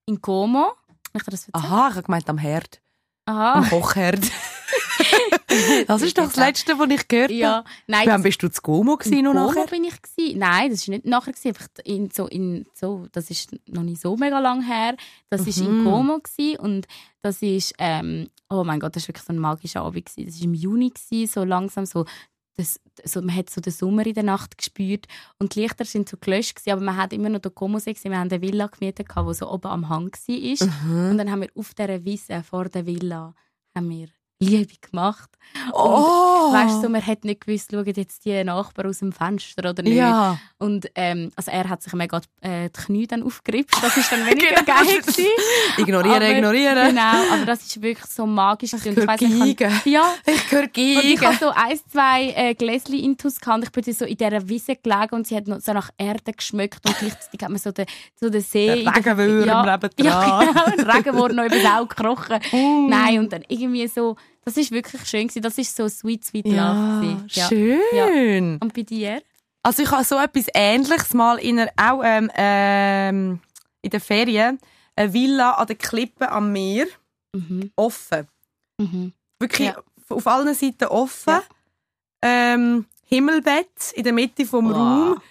In 0.07 0.21
Como. 0.21 0.73
Ich 1.17 1.23
das 1.23 1.47
erzählen? 1.49 1.65
Aha, 1.65 1.89
ich 1.89 1.95
habe 1.95 2.03
gemeint 2.05 2.29
am 2.29 2.39
Herd. 2.39 2.81
Aha. 3.27 3.53
Am 3.55 3.69
Kochherd. 3.71 4.21
das 5.87 6.03
ist 6.03 6.19
doch 6.19 6.25
das 6.25 6.37
Letzte, 6.37 6.79
was 6.79 6.91
ich 6.91 7.09
gehört 7.09 7.31
habe. 7.31 7.39
Ja, 7.39 7.65
nein. 7.87 8.07
Wann 8.09 8.23
bist 8.23 8.43
du 8.43 8.51
zu 8.51 8.61
Como 8.61 8.97
gewesen 8.97 9.25
Como 9.25 9.47
nachher? 9.47 9.67
bin 9.67 9.85
ich 9.85 10.01
gsi. 10.03 10.35
Nein, 10.37 10.71
das 10.71 10.81
ist 10.81 10.89
nicht 10.89 11.05
nachher 11.07 11.33
gsi. 11.33 11.49
Einfach 11.49 11.69
in 11.85 12.11
so 12.11 12.27
in 12.27 12.67
so. 12.75 13.07
Das 13.13 13.31
ist 13.31 13.51
noch 13.67 13.83
nicht 13.83 14.01
so 14.03 14.17
mega 14.17 14.41
lang 14.41 14.63
her. 14.63 14.97
Das 15.31 15.47
ist 15.47 15.59
in 15.59 15.83
Mhm. 15.83 15.85
Como 15.85 16.19
gsi 16.21 16.57
und 16.61 16.87
das 17.23 17.41
ist 17.43 17.75
ähm, 17.79 18.29
oh 18.51 18.65
mein 18.65 18.81
Gott, 18.81 18.95
das 18.97 19.05
ist 19.05 19.09
wirklich 19.09 19.25
so 19.25 19.33
ein 19.33 19.39
magischer 19.39 19.83
Abend 19.83 20.05
gsi. 20.07 20.25
Das 20.27 20.35
ist 20.35 20.43
im 20.45 20.55
Juni 20.55 20.91
gsi, 20.91 21.27
so 21.27 21.45
langsam 21.45 21.87
so. 21.87 22.05
Das, 22.57 22.81
so, 23.05 23.21
man 23.21 23.35
hat 23.35 23.51
so 23.51 23.61
den 23.61 23.73
Sommer 23.73 24.07
in 24.07 24.15
der 24.15 24.23
Nacht 24.23 24.57
gespürt 24.57 25.07
und 25.39 25.55
die 25.55 25.63
Lichter 25.63 25.85
sind 25.85 26.09
so 26.09 26.17
gelöscht 26.17 26.57
gewesen, 26.57 26.71
aber 26.71 26.83
man 26.83 26.97
hat 26.97 27.13
immer 27.13 27.29
noch 27.29 27.41
den 27.41 27.55
Como 27.55 27.79
gesehen. 27.79 27.97
Wir 28.05 28.19
haben 28.19 28.31
eine 28.31 28.41
Villa 28.41 28.69
gemietet, 28.69 29.09
die 29.09 29.35
so 29.35 29.51
oben 29.51 29.67
am 29.67 29.89
Hang 29.89 30.13
war. 30.13 30.69
Mhm. 30.69 31.11
Und 31.11 31.19
dann 31.19 31.31
haben 31.31 31.43
wir 31.43 31.51
auf 31.57 31.75
dieser 31.75 32.05
Wiese 32.05 32.43
vor 32.45 32.69
der 32.69 32.87
Villa 32.87 33.35
haben 33.75 33.91
wir 33.91 34.09
Liebe 34.41 34.75
gemacht. 34.91 35.31
Oh! 35.73 36.53
Weißt 36.53 36.83
du, 36.83 36.89
man 36.89 37.07
hat 37.07 37.25
nicht 37.25 37.47
gewusst, 37.47 37.71
schauen 37.71 37.85
jetzt 37.95 38.25
die 38.25 38.43
Nachbarn 38.45 38.89
aus 38.89 38.99
dem 38.99 39.13
Fenster 39.13 39.71
oder 39.71 39.83
nicht. 39.83 39.95
Ja. 39.97 40.39
Und 40.59 40.91
ähm, 40.95 41.31
also 41.37 41.51
er 41.51 41.69
hat 41.69 41.83
sich 41.83 41.93
mega 41.93 42.21
äh, 42.41 42.69
die 42.71 42.81
Knie 42.83 43.07
dann 43.07 43.23
aufgerippt. 43.23 43.75
Das 43.83 43.97
ist 43.97 44.11
dann 44.11 44.21
weniger 44.27 44.55
Genau. 44.63 44.65
geil 44.65 45.01
gewesen. 45.01 45.27
Ignorieren, 45.79 46.17
Aber- 46.17 46.31
ignorieren. 46.31 46.89
Genau, 46.89 47.33
aber 47.33 47.45
das 47.47 47.63
ist 47.65 47.81
wirklich 47.81 48.07
so 48.11 48.27
magisch. 48.27 48.73
höre 48.73 49.15
ich 49.15 49.23
ich 49.23 49.57
Geigen. 49.57 49.81
ja, 49.85 50.15
Ich 50.27 50.51
höre 50.51 50.63
und 50.65 50.77
ich 50.79 50.97
Geigen. 51.17 51.21
habe 51.27 51.37
so 51.39 51.51
ein, 51.51 51.79
zwei 51.91 52.31
äh, 52.37 52.55
Gläschen 52.55 52.95
Intus 52.95 53.39
gehabt. 53.41 53.65
Ich 53.65 53.71
bin 53.73 53.95
so 53.95 54.05
in 54.05 54.17
dieser 54.17 54.49
Wiese 54.49 54.77
gelegen 54.77 55.15
und 55.15 55.27
sie 55.27 55.37
hat 55.37 55.47
noch 55.47 55.61
so 55.61 55.73
nach 55.73 55.91
Erde 55.99 56.33
geschmeckt 56.33 56.81
und 56.87 56.99
gleichzeitig 56.99 57.41
hat 57.43 57.51
man 57.51 57.59
so 57.59 57.71
den, 57.71 57.87
so 58.19 58.29
den 58.31 58.41
See. 58.41 58.83
Der 58.83 58.97
Regenwürm 58.97 59.47
ja, 59.47 59.63
nebendran. 59.63 60.07
Ja, 60.07 60.41
genau. 60.53 60.65
Ein 60.65 60.91
Regenwurm 60.91 61.35
noch 61.37 61.45
über 61.45 61.57
das 61.57 61.67
Auge 61.73 61.95
gekrochen. 61.95 62.39
Mm. 62.53 62.89
Nein, 62.89 63.19
und 63.21 63.33
dann 63.33 63.43
irgendwie 63.49 63.87
so, 63.87 64.17
das 64.45 64.57
ist 64.57 64.71
wirklich 64.71 65.07
schön 65.07 65.29
gewesen. 65.29 65.43
Das 65.43 65.59
ist 65.59 65.75
so 65.75 65.89
sweet, 65.89 66.25
sweet 66.25 66.47
love 66.47 66.57
Ja, 66.57 67.01
gewesen. 67.01 67.27
Ja. 67.31 67.49
schön. 67.49 68.59
Und 68.63 68.75
bei 68.75 68.83
dir? 68.83 69.23
Also 69.63 69.83
ich 69.83 69.91
habe 69.91 70.05
so 70.05 70.17
etwas 70.19 70.47
Ähnliches 70.55 71.15
mal 71.15 71.39
in 71.39 71.59
einer, 71.59 71.71
auch 71.77 72.03
ähm, 72.05 72.31
ähm, 72.37 73.41
in 73.83 73.91
den 73.91 74.01
Ferien 74.01 74.59
eine 74.97 75.13
Villa 75.13 75.53
an 75.53 75.67
der 75.67 75.77
Klippe 75.77 76.31
am 76.31 76.53
Meer, 76.53 76.87
Mhm. 77.35 77.71
offen. 77.77 78.29
Mhm. 78.79 79.13
Wirklich 79.41 79.69
Ja. 79.69 79.83
auf 80.09 80.27
allen 80.27 80.55
Seiten 80.55 80.85
offen. 80.85 81.31
Ja. 81.31 81.43
Ähm, 82.23 82.87
Himmelbett 83.07 83.93
in 83.95 84.05
der 84.05 84.13
Mitte 84.13 84.47
vom 84.47 84.69
Wow. 84.71 84.77
Raum. 84.77 85.23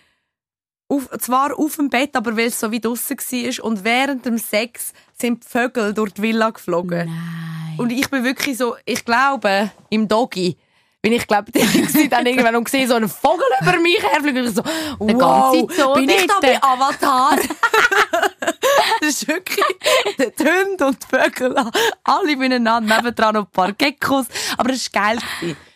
Auf, 0.88 1.10
zwar 1.20 1.58
auf 1.58 1.76
dem 1.78 1.90
Bett, 1.90 2.16
aber 2.16 2.38
weil 2.38 2.48
es 2.48 2.60
so 2.60 2.72
wie 2.72 2.80
draussen 2.80 3.18
war. 3.18 3.66
Und 3.66 3.84
während 3.84 4.26
dem 4.26 4.38
Sex 4.38 4.94
sind 5.20 5.44
die 5.44 5.48
Vögel 5.48 5.94
durch 5.94 6.14
die 6.14 6.22
Villa 6.22 6.50
geflogen. 6.50 7.08
Nein. 7.08 7.80
Und 7.80 7.92
ich 7.92 8.10
bin 8.10 8.24
wirklich 8.24 8.58
so, 8.58 8.76
ich 8.86 9.04
glaube, 9.04 9.72
im 9.90 10.08
Doggy, 10.08 10.58
bin 11.02 11.14
ich 11.14 11.28
glaube, 11.28 11.52
ich 11.54 12.10
dann 12.10 12.26
irgendwann 12.26 12.56
und 12.58 12.70
sehe 12.70 12.88
so 12.88 12.96
einen 12.96 13.10
Vogel 13.10 13.46
über 13.62 13.78
mich 13.80 14.02
herfliegen 14.02 14.44
und 14.44 14.50
ich 14.50 14.56
so, 14.56 14.64
wow, 15.00 15.52
ganze 15.52 15.82
Zoo 15.82 15.94
bin 15.96 16.10
ich 16.10 16.28
da 16.28 16.40
bei 16.42 16.64
Avatar? 16.64 17.38
das 19.02 19.10
ist 19.10 19.28
wirklich 19.28 19.66
die 20.18 20.44
Hunde 20.44 20.86
und 20.86 20.98
die 21.04 21.08
Vögel, 21.08 21.56
alle 22.04 22.36
miteinander, 22.38 22.96
nebendran 22.96 23.36
noch 23.36 23.46
ein 23.46 23.52
paar 23.52 23.74
Geckos. 23.74 24.28
Aber 24.58 24.70
das 24.70 24.78
ist 24.78 24.94
geil. 24.94 25.18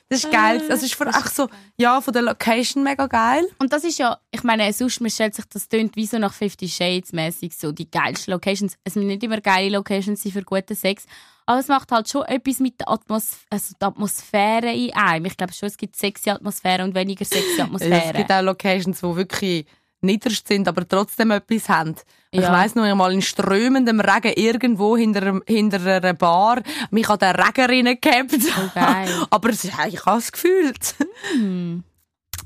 Das 0.09 0.23
ist 0.23 0.31
geil. 0.31 0.63
Das 0.67 0.83
ist 0.83 0.99
echt 0.99 1.35
so, 1.35 1.49
ja, 1.77 1.99
von 1.99 2.13
der 2.13 2.21
Location 2.21 2.83
mega 2.83 3.07
geil. 3.07 3.45
Und 3.59 3.73
das 3.73 3.83
ist 3.83 3.99
ja, 3.99 4.17
ich 4.31 4.43
meine, 4.43 4.71
sonst, 4.71 5.01
man 5.01 5.11
stellt 5.11 5.35
sich 5.35 5.45
das 5.45 5.67
tönt 5.67 5.95
wie 5.97 6.05
so 6.05 6.17
nach 6.17 6.33
Fifty 6.33 6.69
Shades 6.69 7.11
mäßig 7.11 7.57
so 7.57 7.73
die 7.73 7.91
geilsten 7.91 8.31
Locations. 8.33 8.75
Es 8.85 8.95
müssen 8.95 9.07
nicht 9.07 9.23
immer 9.23 9.41
geile 9.41 9.75
Locations 9.75 10.21
sein 10.23 10.31
für 10.31 10.43
guten 10.43 10.75
Sex, 10.75 11.05
aber 11.45 11.59
es 11.59 11.67
macht 11.67 11.91
halt 11.91 12.09
schon 12.09 12.23
etwas 12.23 12.59
mit 12.59 12.79
der 12.79 12.89
Atmosphäre, 12.89 13.47
also 13.49 13.73
die 13.81 13.85
Atmosphäre 13.85 14.73
in 14.73 14.93
einem. 14.93 15.25
Ich 15.25 15.35
glaube 15.35 15.53
schon, 15.53 15.67
es 15.67 15.77
gibt 15.77 15.95
sexy 15.95 16.29
Atmosphäre 16.29 16.83
und 16.83 16.95
weniger 16.95 17.25
sexy 17.25 17.55
Es 17.55 17.59
Atmosphäre. 17.59 18.13
gibt 18.17 18.31
auch 18.31 18.41
Locations, 18.41 18.99
die 18.99 19.15
wirklich 19.15 19.65
niederst 20.01 20.47
sind, 20.47 20.67
aber 20.67 20.87
trotzdem 20.87 21.31
etwas 21.31 21.69
haben. 21.69 21.95
Ich 22.31 22.41
Ja. 22.41 22.51
weiss 22.51 22.75
noch 22.75 22.83
einmal 22.83 23.11
in 23.13 23.21
strömendem 23.21 23.99
Regen 23.99 24.33
irgendwo 24.35 24.95
hinter, 24.97 25.41
hinter 25.47 25.79
einer 25.81 26.13
Bar 26.13 26.61
mich 26.91 27.09
an 27.09 27.19
den 27.19 27.35
Regen 27.35 27.87
reingehabt. 27.87 28.33
Oh, 28.35 28.69
geil. 28.75 29.25
aber 29.29 29.49
ich 29.49 29.73
habe 30.05 30.17
es 30.19 30.31
gefühlt. 30.31 30.95
Hm, 31.33 31.83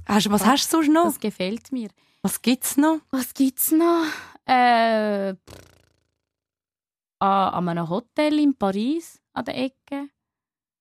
Hast, 0.08 0.30
was 0.32 0.46
hast 0.46 0.72
du 0.74 0.78
sonst 0.78 0.90
noch? 0.90 1.04
das 1.06 1.20
gefällt 1.20 1.72
mir. 1.72 1.90
Was 2.22 2.42
gibt's 2.42 2.78
noch? 2.78 3.00
Was 3.12 3.34
gibt's 3.34 3.72
noch? 3.72 4.06
Äh, 4.46 5.34
pff, 5.34 5.58
an, 7.20 7.70
einem 7.70 7.90
Hotel 7.90 8.40
in 8.40 8.56
Paris 8.58 9.20
an 9.34 9.46
der 9.46 9.58
Ecke. 9.58 10.10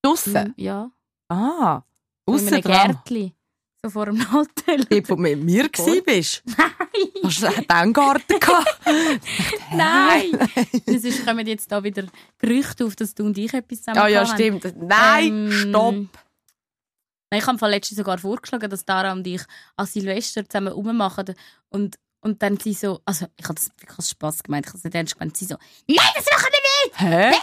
Draussen? 0.02 0.54
Ja. 0.56 0.90
Ah, 1.28 1.82
aussen 2.26 2.60
dran. 2.60 2.92
Gärtli. 2.92 3.34
So 3.82 3.88
vor 3.90 4.08
einem 4.08 4.30
Hotel. 4.32 4.84
Wo 4.90 5.00
du 5.00 5.16
mit 5.16 5.42
mir 5.42 5.64
warst. 5.64 6.42
Hast 7.24 7.42
du 7.42 7.64
einen 7.68 7.92
Garten 7.94 8.38
gehabt? 8.38 8.78
Nein! 9.72 10.38
Es 10.84 11.02
ist, 11.04 11.24
kommen 11.24 11.46
jetzt 11.46 11.72
da 11.72 11.82
wieder 11.82 12.04
Gerüchte 12.38 12.84
auf, 12.84 12.94
dass 12.94 13.14
du 13.14 13.24
und 13.24 13.38
ich 13.38 13.54
etwas 13.54 13.78
zusammen 13.78 13.98
Ah 13.98 14.08
ja, 14.08 14.20
haben. 14.28 14.34
stimmt. 14.34 14.74
Nein, 14.82 15.32
Ähm, 15.32 15.52
stopp. 15.52 15.94
Nein, 15.94 17.40
ich 17.40 17.46
habe 17.46 17.68
letztens 17.68 17.96
sogar 17.96 18.18
vorgeschlagen, 18.18 18.68
dass 18.68 18.84
Dara 18.84 19.12
und 19.12 19.26
ich 19.26 19.40
an 19.76 19.86
Silvester 19.86 20.46
zusammen 20.46 20.72
rummachen. 20.74 21.34
Und, 21.70 21.98
und 22.20 22.42
dann 22.42 22.58
sie 22.58 22.74
so, 22.74 23.00
also 23.06 23.28
ich 23.38 23.44
habe 23.44 23.54
das 23.54 23.70
wirklich 23.78 23.98
als 23.98 24.10
Spass 24.10 24.42
gemeint, 24.42 24.66
ich 24.66 24.70
habe 24.72 24.78
es 24.78 24.84
nicht 24.84 24.94
ernst 24.94 25.14
gemeint. 25.18 25.36
Sie 25.38 25.46
so, 25.46 25.54
nein, 25.88 25.96
das 26.16 26.26
machen 26.30 26.50
wir 26.52 26.90
nicht! 26.90 27.00
Hä? 27.00 27.34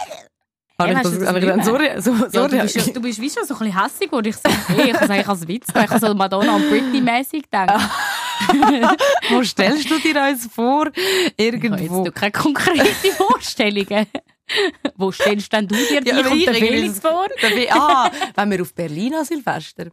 Habe 0.80 0.92
ich 0.92 0.98
das, 1.00 1.18
das 1.18 1.28
habe 1.28 1.38
ich 1.40 1.44
dann 1.46 1.62
so, 1.64 1.76
so, 1.98 2.16
so 2.28 2.38
Ja, 2.40 2.46
du, 2.48 2.58
bist, 2.60 2.76
ja- 2.76 2.92
du 2.92 3.00
bist 3.00 3.20
wie 3.20 3.28
schon 3.30 3.44
so 3.44 3.54
ein 3.54 3.58
bisschen 3.58 3.82
hässig, 3.82 4.08
wo 4.12 4.20
ich 4.20 4.36
so, 4.36 4.42
hey, 4.68 4.88
ich 4.90 4.94
habe 4.94 5.04
es 5.04 5.10
eigentlich 5.10 5.28
als 5.28 5.48
Witz. 5.48 5.66
Ich 5.70 5.74
habe 5.90 5.98
so 5.98 6.14
Madonna 6.14 6.54
und 6.54 6.70
Britney-mäßig 6.70 7.42
gedacht. 7.42 7.90
Wo 9.30 9.42
stellst 9.42 9.90
du 9.90 9.98
dir 9.98 10.22
uns 10.22 10.46
vor? 10.46 10.86
Ich 10.94 11.02
habe 11.02 11.32
Irgendwo. 11.36 11.76
jetzt 11.76 11.90
noch 11.90 12.14
keine 12.14 12.30
konkreten 12.30 13.12
Vorstellungen. 13.16 14.06
Wo 14.96 15.10
stellst 15.10 15.52
denn 15.52 15.66
du 15.66 15.74
dir 15.74 15.94
Ja, 15.94 16.00
dich 16.00 16.12
aber 16.14 16.30
und 16.30 16.36
ich 16.38 16.46
irgendwie 16.46 16.66
Felix 16.68 17.00
das- 17.00 17.10
vor? 17.12 17.26
Dabei, 17.42 17.68
ah, 17.72 18.10
wenn 18.36 18.50
wir 18.52 18.62
auf 18.62 18.72
Berlin 18.72 19.14
an 19.14 19.24
Silvester. 19.24 19.86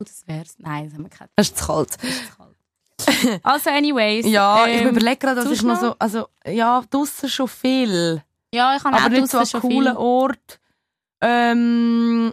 Oh, 0.00 0.04
das 0.04 0.22
wär's. 0.26 0.54
Nein, 0.58 0.86
das 0.86 0.94
haben 0.94 1.04
wir 1.04 1.10
keine. 1.10 1.30
Das 1.36 1.48
ist 1.48 1.58
zu 1.58 1.66
kalt. 1.66 1.96
Das 2.00 2.10
ist 2.10 2.26
zu 2.30 2.36
kalt. 2.36 3.40
Also, 3.44 3.70
anyways. 3.70 4.26
Ja, 4.26 4.66
ich 4.66 4.80
ähm, 4.80 4.88
überlege 4.88 5.16
gerade, 5.18 5.42
das 5.42 5.50
ist 5.50 5.62
noch 5.62 5.74
noch? 5.74 5.80
so, 5.80 5.96
also, 5.98 6.28
ja, 6.46 6.82
draussen 6.90 7.28
schon 7.28 7.48
viel. 7.48 8.22
Ja, 8.56 8.76
ich 8.76 8.82
habe 8.84 8.96
aber 8.96 9.08
nicht 9.10 9.28
so 9.28 9.44
schon 9.44 9.60
coolen 9.60 9.94
viel. 9.94 9.96
Ort. 9.96 10.60
Ähm, 11.20 12.32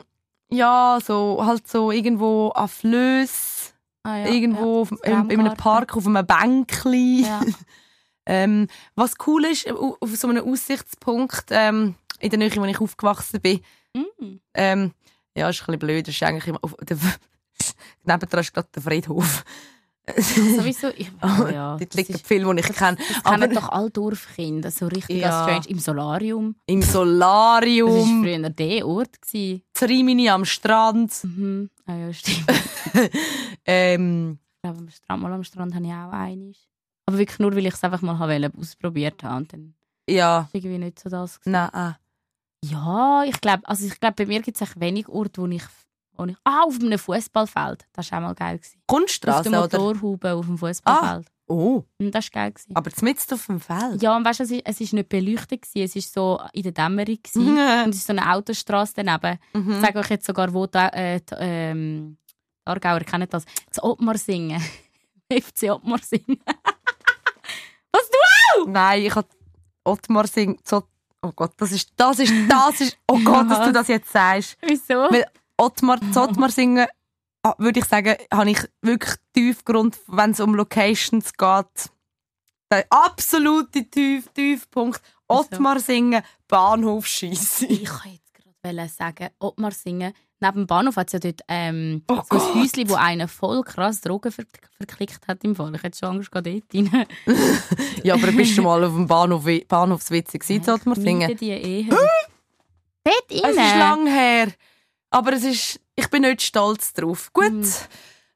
ja, 0.50 1.00
so, 1.04 1.44
halt 1.46 1.68
so 1.68 1.92
irgendwo 1.92 2.50
an 2.50 2.68
Flöss, 2.68 3.74
Ah, 4.04 4.18
ja, 4.18 4.28
irgendwo 4.28 4.76
ja, 4.76 4.82
auf, 4.82 4.92
in, 5.04 5.30
in 5.30 5.40
einem. 5.40 5.54
Park 5.58 5.96
auf 5.96 6.06
einem 6.08 6.26
Bänkli. 6.26 7.22
Ja. 7.26 7.42
Ähm, 8.26 8.68
was 8.96 9.16
cool 9.28 9.44
ist, 9.44 9.70
au- 9.70 9.98
auf 10.00 10.16
so 10.16 10.30
einem 10.30 10.48
Aussichtspunkt 10.50 11.48
ähm, 11.50 11.96
in 12.20 12.30
der 12.30 12.40
Nähe, 12.40 12.56
wo 12.56 12.64
ich 12.64 12.80
aufgewachsen 12.80 13.42
bin, 13.42 13.60
Mm. 13.94 14.40
ähm, 14.54 14.92
ja, 15.36 15.50
ist 15.50 15.60
ein 15.60 15.66
bisschen 15.66 15.80
blöd, 15.80 16.08
das 16.08 16.16
ist 16.16 16.24
eigentlich 16.24 16.48
immer 16.48 16.60
auf 16.62 16.74
der, 16.82 16.98
nebendran 18.06 18.40
ist 18.40 18.54
gerade 18.54 18.70
der 18.74 18.82
Friedhof. 18.82 19.44
Sowieso, 20.18 20.90
ich, 20.98 21.10
oh, 21.22 21.48
ja, 21.48 21.78
Dort 21.78 21.94
liegen 21.96 22.14
ist, 22.14 22.28
viele, 22.28 22.54
die 22.56 22.60
ich 22.62 22.76
kenne. 22.76 22.98
das 22.98 23.24
Aber 23.26 23.38
kennen 23.40 23.56
doch 23.56 23.70
alle 23.70 23.90
Dorfkinder, 23.90 24.70
so 24.70 24.88
richtig 24.88 25.22
Ja. 25.22 25.44
strange. 25.44 25.68
Im 25.70 25.80
Solarium. 25.80 26.56
im 26.66 26.82
Das 26.82 26.94
war 26.94 27.06
Solarium, 27.06 28.22
früher 28.24 28.50
der 28.50 28.86
Ort. 28.88 29.22
Gewesen. 29.22 29.62
Rimini 29.82 30.30
am 30.30 30.44
Strand. 30.46 31.14
Mhm. 31.24 31.70
Ah 31.86 31.96
ja, 31.96 32.14
stimmt. 32.14 32.44
Ähm, 33.66 34.40
Ich 34.56 34.62
glaube, 34.62 34.80
am 34.80 34.90
Strand, 34.90 35.22
mal 35.24 35.34
am 35.34 35.44
Strand 35.44 35.74
habe 35.76 35.86
ich 35.86 35.92
auch 35.92 36.12
eines. 36.12 36.58
Aber 37.06 37.18
wirklich 37.18 37.40
nur, 37.40 37.56
weil 37.56 37.66
ich 37.66 37.74
es 37.74 37.84
einfach 37.84 38.02
mal 38.02 38.18
wollte, 38.20 38.52
ausprobiert 38.58 39.24
habe. 39.24 39.38
Und 39.38 39.54
dann 39.54 39.74
ja, 40.10 40.28
war 40.42 40.50
irgendwie 40.54 40.78
nicht 40.78 41.00
so 41.00 41.10
das. 41.10 41.40
gewesen. 41.40 41.52
nein. 41.54 41.70
ah. 41.74 41.98
Ja, 42.66 43.24
ich 43.26 43.42
glaube, 43.42 43.64
also 43.68 43.86
ich 43.86 44.00
glaube, 44.00 44.16
bei 44.18 44.26
mir 44.26 44.42
gibt 44.42 44.60
es 44.62 44.80
wenig 44.80 45.10
Orte, 45.10 45.42
wo 45.42 45.48
ich, 45.48 45.64
ich... 46.28 46.36
Ah, 46.44 46.62
auf 46.64 46.76
einem 46.80 46.98
Fußballfeld. 47.00 47.86
Das 47.94 48.12
war 48.12 48.20
auch 48.20 48.24
mal 48.24 48.34
geil. 48.36 48.58
Gewesen. 48.58 48.78
Auf 48.80 48.88
Kunststraße, 48.98 49.50
der 49.50 49.64
oder? 49.64 49.80
Motorhaube 49.80 50.34
auf 50.34 50.46
dem 50.46 50.58
Fußballfeld. 50.58 51.28
Oh, 51.48 51.84
Und 52.00 52.12
das 52.16 52.26
war 52.34 52.42
geil. 52.44 52.52
Gewesen. 52.54 52.76
aber 52.76 52.92
mitten 53.02 53.34
auf 53.34 53.46
dem 53.48 53.60
Feld. 53.60 54.02
Ja, 54.02 54.16
und 54.16 54.24
weißt 54.26 54.40
du, 54.42 54.62
es 54.64 54.82
ist 54.82 54.94
nicht 54.94 55.10
beleuchtet, 55.10 55.62
gewesen, 55.64 55.84
es 55.86 55.96
ist 55.96 56.14
so 56.14 56.40
in 56.54 56.64
der 56.64 56.72
Dämmerung. 56.72 57.18
Gewesen. 57.22 57.50
Und 57.84 57.90
es 57.90 57.98
ist 57.98 58.08
so 58.08 58.14
eine 58.14 58.32
Autostrasse 58.34 58.94
daneben. 58.96 59.40
Ich 59.54 59.60
Mhm. 59.60 59.82
sage 59.82 60.00
euch 60.00 60.10
jetzt 60.10 60.26
sogar, 60.26 60.54
wo 60.54 60.66
da, 60.68 60.88
äh, 60.90 61.20
die, 61.20 61.36
ähm, 61.40 62.18
die 62.30 62.68
Aargauer 62.70 63.02
kennen 63.02 63.28
das. 63.30 63.44
Das 63.70 63.84
Ottmar 63.84 64.18
singen. 64.18 64.62
FC 65.32 65.70
Ottmar 65.72 66.00
singen. 66.00 66.40
Was 67.92 68.10
du? 68.10 68.70
Nein, 68.70 69.04
ich 69.06 69.14
habe 69.16 69.28
Ottmar 69.84 70.28
singt 70.28 70.68
so. 70.68 70.84
Oh 71.22 71.32
Gott, 71.36 71.54
das 71.58 71.72
ist, 71.72 71.92
das 71.96 72.20
ist, 72.20 72.34
das 72.50 72.82
ist. 72.82 72.98
Oh 73.08 73.20
Gott, 73.20 73.50
dass 73.50 73.66
du 73.66 73.72
das 73.72 73.88
jetzt 73.88 74.12
sagst. 74.12 74.58
Wieso? 74.62 74.96
Weil 75.10 75.26
Ottmar, 75.58 76.00
zu 76.12 76.22
Ottmar 76.22 76.50
singen, 76.50 76.88
ah, 77.44 77.54
würde 77.58 77.80
ich 77.80 77.86
sagen, 77.86 78.16
habe 78.34 78.50
ich 78.50 78.60
wirklich 78.82 79.16
Tiefgrund, 79.34 80.00
wenn 80.08 80.32
es 80.32 80.40
um 80.40 80.56
Locations 80.56 81.34
geht. 81.34 81.90
Der 82.72 82.86
absolute 82.90 83.84
Tief, 83.90 84.28
Tiefpunkt. 84.34 85.02
Ottmar 85.28 85.80
singen, 85.80 86.24
Bahnhof 86.48 87.06
schießen. 87.06 87.70
Ich 87.70 87.86
kann 87.86 88.12
jetzt 88.14 88.34
gerade 88.34 88.90
sagen, 88.90 89.30
Ottmar 89.40 89.72
singen. 89.72 90.14
Neben 90.40 90.56
dem 90.56 90.68
Bahnhof 90.68 90.98
hat 90.98 91.08
es 91.08 91.14
ja 91.14 91.20
dort 91.20 91.42
ähm, 91.48 92.04
Oh 92.10 92.22
so 92.30 92.36
ein 92.38 92.56
Häuschen, 92.56 92.90
wo 92.90 92.96
einer 92.96 93.30
voll 93.30 93.64
krass 93.64 94.02
Drogen 94.02 94.32
ver 94.32 94.44
verklickt 94.78 95.26
hat 95.28 95.44
im 95.46 95.56
Fall. 95.56 95.74
Ich 95.76 95.84
hätte 95.84 95.98
schon 95.98 96.10
Angst, 96.10 96.32
gehabt, 96.32 96.48
dort 96.48 96.64
rein. 96.74 97.06
Ja, 98.04 98.16
aber 98.16 98.32
bist 98.34 98.58
du 98.58 98.64
mal 98.64 98.84
auf 98.84 98.92
dem 98.94 99.08
Bahnhof, 99.08 99.46
Bahnhofswitz 99.68 100.34
gewesen, 100.34 100.62
zu 100.64 100.74
Ottmar 100.74 100.98
singen? 100.98 101.38
Die 101.38 101.52
Ehe. 101.52 101.86
dort 101.90 102.06
Es 103.30 103.44
rein? 103.44 103.52
ist 103.52 103.76
lang 103.78 104.08
her. 104.08 104.48
Aber 105.14 105.34
es 105.34 105.44
ist, 105.44 105.80
ich 105.96 106.10
bin 106.10 106.24
nicht 106.24 106.42
stolz 106.42 106.92
drauf. 106.94 107.32
Gut, 107.34 107.52
Mhm. 107.52 107.62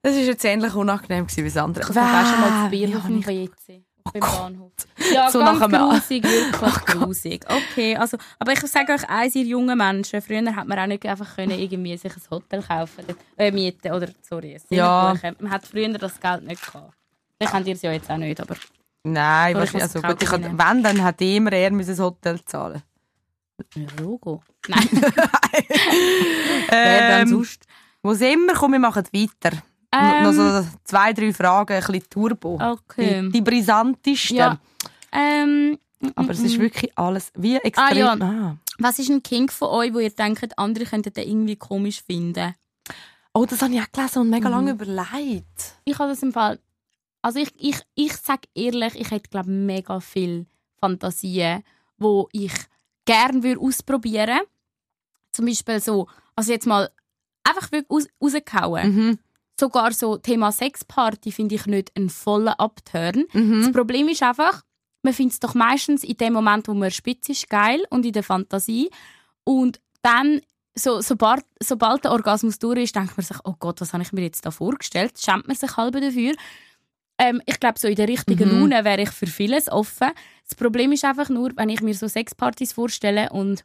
das 0.03 0.13
war 0.15 0.21
jetzt 0.21 0.45
ähnlich 0.45 0.73
unangenehm 0.75 1.25
gewesen 1.25 1.43
wie 1.43 1.49
das 1.49 1.57
andere. 1.57 1.91
Ich 1.91 1.97
habe 1.97 2.27
schon 2.29 2.39
mal 2.41 2.61
das? 2.63 2.71
Bier 2.71 2.97
auf 2.97 3.05
dem 3.05 3.19
ich- 3.19 3.27
WC. 3.27 3.83
Beim 4.13 4.21
Bahnhof. 4.21 4.71
Ja, 5.13 5.29
So 5.29 5.39
ganz 5.39 5.59
grusig, 5.59 6.23
wirklich 6.23 6.85
grusig. 6.85 7.45
Okay, 7.49 7.97
also, 7.97 8.17
aber 8.39 8.53
ich 8.53 8.59
sage 8.61 8.93
euch 8.93 9.09
eins, 9.09 9.35
ihr 9.35 9.43
jungen 9.43 9.77
Menschen, 9.77 10.21
früher 10.21 10.55
hat 10.55 10.65
man 10.65 10.79
auch 10.79 10.87
nicht 10.87 11.05
einfach 11.05 11.35
können, 11.35 11.59
irgendwie 11.59 11.97
sich 11.97 12.13
ein 12.15 12.21
Hotel 12.31 12.63
kaufen, 12.63 13.03
äh, 13.35 13.51
mieten 13.51 13.91
oder, 13.91 14.07
sorry, 14.21 14.55
ein 14.55 14.61
Ja. 14.69 15.13
Man 15.39 15.51
hat 15.51 15.67
früher 15.67 15.89
das 15.89 16.19
Geld 16.21 16.43
nicht 16.43 16.65
gehabt. 16.65 16.93
Vielleicht 17.37 17.53
habt 17.53 17.67
ihr 17.67 17.75
es 17.75 17.81
ja 17.81 17.91
jetzt 17.91 18.09
auch 18.09 18.15
nicht, 18.17 18.39
aber 18.39 18.55
Nein, 19.03 19.61
ich 19.61 19.75
also 19.81 20.01
gut, 20.01 20.23
ich 20.23 20.31
wenn, 20.31 20.83
dann 20.83 21.03
hat 21.03 21.19
immer 21.21 21.51
er 21.51 21.69
das 21.71 21.99
Hotel 21.99 22.43
zahlen. 22.45 22.81
Logo. 23.99 24.41
Nein, 24.67 24.89
wer 26.69 26.69
Ähm, 26.69 27.09
dann 27.09 27.27
sonst? 27.27 27.65
Wo 28.03 28.13
sind 28.13 28.45
wir? 28.45 28.53
Komm, 28.53 28.73
wir 28.73 28.79
machen 28.79 29.03
weiter. 29.11 29.57
Ähm. 29.91 30.23
Noch 30.23 30.31
so 30.33 30.67
zwei, 30.83 31.13
drei 31.13 31.33
Fragen, 31.33 31.73
ein 31.73 31.79
bisschen 31.81 32.09
Turbo. 32.09 32.59
Okay. 32.61 33.21
Die, 33.23 33.29
die 33.31 33.41
brisantesten. 33.41 34.37
Ja. 34.37 34.59
Ähm, 35.11 35.77
Aber 36.15 36.29
es 36.31 36.39
ist 36.41 36.59
wirklich 36.59 36.95
alles 36.97 37.31
wie 37.35 37.57
Ah, 37.57 37.61
extrem. 37.63 37.97
ja. 37.97 38.13
Ah. 38.19 38.57
was 38.79 38.99
ist 38.99 39.09
ein 39.09 39.23
King 39.23 39.49
von 39.49 39.69
euch, 39.69 39.93
wo 39.93 39.99
ihr 39.99 40.11
denkt, 40.11 40.57
andere 40.59 40.85
könnten 40.85 41.13
den 41.13 41.27
irgendwie 41.27 41.55
komisch 41.55 42.03
finden? 42.03 42.53
Oh, 43.33 43.45
das 43.45 43.61
habe 43.61 43.73
ich 43.73 43.81
auch 43.81 43.91
gelesen 43.91 44.19
und 44.19 44.29
mega 44.29 44.49
Mhm. 44.49 44.53
lange 44.55 44.71
überlegt. 44.71 45.75
Ich 45.85 45.97
habe 45.97 46.09
das 46.09 46.21
im 46.23 46.33
Fall. 46.33 46.59
Also 47.21 47.39
ich, 47.39 47.51
ich, 47.57 47.79
ich 47.95 48.13
sage 48.13 48.47
ehrlich, 48.53 48.95
ich 48.95 49.09
hätte 49.11 49.29
glaube 49.29 49.49
mega 49.49 49.99
viel 49.99 50.45
Fantasien 50.79 51.63
wo 51.99 52.29
ich 52.31 52.51
gerne 53.07 53.41
würde 53.41 53.59
ausprobieren. 53.59 54.41
Zum 55.31 55.45
Beispiel 55.45 55.79
so, 55.79 56.07
also 56.35 56.51
jetzt 56.51 56.67
mal 56.67 56.91
einfach 57.43 57.71
wirklich 57.71 57.89
raus, 57.89 58.07
rausgehauen. 58.21 58.95
Mhm. 58.95 59.19
Sogar 59.59 59.91
so 59.91 60.17
Thema 60.17 60.51
Sexparty 60.51 61.31
finde 61.31 61.55
ich 61.55 61.65
nicht 61.65 61.91
einen 61.95 62.11
vollen 62.11 62.49
Abturn. 62.49 63.25
Mhm. 63.33 63.61
Das 63.61 63.71
Problem 63.71 64.07
ist 64.07 64.21
einfach, 64.21 64.61
man 65.01 65.13
findet 65.13 65.33
es 65.33 65.39
doch 65.39 65.55
meistens 65.55 66.03
in 66.03 66.17
dem 66.17 66.33
Moment, 66.33 66.67
wo 66.67 66.75
man 66.75 66.91
spitz 66.91 67.29
ist, 67.29 67.49
geil 67.49 67.83
und 67.89 68.05
in 68.05 68.13
der 68.13 68.23
Fantasie. 68.23 68.91
Und 69.43 69.79
dann, 70.03 70.41
so, 70.75 71.01
sobald, 71.01 71.43
sobald 71.63 72.03
der 72.03 72.11
Orgasmus 72.11 72.59
durch 72.59 72.83
ist, 72.83 72.95
denkt 72.95 73.17
man 73.17 73.25
sich, 73.25 73.37
oh 73.45 73.55
Gott, 73.57 73.81
was 73.81 73.93
habe 73.93 74.03
ich 74.03 74.13
mir 74.13 74.21
jetzt 74.21 74.45
da 74.45 74.51
vorgestellt? 74.51 75.19
Schämt 75.19 75.47
man 75.47 75.55
sich 75.55 75.75
halb 75.75 75.93
dafür. 75.93 76.35
Ähm, 77.19 77.41
ich 77.45 77.59
glaube, 77.59 77.79
so 77.79 77.87
in 77.87 77.95
der 77.95 78.07
richtigen 78.07 78.49
Mhm. 78.53 78.59
Laune 78.71 78.85
wäre 78.85 79.01
ich 79.01 79.09
für 79.09 79.27
vieles 79.27 79.69
offen. 79.71 80.09
Das 80.47 80.55
Problem 80.55 80.91
ist 80.91 81.03
einfach 81.05 81.29
nur, 81.29 81.51
wenn 81.55 81.69
ich 81.69 81.81
mir 81.81 81.93
so 81.95 82.07
Sexpartys 82.07 82.73
vorstelle 82.73 83.29
und 83.31 83.63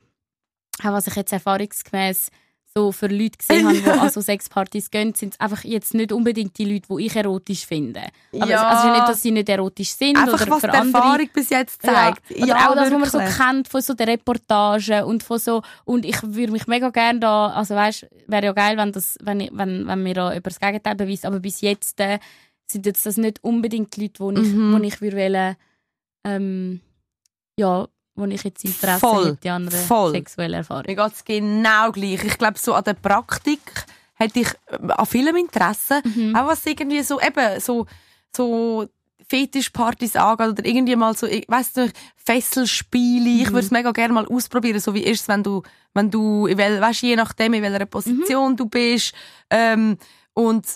auch 0.82 0.92
was 0.92 1.06
ich 1.06 1.14
jetzt 1.16 1.32
erfahrungsgemäß 1.32 2.30
so 2.74 2.90
für 2.90 3.08
Leute 3.08 3.36
gesehen 3.36 3.66
habe, 3.68 3.76
die 3.78 3.90
an 3.90 4.08
so 4.08 4.20
Sexpartys 4.22 4.90
gehen, 4.90 5.12
sind 5.12 5.34
es 5.34 5.40
einfach 5.40 5.62
jetzt 5.64 5.92
nicht 5.92 6.10
unbedingt 6.10 6.56
die 6.56 6.64
Leute, 6.64 6.86
die 6.88 7.04
ich 7.04 7.14
erotisch 7.14 7.66
finde. 7.66 8.04
Aber 8.34 8.48
Ja. 8.48 8.66
also 8.68 8.88
nicht, 8.90 9.06
dass 9.08 9.20
sie 9.20 9.30
nicht 9.30 9.50
erotisch 9.50 9.90
sind 9.90 10.16
Einfach 10.16 10.40
oder 10.40 10.50
was 10.52 10.60
für 10.62 10.68
die 10.68 10.78
andere. 10.78 11.02
Erfahrung 11.02 11.28
bis 11.34 11.50
jetzt 11.50 11.82
zeigt. 11.82 12.22
Ja. 12.30 12.44
Oder 12.46 12.70
auch 12.70 12.74
das, 12.74 12.90
was 12.90 12.98
man 12.98 13.10
so 13.10 13.18
wirklich. 13.18 13.36
kennt 13.36 13.68
von 13.68 13.80
so 13.82 13.92
der 13.92 14.06
Reportage 14.06 15.04
und 15.04 15.22
von 15.22 15.38
so 15.38 15.60
und 15.84 16.06
ich 16.06 16.16
würde 16.22 16.52
mich 16.52 16.66
mega 16.66 16.88
gerne 16.88 17.20
da, 17.20 17.48
also 17.48 17.74
weißt, 17.74 18.06
wäre 18.26 18.46
ja 18.46 18.52
geil, 18.52 18.78
wenn 18.78 18.92
das, 18.92 19.18
wenn, 19.20 19.46
wenn, 19.52 19.86
wenn 19.86 20.02
mir 20.02 20.14
da 20.14 20.30
über 20.34 20.48
das 20.48 20.58
Gegenteil 20.58 20.94
beweist, 20.94 21.26
aber 21.26 21.40
bis 21.40 21.60
jetzt 21.60 22.00
äh, 22.00 22.18
sind 22.70 22.86
jetzt 22.86 23.04
das 23.06 23.16
nicht 23.16 23.42
unbedingt 23.44 23.94
die 23.96 24.02
Leute, 24.02 24.20
wo 24.20 24.30
ich, 24.30 24.38
Mhm. 24.52 24.72
wo 24.72 24.82
ich 24.82 25.00
würde 25.00 25.16
wollen, 25.16 25.56
ähm, 26.24 26.80
ja, 27.58 27.86
wo 28.14 28.24
ich 28.26 28.42
jetzt 28.44 28.64
Interesse 28.64 29.00
Voll. 29.00 29.26
hätte 29.32 29.52
an 29.52 29.62
einer 29.68 29.70
Voll. 29.76 30.12
sexuellen 30.12 30.54
Erfahrung. 30.54 30.84
Mir 30.86 30.96
geht 30.96 31.12
es 31.12 31.24
genau 31.24 31.90
gleich. 31.92 32.24
Ich 32.24 32.38
glaube, 32.38 32.58
so 32.58 32.74
an 32.74 32.84
der 32.84 32.94
Praktik 32.94 33.60
hätte 34.14 34.40
ich 34.40 34.48
äh, 34.68 34.92
an 34.92 35.06
vielem 35.06 35.36
Interesse. 35.36 36.00
Mhm. 36.04 36.34
Auch 36.36 36.46
was 36.46 36.64
irgendwie 36.66 37.02
so, 37.02 37.20
eben, 37.20 37.60
so, 37.60 37.86
so 38.34 38.86
Fetischpartys 39.28 40.16
angeht 40.16 40.48
oder 40.48 40.64
irgendwie 40.66 40.96
mal 40.96 41.16
so, 41.16 41.26
ich- 41.26 41.46
weißt 41.48 41.76
du, 41.78 41.92
Fesselspiele. 42.16 43.28
Ich 43.42 43.48
Mhm. 43.48 43.54
würde 43.54 43.66
es 43.66 43.70
mega 43.70 43.90
gerne 43.92 44.14
mal 44.14 44.26
ausprobieren, 44.26 44.78
so 44.80 44.94
wie 44.94 45.02
ist 45.04 45.22
es, 45.22 45.28
wenn 45.28 45.42
du, 45.42 45.62
wenn 45.94 46.10
du, 46.10 46.44
weißt, 46.48 47.02
je 47.02 47.16
nachdem, 47.16 47.54
in 47.54 47.62
welcher 47.62 47.84
Mhm. 47.84 47.90
Position 47.90 48.56
du 48.56 48.66
bist. 48.66 49.14
Ähm, 49.50 49.96
und, 50.34 50.66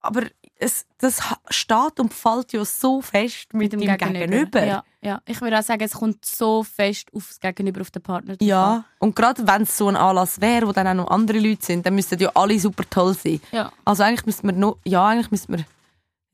aber 0.00 0.22
es, 0.58 0.86
das 0.98 1.20
steht 1.50 2.00
und 2.00 2.12
fällt 2.14 2.52
ja 2.52 2.64
so 2.64 3.00
fest 3.02 3.52
mit, 3.52 3.72
dem 3.72 3.80
Gegenüber. 3.80 4.64
Ja, 4.64 4.84
ja. 5.02 5.20
Ich 5.26 5.40
würde 5.40 5.58
auch 5.58 5.62
sagen, 5.62 5.82
es 5.82 5.92
kommt 5.92 6.24
so 6.24 6.62
fest 6.62 7.08
aufs 7.12 7.38
Gegenüber, 7.40 7.82
auf 7.82 7.90
den 7.90 8.02
Partner. 8.02 8.36
Ja, 8.40 8.84
und 8.98 9.14
gerade 9.14 9.46
wenn 9.46 9.62
es 9.62 9.76
so 9.76 9.88
ein 9.88 9.96
Anlass 9.96 10.40
wäre, 10.40 10.66
wo 10.66 10.72
dann 10.72 10.86
auch 10.88 10.94
noch 10.94 11.10
andere 11.10 11.38
Leute 11.38 11.64
sind, 11.64 11.84
dann 11.84 11.94
müssten 11.94 12.18
ja 12.18 12.30
alle 12.34 12.58
super 12.58 12.84
toll 12.88 13.14
sein. 13.14 13.40
ja. 13.52 13.70
Also 13.84 14.02
eigentlich 14.02 14.26
müssten 14.26 14.48
wir 14.48 14.54
noch, 14.54 14.78
ja, 14.84 15.06
eigentlich 15.06 15.30
müssten 15.30 15.56
wir, 15.56 15.64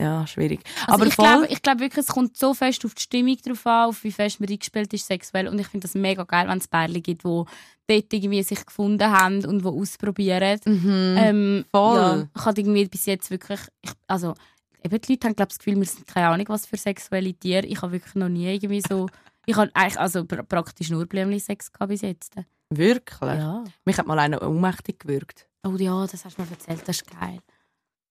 ja, 0.00 0.26
schwierig. 0.26 0.60
Also 0.86 0.94
Aber 0.94 1.06
ich 1.06 1.16
glaube 1.16 1.48
glaub 1.62 1.78
wirklich, 1.80 2.04
es 2.06 2.12
kommt 2.12 2.36
so 2.36 2.54
fest 2.54 2.84
auf 2.84 2.94
die 2.94 3.02
Stimmung 3.02 3.36
drauf 3.36 3.66
an, 3.66 3.88
auf 3.88 4.02
wie 4.04 4.12
fest 4.12 4.40
man 4.40 4.48
eingespielt 4.48 4.92
ist 4.92 5.06
sexuell. 5.06 5.48
Und 5.48 5.58
ich 5.60 5.68
finde 5.68 5.86
das 5.86 5.94
mega 5.94 6.24
geil, 6.24 6.48
wenn 6.48 6.58
es 6.58 6.66
Pärchen 6.66 7.02
gibt, 7.02 7.24
die 7.24 7.44
dort 7.86 8.12
irgendwie 8.12 8.42
sich 8.42 8.64
gefunden 8.64 9.10
haben 9.10 9.44
und 9.44 9.60
die 9.62 9.68
ausprobieren. 9.68 10.58
mhm, 10.64 11.16
Ähm, 11.18 11.64
voll. 11.70 11.96
Ja, 11.96 12.28
ich 12.36 12.44
habe 12.44 12.60
irgendwie 12.60 12.86
bis 12.86 13.06
jetzt 13.06 13.30
wirklich, 13.30 13.60
ich, 13.82 13.90
also 14.06 14.34
eben 14.84 15.00
die 15.00 15.12
Leute 15.12 15.28
haben 15.28 15.36
glaube 15.36 15.48
das 15.50 15.58
Gefühl, 15.58 15.76
wir 15.76 15.86
sind 15.86 16.06
keine 16.06 16.28
Ahnung 16.28 16.46
was 16.48 16.66
für 16.66 16.76
sexuelle 16.76 17.34
Tiere. 17.34 17.66
Ich 17.66 17.82
habe 17.82 17.92
wirklich 17.92 18.14
noch 18.14 18.28
nie 18.28 18.52
irgendwie 18.54 18.82
so, 18.86 19.08
ich 19.46 19.56
habe 19.56 19.70
eigentlich 19.74 19.98
also 19.98 20.24
pr 20.24 20.42
praktisch 20.42 20.90
nur 20.90 21.06
Blümli-Sex 21.06 21.72
gehabt 21.72 21.90
bis 21.90 22.02
jetzt. 22.02 22.34
wirklich. 22.70 23.20
Ja. 23.20 23.64
Mich 23.84 23.98
hat 23.98 24.06
mal 24.06 24.18
einer 24.18 24.42
ohnmächtig 24.42 25.00
gewürgt. 25.00 25.46
Oh 25.64 25.74
ja, 25.76 26.06
das 26.06 26.24
hast 26.24 26.38
du 26.38 26.42
mir 26.42 26.50
erzählt, 26.50 26.82
das 26.86 26.96
ist 26.96 27.10
geil. 27.10 27.38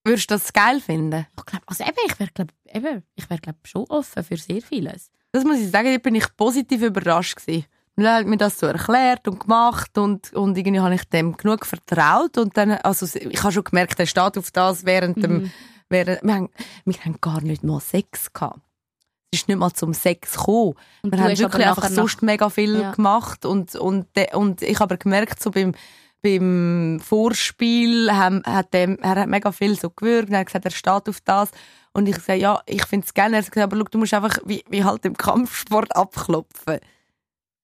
Würdest 0.03 0.31
du 0.31 0.35
das 0.35 0.51
geil 0.51 0.79
finden? 0.81 1.27
Ich 1.37 1.45
glaub, 1.45 1.61
also 1.65 1.83
eben, 1.83 1.97
ich 2.07 2.19
wäre 2.19 2.29
glaub, 2.33 2.47
eben, 2.73 3.03
ich 3.15 3.29
wäre 3.29 3.39
glaub, 3.39 3.55
schon 3.65 3.85
offen 3.89 4.23
für 4.23 4.37
sehr 4.37 4.61
vieles. 4.61 5.11
Das 5.31 5.43
muss 5.43 5.59
ich 5.59 5.69
sagen, 5.69 5.91
da 5.91 5.97
bin 5.97 6.15
ich 6.15 6.35
positiv 6.35 6.81
überrascht 6.81 7.35
gewesen. 7.37 7.65
Er 7.97 8.15
hat 8.15 8.25
mir 8.25 8.37
das 8.37 8.57
so 8.59 8.65
erklärt 8.67 9.27
und 9.27 9.39
gemacht 9.41 9.97
und, 9.97 10.33
und 10.33 10.57
irgendwie 10.57 10.79
habe 10.79 10.95
ich 10.95 11.03
dem 11.09 11.35
genug 11.37 11.65
vertraut 11.65 12.37
und 12.37 12.55
dann, 12.57 12.71
also 12.71 13.05
ich 13.19 13.43
habe 13.43 13.51
schon 13.53 13.63
gemerkt, 13.65 13.99
er 13.99 14.05
steht 14.07 14.37
auf 14.37 14.49
das 14.51 14.85
während 14.85 15.21
dem, 15.23 15.33
Mhm. 15.43 15.51
während, 15.89 16.23
wir 16.23 16.33
haben, 16.35 16.49
wir 16.85 16.95
haben 17.05 17.17
gar 17.21 17.41
nicht 17.41 17.63
mal 17.63 17.79
Sex 17.79 18.31
gehabt. 18.33 18.59
Es 19.33 19.41
ist 19.41 19.47
nicht 19.47 19.57
mal 19.57 19.71
zum 19.71 19.93
Sex 19.93 20.33
gekommen. 20.37 20.73
Und 21.03 21.11
Wir 21.13 21.19
haben 21.21 21.37
wirklich 21.37 21.65
einfach 21.67 21.89
sonst 21.89 22.21
mega 22.21 22.49
viel 22.49 22.79
Ja. 22.81 22.91
gemacht 22.91 23.45
und, 23.45 23.75
und, 23.75 24.07
und 24.33 24.61
ich 24.61 24.75
habe 24.79 24.93
aber 24.93 24.97
gemerkt, 24.97 25.41
so 25.41 25.51
beim, 25.51 25.73
beim 26.21 26.99
Vorspiel 27.03 28.11
haben, 28.11 28.41
hat 28.45 28.73
dem, 28.73 28.97
er 29.01 29.15
hat 29.15 29.27
mega 29.29 29.51
viel 29.51 29.77
so 29.79 29.89
gewürgt, 29.89 30.29
er 30.31 30.39
hat 30.39 30.47
gesagt, 30.47 30.65
er 30.65 30.71
steht 30.71 31.09
auf 31.09 31.19
das 31.23 31.49
und 31.93 32.07
ich 32.07 32.17
sage, 32.19 32.39
ja, 32.39 32.61
ich 32.65 32.85
finde 32.85 33.05
es 33.05 33.13
gerne. 33.13 33.35
Er 33.37 33.41
hat 33.43 33.51
gesagt, 33.51 33.71
aber 33.71 33.77
schau, 33.77 33.87
du 33.91 33.97
musst 33.99 34.13
einfach 34.13 34.37
wie, 34.45 34.63
wie 34.69 34.83
halt 34.83 35.05
im 35.05 35.15
Kampfsport 35.17 35.95
abklopfen. 35.95 36.79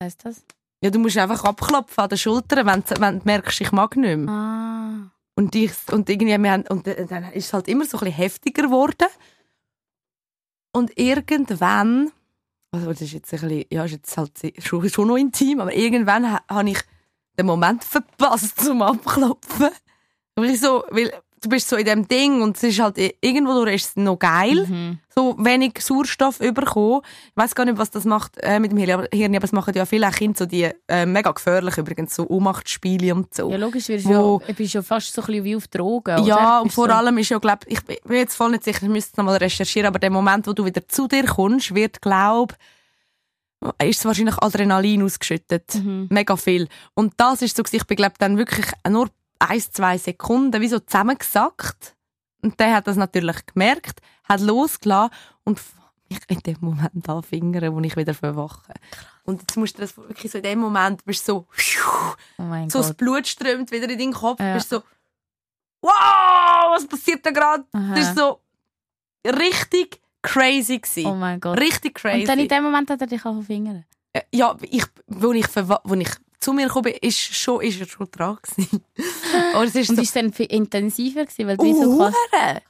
Heißt 0.01 0.25
das? 0.25 0.43
Ja, 0.83 0.89
du 0.91 0.99
musst 0.99 1.17
einfach 1.17 1.43
abklopfen 1.43 2.03
an 2.03 2.09
den 2.09 2.17
Schultern, 2.17 2.65
wenn, 2.67 2.83
du- 2.83 3.01
wenn 3.01 3.19
du 3.19 3.25
merkst, 3.25 3.61
ich 3.61 3.71
mag 3.71 3.95
nicht 3.95 4.17
mehr. 4.17 4.29
Ah. 4.33 5.11
Und, 5.35 5.55
ich, 5.55 5.71
und 5.91 6.09
irgendwie, 6.09 6.37
wir 6.37 6.51
haben, 6.51 6.65
und 6.67 6.85
dann 6.87 7.31
ist 7.33 7.45
es 7.47 7.53
halt 7.53 7.67
immer 7.67 7.85
so 7.85 7.97
ein 7.97 8.01
bisschen 8.05 8.15
heftiger 8.15 8.63
geworden. 8.63 9.07
Und 10.71 10.97
irgendwann, 10.97 12.11
also 12.71 12.87
das 12.87 13.01
ist 13.01 13.13
jetzt 13.13 13.33
ein 13.33 13.39
bisschen, 13.41 13.65
ja, 13.71 13.85
ist 13.85 13.91
jetzt 13.91 14.17
halt 14.17 14.31
schon, 14.59 14.87
schon 14.89 15.07
noch 15.07 15.15
intim, 15.17 15.61
aber 15.61 15.73
irgendwann 15.73 16.31
ha- 16.31 16.43
habe 16.49 16.69
ich 16.69 16.79
den 17.37 17.45
Moment 17.45 17.83
verpasst 17.83 18.59
zum 18.61 18.81
Abklopfen. 18.81 19.69
Weil 20.35 20.51
ich 20.51 20.59
so, 20.59 20.83
weil 20.91 21.11
du 21.41 21.49
bist 21.49 21.69
so 21.69 21.75
in 21.75 21.85
dem 21.85 22.07
Ding 22.07 22.41
und 22.41 22.57
es 22.57 22.63
ist 22.63 22.79
halt 22.79 22.97
irgendwo 23.21 23.53
durch 23.53 23.75
ist 23.75 23.89
es 23.89 23.95
noch 23.95 24.17
geil, 24.17 24.65
Mhm. 24.67 24.99
so 25.13 25.35
wenig 25.37 25.79
Sauerstoff 25.81 26.39
überkommen. 26.39 27.01
Ich 27.29 27.37
weiß 27.37 27.53
gar 27.55 27.65
nicht, 27.65 27.77
was 27.77 27.91
das 27.91 28.05
macht 28.05 28.37
äh, 28.41 28.59
mit 28.59 28.71
dem 28.71 28.77
Hirn, 28.79 28.91
aber, 29.35 29.43
es 29.43 29.51
machen 29.51 29.73
ja 29.75 29.85
viele 29.85 30.09
Kinder 30.11 30.37
so 30.37 30.45
die 30.45 30.69
äh, 30.87 31.05
mega 31.05 31.31
gefährlich 31.31 31.77
übrigens 31.77 32.15
so 32.15 32.27
Ohnmachtsspiele 32.27 33.13
und 33.13 33.33
so. 33.33 33.49
Ja, 33.51 33.57
logisch, 33.57 33.87
wirst 33.89 34.05
Wo- 34.05 34.41
ja, 34.47 34.53
bist 34.53 34.73
ja 34.73 34.81
fast 34.81 35.13
so 35.13 35.21
ein 35.21 35.27
bisschen 35.27 35.43
wie 35.43 35.55
auf 35.55 35.67
Drogen. 35.67 36.23
Ja, 36.25 36.59
und 36.59 36.73
vor 36.73 36.87
so- 36.87 36.93
allem 36.93 37.17
ist 37.19 37.29
ja, 37.29 37.37
glaub, 37.37 37.59
ich 37.67 37.83
bin 37.83 37.97
jetzt 38.09 38.35
voll 38.35 38.51
nicht 38.51 38.63
sicher, 38.63 38.83
ich 38.83 38.89
müsste 38.89 39.11
es 39.13 39.17
nochmal 39.17 39.37
recherchieren, 39.37 39.87
aber 39.87 39.99
der 39.99 40.09
Moment, 40.09 40.47
wo 40.47 40.53
du 40.53 40.65
wieder 40.65 40.87
zu 40.87 41.07
dir 41.07 41.25
kommst, 41.25 41.73
wird, 41.75 42.01
glaub, 42.01 42.55
ist 43.83 43.99
es 43.99 44.05
wahrscheinlich 44.05 44.37
Adrenalin 44.41 45.01
ausgeschüttet. 45.03 45.75
Mhm. 45.75 46.07
Mega 46.11 46.35
viel. 46.35 46.67
Und 46.93 47.13
das 47.17 47.41
ist 47.41 47.57
so, 47.57 47.63
ich 47.71 47.85
bin, 47.85 47.97
glaub, 47.97 48.17
dann 48.19 48.37
wirklich 48.37 48.67
nur 48.87 49.09
ein, 49.39 49.59
zwei 49.61 49.97
Sekunden 49.97 50.61
wie 50.61 50.67
so 50.67 50.79
zusammengesackt. 50.79 51.95
Und 52.41 52.59
der 52.59 52.75
hat 52.75 52.87
das 52.87 52.97
natürlich 52.97 53.45
gemerkt, 53.47 53.99
hat 54.23 54.41
losgelassen 54.41 55.11
und 55.43 55.59
mich 56.09 56.19
in 56.29 56.39
dem 56.39 56.57
Moment 56.61 57.09
anfingern, 57.09 57.73
wo 57.75 57.79
ich 57.81 57.95
wieder 57.97 58.13
verwache. 58.13 58.73
Und 59.23 59.41
jetzt 59.41 59.57
musst 59.57 59.77
du 59.77 59.81
das 59.81 59.97
wirklich 59.97 60.31
so 60.31 60.37
in 60.37 60.43
dem 60.43 60.59
Moment, 60.59 61.03
bist 61.03 61.25
so, 61.25 61.47
Oh 62.39 62.67
so 62.69 62.79
das 62.79 62.87
Gott. 62.89 62.97
Blut 62.97 63.27
strömt 63.27 63.71
wieder 63.71 63.89
in 63.89 63.99
deinen 63.99 64.13
Kopf, 64.13 64.39
Ja. 64.39 64.53
bist 64.53 64.69
so, 64.69 64.83
wow, 65.81 66.71
was 66.75 66.87
passiert 66.87 67.25
da 67.25 67.31
gerade? 67.31 67.65
Das 67.71 68.09
ist 68.09 68.15
so 68.17 68.39
richtig 69.25 69.99
crazy 70.21 70.79
gewesen. 70.79 71.05
Oh 71.07 71.15
mein 71.15 71.39
Gott. 71.39 71.59
Richtig 71.59 71.95
crazy. 71.95 72.21
Und 72.21 72.27
dann 72.29 72.39
in 72.39 72.47
dem 72.47 72.63
Moment 72.63 72.89
hat 72.89 73.01
er 73.01 73.07
dich 73.07 73.25
auch 73.25 73.41
Finger. 73.41 73.83
Äh, 74.13 74.21
ja, 74.33 74.55
ich, 74.61 74.85
wo 75.07 75.31
ich, 75.33 75.47
wo 75.55 75.93
ich 75.95 76.09
zu 76.47 76.53
mir 76.53 76.67
gekommen 76.67 76.93
ist, 77.01 77.17
schon, 77.35 77.61
ist 77.61 77.79
er 77.81 77.87
schon 77.87 78.07
dran 78.09 78.37
gewesen. 78.41 78.81
Aber 79.53 79.65
es 79.65 79.75
ist 79.75 79.89
Und 79.89 79.97
so, 79.97 80.01
ist 80.01 80.07
es 80.07 80.13
dann 80.13 80.31
viel 80.31 80.45
intensiver 80.45 81.25
gewesen, 81.25 81.47
weil 81.47 81.57
du 81.57 81.63
wie 81.65 81.73
so 81.73 81.89
Uhren, 81.89 82.13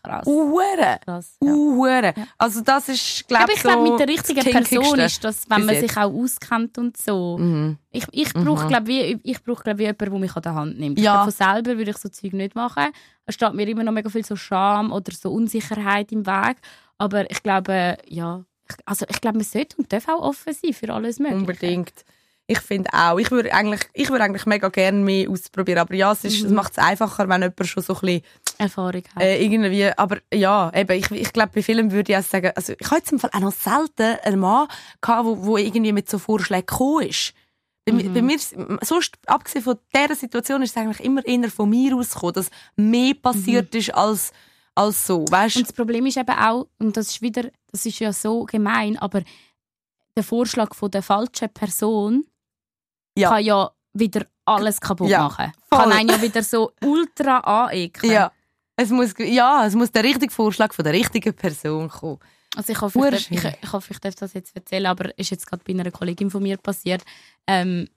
krass. 0.03 0.25
Uhren, 0.25 0.99
krass 1.05 1.37
ja. 1.41 1.51
Uhren. 1.53 2.13
Also 2.39 2.61
das 2.61 2.89
ist, 2.89 3.27
glaube 3.27 3.51
ich 3.53 3.61
glaube, 3.61 3.85
so 3.85 3.91
mit 3.91 3.99
der 3.99 4.07
richtigen 4.07 4.41
Person 4.51 4.99
ist 4.99 5.23
das, 5.23 5.47
wenn 5.49 5.65
man 5.65 5.75
jetzt. 5.75 5.89
sich 5.89 5.97
auch 5.97 6.11
auskennt 6.11 6.77
und 6.79 6.97
so. 6.97 7.37
Mhm. 7.37 7.77
Ich, 7.91 8.05
ich 8.11 8.33
brauche, 8.33 8.63
Mhm. 8.65 8.67
glaube 8.67 8.91
ich 8.91 9.43
brauch, 9.43 9.63
glaub, 9.63 9.77
wie 9.77 9.83
jemanden, 9.83 10.09
der 10.11 10.19
mich 10.19 10.35
an 10.35 10.41
der 10.41 10.55
Hand 10.55 10.79
nimmt. 10.79 10.99
Ja. 10.99 11.03
Ich 11.03 11.33
glaub, 11.33 11.35
von 11.35 11.53
selber 11.63 11.77
würde 11.77 11.91
ich 11.91 11.97
so 11.97 12.09
Zeug 12.09 12.33
nicht 12.33 12.55
machen. 12.55 12.87
Es 13.25 13.35
steht 13.35 13.53
mir 13.53 13.67
immer 13.67 13.83
noch 13.83 13.91
mega 13.91 14.09
viel 14.09 14.25
so 14.25 14.35
Scham 14.35 14.91
oder 14.91 15.11
so 15.13 15.31
Unsicherheit 15.31 16.11
im 16.11 16.25
Weg. 16.25 16.57
Aber 16.97 17.29
ich 17.29 17.43
glaube, 17.43 17.97
ja, 18.07 18.43
ich, 18.69 18.75
also 18.85 19.05
ich 19.07 19.21
glaube, 19.21 19.37
man 19.37 19.45
sollte 19.45 19.77
und 19.77 19.93
darf 19.93 20.07
auch 20.07 20.21
offen 20.21 20.53
sein 20.53 20.73
für 20.73 20.91
alles 20.91 21.19
Mögliche. 21.19 21.39
Unbedingt. 21.41 21.93
Ich 22.49 22.59
finde 22.59 22.89
auch. 22.93 23.17
Ich 23.19 23.29
würde 23.29 23.53
eigentlich, 23.53 23.81
ich 23.93 24.09
würde 24.09 24.23
eigentlich 24.23 24.45
mega 24.45 24.69
gerne 24.69 24.97
mehr 24.99 25.29
ausprobieren. 25.29 25.79
Aber 25.79 25.93
ja, 25.93 26.13
es, 26.13 26.23
ist, 26.23 26.39
Mhm. 26.41 26.45
es 26.47 26.51
macht 26.53 26.71
es 26.71 26.77
einfacher, 26.77 27.27
wenn 27.27 27.41
jemand 27.41 27.67
schon 27.67 27.83
so 27.83 27.93
ein 27.95 27.99
bisschen, 27.99 28.21
Erfahrung 28.57 29.03
hat. 29.15 29.21
äh, 29.21 29.43
irgendwie, 29.43 29.85
aber 29.97 30.19
ja, 30.33 30.71
eben, 30.73 30.97
ich, 30.97 31.11
ich 31.11 31.33
glaube, 31.33 31.51
bei 31.53 31.61
vielen 31.61 31.91
würde 31.91 32.13
ich 32.13 32.17
auch 32.17 32.23
sagen, 32.23 32.51
also 32.55 32.73
ich 32.79 32.87
habe 32.87 32.97
jetzt 32.97 33.11
im 33.11 33.19
Fall 33.19 33.31
auch 33.33 33.39
noch 33.41 33.51
selten 33.53 34.17
einen 34.23 34.39
Mann 34.39 34.67
gehabt, 35.01 35.25
wo, 35.25 35.45
wo 35.45 35.57
irgendwie 35.57 35.91
mit 35.91 36.09
so 36.09 36.17
Vorschlägen 36.19 36.65
gekommen 36.65 37.07
ist. 37.07 37.33
Bei, 37.85 37.91
mir- 37.93 38.05
Mhm. 38.05 38.13
bei 38.13 38.21
mir, 38.21 38.37
sonst, 38.81 39.15
abgesehen 39.27 39.63
von 39.63 39.75
dieser 39.93 40.15
Situation, 40.15 40.61
ist 40.61 40.71
es 40.71 40.77
eigentlich 40.77 41.01
immer 41.01 41.25
eher 41.25 41.49
von 41.51 41.69
mir 41.69 41.95
ausgekommen, 41.95 42.33
dass 42.33 42.49
mehr 42.77 43.13
passiert 43.13 43.75
ist 43.75 43.93
als, 43.93 44.31
als 44.73 45.05
so, 45.05 45.25
weißt 45.29 45.57
Und 45.57 45.67
das 45.67 45.73
Problem 45.73 46.05
ist 46.05 46.17
eben 46.17 46.29
auch, 46.37 46.67
und 46.79 46.95
das 46.97 47.07
ist 47.09 47.21
wieder, 47.21 47.43
das 47.71 47.85
ist 47.85 47.99
ja 47.99 48.11
so 48.13 48.43
gemein, 48.45 48.97
aber 48.97 49.21
der 50.15 50.23
Vorschlag 50.23 50.73
von 50.73 50.89
der 50.91 51.03
falschen 51.03 51.49
Person 51.53 52.25
Ja. 53.17 53.29
kann 53.29 53.43
ja 53.43 53.71
wieder 53.93 54.25
alles 54.45 54.79
kaputt 54.79 55.09
Ja, 55.09 55.23
machen. 55.23 55.51
voll. 55.69 55.79
Kann 55.79 55.91
einen 55.91 56.09
ja 56.09 56.21
wieder 56.21 56.43
so 56.43 56.71
ultra 56.83 57.39
anekeln. 57.39 58.13
Ja. 58.13 58.31
Es 58.75 58.89
muss, 58.91 59.13
ja, 59.17 59.65
es 59.65 59.73
muss 59.73 59.91
der 59.91 60.03
richtige 60.03 60.31
Vorschlag 60.31 60.71
von 60.73 60.83
der 60.83 60.93
richtigen 60.93 61.33
Person 61.33 61.89
kommen. 61.89 62.19
Also 62.55 62.71
ich 62.73 62.79
hoffe, 62.81 62.99
ich, 62.99 63.27
darf, 63.27 63.31
ich, 63.31 63.63
ich 63.63 63.73
hoffe, 63.73 63.93
ich 63.93 63.99
darf 63.99 64.15
das 64.15 64.33
jetzt 64.33 64.55
erzählen, 64.55 64.85
aber 64.85 65.17
ist 65.17 65.31
jetzt 65.31 65.47
gerade 65.47 65.63
bei 65.65 65.73
einer 65.73 65.91
Kollegin 65.91 66.29
von 66.29 66.41
mir 66.43 66.57
passiert. 66.57 67.03
Ähm, 67.47 67.87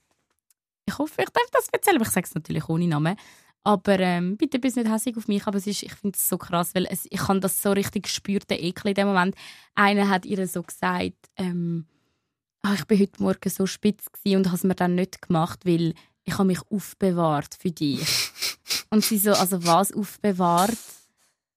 ich 0.86 0.98
hoffe, 0.98 1.22
ich 1.22 1.28
darf 1.30 1.50
das 1.52 1.68
erzählen, 1.70 1.96
aber 1.96 2.06
ich 2.06 2.10
sage 2.12 2.26
es 2.26 2.34
natürlich 2.34 2.68
ohne 2.68 2.86
Namen. 2.86 3.16
Aber 3.62 3.98
ähm, 4.00 4.38
bitte 4.38 4.58
bist 4.58 4.76
nicht 4.76 4.90
hässlich 4.90 5.16
auf 5.18 5.28
mich, 5.28 5.46
aber 5.46 5.58
es 5.58 5.66
ist, 5.66 5.82
ich 5.82 5.92
finde 5.92 6.16
es 6.16 6.26
so 6.28 6.38
krass, 6.38 6.74
weil 6.74 6.86
es, 6.90 7.06
ich 7.10 7.28
habe 7.28 7.40
das 7.40 7.60
so 7.60 7.72
richtig 7.72 8.04
gespürt, 8.04 8.48
den 8.50 8.58
Ekel 8.58 8.88
in 8.88 8.94
dem 8.94 9.08
Moment. 9.08 9.34
Einer 9.74 10.08
hat 10.08 10.24
ihr 10.24 10.46
so 10.48 10.62
gesagt, 10.62 11.12
ähm, 11.36 11.86
ah, 12.62 12.74
ich 12.74 12.84
bin 12.86 13.00
heute 13.00 13.22
Morgen 13.22 13.50
so 13.50 13.66
spitz 13.66 14.06
gewesen 14.12 14.38
und 14.38 14.46
habe 14.46 14.56
es 14.56 14.64
mir 14.64 14.74
dann 14.74 14.94
nicht 14.94 15.22
gemacht, 15.22 15.60
weil 15.64 15.94
ich 16.24 16.34
habe 16.34 16.44
mich 16.44 16.60
aufbewahrt 16.70 17.54
für 17.58 17.70
dich. 17.70 18.00
und 18.90 19.04
sie 19.04 19.18
so, 19.18 19.32
also 19.32 19.64
was 19.66 19.92
aufbewahrt? 19.92 20.76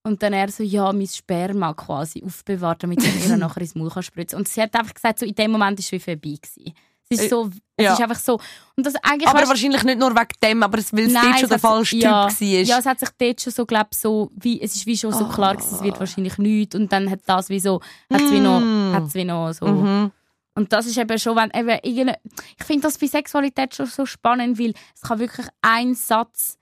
Und 0.05 0.21
dann 0.21 0.33
er 0.33 0.49
so, 0.51 0.63
ja, 0.63 0.91
mein 0.91 1.07
Sperma 1.07 1.73
quasi 1.73 2.23
aufbewahrt, 2.25 2.83
damit 2.83 3.03
ich 3.03 3.25
ihr 3.29 3.37
nachher 3.37 3.61
ins 3.61 3.75
Maul 3.75 3.89
kann 3.89 4.03
spritzen 4.03 4.37
Und 4.37 4.47
sie 4.47 4.61
hat 4.61 4.75
einfach 4.75 4.93
gesagt, 4.93 5.19
so 5.19 5.25
in 5.25 5.35
dem 5.35 5.51
Moment 5.51 5.79
ist 5.79 5.85
es 5.85 5.91
wie 5.93 5.99
vorbei 5.99 6.37
gewesen. 6.41 6.73
Es 7.09 7.19
ist 7.19 7.25
Äh, 7.25 7.29
so, 7.29 7.49
es 7.77 7.85
ja. 7.85 7.93
ist 7.93 8.01
einfach 8.01 8.19
so. 8.19 8.39
Und 8.75 8.85
das 8.85 8.95
eigentlich, 9.03 9.27
Aber 9.29 9.39
weißt- 9.43 9.49
wahrscheinlich 9.49 9.83
nicht 9.83 9.99
nur 9.99 10.11
wegen 10.15 10.27
dem, 10.41 10.63
aber 10.63 10.77
es, 10.79 10.91
weil 10.93 11.07
es 11.07 11.13
Nein, 11.13 11.23
dort 11.25 11.35
schon 11.35 11.43
es 11.43 11.49
der 11.49 11.59
falsche 11.59 11.95
ja, 11.97 12.27
Typ 12.27 12.41
war. 12.41 12.47
Ja, 12.47 12.79
es 12.79 12.85
hat 12.85 12.99
sich 12.99 13.09
dort 13.17 13.41
schon 13.41 13.53
so, 13.53 13.65
glaub, 13.65 13.93
so 13.93 14.31
wie, 14.35 14.61
es 14.61 14.75
ist 14.75 14.85
wie 14.85 14.97
schon 14.97 15.13
so 15.13 15.27
klar 15.27 15.55
gewesen, 15.55 15.75
es 15.75 15.81
Ah. 15.81 15.83
wird 15.83 15.99
wahrscheinlich 15.99 16.37
nichts. 16.37 16.75
Und 16.75 16.91
dann 16.91 17.09
hat 17.09 17.19
das 17.25 17.49
wie 17.49 17.59
so, 17.59 17.81
hat 18.11 18.21
es 18.21 18.31
wie 18.31 18.39
noch, 18.39 18.59
Mm. 18.61 18.93
hat's 18.93 19.13
wie 19.13 19.25
noch 19.25 19.51
so. 19.53 19.67
Mhm. 19.67 20.11
Und 20.55 20.71
das 20.71 20.85
ist 20.85 20.97
eben 20.97 21.17
schon, 21.17 21.35
wenn 21.35 21.49
eben 21.51 21.79
irgende, 21.83 22.17
ich 22.59 22.63
finde 22.65 22.83
das 22.83 22.97
bei 22.97 23.07
Sexualität 23.07 23.73
schon 23.75 23.87
so 23.87 24.05
spannend, 24.05 24.59
weil 24.59 24.73
es 24.95 25.01
kann 25.01 25.19
wirklich 25.19 25.47
ein 25.61 25.95
Satz 25.95 26.57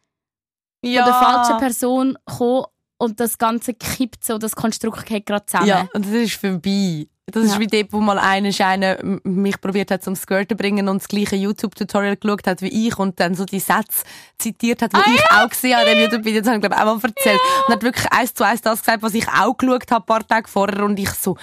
Ja. 0.84 1.04
von 1.04 1.12
der 1.12 1.20
falschen 1.22 1.58
Person 1.58 2.18
kommen 2.26 2.66
und 2.98 3.20
das 3.20 3.38
Ganze 3.38 3.74
kippt 3.74 4.24
so, 4.24 4.38
das 4.38 4.56
Konstrukt 4.56 5.06
geht 5.06 5.26
gerade 5.26 5.46
zusammen. 5.46 5.68
Ja, 5.68 5.88
und 5.94 6.06
das 6.06 6.14
ist 6.14 6.36
vorbei. 6.36 7.08
Das 7.28 7.44
ist 7.46 7.54
Ja. 7.54 7.60
wie 7.60 7.68
dort, 7.68 7.94
wo 7.94 8.00
mal 8.00 8.20
einer 8.20 8.52
Scheine 8.52 9.20
mich 9.24 9.60
probiert 9.62 9.90
hat 9.92 10.04
zum 10.04 10.16
Skirten 10.16 10.50
zu 10.50 10.56
bringen 10.56 10.90
und 10.90 11.02
das 11.02 11.08
gleiche 11.08 11.36
YouTube-Tutorial 11.36 12.18
geschaut 12.18 12.46
hat 12.48 12.62
wie 12.62 12.88
ich 12.88 12.98
und 12.98 13.20
dann 13.20 13.36
so 13.36 13.46
die 13.46 13.60
Sätze 13.60 14.04
zitiert 14.38 14.82
hat, 14.82 14.92
die 14.94 14.98
Ah, 14.98 15.04
ich 15.16 15.32
auch 15.32 15.50
gesehen 15.50 15.78
habe 15.78 15.90
in 15.92 15.98
dem 15.98 16.04
YouTube-Video. 16.06 16.42
Das 16.42 16.48
habe 16.48 16.58
ich 16.58 16.62
glaube 16.62 16.76
ich 16.76 16.82
auch 16.82 16.86
mal 16.86 17.00
erzählt. 17.10 17.40
Und 17.68 17.74
hat 17.76 17.84
wirklich 17.84 18.12
eins 18.12 18.34
zu 18.34 18.44
eins 18.46 18.62
das 18.62 18.80
gesagt, 18.80 19.02
was 19.04 19.14
ich 19.14 19.28
auch 19.30 19.56
geschaut 19.56 19.90
habe, 19.92 20.04
ein 20.04 20.06
paar 20.06 20.28
Tage 20.28 20.48
vorher 20.50 20.84
und 20.84 21.00
ich 21.00 21.10
so, 21.12 21.38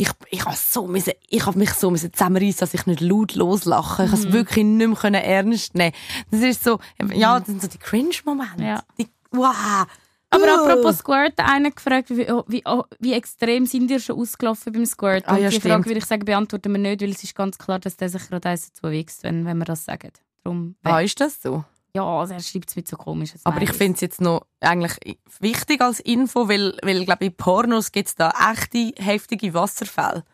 ich, 0.00 0.08
ich 0.30 0.44
habe 0.44 0.56
so 0.56 0.86
müssen, 0.86 1.12
ich 1.28 1.44
habe 1.44 1.58
mich 1.58 1.70
so 1.74 1.90
müssen 1.90 2.12
zusammenreissen, 2.12 2.60
dass 2.60 2.72
ich 2.72 2.86
nicht 2.86 3.00
laut 3.00 3.34
loslache. 3.34 4.04
Ich 4.04 4.10
habe 4.12 4.20
Mhm. 4.22 4.26
es 4.28 4.32
wirklich 4.32 4.64
nicht 4.64 4.86
mehr 4.88 4.96
können 4.96 5.22
ernst 5.22 5.74
nehmen. 5.74 5.92
Das 6.30 6.40
ist 6.40 6.62
so, 6.64 6.78
ja, 7.12 7.38
das 7.38 7.48
sind 7.48 7.60
so 7.60 7.66
die 7.68 7.78
Cringe-Momente. 7.78 8.62
Ja. 8.62 8.82
Die, 8.96 9.08
wow. 9.32 9.86
Aber 10.30 10.44
Uh. 10.44 10.48
apropos 10.70 10.98
Squirt, 10.98 11.34
einer 11.38 11.70
gefragt, 11.70 12.10
wie, 12.10 12.28
wie, 12.48 12.62
wie 13.00 13.12
extrem 13.14 13.66
sind 13.66 13.90
ihr 13.90 13.98
schon 13.98 14.18
ausgelaufen 14.20 14.72
beim 14.72 14.84
Squirt? 14.86 15.24
Ah, 15.26 15.36
ja, 15.38 15.48
die 15.48 15.56
stimmt. 15.56 15.72
Frage 15.72 15.86
würde 15.86 15.98
ich 15.98 16.04
sagen, 16.06 16.24
beantworten 16.24 16.70
wir 16.72 16.78
nicht, 16.78 17.00
weil 17.02 17.10
es 17.10 17.24
ist 17.24 17.34
ganz 17.34 17.56
klar, 17.58 17.78
dass 17.78 17.96
der 17.96 18.08
sich 18.10 18.28
gerade 18.28 18.48
eins 18.50 18.70
dazu 18.72 18.90
wächst, 18.92 19.22
wenn, 19.24 19.46
wenn 19.46 19.56
wir 19.58 19.64
das 19.64 19.84
sagen. 19.84 20.10
Darum, 20.44 20.76
Ah, 20.84 21.00
ist 21.00 21.18
das 21.20 21.40
so? 21.42 21.64
Ja, 21.98 22.04
also 22.20 22.34
er 22.34 22.40
schreibt 22.40 22.70
es 22.70 22.76
mit 22.76 22.86
so 22.86 22.96
komischen 22.96 23.40
Aber 23.42 23.60
ich 23.60 23.72
finde 23.72 23.94
es 23.94 24.00
jetzt 24.00 24.20
noch 24.20 24.46
eigentlich 24.60 25.18
wichtig 25.40 25.80
als 25.80 25.98
Info, 26.00 26.48
weil, 26.48 26.76
weil 26.82 27.04
glaube 27.04 27.24
in 27.24 27.34
Pornos 27.34 27.90
gibt 27.90 28.08
es 28.08 28.14
da 28.14 28.32
echte, 28.52 28.92
heftige 29.02 29.52
Wasserfälle. 29.52 30.24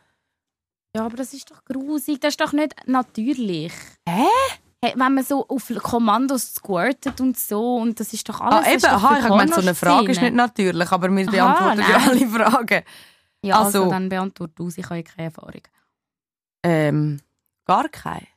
Ja, 0.94 1.06
aber 1.06 1.16
das 1.16 1.32
ist 1.32 1.50
doch 1.50 1.64
grusig, 1.64 2.20
das 2.20 2.34
ist 2.34 2.40
doch 2.40 2.52
nicht 2.52 2.74
natürlich. 2.86 3.72
Hä? 4.06 4.26
Hey, 4.84 4.92
wenn 4.96 5.14
man 5.14 5.24
so 5.24 5.48
auf 5.48 5.72
Kommandos 5.82 6.54
squirtet 6.54 7.18
und 7.22 7.38
so, 7.38 7.76
und 7.76 7.98
das 7.98 8.12
ist 8.12 8.28
doch 8.28 8.42
alles... 8.42 8.66
Ah, 8.66 8.70
eben, 8.70 8.84
aha, 8.84 9.16
ich 9.16 9.24
habe 9.24 9.28
gemeint, 9.30 9.54
so 9.54 9.62
eine 9.62 9.74
Frage 9.74 10.12
ist 10.12 10.20
nicht 10.20 10.34
natürlich, 10.34 10.92
aber 10.92 11.08
wir 11.10 11.26
Aha, 11.28 11.30
beantworten 11.30 11.90
ja 11.90 12.10
alle 12.10 12.26
Fragen. 12.28 12.82
Ja, 13.42 13.58
also, 13.60 13.78
Also- 13.78 13.90
dann 13.90 14.10
beantworte 14.10 14.52
du, 14.54 14.68
ich 14.68 14.84
habe 14.84 15.02
keine 15.02 15.28
Erfahrung. 15.28 15.62
Ähm, 16.62 17.20
gar 17.64 17.88
keine. 17.88 18.33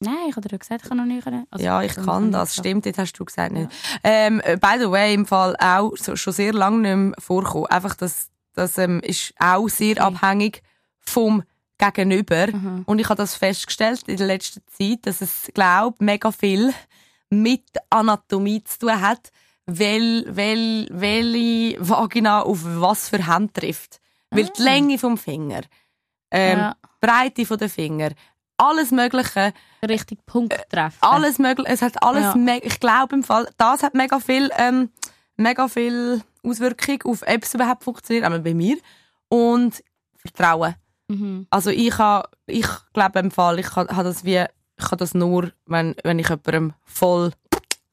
Nein, 0.00 0.14
ich 0.28 0.36
habe 0.36 0.46
dir 0.46 0.52
ja 0.52 0.58
gesagt, 0.58 0.82
ich 0.82 0.88
kann 0.88 0.98
noch 0.98 1.04
nicht. 1.06 1.26
Also, 1.26 1.64
ja, 1.64 1.82
ich 1.82 1.94
kann 1.94 2.30
das. 2.32 2.54
Stimmt, 2.56 2.84
jetzt 2.86 2.98
hast 2.98 3.12
du 3.14 3.24
gesagt 3.24 3.52
nicht. 3.52 3.70
Ähm, 4.02 4.40
äh, 4.44 4.56
by 4.56 4.76
the 4.78 4.90
way, 4.90 5.14
im 5.14 5.24
Fall 5.26 5.56
auch 5.58 5.92
so, 5.96 6.16
schon 6.16 6.32
sehr 6.32 6.52
lange 6.52 6.78
nicht 6.78 6.96
mehr 6.96 7.14
vorkommen. 7.18 7.66
Einfach, 7.66 7.94
das, 7.94 8.28
das 8.54 8.76
ähm, 8.78 9.00
ist 9.00 9.32
auch 9.38 9.68
sehr 9.68 9.92
Okay. 9.92 10.00
abhängig 10.00 10.62
vom 11.00 11.42
Gegenüber. 11.78 12.48
Mhm. 12.52 12.82
Und 12.86 12.98
ich 12.98 13.08
habe 13.08 13.16
das 13.16 13.34
festgestellt 13.36 14.02
in 14.06 14.16
der 14.16 14.26
letzten 14.26 14.62
Zeit, 14.66 15.06
dass 15.06 15.20
es, 15.20 15.50
glaube 15.54 15.96
mega 16.04 16.30
viel 16.32 16.72
mit 17.30 17.64
Anatomie 17.90 18.62
zu 18.64 18.80
tun 18.80 19.00
hat, 19.00 19.30
wel, 19.66 20.24
wel, 20.28 20.86
welche 20.90 21.76
Vagina 21.80 22.42
auf 22.42 22.60
was 22.64 23.08
für 23.08 23.26
Hand 23.26 23.54
trifft. 23.54 24.00
Weil 24.30 24.50
die 24.56 24.62
Länge 24.62 24.98
vom 24.98 25.16
Finger, 25.16 25.62
ähm, 26.30 26.58
Ja. 26.58 26.74
die 26.84 27.06
Breite 27.06 27.46
von 27.46 27.58
der 27.58 27.68
Finger, 27.70 28.10
alles 28.68 28.90
Mögliche, 28.90 29.52
richtig 29.86 30.24
Punkt 30.26 30.54
treffen. 30.70 30.96
alles 31.00 31.38
mögliche, 31.38 31.70
es 31.72 31.82
hat 31.82 32.02
alles, 32.02 32.22
Ja. 32.34 32.56
ich 32.62 32.80
glaube 32.80 33.14
im 33.16 33.22
Fall, 33.22 33.48
das 33.58 33.82
hat 33.82 33.94
mega 33.94 34.18
viel, 34.20 34.50
ähm, 34.58 34.90
mega 35.36 35.68
viel 35.68 36.22
Auswirkung 36.42 37.02
auf, 37.04 37.22
ob 37.22 37.42
es 37.42 37.54
überhaupt 37.54 37.84
funktioniert, 37.84 38.24
einmal 38.24 38.40
bei 38.40 38.54
mir. 38.54 38.76
Und 39.28 39.82
Vertrauen. 40.16 40.74
Mhm. 41.08 41.46
Also 41.50 41.70
ich 41.70 41.96
ha, 41.98 42.24
ich 42.46 42.66
glaube 42.92 43.18
im 43.18 43.30
Fall, 43.30 43.58
ich 43.58 43.74
ha, 43.76 43.86
ha 43.94 44.02
das 44.02 44.24
wie, 44.24 44.44
ich 44.76 44.84
kann 44.88 44.98
das 44.98 45.14
nur, 45.14 45.50
wenn, 45.66 45.94
wenn 46.02 46.18
ich 46.18 46.28
jemandem 46.28 46.72
voll 46.84 47.32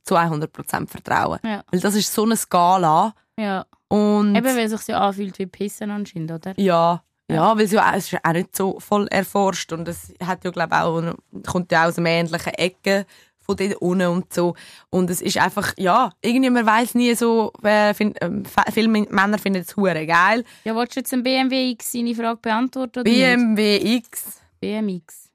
zu 0.04 0.16
100% 0.16 0.88
vertraue. 0.88 1.40
Ja. 1.44 1.64
Weil 1.72 1.80
das 1.80 1.96
ist 1.96 2.14
so 2.14 2.24
eine 2.24 2.36
Skala. 2.38 3.14
ja. 3.38 3.66
Und 3.90 4.36
Eben, 4.36 4.46
weil 4.56 4.60
es 4.60 4.72
sich 4.72 4.88
ja 4.88 5.00
anfühlt 5.06 5.38
wie 5.38 5.46
Pissen 5.48 5.92
anscheinend, 5.92 6.32
oder? 6.32 6.54
ja, 6.58 7.04
ja, 7.34 7.56
weil 7.58 7.66
es, 7.66 7.72
ja, 7.72 7.90
auch- 7.90 7.94
es 7.96 8.06
ist 8.06 8.12
ja 8.12 8.20
auch 8.24 8.34
nicht 8.34 8.56
so 8.56 8.80
voll 8.80 9.08
erforscht 9.08 9.72
und 9.74 9.88
es 9.88 10.14
hat 10.24 10.44
ja 10.44 10.52
glaube 10.52 10.76
auch 10.76 11.16
kommt 11.48 11.72
ja 11.72 11.88
aus 11.88 11.98
einem 11.98 12.08
ähnlichen 12.08 12.54
Ecke 12.54 13.06
von 13.40 13.56
dort 13.58 13.76
unten 13.76 14.08
und 14.08 14.32
so. 14.34 14.56
Und 14.92 15.10
es 15.10 15.20
ist 15.22 15.38
einfach 15.38 15.74
ja 15.78 16.12
irgendwie 16.22 16.50
man 16.52 16.66
weiß 16.66 16.94
nie 16.96 17.16
so 17.16 17.52
wer 17.62 17.96
find, 17.96 18.18
fe- 18.20 18.72
viele 18.72 18.88
Männer 18.88 19.38
finden 19.40 19.62
es 19.62 19.76
hure 19.76 20.06
geil. 20.06 20.44
Ja, 20.64 20.76
willst 20.76 20.96
du 20.96 21.00
jetzt 21.00 21.12
ein 21.14 21.24
BMW 21.24 21.72
X 21.72 21.92
seine 21.92 22.14
Frage 22.14 22.38
beantworten 22.42 23.00
oder 23.00 23.10
nicht? 23.10 23.20
BMW 23.20 23.96
X. 23.98 24.42
BMX. 24.60 25.30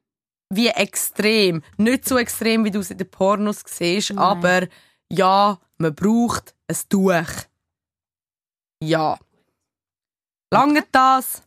wie 0.50 0.68
extrem. 0.68 1.62
Nicht 1.78 2.06
so 2.08 2.16
extrem 2.16 2.64
wie 2.64 2.70
du 2.70 2.78
es 2.78 2.92
in 2.92 2.98
den 2.98 3.10
Pornos 3.10 3.62
siehst 3.66 4.10
Nein. 4.10 4.18
aber 4.18 4.68
ja 5.10 5.58
man 5.78 5.94
braucht 5.94 6.54
ein 6.68 6.76
Tuch. 6.88 7.24
Ja. 8.82 9.18
Lange 10.52 10.84
das 10.92 11.42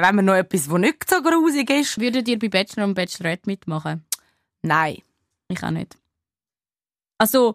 wenn 0.00 0.14
man 0.16 0.24
noch 0.24 0.34
etwas, 0.34 0.70
was 0.70 0.78
nicht 0.80 1.08
so 1.08 1.22
grusig 1.22 1.70
ist. 1.70 2.00
Würdet 2.00 2.28
ihr 2.28 2.38
bei 2.38 2.48
Bachelor 2.48 2.84
und 2.84 2.94
Bachelorette 2.94 3.48
mitmachen? 3.48 4.04
Nein. 4.62 4.98
Ich 5.48 5.62
auch 5.62 5.70
nicht. 5.70 5.96
Also, 7.18 7.54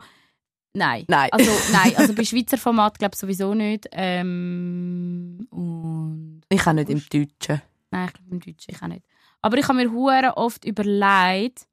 nein. 0.73 1.05
Nein. 1.07 1.29
Also, 1.31 1.51
nein. 1.71 1.95
Also 1.95 2.13
bei 2.13 2.23
Schweizer 2.25 2.57
Format 2.57 2.99
glaube 2.99 3.13
ich 3.15 3.19
sowieso 3.19 3.53
nicht. 3.53 3.87
Ähm, 3.91 5.47
und 5.51 6.41
Ich 6.49 6.61
kann 6.61 6.75
nicht 6.77 6.89
im 6.89 6.99
Deutschen. 7.09 7.61
nein, 7.91 8.07
ich 8.07 8.13
glaube 8.13 8.31
im 8.31 8.39
Deutschen 8.39 8.73
ich 8.75 8.81
auch 8.81 8.87
nicht. 8.87 9.05
Aber 9.41 9.57
ich 9.57 9.67
habe 9.67 9.77
mir 9.77 9.91
hure 9.91 10.37
oft 10.37 10.65
überlegt, 10.65 11.67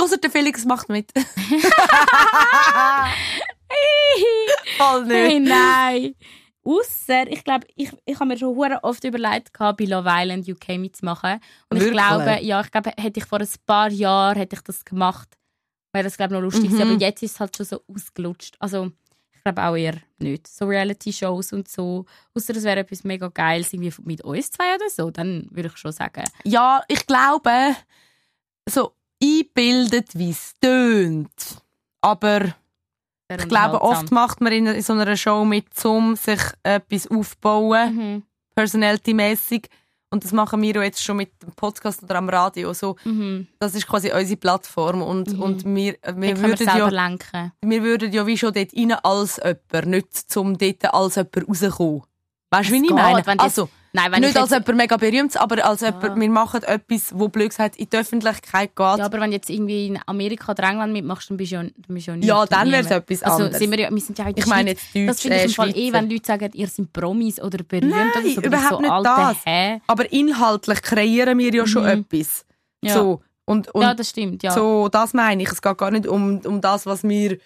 Ausser 0.00 0.16
der 0.16 0.30
Felix 0.30 0.64
macht 0.64 0.88
mit. 0.88 1.12
Voll 4.78 5.06
hey, 5.06 5.40
nicht. 5.40 5.50
nein. 5.50 6.14
Ausser, 6.64 7.26
ich 7.28 7.42
glaube, 7.42 7.66
ich, 7.74 7.90
ich 8.04 8.14
habe 8.14 8.26
mir 8.26 8.38
schon 8.38 8.56
oft 8.56 9.02
überlegt, 9.02 9.52
gehabt, 9.52 9.78
bei 9.78 9.84
Love 9.84 10.08
Island 10.08 10.48
UK 10.48 10.78
mitzumachen. 10.78 11.40
Und 11.68 11.76
ich 11.76 11.84
Wirklich? 11.84 11.92
glaube, 11.92 12.38
ja, 12.42 12.60
ich 12.60 12.70
glaube, 12.70 12.92
hätte 12.96 13.18
ich 13.18 13.26
vor 13.26 13.40
ein 13.40 13.48
paar 13.66 13.90
Jahren 13.90 14.36
hätte 14.36 14.54
ich 14.54 14.62
das 14.62 14.84
gemacht, 14.84 15.28
wäre 15.92 16.04
das 16.04 16.16
glaube 16.16 16.34
ich 16.34 16.40
noch 16.40 16.44
lustig. 16.44 16.70
Mhm. 16.70 16.80
Aber 16.80 16.92
jetzt 16.92 17.22
ist 17.22 17.32
es 17.32 17.40
halt 17.40 17.56
schon 17.56 17.66
so 17.66 17.80
ausgelutscht. 17.88 18.54
Also 18.60 18.92
ich 19.32 19.42
glaube 19.42 19.62
auch 19.64 19.74
eher 19.74 19.96
nicht. 20.18 20.46
So 20.46 20.66
Reality-Shows 20.66 21.52
und 21.52 21.66
so. 21.66 22.06
Außer 22.32 22.54
es 22.54 22.62
wäre 22.62 22.80
etwas 22.80 23.02
mega 23.02 23.26
Geiles 23.26 23.72
irgendwie 23.72 23.92
mit 24.04 24.22
uns 24.22 24.52
zwei 24.52 24.76
oder 24.76 24.88
so, 24.88 25.10
dann 25.10 25.48
würde 25.50 25.68
ich 25.68 25.76
schon 25.76 25.90
sagen. 25.90 26.22
Ja, 26.44 26.84
ich 26.86 27.04
glaube, 27.08 27.74
so 28.68 28.92
einbildet, 29.20 30.16
wie 30.16 30.30
es 30.30 30.54
tönt. 30.60 31.60
Aber 32.00 32.54
ich 33.40 33.48
glaube, 33.48 33.80
oft 33.82 34.10
macht 34.10 34.40
man 34.40 34.52
in, 34.52 34.66
in 34.66 34.82
so 34.82 34.92
einer 34.92 35.16
Show 35.16 35.44
mit, 35.44 35.66
um 35.84 36.16
sich 36.16 36.40
etwas 36.62 37.06
aufzubauen, 37.10 37.94
Mhm. 37.96 38.22
personality-mässig. 38.54 39.68
Und 40.10 40.24
das 40.24 40.32
machen 40.32 40.60
wir 40.60 40.74
ja 40.74 40.82
jetzt 40.82 41.02
schon 41.02 41.16
mit 41.16 41.30
dem 41.42 41.52
Podcast 41.52 42.02
oder 42.02 42.16
am 42.16 42.28
Radio. 42.28 42.74
So, 42.74 42.96
Mhm. 43.04 43.46
das 43.58 43.74
ist 43.74 43.86
quasi 43.86 44.12
unsere 44.12 44.36
Plattform. 44.36 45.00
Und, 45.00 45.32
Mhm. 45.32 45.42
und 45.42 45.64
wir, 45.64 45.96
wir, 46.16 46.38
würden 46.38 46.66
ja, 46.66 46.88
lenken. 46.88 47.52
wir 47.62 47.82
würden 47.82 48.12
ja 48.12 48.26
wie 48.26 48.36
schon 48.36 48.52
dort 48.52 48.74
rein 48.76 48.92
als 49.02 49.40
jemand, 49.42 49.86
nicht 49.86 50.14
zum 50.30 50.58
dort 50.58 50.84
als 50.94 51.14
jemand 51.14 51.48
rauskommen. 51.48 52.02
Weißt 52.50 52.68
du, 52.68 52.72
wie 52.74 52.84
ich 52.84 52.90
meine? 52.90 53.24
Also, 53.40 53.70
Nein, 53.94 54.10
nicht 54.22 54.30
ich 54.30 54.40
als 54.40 54.50
jemand 54.50 54.74
mega 54.76 54.96
berühmt, 54.96 55.36
aber 55.36 55.62
als 55.66 55.82
jemand, 55.82 56.18
wir 56.18 56.30
machen 56.30 56.62
etwas, 56.62 57.12
wo 57.14 57.28
blöd 57.28 57.50
gesagt 57.50 57.76
in 57.76 57.90
die 57.90 57.96
Öffentlichkeit 57.98 58.74
geht. 58.74 58.98
ja, 58.98 59.04
aber 59.04 59.20
wenn 59.20 59.30
du 59.30 59.36
jetzt 59.36 59.50
irgendwie 59.50 59.88
in 59.88 59.98
Amerika 60.06 60.52
oder 60.52 60.62
England 60.64 60.94
mitmachst, 60.94 61.28
dann 61.28 61.36
bist 61.36 61.52
du 61.52 61.56
ja, 61.56 61.62
dann 61.62 61.72
bist 61.88 62.06
du 62.06 62.12
ja, 62.12 62.16
Ja, 62.16 62.40
nichts 62.40 62.48
dann 62.56 62.72
wär's 62.72 62.86
niemand. 62.86 63.10
etwas 63.10 63.22
also, 63.22 63.36
anderes. 63.44 63.58
Sind 63.58 63.70
wir, 63.70 63.78
ja, 63.80 63.90
wir 63.90 64.00
sind 64.00 64.18
ja 64.18 64.28
in 64.28 64.34
der 64.34 64.42
Ich 64.44 64.48
meine 64.50 64.70
jetzt 64.70 64.94
Deutsch, 64.94 65.06
Das 65.08 65.20
finde 65.20 65.36
ich 65.36 65.42
äh, 65.42 65.46
im 65.46 65.50
Fall 65.52 65.68
eh, 65.68 65.72
Schweizer. 65.72 65.92
wenn 65.92 66.10
Leute 66.10 66.26
sagen, 66.26 66.50
ihr 66.54 66.66
seid 66.68 66.92
Promis 66.92 67.40
oder 67.42 67.58
berühmt 67.64 67.90
Nein, 67.90 68.08
oder 68.16 68.28
so. 68.34 68.40
überhaupt 68.40 68.70
so, 68.70 68.80
nicht 68.80 69.06
das. 69.06 69.36
Hä? 69.44 69.80
Aber 69.86 70.12
inhaltlich 70.12 70.80
kreieren 70.82 71.38
wir 71.38 71.52
ja 71.54 71.66
schon 71.66 71.82
Mhm. 71.84 72.06
etwas. 72.10 72.46
Ja. 72.82 72.94
So. 72.94 73.20
Und, 73.44 73.68
und 73.74 73.82
ja, 73.82 73.92
das 73.92 74.08
stimmt, 74.08 74.42
ja. 74.42 74.52
so, 74.52 74.88
das 74.88 75.12
meine 75.12 75.42
ich. 75.42 75.50
Es 75.50 75.60
geht 75.60 75.76
gar 75.76 75.90
nicht 75.90 76.06
um, 76.06 76.40
um 76.46 76.60
das, 76.62 76.86
was 76.86 77.02
wir 77.02 77.38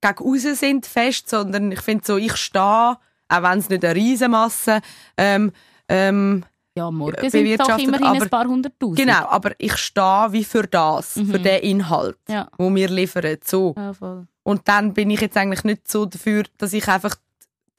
gegen 0.00 0.18
raus 0.18 0.42
sind, 0.58 0.86
fest, 0.86 1.28
sondern 1.28 1.70
ich 1.72 1.80
finde 1.80 2.04
so, 2.06 2.16
ich 2.16 2.36
stehe, 2.36 2.62
auch 2.62 3.42
wenn 3.42 3.58
es 3.58 3.68
nicht 3.68 3.84
eine 3.84 3.94
Riesenmasse 3.94 4.80
ähm, 5.18 5.52
ähm, 5.90 6.44
ja, 6.76 6.90
morgen 6.90 7.16
sind 7.30 7.34
doch 7.34 7.40
bewirtschaftet, 7.40 7.86
immerhin 7.88 8.06
aber- 8.06 8.22
ein 8.22 8.30
paar 8.30 8.46
hunderttausend. 8.46 8.98
Genau, 8.98 9.26
aber 9.28 9.52
ich 9.58 9.76
stehe 9.76 10.28
wie 10.30 10.44
für 10.44 10.62
das, 10.66 11.16
Mhm. 11.16 11.26
für 11.30 11.38
den 11.40 11.60
Inhalt, 11.62 12.18
Ja. 12.28 12.48
wo 12.58 12.74
wir 12.74 12.88
liefern. 12.88 13.36
So. 13.44 13.74
Ja. 13.76 14.24
Und 14.44 14.68
dann 14.68 14.94
bin 14.94 15.10
ich 15.10 15.20
jetzt 15.20 15.36
eigentlich 15.36 15.64
nicht 15.64 15.88
so 15.90 16.06
dafür, 16.06 16.44
dass 16.58 16.72
ich 16.72 16.86
einfach 16.88 17.14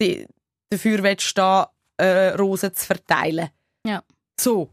die, 0.02 0.28
dafür 0.70 1.16
stehen, 1.20 1.66
äh, 1.98 2.30
Rosen 2.36 2.74
zu 2.76 2.86
verteilen. 2.86 3.50
Ja. 3.86 4.04
So. 4.40 4.70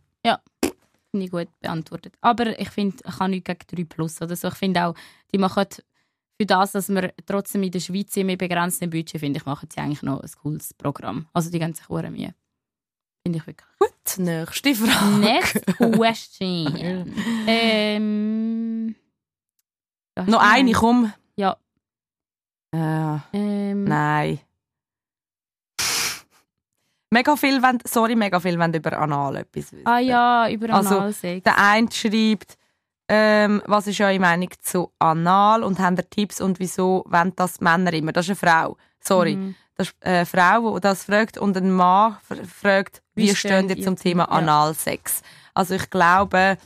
Finde 1.11 1.25
ich 1.25 1.31
gut 1.31 1.49
beantwortet. 1.61 2.13
Aber 2.21 2.59
ich 2.61 2.69
finde, 2.69 2.99
ich 3.03 3.19
habe 3.19 3.31
nichts 3.31 3.47
gegen 3.67 3.67
3 3.67 3.85
Plus 3.95 4.21
oder 4.21 4.37
so. 4.37 4.49
Ich 4.49 4.55
finde 4.55 4.85
auch, 4.85 4.95
die 5.33 5.39
machen 5.39 5.65
für 6.39 6.45
das, 6.47 6.73
dass 6.73 6.91
wir 6.91 7.15
trotzdem 7.25 7.63
in 7.63 7.71
der 7.71 7.81
Schweiz 7.81 8.13
sind 8.13 8.27
mit 8.27 8.39
begrenztem 8.39 8.91
Budget, 8.91 9.19
finde 9.19 9.39
ich, 9.39 9.47
machen 9.47 9.71
sie 9.73 9.81
eigentlich 9.81 10.03
noch 10.03 10.21
ein 10.21 10.31
cooles 10.43 10.75
Programm. 10.75 11.27
Also 11.33 11.51
die 11.51 11.59
geben 11.59 11.73
sich 11.73 11.89
Mühe. 11.89 12.35
Finde 13.29 13.41
ich 13.41 13.47
wirklich. 13.47 13.69
Gut, 13.79 14.19
nächste 14.25 14.75
Frage. 14.75 15.19
Next 15.19 15.67
question. 15.77 17.15
ähm, 17.47 18.95
da 20.15 20.23
hast 20.23 20.31
Noch 20.31 20.41
du 20.41 20.49
eine, 20.49 20.73
komm. 20.73 21.13
Ja. 21.37 21.59
Äh, 22.75 23.19
Ähm, 23.35 23.85
nein. 23.85 24.41
Mega 27.11 27.37
viel 27.37 27.63
wollen, 27.63 27.81
sorry, 27.85 28.17
mega 28.17 28.41
viel 28.41 28.59
wollen 28.59 28.73
über 28.73 28.99
Anal 28.99 29.37
etwas 29.37 29.73
wissen. 29.73 29.87
Ah 29.87 29.99
ja, 29.99 30.49
über 30.49 30.73
Also, 30.73 31.01
Analsex. 31.01 31.43
Der 31.45 31.59
eine 31.59 31.93
schreibt, 31.93 32.57
ähm, 33.11 33.63
was 33.67 33.89
ist 33.89 34.01
eure 34.01 34.19
Meinung 34.19 34.49
zu 34.63 34.91
Anal 34.99 35.63
und 35.63 35.79
haben 35.81 35.99
ihr 35.99 36.09
Tipps 36.09 36.41
und 36.41 36.59
wieso 36.61 37.05
wollen 37.07 37.35
das 37.37 37.61
Männer 37.61 37.93
immer? 37.93 38.13
Das 38.13 38.27
ist 38.27 38.43
eine 38.43 38.51
Frau. 38.51 38.79
Sorry. 39.01 39.37
Mhm. 39.37 39.55
Das 39.75 39.89
ist 39.89 39.97
eine 40.03 40.27
Frau, 40.27 40.75
die 40.75 40.81
das 40.81 41.05
fragt 41.05 41.37
und 41.39 41.57
ein 41.57 41.71
Mann 41.71 42.17
fragt, 42.61 43.01
wie, 43.19 43.31
Wie 43.31 43.37
stehen 43.37 43.69
ihr 43.69 43.83
zum 43.83 43.97
zu- 43.97 44.05
Thema 44.05 44.25
ja. 44.25 44.29
Analsex? 44.31 45.23
Also 45.55 45.75
ich 45.75 45.91
glaube, 45.91 46.57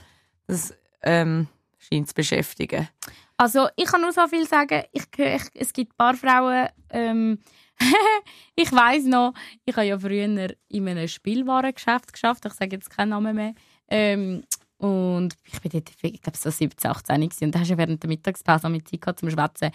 das 0.47 0.75
ähm, 1.03 1.49
scheint 1.79 2.09
zu 2.09 2.15
beschäftigen. 2.15 2.89
Also, 3.37 3.69
ich 3.75 3.87
kann 3.87 4.03
nur 4.03 4.13
so 4.13 4.27
viel 4.29 4.47
sagen. 4.47 4.85
Ich, 4.93 5.05
ich, 5.17 5.43
es 5.55 5.73
gibt 5.73 5.93
ein 5.93 5.97
paar 5.97 6.15
Frauen. 6.15 6.69
Ähm, 6.91 7.39
ich 8.55 8.71
weiß 8.71 9.05
noch, 9.07 9.33
ich 9.65 9.75
habe 9.75 9.87
ja 9.87 9.99
früher 9.99 10.25
in 10.25 10.89
einem 10.89 11.09
Spielwarengeschäft 11.09 12.13
geschafft. 12.13 12.45
Ich 12.47 12.53
sage 12.53 12.77
jetzt 12.77 12.91
keinen 12.91 13.09
Namen 13.09 13.35
mehr. 13.35 13.55
Ähm, 13.89 14.45
und 14.79 15.35
ich 15.45 15.61
bin 15.61 15.71
dort, 15.73 15.91
ich 16.03 16.23
glaube, 16.23 16.39
so 16.39 16.51
17, 16.51 16.91
18 16.91 17.21
gewesen. 17.21 17.45
Und 17.45 17.55
da 17.55 17.61
hast 17.61 17.71
du 17.71 17.79
während 17.79 18.03
der 18.03 18.09
Mittagspause 18.09 18.69
mit 18.69 18.89
Zeit 18.89 19.01
gehabt 19.01 19.21
zum 19.21 19.31
Schwätzen. 19.31 19.71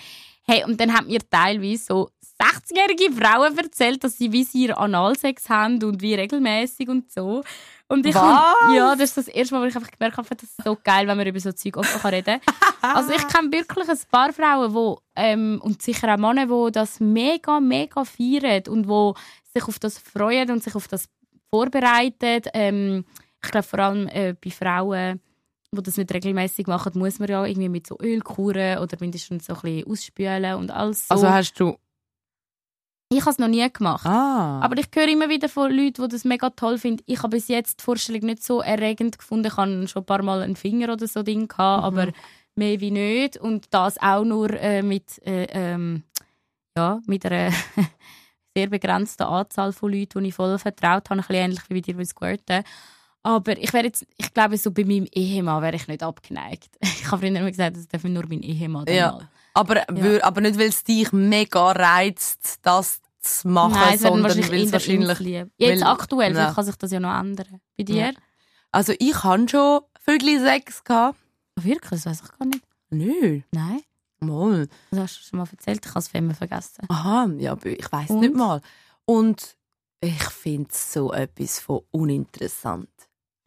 Hey, 0.49 0.63
und 0.65 0.79
dann 0.79 0.93
haben 0.95 1.07
mir 1.07 1.19
teilweise 1.29 1.83
so 1.83 2.09
60-jährige 2.41 3.11
Frauen 3.13 3.57
erzählt, 3.57 4.03
dass 4.03 4.17
sie 4.17 4.31
wie 4.31 4.43
sie 4.43 4.65
ihren 4.65 4.75
Analsex 4.77 5.49
haben 5.49 5.83
und 5.83 6.01
wie 6.01 6.13
regelmäßig 6.15 6.87
und 6.87 7.11
so. 7.11 7.43
Und 7.89 8.05
ich 8.05 8.13
hab- 8.15 8.73
ja, 8.75 8.95
das 8.95 9.09
ist 9.09 9.17
das 9.17 9.27
erste 9.29 9.55
Mal, 9.55 9.61
wo 9.63 9.65
ich 9.65 9.75
einfach 9.75 9.91
gemerkt 9.91 10.17
habe, 10.17 10.27
das 10.35 10.43
ist 10.43 10.63
so 10.63 10.77
geil, 10.83 11.07
wenn 11.07 11.17
man 11.17 11.25
über 11.27 11.39
so 11.39 11.51
Zeug 11.51 11.77
offen 11.77 12.01
kann 12.01 12.13
reden 12.13 12.39
kann. 12.41 12.55
Also 12.95 13.11
ich 13.11 13.27
kenne 13.27 13.51
wirklich 13.51 13.89
ein 13.89 13.99
paar 14.11 14.31
Frauen, 14.33 14.73
wo, 14.73 14.99
ähm, 15.15 15.59
und 15.63 15.81
sicher 15.81 16.13
auch 16.13 16.17
Männer, 16.17 16.45
die 16.45 16.71
das 16.71 16.99
mega, 16.99 17.59
mega 17.59 18.03
feiern 18.05 18.63
und 18.69 18.87
wo 18.87 19.15
sich 19.53 19.63
auf 19.67 19.79
das 19.79 19.97
freuen 19.97 20.51
und 20.51 20.63
sich 20.63 20.75
auf 20.75 20.87
das 20.87 21.09
vorbereiten. 21.49 22.41
Ähm, 22.53 23.05
ich 23.43 23.51
glaube 23.51 23.67
vor 23.67 23.79
allem 23.79 24.07
äh, 24.09 24.33
bei 24.33 24.51
Frauen, 24.51 25.21
die 25.75 25.83
das 25.83 25.97
nicht 25.97 26.13
regelmäßig 26.13 26.67
machen, 26.67 26.93
muss 26.95 27.19
man 27.19 27.29
ja 27.29 27.45
irgendwie 27.45 27.69
mit 27.69 27.87
so 27.87 27.97
Ölkuren 28.01 28.79
oder 28.79 28.97
mindestens 28.99 29.45
so 29.45 29.53
ein 29.53 29.61
bisschen 29.61 29.87
ausspülen 29.91 30.55
und 30.55 30.71
alles 30.71 31.07
so. 31.07 31.13
Also 31.13 31.29
hast 31.29 31.53
du... 31.59 31.75
ich 33.11 33.21
habe 33.21 33.31
es 33.31 33.37
noch 33.37 33.47
nie 33.47 33.69
gemacht. 33.71 34.05
Ah. 34.05 34.59
Aber 34.61 34.77
ich 34.77 34.87
höre 34.93 35.07
immer 35.09 35.29
wieder 35.29 35.49
von 35.49 35.71
Leuten, 35.71 36.03
die 36.03 36.07
das 36.07 36.23
mega 36.25 36.49
toll 36.51 36.77
finden. 36.77 37.03
Ich 37.05 37.19
habe 37.19 37.35
bis 37.35 37.47
jetzt 37.49 37.79
die 37.81 37.83
Vorstellung 37.83 38.21
nicht 38.25 38.43
so 38.43 38.61
erregend 38.61 39.17
gefunden. 39.17 39.47
Ich 39.47 39.57
hatte 39.57 39.87
schon 39.87 40.03
ein 40.03 40.05
paar 40.05 40.23
Mal 40.23 40.41
einen 40.41 40.55
Finger 40.55 40.93
oder 40.93 41.07
so 41.07 41.21
Ding, 41.23 41.47
gehabt, 41.47 41.81
Mhm. 41.81 41.85
aber 41.99 42.11
mehr 42.55 42.79
wie 42.79 42.91
nicht. 42.91 43.37
Und 43.37 43.67
das 43.71 44.01
auch 44.01 44.23
nur 44.23 44.49
äh, 44.51 44.81
mit, 44.81 45.21
äh, 45.25 45.47
ähm, 45.51 46.03
ja, 46.77 46.99
mit 47.07 47.25
einer 47.25 47.51
sehr 48.55 48.67
begrenzten 48.67 49.23
Anzahl 49.23 49.73
von 49.73 49.91
Leuten, 49.91 50.23
die 50.23 50.29
ich 50.29 50.35
voll 50.35 50.57
vertraut 50.57 51.09
habe. 51.09 51.19
Ein 51.19 51.27
bisschen 51.27 51.35
ähnlich 51.35 51.61
wie 51.69 51.73
bei 51.75 51.81
dir 51.81 51.95
mit 51.95 52.07
Squirten. 52.07 52.63
Aber 53.27 53.57
ich, 53.57 53.73
wäre 53.73 53.83
jetzt, 53.85 54.05
ich 54.17 54.33
glaube, 54.33 54.57
so 54.57 54.71
bei 54.71 54.85
meinem 54.85 55.05
Ehemann 55.11 55.61
wäre 55.61 55.75
ich 55.75 55.87
nicht 55.87 56.01
abgeneigt. 56.03 56.69
Ich 56.81 57.11
habe 57.11 57.21
früher 57.27 57.35
immer 57.37 57.49
gesagt, 57.51 57.75
das 57.77 57.87
darf 57.87 58.03
nur 58.03 58.23
mein 58.27 58.41
Ehemann 58.41 58.85
Ja. 58.87 59.11
mal. 59.13 59.29
Aber, 59.53 59.75
wür- 59.89 60.21
aber 60.21 60.41
nicht, 60.41 60.57
weil 60.57 60.67
es 60.69 60.83
dich 60.83 61.11
mega 61.11 61.71
reizt, 61.71 62.59
das 62.61 63.01
zu 63.19 63.47
machen, 63.49 63.73
Nein, 63.73 63.97
sondern 63.97 64.23
wahrscheinlich 64.23 64.51
weil 64.51 64.61
es 64.63 64.71
wahrscheinlich... 64.71 65.19
Jetzt 65.57 65.81
weil- 65.81 65.83
aktuell, 65.83 66.35
Ja. 66.35 66.53
kann 66.53 66.63
sich 66.65 66.75
das 66.75 66.91
ja 66.91 66.99
noch 67.01 67.19
ändern. 67.19 67.59
Bei 67.77 67.83
dir? 67.83 67.95
Ja. 67.95 68.11
Also 68.71 68.93
ich 68.99 69.23
hatte 69.23 69.49
schon 69.49 69.81
Vögel 69.99 70.39
Sex. 70.39 70.83
gehabt. 70.83 71.17
Wirklich? 71.55 71.89
Das 71.89 72.05
weiß 72.05 72.21
ich 72.23 72.37
gar 72.39 72.45
nicht. 72.45 72.63
Nö. 72.91 73.41
Nein. 73.51 73.81
Mal. 74.19 74.67
Das 74.91 74.99
hast 74.99 75.17
du 75.19 75.23
schon 75.29 75.39
mal 75.39 75.47
erzählt. 75.51 75.85
Ich 75.85 75.89
habe 75.89 75.99
es 75.99 76.09
immer 76.13 76.33
vergessen. 76.33 76.85
Aha, 76.89 77.27
ja, 77.37 77.57
ich 77.63 77.91
weiß 77.91 78.09
nicht 78.11 78.33
mal. 78.35 78.61
Und 79.05 79.57
ich 80.01 80.23
finde 80.29 80.69
es 80.71 80.93
so 80.93 81.11
etwas 81.11 81.59
von 81.59 81.81
uninteressant. 81.91 82.89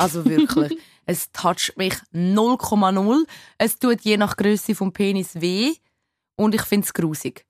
Also 0.01 0.25
wirklich, 0.25 0.79
es 1.07 1.31
toucht 1.33 1.77
mich 1.77 1.95
0,0. 2.13 3.25
Es 3.59 3.79
tut 3.79 4.01
je 4.03 4.17
nach 4.17 4.37
Größe 4.37 4.75
vom 4.75 4.93
Penis 4.93 5.41
weh 5.41 5.75
und 6.37 6.55
ich 6.55 6.63
finde 6.63 6.85
es 6.87 6.93
grusig. 6.95 7.45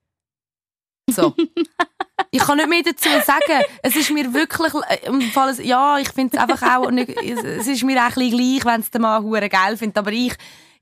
So. 1.09 1.33
ich 2.31 2.39
kann 2.41 2.57
nicht 2.57 2.69
mehr 2.69 2.83
dazu 2.83 3.09
sagen. 3.25 3.63
Es 3.81 3.95
ist 3.95 4.11
mir 4.11 4.33
wirklich, 4.33 4.73
äh, 4.89 5.05
im 5.07 5.21
Fall, 5.21 5.59
ja, 5.61 5.97
ich 5.97 6.09
finde 6.09 6.37
es 6.37 6.41
einfach 6.43 6.61
auch, 6.77 6.91
nicht, 6.91 7.09
es 7.09 7.67
ist 7.67 7.83
mir 7.83 7.97
auch 7.99 8.09
ein 8.09 8.13
bisschen 8.13 8.37
gleich, 8.37 8.65
wenn 8.65 8.81
es 8.81 8.91
der 8.91 9.01
Mann 9.01 9.23
hure 9.23 9.49
geil 9.49 9.77
findet, 9.77 9.97
aber 9.97 10.11
ich, 10.11 10.33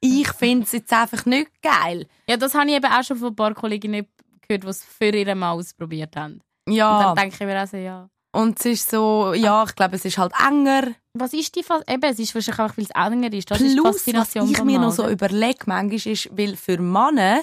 ich 0.01 0.27
finde 0.33 0.63
es 0.65 0.71
jetzt 0.71 0.93
einfach 0.93 1.25
nicht 1.25 1.49
geil. 1.61 2.07
Ja, 2.27 2.37
das 2.37 2.53
habe 2.53 2.69
ich 2.69 2.75
eben 2.75 2.85
auch 2.91 3.03
schon 3.03 3.17
von 3.17 3.29
ein 3.29 3.35
paar 3.35 3.53
Kolleginnen 3.53 4.07
gehört, 4.47 4.63
die 4.63 4.67
es 4.67 4.83
für 4.83 5.13
ihren 5.15 5.39
Mann 5.39 5.57
ausprobiert 5.57 6.15
haben. 6.15 6.41
Und 6.67 6.73
Ja. 6.73 7.03
dann 7.03 7.15
denke 7.15 7.35
ich 7.39 7.45
mir 7.45 7.59
also, 7.59 7.77
ja. 7.77 8.09
Und 8.31 8.59
es 8.59 8.65
ist 8.65 8.91
so, 8.91 9.33
ja, 9.33 9.63
ich 9.63 9.73
glaube, 9.75 9.95
es 9.95 10.05
ist 10.05 10.17
halt 10.17 10.33
enger. 10.47 10.83
Was 11.13 11.33
ist 11.33 11.55
die 11.55 11.63
Fas 11.63 11.81
Eben, 11.87 12.03
es 12.03 12.19
ist 12.19 12.35
wahrscheinlich 12.35 12.59
auch, 12.71 12.77
weil 12.77 12.85
es 12.85 12.91
enger 13.13 13.33
ist. 13.33 13.49
Das 13.49 13.59
ist 13.61 13.73
Plus, 13.75 13.85
was 13.85 13.95
Faszination 13.95 14.51
ich 14.51 14.63
mir 14.63 14.79
noch 14.79 14.91
so 14.91 15.07
überlege, 15.09 15.59
manchmal 15.65 16.13
ist, 16.13 16.29
weil 16.37 16.55
für 16.55 16.77
Männer 16.77 17.41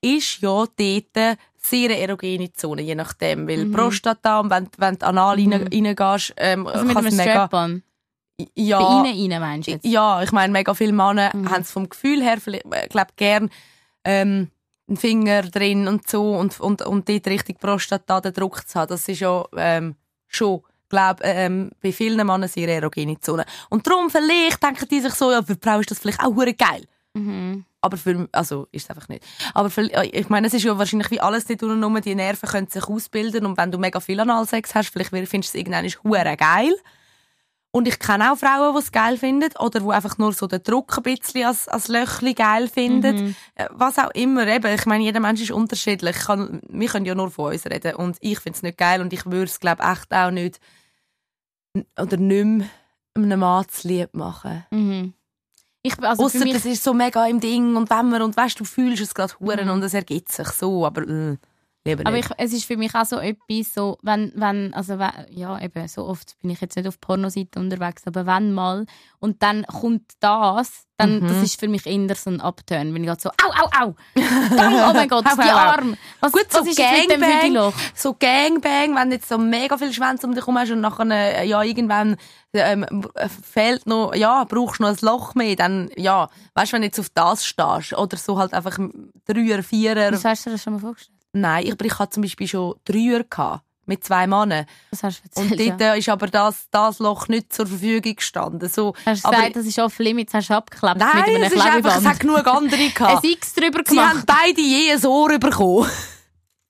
ist 0.00 0.40
ja 0.40 0.48
dort 0.66 1.38
sehr 1.56 1.98
erogene 2.00 2.52
Zone, 2.52 2.82
je 2.82 2.94
nachdem. 2.94 3.46
Weil 3.48 3.66
Prostata, 3.66 4.40
und 4.40 4.50
wenn, 4.50 4.68
wenn 4.76 4.98
du 4.98 5.06
anal 5.06 5.36
Mhm. 5.38 5.52
rein, 5.52 5.68
reingehst, 5.72 6.34
ähm, 6.36 6.66
Also 6.66 6.84
mit 6.84 6.94
kann 6.94 7.06
einem 7.06 7.06
es 7.06 7.14
mega... 7.16 7.46
Strap-on. 7.46 7.82
Bei 8.36 8.46
Ja, 8.56 9.04
Ihnen 9.04 9.32
rein, 9.32 9.40
meinst 9.40 9.68
du 9.68 9.72
jetzt? 9.72 9.84
ja, 9.84 10.20
ich 10.22 10.32
meine, 10.32 10.52
mega 10.52 10.74
viele 10.74 10.92
Männer 10.92 11.30
Mhm. 11.32 11.48
haben 11.50 11.62
es 11.62 11.70
vom 11.70 11.88
Gefühl 11.88 12.20
her, 12.20 12.38
vielleicht, 12.40 12.64
äh, 12.72 12.88
glaube 12.88 13.12
gern 13.16 13.48
ähm, 14.04 14.50
einen 14.88 14.96
Finger 14.96 15.42
drin 15.42 15.86
und 15.86 16.08
so 16.10 16.32
und, 16.36 16.58
und, 16.60 16.82
und 16.82 17.08
dort 17.08 17.26
richtig 17.28 17.60
Prostata 17.60 18.20
den 18.20 18.34
Druck 18.34 18.66
zu 18.68 18.80
haben. 18.80 18.88
Das 18.88 19.08
ist 19.08 19.20
ja 19.20 19.44
ähm, 19.56 19.94
schon, 20.34 20.62
glaube 20.88 21.22
ähm, 21.24 21.70
bei 21.82 21.92
vielen 21.92 22.16
Männern 22.26 22.48
sehr 22.48 22.68
erogene 22.68 23.18
Zone. 23.20 23.44
Und 23.70 23.86
darum 23.86 24.10
vielleicht 24.10 24.62
denken 24.62 24.88
die 24.88 25.00
sich 25.00 25.14
so, 25.14 25.30
ja, 25.30 25.42
für 25.42 25.56
die 25.56 25.60
Frau 25.62 25.78
ist 25.80 25.90
das 25.90 25.98
vielleicht 25.98 26.20
auch 26.20 26.36
geil. 26.36 26.84
Mhm. 27.14 27.64
Aber 27.80 27.96
für, 27.96 28.28
also 28.32 28.66
ist 28.72 28.84
es 28.84 28.90
einfach 28.90 29.08
nicht. 29.08 29.24
Aber 29.52 29.70
für, 29.70 29.82
ich 30.04 30.28
meine, 30.30 30.46
es 30.46 30.54
ist 30.54 30.64
ja 30.64 30.78
wahrscheinlich 30.78 31.10
wie 31.10 31.20
alles 31.20 31.46
dort 31.46 31.62
unten, 31.62 32.02
die 32.02 32.14
Nerven 32.14 32.48
können 32.48 32.68
sich 32.68 32.84
ausbilden 32.84 33.44
und 33.44 33.58
wenn 33.58 33.70
du 33.70 33.78
mega 33.78 34.00
viel 34.00 34.18
Analsex 34.20 34.74
hast, 34.74 34.90
vielleicht 34.90 35.10
findest 35.10 35.32
du 35.34 35.38
es 35.38 35.54
irgendwann 35.54 36.36
geil. 36.36 36.74
Und 37.74 37.88
ich 37.88 37.98
kenne 37.98 38.30
auch 38.30 38.36
Frauen, 38.38 38.72
die 38.72 38.78
es 38.78 38.92
geil 38.92 39.16
finden 39.18 39.50
oder 39.58 39.80
die 39.80 39.88
einfach 39.90 40.16
nur 40.16 40.32
so 40.32 40.46
den 40.46 40.62
Druck 40.62 40.96
ein 40.96 41.02
bisschen 41.02 41.44
als, 41.44 41.66
als 41.66 41.88
Löchli 41.88 42.32
geil 42.32 42.68
finden. 42.68 43.34
Äh, 43.56 43.66
Was 43.72 43.98
auch 43.98 44.12
immer. 44.12 44.46
Eben, 44.46 44.72
ich 44.72 44.86
meine, 44.86 45.02
jeder 45.02 45.18
Mensch 45.18 45.42
ist 45.42 45.50
unterschiedlich. 45.50 46.14
Ich 46.14 46.22
kann, 46.24 46.60
wir 46.68 46.88
können 46.88 47.04
ja 47.04 47.16
nur 47.16 47.32
von 47.32 47.52
uns 47.52 47.66
reden. 47.66 47.96
Und 47.96 48.16
ich 48.20 48.38
finde 48.38 48.56
es 48.56 48.62
nicht 48.62 48.78
geil 48.78 49.00
und 49.00 49.12
ich 49.12 49.26
würde 49.26 49.46
es, 49.46 49.58
glaube 49.58 49.82
echt 49.82 50.12
auch 50.14 50.30
nicht 50.30 50.60
oder 52.00 52.16
nicht 52.16 52.44
mehr 52.44 52.68
einem 53.16 53.40
Mann 53.40 53.66
zu 53.68 53.88
lieb 53.88 54.14
machen. 54.14 54.64
Mhm. 54.70 55.14
Ich, 55.82 55.98
also 55.98 56.26
Ausser 56.26 56.44
das 56.44 56.64
ist 56.64 56.84
so 56.84 56.94
mega 56.94 57.26
im 57.26 57.40
Ding 57.40 57.74
und 57.74 57.90
wenn 57.90 58.08
man 58.08 58.22
und 58.22 58.36
weißt 58.36 58.60
du 58.60 58.64
fühlst 58.64 59.02
es 59.02 59.14
gerade 59.14 59.34
huren 59.40 59.66
Mhm. 59.66 59.72
und 59.72 59.82
es 59.82 59.94
ergibt 59.94 60.30
sich 60.30 60.48
so, 60.48 60.86
aber 60.86 61.02
äh, 61.02 61.36
Lieber 61.86 62.06
Aber 62.06 62.16
ich, 62.16 62.26
es 62.38 62.52
ist 62.54 62.64
für 62.64 62.78
mich 62.78 62.94
auch 62.94 63.04
so 63.04 63.18
etwas, 63.18 63.74
so, 63.74 63.98
wenn, 64.02 64.32
wenn, 64.36 64.72
also, 64.72 64.94
ja, 65.30 65.60
eben, 65.60 65.86
so 65.86 66.06
oft 66.06 66.34
bin 66.40 66.50
ich 66.50 66.60
jetzt 66.62 66.76
nicht 66.76 66.88
auf 66.88 66.98
Pornoseite 66.98 67.60
unterwegs, 67.60 68.06
aber 68.06 68.24
wenn 68.24 68.54
mal, 68.54 68.86
und 69.20 69.42
dann 69.42 69.66
kommt 69.66 70.12
das, 70.20 70.86
dann, 70.96 71.20
Mhm. 71.20 71.28
das 71.28 71.42
ist 71.42 71.60
für 71.60 71.68
mich 71.68 71.84
eher 71.86 72.14
so 72.14 72.30
ein 72.30 72.40
Upturn, 72.40 72.94
wenn 72.94 73.02
ich 73.02 73.08
gerade 73.08 73.20
so, 73.20 73.28
au, 73.28 73.50
au, 73.50 73.68
au, 73.84 73.94
oh 74.16 74.92
mein 74.94 75.08
Gott, 75.10 75.26
die. 75.36 75.40
Arme. 75.42 75.98
Was, 76.20 76.32
Gut, 76.32 76.50
so 76.50 76.60
was 76.60 76.68
ist 76.68 76.78
jetzt 76.78 76.92
mit 77.02 77.10
dem 77.10 77.20
Gangbang. 77.20 77.42
Hügelloch? 77.42 77.74
so 77.94 78.14
Gangbang, 78.18 78.94
wenn 78.96 79.12
jetzt 79.12 79.28
so 79.28 79.36
mega 79.36 79.76
viel 79.76 79.92
Schwänze 79.92 80.26
um 80.26 80.32
dich 80.34 80.40
herum 80.42 80.56
hast 80.58 80.70
und 80.70 80.80
nachher, 80.80 81.10
äh, 81.10 81.46
ja, 81.46 81.62
irgendwann 81.62 82.16
ähm, 82.54 82.86
äh, 83.14 83.28
fehlt 83.28 83.86
noch, 83.86 84.14
ja, 84.14 84.44
brauchst 84.44 84.78
du 84.78 84.84
noch 84.84 84.90
ein 84.90 84.96
Loch 85.02 85.34
mehr, 85.34 85.56
dann, 85.56 85.90
ja, 85.96 86.30
weißt 86.54 86.72
du, 86.72 86.74
wenn 86.76 86.82
du 86.82 86.86
jetzt 86.86 87.00
auf 87.00 87.10
das 87.12 87.44
stehst, 87.44 87.92
oder 87.92 88.16
so 88.16 88.38
halt 88.38 88.54
einfach 88.54 88.78
Dreier, 89.26 89.62
Vierer. 89.62 90.12
Was 90.12 90.24
hast 90.24 90.46
du 90.46 90.50
dir 90.50 90.54
das 90.54 90.62
schon 90.62 90.74
mal 90.74 90.78
vorgestellt? 90.78 91.13
Nein, 91.34 91.66
ich, 91.66 91.72
aber 91.72 91.84
ich 91.84 91.98
hatte 91.98 92.10
zum 92.14 92.22
Beispiel 92.22 92.48
schon 92.48 92.74
Dreier 92.84 93.24
gehabt, 93.24 93.62
mit 93.86 94.02
zwei 94.04 94.26
Männern. 94.26 94.64
Was 94.92 95.02
hast 95.02 95.22
du 95.34 95.40
Und 95.42 95.50
erzählt? 95.50 95.70
dort 95.72 95.80
ja. 95.82 95.94
äh, 95.94 95.98
ist 95.98 96.08
aber 96.08 96.26
das, 96.28 96.68
das 96.70 96.98
Loch 97.00 97.28
nicht 97.28 97.52
zur 97.52 97.66
Verfügung 97.66 98.14
gestanden. 98.16 98.68
So, 98.68 98.94
Hast 99.04 99.24
du 99.24 99.28
aber, 99.28 99.36
gesagt, 99.38 99.56
das 99.56 99.66
ist 99.66 99.78
off 99.78 99.98
limits, 99.98 100.32
hast 100.32 100.48
du 100.48 100.54
abgeklebt 100.56 100.96
nein, 100.96 101.10
mit 101.16 101.26
einem 101.28 101.42
es 101.44 101.52
ist 101.52 101.60
einfach, 101.66 101.96
es 101.98 102.04
hat 102.06 102.20
genug 102.20 102.46
andere 102.46 102.80
Ein 102.80 102.94
gehabt. 102.94 103.24
X 103.24 103.52
drüber 103.54 103.80
Sie 103.86 103.98
haben 104.00 104.10
gemacht. 104.22 104.26
beide 104.26 104.60
je 104.60 104.92
ein 104.92 105.04
Ohr 105.04 105.38
bekommen. 105.38 105.90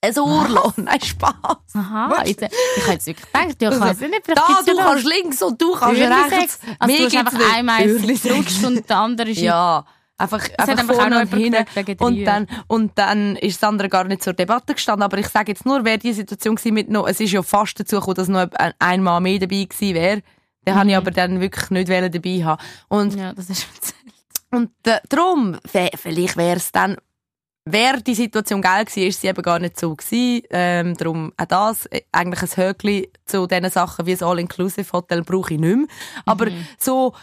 Ein 0.04 0.18
Ohrloch. 0.18 0.74
Nein, 0.76 1.00
Spaß. 1.00 1.32
Aha, 1.76 2.24
jetzt, 2.26 2.42
ich 2.42 2.82
hätte 2.82 2.92
jetzt 2.92 3.06
wirklich 3.06 3.24
gedacht, 3.32 3.62
ja, 3.62 3.72
ich 3.72 3.80
weiss 3.80 4.00
nicht, 4.00 4.20
vielleicht 4.22 4.38
Da, 4.38 4.60
du 4.66 4.76
das. 4.76 4.84
kannst 4.84 5.06
links 5.06 5.40
und 5.42 5.62
du 5.62 5.72
kannst 5.72 5.98
rechts. 5.98 6.58
Also 6.78 6.92
Mir 6.92 6.98
du 6.98 7.04
hast 7.06 7.16
einfach 7.16 7.54
einmal 7.56 7.86
gerutscht 7.86 8.64
und 8.64 8.86
der 8.86 8.96
andere 8.98 9.30
ist 9.30 9.40
Ja, 9.40 9.82
einfach, 10.18 10.42
hat 10.44 10.60
einfach 10.60 10.78
einfach 10.78 10.94
auch 10.94 11.00
vorne 11.00 11.24
noch 11.24 11.32
und 11.32 11.38
hinten. 11.38 11.96
Und 11.98 12.24
dann, 12.24 12.46
und 12.66 12.92
dann 12.96 13.36
ist 13.36 13.62
das 13.62 13.68
andere 13.68 13.88
gar 13.88 14.04
nicht 14.04 14.22
zur 14.22 14.32
Debatte 14.32 14.74
gestanden. 14.74 15.02
Aber 15.02 15.18
ich 15.18 15.28
sage 15.28 15.52
jetzt 15.52 15.66
nur, 15.66 15.84
wäre 15.84 15.98
die 15.98 16.12
Situation 16.12 16.56
gewesen 16.56 16.74
mit 16.74 16.90
noch, 16.90 17.08
es 17.08 17.20
ist 17.20 17.32
ja 17.32 17.42
fast 17.42 17.78
dazu 17.78 17.96
gekommen, 17.96 18.14
dass 18.16 18.28
noch 18.28 18.50
ein, 18.52 18.72
ein 18.78 19.02
Mann 19.02 19.22
mehr 19.22 19.38
dabei 19.38 19.64
gewesen 19.64 19.94
wäre. 19.94 20.22
Den 20.66 20.74
habe 20.74 20.88
ich 20.88 20.96
aber 20.96 21.10
dann 21.10 21.40
wirklich 21.40 21.70
nicht 21.70 21.88
dabei 21.88 22.44
haben. 22.44 22.62
Und 22.88 23.14
Ja, 23.14 23.32
das 23.32 23.50
ist 23.50 23.66
Und 24.50 24.70
äh, 24.86 25.00
darum, 25.08 25.58
vielleicht 25.64 26.36
wäre 26.36 26.56
es 26.56 26.72
dann, 26.72 26.96
wäre 27.64 28.02
die 28.02 28.14
Situation 28.14 28.62
geil 28.62 28.84
gewesen, 28.84 29.08
ist 29.08 29.20
sie 29.20 29.28
eben 29.28 29.42
gar 29.42 29.58
nicht 29.58 29.78
so 29.78 29.94
gewesen. 29.94 30.42
Ähm, 30.50 30.96
darum 30.96 31.32
auch 31.36 31.46
das, 31.46 31.86
äh, 31.86 32.02
eigentlich 32.12 32.42
ein 32.42 32.64
Höckli 32.64 33.10
zu 33.26 33.46
diesen 33.46 33.70
Sachen 33.70 34.06
wie 34.06 34.12
ein 34.12 34.22
All-Inclusive-Hotel 34.22 35.22
brauche 35.22 35.54
ich 35.54 35.60
nicht 35.60 35.76
mehr. 35.76 35.86
Aber 36.24 36.46
so, 36.78 37.14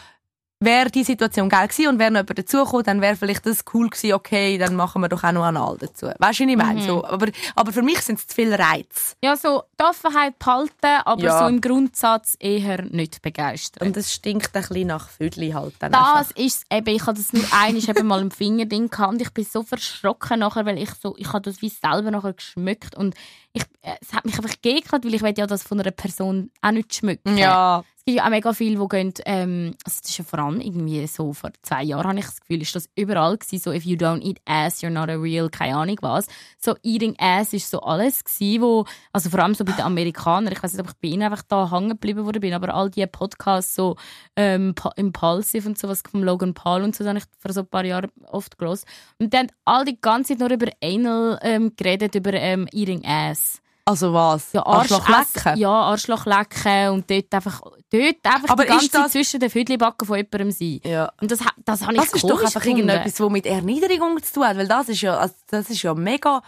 wäre 0.64 0.90
die 0.90 1.04
Situation 1.04 1.48
geil 1.48 1.68
gewesen 1.68 1.88
und 1.88 1.98
wäre 1.98 2.10
noch 2.10 2.20
jemand 2.20 2.38
dazugekommen, 2.38 2.84
dann 2.84 3.00
wäre 3.00 3.16
vielleicht 3.16 3.46
das 3.46 3.64
cool 3.74 3.88
gewesen, 3.88 4.14
okay, 4.14 4.58
dann 4.58 4.74
machen 4.74 5.02
wir 5.02 5.08
doch 5.08 5.24
auch 5.24 5.32
noch 5.32 5.44
Anal 5.44 5.76
dazu. 5.78 6.06
Weißt 6.06 6.40
du, 6.40 6.44
was 6.44 6.50
ich 6.50 6.56
meine? 6.56 6.82
So, 6.82 7.04
aber, 7.04 7.26
aber 7.54 7.72
für 7.72 7.82
mich 7.82 8.00
sind 8.00 8.18
es 8.18 8.26
zu 8.26 8.34
viele 8.34 8.58
Reize. 8.58 9.16
Ja, 9.22 9.36
so 9.36 9.62
die 9.82 9.88
Offenheit 9.88 10.38
behalten, 10.38 11.02
aber 11.04 11.22
Ja. 11.22 11.38
so 11.40 11.46
im 11.46 11.60
Grundsatz 11.60 12.36
eher 12.38 12.82
nicht 12.82 13.22
begeistert. 13.22 13.82
Und 13.82 13.96
es 13.96 14.12
stinkt 14.12 14.54
ein 14.54 14.62
bisschen 14.62 14.86
nach 14.88 15.08
Vödli 15.08 15.50
halt 15.50 15.74
dann 15.80 15.92
das 15.92 16.30
ist 16.32 16.64
eben, 16.72 16.88
ich 16.94 17.02
hatte 17.06 17.20
das 17.20 17.32
nur 17.32 17.44
einmal 17.52 17.82
eben 17.88 18.06
mal 18.06 18.20
im 18.20 18.30
Fingerding 18.30 18.88
gehabt 18.90 19.12
und 19.12 19.22
ich 19.22 19.30
bin 19.30 19.44
so 19.44 19.62
verschrocken 19.62 20.40
nachher, 20.40 20.66
weil 20.66 20.78
ich 20.78 20.90
so, 20.94 21.14
ich 21.16 21.28
habe 21.32 21.42
das 21.42 21.62
wie 21.62 21.68
selber 21.68 22.10
nachher 22.10 22.32
geschmückt 22.32 22.94
und 22.96 23.14
ich, 23.52 23.62
äh, 23.82 23.96
es 24.00 24.12
hat 24.14 24.24
mich 24.24 24.36
einfach 24.38 24.54
geekelt, 24.62 25.04
weil 25.04 25.14
ich 25.14 25.38
ja 25.38 25.46
das 25.46 25.62
von 25.62 25.78
einer 25.80 25.90
Person 25.90 26.50
auch 26.62 26.70
nicht 26.70 26.94
schmücken. 26.94 27.36
Ja. 27.36 27.84
Es 27.96 28.04
gibt 28.06 28.18
ja 28.18 28.24
auch 28.24 28.30
mega 28.30 28.52
viele, 28.52 28.80
die 28.80 28.88
gehen, 28.88 29.12
ähm, 29.26 29.74
also 29.84 30.00
das 30.00 30.10
ist 30.10 30.18
ja 30.18 30.24
vor 30.24 30.40
allem 30.40 30.60
irgendwie 30.60 31.06
so, 31.06 31.32
vor 31.32 31.50
zwei 31.62 31.84
Jahren 31.84 32.08
habe 32.08 32.18
ich 32.18 32.24
das 32.24 32.40
Gefühl, 32.40 32.60
ist 32.62 32.74
das 32.74 32.88
überall 32.96 33.38
gewesen, 33.38 33.62
so 33.62 33.70
if 33.72 33.84
you 33.84 33.96
don't 33.96 34.22
eat 34.22 34.40
ass, 34.44 34.82
you're 34.82 34.90
not 34.90 35.08
a 35.08 35.14
real, 35.14 35.48
keine 35.48 35.76
Ahnung 35.76 35.98
was. 36.00 36.26
So 36.58 36.74
eating 36.82 37.14
ass 37.20 37.52
ist 37.52 37.70
so 37.70 37.80
alles 37.80 38.24
gewesen, 38.24 38.62
wo, 38.62 38.86
also 39.12 39.30
vor 39.30 39.38
allem 39.40 39.54
so 39.54 39.64
bei 39.64 39.71
den 39.76 39.84
Amerikanern, 39.84 40.52
ich 40.52 40.62
weiß 40.62 40.72
nicht, 40.72 40.80
ob 40.82 40.88
ich 40.88 40.96
bei 41.00 41.08
ihnen 41.08 41.22
einfach 41.22 41.42
da 41.48 41.70
hängen 41.70 41.90
geblieben 41.90 42.24
wurde 42.24 42.40
bin, 42.40 42.54
aber 42.54 42.74
all 42.74 42.90
die 42.90 43.06
Podcasts, 43.06 43.74
so 43.74 43.96
ähm, 44.36 44.74
Impulsive 44.96 45.68
und 45.68 45.78
sowas 45.78 46.02
vom 46.10 46.22
Logan 46.22 46.54
Paul 46.54 46.82
und 46.82 46.94
so, 46.96 47.04
das 47.04 47.08
habe 47.10 47.18
ich 47.18 47.24
vor 47.38 47.52
so 47.52 47.60
ein 47.60 47.66
paar 47.66 47.84
Jahren 47.84 48.10
oft 48.30 48.58
gelesen. 48.58 48.84
Und 49.18 49.34
dann 49.34 49.48
all 49.64 49.84
die 49.84 50.00
ganze 50.00 50.32
Zeit 50.36 50.40
nur 50.40 50.50
über 50.50 50.70
Anal 50.82 51.38
ähm, 51.42 51.72
geredet, 51.76 52.14
über 52.14 52.32
ähm, 52.32 52.66
eating 52.72 53.04
ass. 53.04 53.60
Also 53.84 54.12
was? 54.14 54.52
Ja, 54.52 54.64
Arsch 54.64 54.92
Arschloch 54.92 55.08
essen. 55.20 55.56
Ja, 55.58 55.68
Arschloch 55.70 56.24
lecken 56.24 56.90
und 56.90 57.10
dort 57.10 57.34
einfach, 57.34 57.60
dort 57.90 58.16
einfach 58.24 58.48
Aber 58.50 58.62
die 58.62 58.68
ganze 58.68 58.88
das- 58.90 59.10
zwischen 59.10 59.40
den 59.40 59.50
Viertelbacken 59.50 60.06
von 60.06 60.16
jemandem 60.18 60.52
sein. 60.52 60.80
Ja. 60.84 61.10
Und 61.20 61.32
das, 61.32 61.40
das 61.64 61.82
habe 61.82 61.94
ich 61.94 62.00
Das 62.00 62.12
ist 62.12 62.22
doch 62.22 62.40
einfach 62.40 62.60
gefunden. 62.62 62.88
irgendetwas, 62.88 63.18
was 63.20 63.30
mit 63.30 63.44
Erniedrigung 63.44 64.22
zu 64.22 64.34
tun 64.34 64.44
hat, 64.46 64.56
weil 64.56 64.68
das 64.68 64.88
ist 64.88 65.00
ja, 65.00 65.16
also 65.18 65.34
das 65.48 65.68
ist 65.68 65.82
ja 65.82 65.94
mega, 65.94 66.42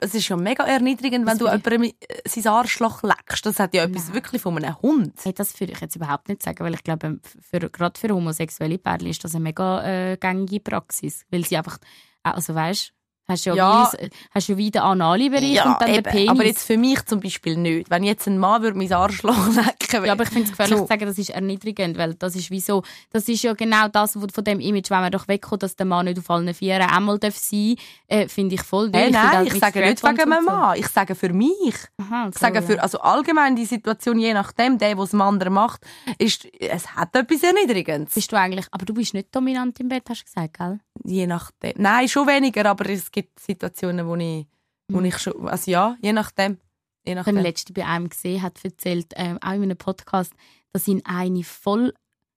es 0.00 0.14
ist 0.14 0.28
ja 0.28 0.36
mega 0.36 0.64
erniedrigend, 0.64 1.26
wenn 1.26 1.38
Das 1.38 1.38
du 1.38 1.44
jemandem 1.46 1.82
äh, 1.84 2.28
sein 2.28 2.46
Arschloch 2.46 3.02
leckst. 3.02 3.44
Das 3.46 3.58
hat 3.58 3.74
ja 3.74 3.84
etwas 3.84 4.12
wirklich 4.12 4.42
von 4.42 4.56
einem 4.56 4.80
Hund. 4.80 5.14
Hey, 5.22 5.32
das 5.32 5.58
würde 5.60 5.72
ich 5.72 5.80
jetzt 5.80 5.96
überhaupt 5.96 6.28
nicht 6.28 6.42
sagen, 6.42 6.64
weil 6.64 6.74
ich 6.74 6.84
glaube, 6.84 7.20
für, 7.40 7.60
gerade 7.60 7.98
für 7.98 8.08
homosexuelle 8.08 8.78
Pärchen 8.78 9.08
ist 9.08 9.24
das 9.24 9.34
eine 9.34 9.44
mega 9.44 9.84
äh, 9.84 10.16
gängige 10.16 10.60
Praxis. 10.60 11.24
Weil 11.30 11.44
sie 11.44 11.56
einfach, 11.56 11.78
also 12.22 12.54
weißt 12.54 12.92
hast 13.28 13.44
ja, 13.44 13.54
Ja. 13.54 13.92
Wie, 14.00 14.08
hast 14.32 14.48
ja 14.48 14.56
wie 14.56 14.70
den 14.70 14.82
analen 14.82 15.30
Bereich 15.30 15.64
und 15.64 15.76
dann 15.80 15.92
den 15.92 16.02
Penis. 16.02 16.28
aber 16.30 16.44
jetzt 16.46 16.66
für 16.66 16.76
mich 16.76 17.04
zum 17.04 17.20
Beispiel 17.20 17.56
nicht. 17.56 17.90
Wenn 17.90 18.02
jetzt 18.04 18.26
ein 18.26 18.38
Mann 18.38 18.62
würde 18.62 18.76
mein 18.78 18.92
Arschloch 18.92 19.46
lecken 19.54 20.04
Ja, 20.04 20.12
aber 20.12 20.24
ich 20.24 20.30
finde 20.30 20.44
es 20.44 20.50
gefährlich 20.50 20.76
So. 20.78 20.84
zu 20.84 20.88
sagen, 20.88 21.06
das 21.06 21.18
ist 21.18 21.30
erniedrigend, 21.30 21.96
weil 21.98 22.14
das 22.14 22.34
ist 22.36 22.50
wie 22.50 22.60
so, 22.60 22.82
das 23.10 23.28
ist 23.28 23.42
ja 23.42 23.52
genau 23.54 23.88
das 23.88 24.20
wo- 24.20 24.26
von 24.32 24.44
dem 24.44 24.60
Image, 24.60 24.90
wenn 24.90 25.00
man 25.00 25.12
doch 25.12 25.28
wegkommt, 25.28 25.62
dass 25.62 25.76
der 25.76 25.86
Mann 25.86 26.06
nicht 26.06 26.18
auf 26.18 26.28
allen 26.30 26.52
Vieren 26.54 26.88
einmal 26.88 27.18
darf 27.18 27.36
sein 27.36 27.76
äh, 28.08 28.26
finde 28.28 28.54
ich 28.56 28.62
voll 28.62 28.90
Hey, 28.92 29.10
Ich 29.10 29.16
auch 29.16 29.22
nein, 29.32 29.46
ich 29.46 29.52
mit 29.52 29.60
sage 29.62 29.80
nicht 29.80 30.02
wegen 30.02 30.20
einem 30.20 30.32
und 30.38 30.44
so. 30.44 30.50
Mann. 30.50 30.78
Ich 30.78 30.86
sage 30.88 31.14
für 31.14 31.32
mich. 31.32 31.74
Aha, 32.00 32.28
Ich 32.32 32.38
sage 32.38 32.56
ja. 32.56 32.62
für, 32.62 32.82
also 32.82 32.98
allgemein 33.00 33.54
die 33.56 33.66
Situation, 33.66 34.18
je 34.18 34.32
nachdem, 34.32 34.78
der, 34.78 34.96
was 34.96 35.10
dem 35.10 35.20
anderen 35.20 35.52
macht, 35.52 35.82
ist, 36.18 36.46
es 36.58 36.94
hat 36.96 37.14
etwas 37.14 37.42
Erniedrigendes. 37.42 38.14
Bist 38.14 38.32
du 38.32 38.36
eigentlich, 38.36 38.66
aber 38.70 38.84
du 38.86 38.94
bist 38.94 39.12
nicht 39.14 39.34
dominant 39.34 39.78
im 39.80 39.88
Bett, 39.88 40.04
hast 40.08 40.22
du 40.22 40.24
gesagt, 40.24 40.56
gell? 40.58 40.78
Je 41.04 41.26
nachdem. 41.26 41.72
Nein, 41.76 42.08
schon 42.08 42.26
weniger, 42.26 42.64
aber 42.66 42.88
es 42.88 43.10
gibt 43.10 43.17
Situationen, 43.38 44.06
wo 44.06 44.16
ich, 44.16 44.46
wo 44.90 45.00
ich 45.00 45.18
schon, 45.18 45.48
also 45.48 45.70
ja, 45.70 45.96
je 46.02 46.12
nachdem. 46.12 46.58
Je 47.04 47.12
Ich 47.12 47.14
nachdem. 47.14 47.36
habe 47.36 47.46
letzte 47.46 47.72
bei 47.72 47.86
einem 47.86 48.08
gesehen, 48.08 48.42
hat 48.42 48.62
erzählt, 48.64 49.12
ähm, 49.16 49.38
auch 49.40 49.52
in 49.52 49.62
einem 49.62 49.76
Podcast, 49.76 50.32
dass 50.72 50.88
ihn 50.88 51.02
eine 51.04 51.44
voll, 51.44 51.94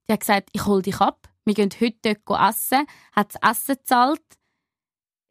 die 0.08 0.14
hat 0.14 0.22
gesagt, 0.22 0.50
ich 0.54 0.66
hol 0.66 0.82
dich 0.82 1.00
ab, 1.00 1.28
wir 1.46 1.54
gehen 1.54 1.70
heute 1.80 2.16
dort 2.26 2.50
essen, 2.50 2.86
hat 3.14 3.34
das 3.36 3.52
Essen 3.52 3.76
gezahlt. 3.76 4.22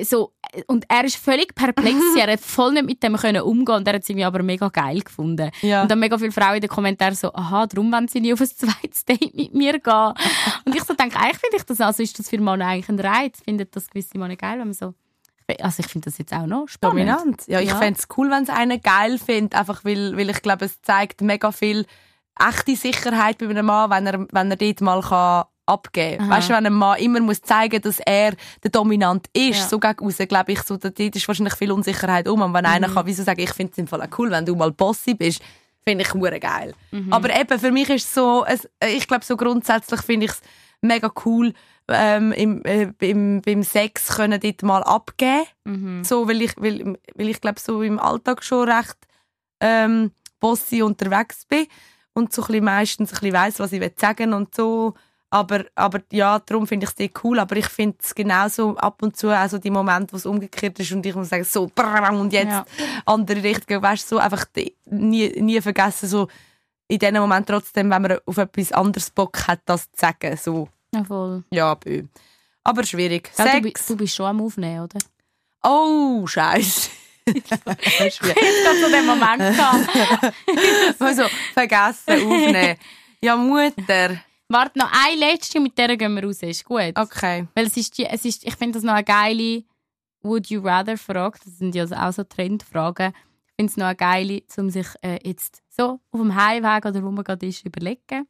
So, 0.03 0.33
und 0.67 0.87
er 0.89 1.05
ist 1.05 1.17
völlig 1.17 1.55
perplex, 1.55 1.97
er 2.19 2.33
hat 2.33 2.41
voll 2.41 2.73
nicht 2.73 2.87
mit 2.87 3.03
dem 3.03 3.17
können 3.17 3.43
umgehen 3.43 3.77
und 3.77 3.87
er 3.87 3.95
hat 3.95 4.03
es 4.03 4.09
irgendwie 4.09 4.25
aber 4.25 4.43
mega 4.43 4.69
geil 4.69 5.01
gefunden. 5.01 5.51
Ja. 5.61 5.83
Und 5.83 5.91
dann 5.91 5.99
mega 6.01 6.17
viele 6.17 6.33
Frauen 6.33 6.55
in 6.55 6.61
den 6.63 6.71
Kommentaren 6.71 7.15
so, 7.15 7.33
aha, 7.35 7.67
darum 7.67 7.93
wollen 7.93 8.09
sie 8.09 8.21
nicht 8.21 8.33
auf 8.33 8.41
ein 8.41 8.47
zweites 8.47 9.05
Date 9.05 9.35
mit 9.35 9.55
mir 9.55 9.79
gehen. 9.79 10.15
und 10.65 10.75
ich 10.75 10.85
so 10.85 10.95
denke, 10.95 11.19
eigentlich 11.19 11.39
finde 11.39 11.57
ich 11.59 11.65
das, 11.65 11.81
also 11.81 12.03
ist 12.03 12.19
das 12.19 12.31
für 12.31 12.39
Männer 12.39 12.67
eigentlich 12.67 12.89
ein 12.89 12.99
Reiz, 12.99 13.41
findet 13.43 13.77
das 13.77 13.89
gewisse 13.91 14.17
Männer 14.19 14.37
geil, 14.37 14.59
wenn 14.59 14.69
man 14.69 14.75
so, 14.75 14.95
also 15.61 15.81
ich 15.81 15.87
finde 15.87 16.07
das 16.11 16.19
jetzt 16.19 16.33
auch 16.33 16.47
noch 16.47 16.69
spannend. 16.69 16.99
Dominant. 17.09 17.43
Ja, 17.47 17.61
ich 17.61 17.69
Ja. 17.71 17.77
fände 17.77 17.99
es 17.99 18.07
cool, 18.17 18.31
wenn 18.31 18.43
es 18.45 18.49
einen 18.51 18.81
geil 18.81 19.19
findet, 19.19 19.55
einfach 19.55 19.85
weil, 19.85 20.17
weil 20.17 20.31
ich 20.31 20.43
glaube, 20.43 20.65
es 20.67 20.81
zeigt 20.83 21.21
mega 21.21 21.53
viel 21.53 21.87
echte 22.39 22.77
Sicherheit 22.77 23.39
bei 23.39 23.49
einem 23.49 23.67
Mann, 23.67 23.91
wenn 23.91 24.07
er, 24.07 24.27
wenn 24.33 24.51
er 24.51 24.57
dort 24.57 24.81
mal 24.81 25.01
kann 25.03 25.45
abgeben 25.67 26.19
kann. 26.19 26.27
Aha. 26.31 26.37
Weißt 26.39 26.49
du, 26.49 26.55
wenn 26.55 26.67
ein 26.67 26.73
Mann 26.73 26.99
immer 26.99 27.21
muss 27.21 27.43
zeigen 27.43 27.81
dass 27.81 28.01
er 28.01 28.35
der 28.63 28.71
Dominant 28.71 29.27
ist, 29.33 29.59
Ja. 29.61 29.69
so 29.69 29.79
gegen 29.79 30.05
aussen, 30.05 30.27
glaube 30.27 30.53
ich, 30.53 30.63
so, 30.63 30.77
da- 30.77 30.91
dort 30.91 31.15
ist 31.17 31.29
wahrscheinlich 31.29 31.55
viel 31.55 31.71
Unsicherheit 31.71 32.27
um. 32.29 32.43
Und 32.43 32.55
wenn 32.55 32.67
einer 32.67 32.89
kann, 32.89 33.07
wieso 33.07 33.23
sagen, 33.23 33.41
ich 33.41 33.53
finde 33.53 33.73
es 33.73 33.79
im 33.79 33.87
Fall 33.87 34.03
auch 34.03 34.19
cool, 34.19 34.31
wenn 34.31 34.45
du 34.47 34.57
mal 34.57 34.73
Bossy 34.73 35.15
bist, 35.15 35.41
finde 35.87 36.05
ich 36.05 36.13
hure 36.13 36.41
geil. 36.41 36.75
Aber 37.11 37.31
eben, 37.39 37.59
für 37.59 37.71
mich 37.71 37.89
ist 37.89 38.05
es 38.07 38.15
so, 38.15 38.45
ich 38.85 39.07
glaube, 39.07 39.25
so 39.25 39.37
grundsätzlich 39.37 40.01
finde 40.03 40.27
ich 40.27 40.33
es 40.33 40.41
mega 40.81 41.11
cool, 41.25 41.53
ähm, 41.91 42.33
im, 42.33 42.65
äh, 42.65 42.87
beim, 42.99 43.43
beim 43.43 43.63
Sex 43.63 44.09
können 44.17 44.41
dort 44.41 44.63
mal 44.63 44.83
abgeben. 44.83 45.45
Mhm. 45.65 46.05
So, 46.05 46.29
weil 46.29 46.43
ich, 46.43 46.57
weil, 46.57 46.99
weil 47.15 47.29
ich 47.29 47.41
glaube, 47.41 47.61
so 47.61 47.83
im 47.83 47.99
Alltag 47.99 48.43
schon 48.43 48.69
recht 48.69 48.97
ähm, 49.61 50.13
bossy 50.41 50.83
unterwegs 50.83 51.45
bin 51.47 51.67
und 52.15 52.33
so 52.33 52.43
ein 52.43 52.47
bisschen 52.47 52.65
meistens 52.65 53.11
ein 53.13 53.21
bisschen 53.21 53.35
weiss, 53.35 53.59
was 53.59 53.73
ich 53.73 53.81
will 53.81 53.93
sagen 53.97 54.33
und 54.33 54.55
so. 54.55 54.95
Aber, 55.33 55.65
aber 55.77 56.01
ja, 56.11 56.41
darum 56.41 56.67
finde 56.67 56.87
ich 56.87 56.93
es 56.99 57.23
cool. 57.23 57.39
Aber 57.39 57.57
ich 57.57 57.67
finde 57.69 57.99
es 58.03 58.15
genauso 58.15 58.77
ab 58.77 59.01
und 59.03 59.17
zu 59.17 59.29
also 59.29 59.59
die 59.59 59.71
Momente, 59.71 60.13
wo 60.13 60.17
es 60.17 60.27
umgekehrt 60.27 60.81
ist 60.81 60.91
und 60.91 61.07
ich 61.07 61.15
muss 61.15 61.29
sagen, 61.29 61.45
so, 61.45 61.71
brrrr, 61.73 62.13
und 62.19 62.33
jetzt 62.33 62.51
Ja. 62.51 62.65
andere 63.07 63.43
Richtung, 63.43 63.81
weißt 63.81 64.11
du, 64.11 64.17
so 64.17 64.19
einfach 64.19 64.47
nie, 64.87 65.29
nie 65.41 65.61
vergessen, 65.61 66.09
so 66.09 66.27
in 66.89 66.99
diesem 66.99 67.19
Moment 67.19 67.47
trotzdem, 67.47 67.89
wenn 67.91 68.03
man 68.03 68.19
auf 68.27 68.39
etwas 68.39 68.73
anderes 68.73 69.11
Bock 69.11 69.47
hat, 69.47 69.61
das 69.67 69.85
zu 69.93 70.01
sagen. 70.01 70.37
So, 70.37 70.69
Ja, 70.95 71.05
voll. 71.05 71.45
ja, 71.51 71.75
bö. 71.75 72.05
Aber 72.65 72.85
schwierig. 72.85 73.31
Gell, 73.37 73.51
du, 73.53 73.61
bi- 73.63 73.73
du 73.89 73.97
bist 73.97 74.15
schon 74.15 74.27
am 74.27 74.41
Aufnehmen, 74.43 74.81
oder? 74.85 74.99
Oh, 75.63 76.27
Scheiße. 76.27 76.91
Schwierig. 77.31 78.37
Jetzt 78.37 78.65
gerade 78.65 78.81
zu 78.85 78.91
dem 78.91 79.07
Moment 79.07 79.39
gehabt. 79.39 80.35
Also, 81.01 81.25
vergessen, 81.55 82.11
aufnehmen. 82.33 82.77
Ja, 83.23 83.37
Mutter. 83.37 84.21
Warte, 84.49 84.79
noch 84.79 84.91
eine 84.93 85.17
letzte 85.17 85.59
und 85.59 85.65
mit 85.65 85.79
der 85.79 85.97
gehen 85.97 86.15
wir 86.15 86.25
raus. 86.25 86.43
Ist 86.43 86.65
gut. 86.65 86.93
Okay. 86.97 87.47
Weil 87.55 87.67
es 87.67 87.77
ist, 87.77 87.97
die, 87.99 88.05
es 88.07 88.25
ist 88.25 88.45
ich 88.45 88.57
finde 88.57 88.75
das 88.79 88.83
noch 88.83 88.95
eine 88.95 89.05
geile, 89.05 89.63
Would 90.23 90.49
You 90.49 90.61
Rather 90.63 90.99
fragt, 90.99 91.47
das 91.47 91.59
sind 91.59 91.75
ja 91.75 91.85
auch 91.85 92.13
so 92.13 92.25
Trendfragen, 92.25 93.13
ich 93.47 93.55
finde 93.57 93.71
es 93.71 93.77
noch 93.77 93.87
eine 93.87 93.97
geile, 93.97 94.43
um 94.57 94.69
sich 94.71 94.87
äh, 95.03 95.19
jetzt 95.27 95.63
so 95.69 96.01
auf 96.11 96.21
dem 96.21 96.35
Heimweg 96.35 96.85
oder 96.85 97.03
wo 97.03 97.11
man 97.11 97.25
gerade 97.25 97.47
ist, 97.47 97.65
überlegen. 97.65 98.27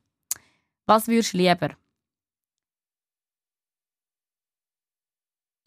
Was 0.87 1.09
würdest 1.09 1.33
du 1.33 1.39
lieber? 1.39 1.71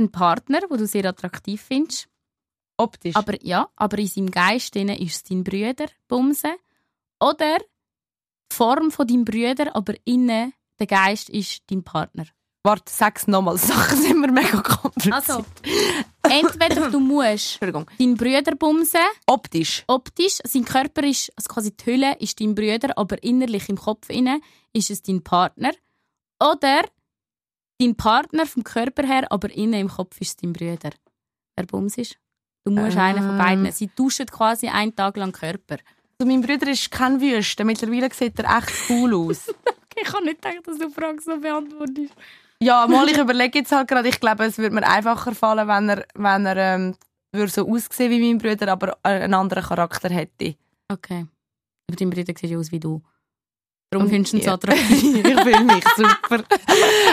Ein 0.04 0.12
Partner, 0.12 0.60
den 0.60 0.78
du 0.78 0.86
sehr 0.86 1.06
attraktiv 1.06 1.62
findest, 1.62 2.08
Optisch. 2.78 3.16
aber 3.16 3.42
ja, 3.44 3.70
aber 3.76 3.98
in 4.00 4.08
seinem 4.08 4.32
Geist 4.32 4.76
ist 4.76 5.16
es 5.16 5.24
dein 5.24 5.44
Brüder, 5.44 5.88
Bumse. 6.08 6.56
Oder 7.22 7.60
die 7.60 8.56
Form 8.56 8.92
von 8.92 9.08
deinem 9.08 9.24
Brüder, 9.24 9.76
aber 9.76 9.94
innen 10.04 10.54
der 10.80 10.88
Geist 10.88 11.30
ist 11.30 11.64
dein 11.68 11.84
Partner. 11.84 12.26
Warte, 12.64 12.92
sag's 12.92 13.28
nochmal. 13.28 13.58
Sachen 13.72 14.02
sind 14.02 14.20
mir 14.20 14.32
mega 14.32 14.62
kompliziert. 14.62 15.14
Also, 15.14 15.46
entweder 16.24 16.90
du 16.90 17.00
musst 17.00 17.62
deinen 17.62 18.16
Brüder 18.16 18.56
bumsen, 18.56 19.00
Optisch. 19.28 19.84
optisch, 19.88 20.40
sein 20.44 20.66
Körper 20.66 21.04
ist, 21.04 21.32
also 21.36 21.48
quasi 21.54 21.76
die 21.76 21.86
Hülle 21.86 22.18
ist 22.20 22.40
dein 22.40 22.56
Brüder, 22.56 22.98
aber 22.98 23.22
innerlich 23.24 23.70
im 23.70 23.78
Kopf 23.78 24.10
inne 24.10 24.42
ist 24.74 24.90
es 24.90 25.02
dein 25.02 25.24
Partner. 25.24 25.72
Oder 26.42 26.84
dein 27.84 27.96
Partner 27.96 28.46
vom 28.46 28.64
Körper 28.64 29.04
her, 29.06 29.32
aber 29.32 29.50
innen 29.52 29.82
im 29.82 29.88
Kopf 29.88 30.20
ist 30.22 30.30
es 30.30 30.36
dein 30.38 30.54
Brüder. 30.54 30.92
Wer 31.56 31.66
bums 31.66 31.98
ist? 31.98 32.18
Du 32.66 32.72
musst 32.72 32.98
einen 32.98 33.24
von 33.24 33.38
beiden. 33.38 33.72
Sie 33.72 33.90
tauschen 33.90 34.26
quasi 34.28 34.68
einen 34.68 34.96
Tag 34.96 35.18
lang 35.18 35.32
Körper. 35.34 35.78
Also 36.18 36.32
mein 36.32 36.42
Bruder 36.42 36.70
ist 36.70 36.90
kein 36.92 37.20
Wüste. 37.20 37.66
Mittlerweile 37.66 38.10
sieht 38.14 38.40
er 38.40 38.58
echt 38.58 38.72
cool 38.90 39.14
aus. 39.14 39.54
Ich 39.96 40.12
kann 40.12 40.24
nicht 40.24 40.44
denken, 40.44 40.64
dass 40.66 40.80
du 40.80 40.88
die 40.88 40.92
Frage 40.92 41.22
so 41.22 41.40
beantwortest. 41.40 42.16
ja, 42.60 42.88
mal, 42.88 43.08
ich 43.08 43.18
überlege 43.18 43.60
jetzt 43.60 43.72
halt 43.72 43.88
gerade. 43.88 44.10
Ich 44.10 44.20
glaube, 44.20 44.46
es 44.46 44.58
würde 44.58 44.74
mir 44.74 44.88
einfacher 44.88 45.36
fallen, 45.36 45.68
wenn 45.68 45.88
er, 45.88 46.06
wenn 46.16 46.48
er 46.48 46.58
ähm, 46.58 46.96
würde 47.32 47.52
so 47.52 47.70
aussehen 47.70 48.10
wie 48.10 48.20
mein 48.20 48.40
Bruder, 48.40 48.72
aber 48.72 48.98
einen 49.04 49.36
anderen 49.36 49.64
Charakter 49.64 50.10
hätte. 50.10 50.56
Okay. 50.92 51.28
Aber 51.88 51.96
dein 51.96 52.10
Bruder 52.10 52.34
sieht 52.36 52.50
ja 52.50 52.58
aus 52.58 52.72
wie 52.72 52.80
du. 52.80 53.04
Darum 53.94 54.06
Und- 54.06 54.10
findest 54.12 54.34
du 54.34 54.38
ihn 54.38 54.44
so 54.44 54.48
ja. 54.48 54.54
attraktiv. 54.56 54.90
ich 55.26 55.40
fühle 55.42 55.64
mich 55.64 55.84
super. 55.96 56.44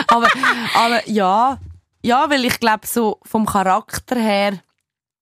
aber, 0.07 0.27
aber 0.75 1.09
ja, 1.09 1.59
ja, 2.03 2.29
weil 2.29 2.43
ich 2.45 2.59
glaube, 2.59 2.87
so 2.87 3.19
vom 3.23 3.45
Charakter 3.45 4.15
her, 4.19 4.59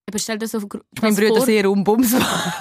Aber 0.07 0.19
stell 0.19 0.37
dir 0.39 0.47
so 0.47 0.59
mein 1.01 1.15
Bruder 1.15 1.35
vor. 1.35 1.45
sehr 1.45 1.69
umbumsbar. 1.69 2.55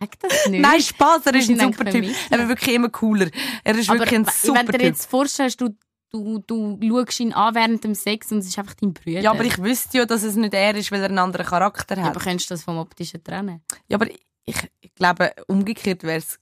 Sag 0.00 0.18
das 0.20 0.46
nicht. 0.48 0.62
Nein, 0.62 0.80
Spaß, 0.80 1.26
er 1.26 1.34
ist 1.34 1.50
ein 1.50 1.60
super 1.60 1.84
Typ. 1.90 2.06
Er 2.30 2.38
ist 2.40 2.48
wirklich 2.48 2.74
immer 2.74 2.88
cooler. 2.88 3.28
Er 3.62 3.74
ist 3.76 3.90
Aber 3.90 3.98
wirklich 4.00 4.18
ein 4.18 4.24
super 4.24 4.60
wenn 4.60 4.66
du 4.66 4.78
dir 4.78 4.86
jetzt 4.86 5.10
vorstellst, 5.10 5.60
du, 5.60 5.76
du, 6.10 6.38
du 6.38 6.78
schaust 6.82 7.20
ihn 7.20 7.34
an 7.34 7.54
während 7.54 7.84
dem 7.84 7.94
Sex 7.94 8.32
und 8.32 8.38
es 8.38 8.46
ist 8.46 8.58
einfach 8.58 8.74
dein 8.74 8.94
Bruder. 8.94 9.20
Ja, 9.20 9.30
aber 9.32 9.44
ich 9.44 9.62
wüsste 9.62 9.98
ja, 9.98 10.06
dass 10.06 10.22
es 10.22 10.36
nicht 10.36 10.54
er 10.54 10.74
ist, 10.74 10.90
weil 10.90 11.00
er 11.02 11.10
einen 11.10 11.18
anderen 11.18 11.44
Charakter 11.44 11.98
Ja, 11.98 12.04
hat. 12.04 12.10
aber 12.16 12.20
könntest 12.20 12.48
du 12.48 12.54
das 12.54 12.64
vom 12.64 12.78
optischen 12.78 13.22
trennen? 13.22 13.62
Ja, 13.88 13.98
aber 13.98 14.06
ich, 14.46 14.56
ich 14.80 14.94
glaube, 14.94 15.32
umgekehrt 15.48 16.02
wäre 16.02 16.18
es. 16.18 16.39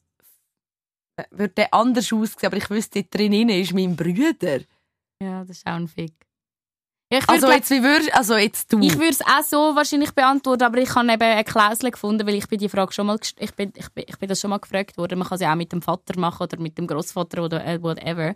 Würde 1.30 1.54
der 1.54 1.74
anders 1.74 2.12
aussehen, 2.12 2.46
aber 2.46 2.56
ich 2.56 2.70
wüsste, 2.70 3.02
drin 3.04 3.48
ist 3.48 3.74
mein 3.74 3.96
Bruder. 3.96 4.60
Ja, 5.22 5.44
das 5.44 5.58
ist 5.58 5.66
auch 5.66 5.72
ein 5.72 5.88
Fick. 5.88 6.14
Ja, 7.10 7.18
ich 7.18 7.24
würd 7.24 7.30
Also 7.30 7.46
glaub- 7.46 7.56
jetzt, 7.56 7.70
wie 7.70 7.82
würdest 7.82 8.14
also 8.14 8.36
jetzt 8.36 8.72
du? 8.72 8.80
Ich 8.80 8.94
würde 8.94 9.10
es 9.10 9.22
auch 9.22 9.42
so 9.42 9.74
wahrscheinlich 9.74 10.12
beantworten, 10.12 10.62
aber 10.62 10.78
ich 10.78 10.94
habe 10.94 11.10
eben 11.10 11.22
eine 11.22 11.44
Klausel 11.44 11.90
gefunden, 11.90 12.26
weil 12.26 12.34
ich 12.34 12.46
bin 12.48 12.58
die 12.58 12.68
Frage 12.68 12.92
schon 12.92 13.06
mal 13.06 13.18
ich 13.38 13.54
bin, 13.54 13.72
ich 13.74 13.88
bin, 13.90 14.04
ich 14.06 14.18
bin 14.18 14.28
das 14.28 14.40
schon 14.40 14.50
mal 14.50 14.58
gefragt 14.58 14.98
worden. 14.98 15.18
Man 15.18 15.26
kann 15.26 15.38
sie 15.38 15.46
auch 15.46 15.54
mit 15.54 15.72
dem 15.72 15.80
Vater 15.80 16.18
machen 16.20 16.42
oder 16.42 16.58
mit 16.60 16.76
dem 16.76 16.86
Großvater 16.86 17.42
oder 17.42 17.64
äh, 17.64 17.82
whatever. 17.82 18.34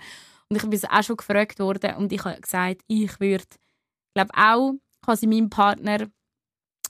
Und 0.49 0.57
ich 0.57 0.63
bin 0.63 0.73
es 0.73 0.85
auch 0.85 1.03
schon 1.03 1.17
gefragt 1.17 1.59
worden 1.59 1.97
und 1.97 2.13
ich 2.13 2.25
habe 2.25 2.41
gesagt, 2.41 2.83
ich 2.87 3.21
würde, 3.21 3.45
glaube 4.15 4.33
auch 4.35 4.73
quasi 5.05 5.27
meinem 5.27 5.51
Partner 5.51 6.07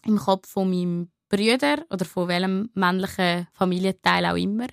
im 0.05 0.19
Kopf 0.19 0.49
von 0.49 0.71
meinem 0.71 1.11
Brüder 1.29 1.85
oder 1.91 2.05
von 2.05 2.29
welchem 2.29 2.71
männlichen 2.75 3.49
Familienteil 3.53 4.27
auch 4.27 4.37
immer, 4.37 4.67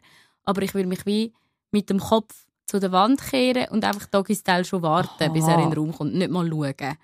aber 0.49 0.61
ich 0.63 0.73
würde 0.73 0.87
mich 0.89 1.05
wie 1.05 1.33
mit 1.71 1.89
dem 1.89 1.99
Kopf 1.99 2.33
zu 2.65 2.79
der 2.79 2.91
Wand 2.91 3.21
kehren 3.21 3.67
und 3.69 3.83
einfach 3.85 4.07
Doggy-Style 4.07 4.65
schon 4.65 4.81
warten, 4.81 5.23
Aha. 5.23 5.29
bis 5.31 5.45
er 5.47 5.55
in 5.59 5.69
den 5.69 5.73
Raum 5.77 5.95
kommt, 5.95 6.15
nicht 6.15 6.29
mal 6.31 6.47
schauen. 6.49 6.97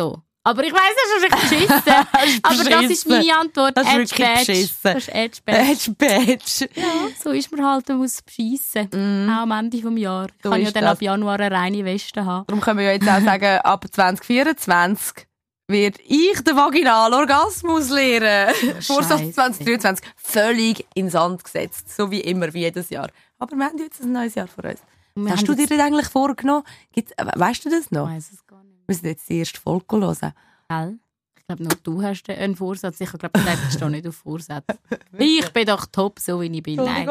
So. 0.00 0.22
Aber 0.46 0.62
ich 0.62 0.72
weiss, 0.74 0.94
das 1.02 1.22
ist 1.22 1.50
beschissen. 1.50 2.42
Aber 2.42 2.64
das 2.70 2.90
ist 2.90 3.08
meine 3.08 3.38
Antwort. 3.38 3.76
Das 3.78 3.86
ist 3.86 3.92
Edge 3.94 4.00
wirklich 4.10 4.28
Badge. 4.28 4.46
beschissen. 4.52 4.78
Das 4.82 4.96
ist 4.96 5.08
Edge 5.08 5.38
Badge. 5.44 5.70
Edge 5.70 5.90
Badge. 5.92 6.68
Ja, 6.80 7.08
so 7.22 7.30
ist 7.30 7.50
man 7.52 7.64
halt, 7.66 7.88
man 7.88 7.98
muss 7.98 8.20
beschissen. 8.20 8.88
Mhm. 8.92 9.30
Auch 9.30 9.42
am 9.42 9.50
Ende 9.52 9.80
des 9.80 9.98
Jahres. 10.00 10.32
Ich 10.36 10.42
So 10.42 10.50
kann 10.50 10.60
ja 10.60 10.70
dann 10.70 10.82
das. 10.82 10.92
ab 10.92 11.02
Januar 11.02 11.40
eine 11.40 11.50
reine 11.56 11.84
Weste 11.84 12.24
haben. 12.26 12.46
Darum 12.46 12.60
können 12.60 12.78
wir 12.78 12.86
ja 12.86 12.92
jetzt 12.92 13.08
auch 13.08 13.20
sagen, 13.24 13.58
ab 13.62 13.84
2024 13.90 15.26
wird 15.66 15.98
ich 16.06 16.40
den 16.42 16.56
Vaginalorgasmus 16.56 17.90
lehren. 17.90 18.54
Vorsatz 18.80 19.20
Scheisse. 19.20 19.32
2023 19.32 20.06
völlig 20.16 20.86
in 20.94 21.10
Sand 21.10 21.42
gesetzt. 21.44 21.94
So 21.94 22.10
wie 22.10 22.20
immer, 22.20 22.52
wie 22.52 22.60
jedes 22.60 22.90
Jahr. 22.90 23.08
Aber 23.38 23.56
wir 23.56 23.64
haben 23.64 23.78
jetzt 23.78 24.02
ein 24.02 24.12
neues 24.12 24.34
Jahr 24.34 24.46
vor 24.48 24.64
uns. 24.64 24.80
Wir 25.14 25.30
Hast 25.32 25.46
du 25.48 25.54
dir 25.54 25.66
das 25.66 25.78
eigentlich 25.78 26.08
vorgenommen? 26.08 26.64
Gibt's, 26.92 27.12
äh, 27.12 27.24
weißt 27.34 27.64
du 27.64 27.70
das 27.70 27.84
Ich 27.84 27.90
noch? 27.92 28.08
weiss 28.08 28.32
es 28.32 28.46
gar 28.46 28.62
nicht. 28.64 28.74
Wir 28.86 28.94
müssen 28.94 29.06
jetzt 29.06 29.28
die 29.28 29.38
erste 29.38 29.60
Folge 29.60 29.96
hören. 29.96 30.32
Gell? 30.68 30.98
Ich 31.36 31.46
glaube, 31.46 31.62
nur 31.62 31.72
du 31.82 32.02
hast 32.02 32.28
einen 32.30 32.56
Vorsatz. 32.56 33.00
Ich 33.00 33.10
glaube, 33.10 33.30
du 33.32 33.40
stehst 33.40 33.80
nicht 33.84 34.06
auf 34.08 34.16
Vorsätze. 34.16 34.78
Ich 35.18 35.48
bin 35.50 35.66
doch 35.66 35.86
top, 35.86 36.18
so 36.18 36.40
wie 36.40 36.46
ich 36.46 36.62
bin. 36.62 36.76
Nein. 36.76 37.08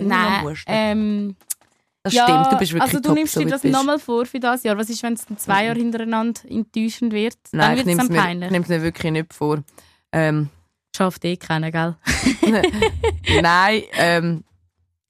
Nein. 0.00 0.56
Ähm, 0.66 1.36
Das 2.02 2.14
ja, 2.14 2.24
stimmt, 2.24 2.52
du 2.52 2.58
bist 2.58 2.72
wirklich 2.72 2.82
Also 2.82 2.98
du 2.98 3.08
top, 3.08 3.14
nimmst 3.14 3.34
so 3.34 3.40
dir 3.40 3.50
das 3.50 3.64
nochmal 3.64 3.98
vor 3.98 4.24
für 4.24 4.40
das 4.40 4.62
Jahr. 4.62 4.78
Was 4.78 4.88
ist, 4.88 5.02
wenn 5.02 5.12
es 5.12 5.26
zwei 5.36 5.66
Jahre 5.66 5.78
hintereinander 5.78 6.40
enttäuschend 6.48 7.12
wird? 7.12 7.36
Nein, 7.52 7.78
ich 7.78 7.84
nehme 7.84 8.02
es 8.02 8.08
mir, 8.08 8.44
ich 8.44 8.50
nehm's 8.50 8.68
mir 8.68 8.82
wirklich 8.82 9.12
nicht 9.12 9.34
vor. 9.34 9.62
Ähm, 10.12 10.48
Schafft 10.96 11.24
eh 11.24 11.36
keiner, 11.36 11.70
gell? 11.70 11.96
nein, 13.42 13.82
ähm, 13.92 14.44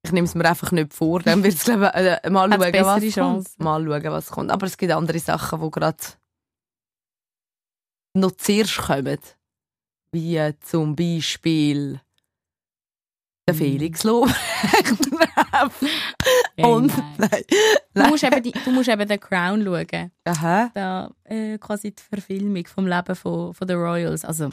ich 0.03 0.13
nehme 0.13 0.27
es 0.27 0.35
mir 0.35 0.45
einfach 0.45 0.73
nicht 0.73 0.93
vor. 0.93 1.21
Dann 1.21 1.43
wird 1.43 1.55
es 1.55 1.69
äh, 1.69 2.31
mal 2.31 2.51
Hat's 2.51 3.15
schauen, 3.15 3.37
was 3.39 3.57
kommt. 3.57 3.61
Mal 3.61 3.85
schauen, 3.85 4.13
was 4.13 4.31
kommt. 4.31 4.51
Aber 4.51 4.67
es 4.67 4.77
gibt 4.77 4.93
andere 4.93 5.19
Sachen, 5.19 5.61
die 5.61 5.71
gerade 5.71 5.97
noch 8.15 8.33
zuerst 8.33 8.79
kommen. 8.79 9.19
Wie 10.13 10.37
äh, 10.37 10.55
zum 10.61 10.97
Beispiel 10.97 12.01
der. 13.53 13.67
Felix. 13.67 14.05
Und 16.57 16.93
nein. 17.19 17.19
nein. 17.19 17.43
Du 17.95 18.03
musst, 18.09 18.25
eben 18.25 18.43
die, 18.43 18.53
du 18.53 18.71
musst 18.71 18.89
eben 18.89 19.09
den 19.09 19.21
Crown 19.21 19.65
schauen. 19.65 20.11
Aha. 20.25 20.71
Da, 20.75 21.11
äh, 21.25 21.59
quasi 21.59 21.93
die 21.93 22.03
Verfilmung 22.03 22.67
vom 22.67 22.87
Leben 22.87 23.15
von, 23.15 23.55
von 23.55 23.69
den 23.69 23.79
Royals. 23.79 24.25
Also 24.25 24.51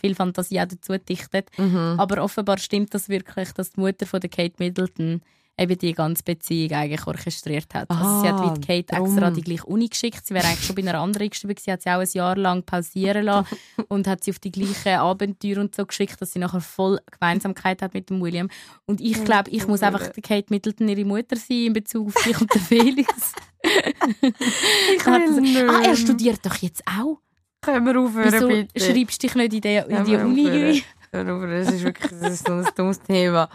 viel 0.00 0.14
Fantasie 0.14 0.60
auch 0.60 0.66
dazu 0.66 0.96
dichtet. 0.98 1.50
Mhm. 1.58 1.96
Aber 1.98 2.22
offenbar 2.22 2.58
stimmt 2.58 2.94
das 2.94 3.08
wirklich, 3.08 3.52
dass 3.52 3.72
die 3.72 3.80
Mutter 3.80 4.06
von 4.06 4.20
der 4.20 4.30
Kate 4.30 4.54
Middleton 4.58 5.22
eben 5.58 5.78
die 5.78 5.92
ganze 5.92 6.22
Beziehung 6.22 6.72
eigentlich 6.72 7.06
orchestriert 7.06 7.72
hat. 7.74 7.88
also 7.90 8.20
sie 8.20 8.28
hat 8.28 8.42
wie 8.42 8.60
Kate 8.60 8.94
drum. 8.96 9.06
extra 9.06 9.30
die 9.30 9.40
gleiche 9.40 9.64
Uni 9.64 9.88
geschickt. 9.88 10.26
Sie 10.26 10.34
wäre 10.34 10.46
eigentlich 10.46 10.66
schon 10.66 10.76
bei 10.76 10.82
einer 10.82 10.98
anderen 11.00 11.30
geschrieben. 11.30 11.54
Sie 11.58 11.72
hat 11.72 11.82
sie 11.82 11.90
auch 11.90 12.00
ein 12.00 12.08
Jahr 12.12 12.36
lang 12.36 12.62
pausieren 12.62 13.24
lassen 13.24 13.56
und 13.88 14.06
hat 14.06 14.22
sie 14.22 14.32
auf 14.32 14.38
die 14.38 14.52
gleichen 14.52 14.98
Abenteuer 14.98 15.58
und 15.58 15.74
so 15.74 15.86
geschickt, 15.86 16.20
dass 16.20 16.32
sie 16.32 16.38
nachher 16.38 16.60
voll 16.60 17.00
Gemeinsamkeit 17.10 17.80
hat 17.82 17.94
mit 17.94 18.10
dem 18.10 18.20
William. 18.20 18.48
Und 18.84 19.00
ich 19.00 19.24
glaube, 19.24 19.50
ich 19.50 19.66
muss 19.66 19.82
einfach 19.82 20.12
Kate 20.22 20.46
Middleton 20.50 20.88
ihre 20.88 21.04
Mutter 21.04 21.36
sein 21.36 21.66
in 21.66 21.72
Bezug 21.72 22.08
auf 22.08 22.22
dich 22.22 22.40
und 22.40 22.52
den 22.54 22.60
Felix. 22.62 23.32
ich 23.62 25.06
will 25.06 25.40
nicht. 25.40 25.68
Ah, 25.68 25.82
er 25.84 25.96
studiert 25.96 26.44
doch 26.44 26.56
jetzt 26.56 26.82
auch. 26.86 27.18
Können 27.62 27.86
wir 27.86 27.98
aufhören, 28.00 28.32
Wieso 28.32 28.48
bitte? 28.48 28.80
schreibst 28.80 29.22
du 29.22 29.26
dich 29.26 29.34
nicht 29.36 29.54
in 29.54 29.60
die, 29.60 29.76
in 29.76 30.04
die 30.04 30.16
Uni 30.16 30.82
aufhören? 31.12 31.50
Das 31.50 31.72
ist 31.72 31.82
wirklich 31.82 32.10
das 32.20 32.32
ist 32.34 32.46
so 32.46 32.52
ein 32.52 32.68
dummes 32.76 33.00
Thema. 33.00 33.48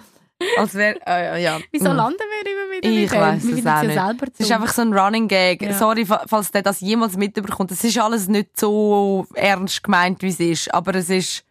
Als 0.58 0.74
wär, 0.74 0.96
äh, 1.08 1.44
ja. 1.44 1.60
Wieso 1.72 1.90
Mhm. 1.90 1.96
landen 1.96 2.20
wir 2.20 2.52
immer 2.52 2.72
wieder 2.78 2.90
Ich 2.90 3.12
Wir 3.12 3.58
es 3.58 3.66
auch 3.66 3.66
ja 3.66 3.84
nicht. 3.84 3.94
selber 3.94 4.28
Es 4.34 4.40
ist 4.40 4.52
einfach 4.52 4.74
so 4.74 4.82
ein 4.82 4.94
Running 4.94 5.28
Gag. 5.28 5.62
Ja. 5.62 5.74
Sorry, 5.78 6.06
fa- 6.06 6.24
falls 6.28 6.52
der 6.52 6.62
das 6.62 6.80
jemals 6.82 7.18
mitbekommt. 7.18 7.72
Es 7.72 7.84
ist 7.84 7.98
alles 7.98 8.28
nicht 8.28 8.60
so 8.60 9.26
ernst 9.36 9.84
gemeint, 9.84 10.22
wie 10.22 10.28
es 10.30 10.40
ist. 10.40 10.74
Aber 10.74 10.96
es 10.96 11.10
ist 11.10 11.44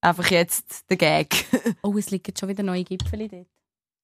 einfach 0.00 0.30
jetzt 0.30 0.88
der 0.90 0.96
Gag. 0.96 1.28
Oh, 1.82 1.96
es 1.98 2.10
liegen 2.10 2.32
schon 2.38 2.48
wieder 2.48 2.62
neue 2.62 2.84
Gipfel 2.84 3.28
dort. 3.28 3.46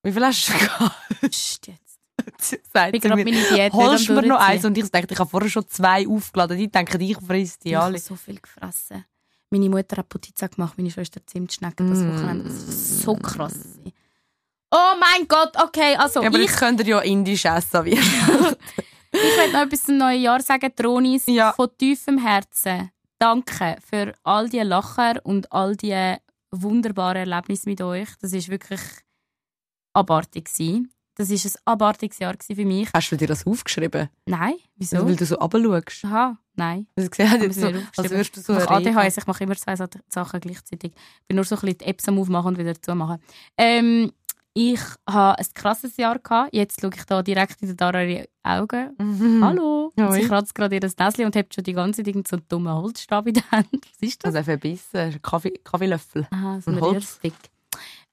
Wie 0.03 0.13
viel 0.13 0.25
hast 0.25 0.49
du 0.49 0.53
gehabt? 0.53 0.95
Psst, 1.31 1.67
jetzt. 1.69 1.99
Sagt 2.73 2.95
Ich 2.95 3.01
bin 3.03 3.11
meine 3.11 3.25
Diät 3.31 3.73
Holst 3.73 4.09
mir 4.11 4.23
noch 4.23 4.39
eins? 4.41 4.65
Und 4.65 4.77
ich 4.79 4.91
dachte, 4.91 5.13
ich 5.13 5.19
habe 5.19 5.31
vorher 5.31 5.49
schon 5.51 5.67
zwei 5.69 6.07
aufgeladen. 6.07 6.57
Die 6.59 6.69
denken, 6.71 7.01
ich 7.01 7.17
frisst 7.19 7.65
die 7.65 7.71
Ich 7.71 7.75
habe 7.75 7.87
alle. 7.87 7.99
so 7.99 8.15
viel 8.17 8.41
gefressen. 8.41 9.05
Meine 9.51 9.71
Mutter 9.71 9.97
hat 9.99 10.09
Putizza 10.09 10.47
gemacht, 10.49 10.75
meine 10.77 10.91
Schwester 10.91 11.21
Zimtschnecken 11.27 11.89
das 11.89 12.01
Mm. 12.01 12.13
Wochenende. 12.13 12.45
Das 12.45 12.67
war 12.67 12.73
so 12.75 13.15
krass. 13.17 13.55
Oh 14.71 14.95
mein 15.01 15.27
Gott, 15.27 15.53
okay, 15.63 15.97
also 15.97 16.21
Ja, 16.23 16.29
aber 16.29 16.39
ich, 16.41 16.53
könnte 16.53 16.85
ja 16.85 17.01
indisch 17.01 17.47
essen. 17.47 17.85
Wie. 17.87 17.93
ich 17.93 19.37
möchte 19.37 19.53
noch 19.53 19.63
etwas 19.63 19.83
zum 19.85 19.97
neuen 19.97 20.21
Jahr 20.21 20.43
sagen, 20.43 20.71
Tronis. 20.77 21.25
Ja. 21.27 21.53
Von 21.55 21.71
tiefem 21.79 22.19
Herzen 22.19 22.91
danke 23.19 23.77
für 23.89 24.15
all 24.23 24.49
die 24.49 24.61
Lacher 24.61 25.21
und 25.25 25.51
all 25.53 25.77
die 25.77 26.17
wunderbaren 26.51 27.17
Erlebnisse 27.31 27.69
mit 27.69 27.81
euch. 27.81 28.09
Das 28.21 28.33
ist 28.33 28.49
wirklich 28.49 28.81
abartig 29.95 30.45
gewesen. 30.53 30.93
Das 31.19 31.31
ist 31.31 31.45
ein 31.47 31.63
abartiges 31.67 32.19
Jahr 32.21 32.35
für 32.41 32.65
mich. 32.65 32.89
Hast 32.95 33.11
du 33.13 33.17
dir 33.17 33.29
das 33.29 33.47
aufgeschrieben? 33.47 34.09
Nein, 34.27 34.55
wieso? 34.77 35.05
Weil 35.05 35.17
du 35.17 35.27
so 35.27 35.35
runterschaust. 35.35 36.05
Aha, 36.07 36.39
nein. 36.55 36.87
Also 36.97 37.11
gesehen 37.11 37.31
hat 37.31 37.43
jetzt 37.43 37.61
so, 37.61 37.67
als 37.67 38.11
würdest 38.11 38.37
du 38.37 38.41
so 38.41 38.57
ich 38.57 38.71
ADHS, 38.71 39.19
ich 39.19 39.27
mache 39.27 39.45
immer 39.45 39.57
zwei 39.57 39.77
Sa- 39.77 39.89
Sachen 40.09 40.41
gleichzeitig. 40.41 40.93
Ich 40.95 41.27
bin 41.27 41.35
nur 41.37 41.45
so 41.45 41.57
ein 41.57 41.61
bisschen 41.61 41.79
die 41.79 41.85
Apps 41.87 42.09
am 42.09 42.19
aufmachen 42.19 42.49
und 42.49 42.59
wieder 42.59 42.81
zumachen. 42.81 43.21
Ähm, 43.57 44.13
ich 44.55 44.81
hatte 45.09 45.39
ein 45.41 45.47
krasses 45.55 45.97
Jahr. 45.99 46.19
Gehabt. 46.19 46.53
Jetzt 46.53 46.81
schaue 46.81 46.91
ich 46.97 47.05
da 47.05 47.23
direkt 47.23 47.63
in 47.63 47.77
die 47.77 48.25
Augen. 48.43 48.95
Mhm. 48.99 49.45
Hallo. 49.45 49.93
Und 49.97 50.13
sie 50.15 50.23
kratzt 50.27 50.53
gerade 50.55 50.75
ihr 50.75 50.81
Näschen 50.81 51.25
und 51.27 51.37
hat 51.37 51.55
schon 51.55 51.63
die 51.65 51.75
ganze 51.75 52.03
Zeit 52.03 52.27
so 52.29 52.37
einen 52.37 52.49
dummen 52.49 52.73
Holzstab 52.75 53.27
in 53.29 53.35
der 53.35 53.51
Hand. 53.53 53.69
Was 53.73 54.09
ist 54.09 54.25
das? 54.25 54.35
Also 54.35 54.45
verbissen, 54.45 54.97
ein 54.97 55.23
Kaffee, 55.23 55.51
Kaffeelöffel. 55.63 56.27
Aha, 56.33 56.61
so 56.61 56.71
ein 56.73 56.77
ein 56.79 56.81
Holz. 56.83 56.95
Rührstick. 57.23 57.35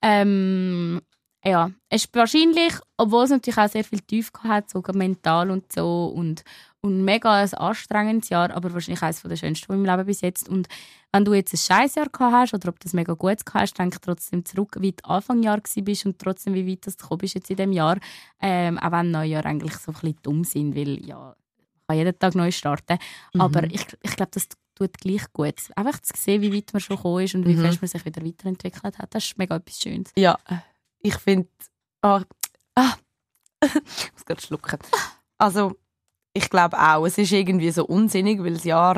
Ähm, 0.02 1.02
ja, 1.46 1.70
es 1.90 2.06
ist 2.06 2.16
wahrscheinlich, 2.16 2.74
obwohl 2.98 3.24
es 3.26 3.30
natürlich 3.30 3.58
auch 3.58 3.70
sehr 3.70 3.84
viel 3.84 4.00
tief 4.02 4.32
hat, 4.44 4.70
sogar 4.70 4.96
mental 4.96 5.52
und 5.52 5.72
so 5.72 6.08
und, 6.08 6.44
und 6.82 7.04
mega 7.06 7.34
ein 7.34 7.54
anstrengendes 7.54 8.30
Jahr, 8.30 8.52
aber 8.52 8.74
wahrscheinlich 8.74 9.04
eines 9.04 9.22
der 9.22 9.36
schönsten 9.36 9.72
in 9.72 9.82
meinem 9.84 9.98
Leben 9.98 10.08
bis 10.08 10.22
jetzt. 10.22 10.50
Und 10.50 10.68
wenn 11.14 11.24
du 11.24 11.34
jetzt 11.34 11.54
ein 11.54 11.58
scheiß 11.58 11.96
Jahr 11.96 12.10
gehabt 12.10 12.34
hast 12.34 12.54
oder 12.56 12.70
ob 12.70 12.80
du 12.80 12.90
ein 12.90 12.96
mega 12.96 13.14
gehabt 13.14 13.54
hast, 13.54 13.78
denke 13.78 14.00
trotzdem 14.02 14.44
zurück, 14.44 14.76
wie 14.80 14.92
du 14.94 15.06
Anfangjahr 15.08 15.62
bist 15.84 16.06
und 16.06 16.18
trotzdem 16.20 16.56
wie 16.56 16.68
weit 16.68 16.88
das 16.88 16.98
du 16.98 17.04
gekommen 17.04 17.20
bist 17.20 17.36
jetzt 17.36 17.50
in 17.52 17.58
diesem 17.58 17.72
Jahr. 17.74 17.98
Ähm, 18.42 18.80
auch 18.80 18.92
wenn 18.92 19.12
Neujahr 19.12 19.46
eigentlich 19.46 19.76
so 19.76 19.92
ein 19.92 19.94
bisschen 19.94 20.18
dumm 20.24 20.44
sind, 20.44 20.76
weil 20.76 21.06
ja, 21.06 21.18
man 21.18 21.36
kann 21.88 21.98
jeden 21.98 22.18
Tag 22.20 22.34
neu 22.36 22.50
starten. 22.52 22.98
Aber 23.38 23.64
ich, 23.66 23.86
ich 24.02 24.16
glaube, 24.16 24.32
das 24.34 24.48
tut 24.74 24.98
gleich 24.98 25.32
gut. 25.32 25.56
Einfach 25.76 26.02
zu 26.02 26.14
sehen, 26.18 26.42
wie 26.42 26.54
weit 26.54 26.74
man 26.74 26.80
schon 26.82 26.98
gekommen 26.98 27.24
ist 27.24 27.36
und 27.36 27.46
wie 27.48 27.54
Mhm. 27.54 27.62
fest 27.62 27.82
man 27.82 27.88
sich 27.88 28.04
wieder 28.04 28.26
weiterentwickelt 28.26 28.98
hat. 28.98 29.14
Das 29.14 29.24
ist 29.26 29.38
mega 29.38 29.56
etwas 29.56 29.80
Schönes. 29.80 30.12
Ja, 30.18 30.38
ich 31.06 31.16
finde. 31.18 31.50
Ah, 32.02 32.24
ah, 32.76 32.96
ich 33.64 34.14
muss 34.14 34.26
gerade 34.26 34.42
schlucken. 34.42 34.80
Also, 35.38 35.76
ich 36.34 36.50
glaube 36.50 36.78
auch, 36.80 37.06
es 37.06 37.18
ist 37.18 37.32
irgendwie 37.32 37.72
so 37.72 37.86
unsinnig, 37.86 38.44
weil 38.44 38.54
das 38.54 38.64
Jahr. 38.64 38.98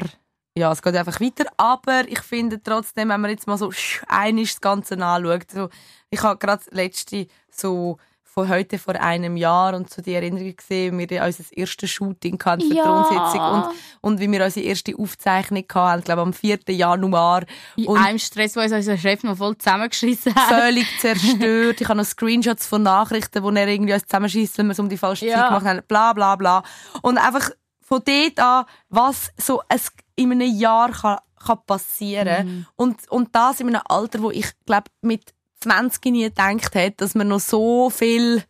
Ja, 0.57 0.71
es 0.71 0.81
geht 0.81 0.95
einfach 0.95 1.19
weiter. 1.21 1.45
Aber 1.57 2.07
ich 2.07 2.21
finde 2.21 2.61
trotzdem, 2.63 3.09
wenn 3.09 3.21
man 3.21 3.29
jetzt 3.29 3.45
mal 3.45 3.57
so 3.57 3.71
einiges 4.07 4.53
das 4.53 4.61
Ganze 4.61 4.95
anschaut. 4.95 5.51
So, 5.51 5.69
ich 6.09 6.23
habe 6.23 6.39
gerade 6.39 6.63
letzte 6.71 7.27
so 7.51 7.97
von 8.37 8.49
heute 8.49 8.77
vor 8.77 8.93
einem 8.93 9.35
Jahr 9.35 9.73
und 9.73 9.89
so 9.91 9.99
die 10.03 10.13
Erinnerung 10.13 10.55
gesehen, 10.55 10.95
wie 10.99 11.09
wir 11.09 11.23
unser 11.23 11.43
erstes 11.57 11.89
Shooting 11.89 12.39
hatten 12.45 12.61
für 12.61 12.75
die 12.75 12.79
Thronsitzung 12.79 13.39
und, 13.41 13.65
und 14.01 14.19
wie 14.19 14.31
wir 14.31 14.45
unsere 14.45 14.63
erste 14.67 14.93
Aufzeichnung 14.95 15.63
hatten, 15.73 16.03
glaube 16.03 16.21
am 16.21 16.33
4. 16.33 16.59
Januar. 16.69 17.45
in 17.75 17.87
und- 17.87 17.97
einem 17.97 18.19
Stress, 18.19 18.55
wo 18.55 18.59
uns 18.59 18.71
unser 18.71 18.95
Chef 18.95 19.23
noch 19.23 19.37
voll 19.37 19.57
zusammengeschissen 19.57 20.35
hat. 20.35 20.49
völlig 20.61 20.85
zerstört. 20.99 21.81
Ich 21.81 21.87
habe 21.89 21.97
noch 21.97 22.05
Screenshots 22.05 22.67
von 22.67 22.83
Nachrichten, 22.83 23.41
wo 23.41 23.49
er 23.49 23.67
irgendwie 23.67 23.93
uns 23.93 24.05
zusammenschießt, 24.05 24.59
wenn 24.59 24.67
wir 24.67 24.73
es 24.73 24.79
um 24.79 24.87
die 24.89 24.97
falsche 24.97 25.25
Ja. 25.25 25.37
Zeit 25.37 25.47
gemacht 25.47 25.65
haben. 25.65 25.81
Bla 25.87 26.13
bla 26.13 26.35
bla. 26.35 26.61
Und 27.01 27.17
einfach 27.17 27.49
von 27.81 28.01
dort 28.05 28.39
an, 28.39 28.65
was 28.89 29.31
so 29.37 29.63
es 29.67 29.91
in 30.15 30.31
einem 30.31 30.55
Jahr 30.55 30.91
kann, 30.91 31.17
kann 31.43 31.57
passieren 31.65 32.45
Mhm. 32.47 32.65
und, 32.75 33.09
und 33.09 33.35
das 33.35 33.61
in 33.61 33.67
einem 33.69 33.81
Alter, 33.87 34.21
wo 34.21 34.29
ich 34.29 34.47
glaube 34.67 34.91
mit 35.01 35.33
20 35.67 36.05
nie 36.05 36.23
gedacht 36.23 36.75
hätte, 36.75 36.97
dass 36.97 37.15
man 37.15 37.27
noch 37.27 37.39
so 37.39 37.89
viel 37.89 38.43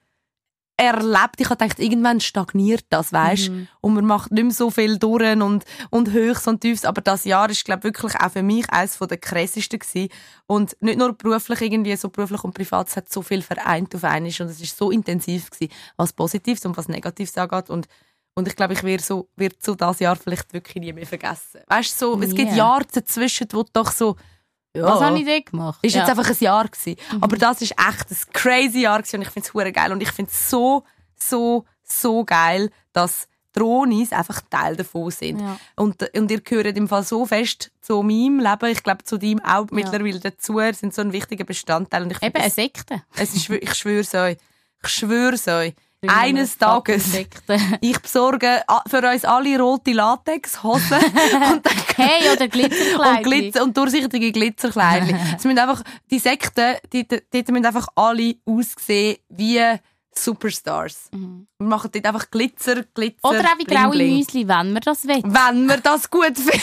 erlebt. 0.77 1.39
Ich 1.39 1.49
habe 1.49 1.57
gedacht, 1.57 1.79
irgendwann 1.79 2.19
stagniert 2.21 2.85
das, 2.89 3.11
weißt 3.11 3.49
Mhm. 3.49 3.67
Und 3.81 3.95
man 3.95 4.05
macht 4.05 4.31
nicht 4.31 4.43
mehr 4.43 4.53
so 4.53 4.69
viel 4.69 4.99
durch 4.99 5.35
und, 5.41 5.65
und 5.89 6.11
Höchst 6.11 6.47
und 6.47 6.61
Tiefs. 6.61 6.85
Aber 6.85 7.01
das 7.01 7.25
Jahr 7.25 7.49
ist, 7.49 7.65
glaube 7.65 7.85
wirklich 7.85 8.15
auch 8.15 8.31
für 8.31 8.43
mich 8.43 8.69
eines 8.69 8.97
der 8.97 9.17
krassesten 9.17 9.79
gewesen. 9.79 10.09
Und 10.45 10.77
nicht 10.79 10.99
nur 10.99 11.13
beruflich 11.13 11.61
irgendwie, 11.61 11.95
so 11.95 12.09
beruflich 12.09 12.43
und 12.43 12.53
privat, 12.53 12.89
es 12.89 12.95
hat 12.95 13.11
so 13.11 13.23
viel 13.23 13.41
vereint 13.41 13.93
auf 13.95 14.03
einmal. 14.03 14.31
Und 14.39 14.47
es 14.47 14.61
ist 14.61 14.77
so 14.77 14.91
intensiv 14.91 15.49
gewesen, 15.49 15.73
was 15.95 16.13
Positives 16.13 16.65
und 16.65 16.77
was 16.77 16.87
Negatives 16.87 17.37
angeht. 17.37 17.69
Und, 17.69 17.87
und 18.35 18.47
ich 18.47 18.55
glaube, 18.55 18.73
ich 18.73 18.83
werde 18.83 19.03
so, 19.03 19.29
werd 19.35 19.63
so 19.63 19.73
das 19.73 19.99
Jahr 19.99 20.15
vielleicht 20.15 20.53
wirklich 20.53 20.75
nie 20.75 20.93
mehr 20.93 21.07
vergessen. 21.07 21.61
Weißt 21.67 21.99
du, 21.99 22.13
so, 22.13 22.21
es 22.21 22.35
gibt. 22.35 22.53
Jahre 22.53 22.85
dazwischen, 22.91 23.47
wo 23.51 23.63
du 23.63 23.69
doch 23.73 23.91
so, 23.91 24.15
ja. 24.77 24.85
Was 24.85 25.01
habe 25.01 25.17
ich 25.19 25.25
denn 25.25 25.43
gemacht? 25.43 25.79
Ist 25.81 25.95
jetzt 25.95 26.07
Ja. 26.07 26.09
einfach 26.15 26.29
ein 26.29 26.37
Jahr 26.39 26.67
gewesen. 26.67 26.95
Aber 27.21 27.35
das 27.37 27.61
ist 27.61 27.71
echt 27.71 28.11
ein 28.11 28.33
crazy 28.33 28.81
Jahr 28.81 28.99
gewesen 29.01 29.17
und 29.17 29.21
ich 29.23 29.29
finde 29.29 29.47
es 29.47 29.53
hure 29.53 29.71
geil 29.71 29.91
und 29.91 30.01
ich 30.01 30.11
finde 30.11 30.31
es 30.31 30.49
so, 30.49 30.83
so, 31.15 31.65
so 31.83 32.23
geil, 32.25 32.69
dass 32.93 33.27
Drohnis 33.53 34.11
einfach 34.13 34.41
Teil 34.51 34.75
davon 34.75 35.09
sind. 35.09 35.39
Ja. 35.41 35.57
Und, 35.75 36.03
und 36.15 36.29
ihr 36.29 36.41
gehört 36.41 36.77
im 36.77 36.87
Fall 36.87 37.03
so 37.03 37.25
fest 37.25 37.71
zu 37.81 38.03
meinem 38.03 38.39
Leben, 38.39 38.65
ich 38.71 38.83
glaube 38.83 39.03
zu 39.03 39.17
deinem 39.17 39.39
auch 39.43 39.65
mittlerweile 39.71 40.19
dazu, 40.19 40.59
ihr 40.59 40.73
sind 40.75 40.93
so 40.93 41.01
ein 41.01 41.11
wichtiger 41.11 41.43
Bestandteil 41.43 42.03
und 42.03 42.11
ich 42.11 42.21
Eben 42.21 42.35
eine 42.39 42.51
Sekte. 42.51 43.01
es 43.15 43.33
ist, 43.33 43.49
ich 43.49 43.73
schwöre 43.73 44.01
es 44.01 44.13
euch, 44.13 44.37
ich 44.83 44.89
schwöre 44.89 45.33
es 45.33 45.47
euch, 45.47 45.73
eines 46.09 46.57
Tages 46.57 47.05
ich 47.81 47.99
besorge 47.99 48.61
a- 48.67 48.83
für 48.87 49.01
uns 49.09 49.25
alle 49.25 49.59
rote 49.59 49.91
Latexhosen 49.93 50.97
und 51.51 51.65
dann 51.65 51.73
Hey, 51.95 52.29
oder 52.31 52.41
und, 52.45 52.51
Glitzerkleidchen. 52.51 53.23
Glitzer 53.23 53.63
und 53.63 53.75
durchsichtige 53.77 54.31
Glitzerkleidchen. 54.31 55.19
es 55.37 55.43
müssen 55.43 55.59
einfach, 55.59 55.81
die 56.11 56.19
Sekten, 56.19 56.75
die, 56.93 57.07
die, 57.07 57.21
die 57.43 57.51
müssen 57.51 57.65
einfach 57.65 57.87
alle 57.95 58.35
aussehen 58.45 59.17
wie 59.29 59.61
Superstars. 60.13 61.09
Mhm. 61.11 61.47
Wir 61.59 61.67
machen 61.67 61.89
dort 61.93 62.05
einfach 62.05 62.29
Glitzer, 62.31 62.83
Glitzer, 62.93 63.29
Oder 63.29 63.39
auch 63.41 63.57
wie 63.59 63.63
graue. 63.65 63.95
Müsli, 63.95 64.47
wenn 64.47 64.73
man 64.73 64.81
das 64.83 65.07
will. 65.07 65.21
Wenn 65.23 65.65
wir 65.67 65.77
das 65.77 66.09
gut 66.09 66.35
finden. 66.37 66.61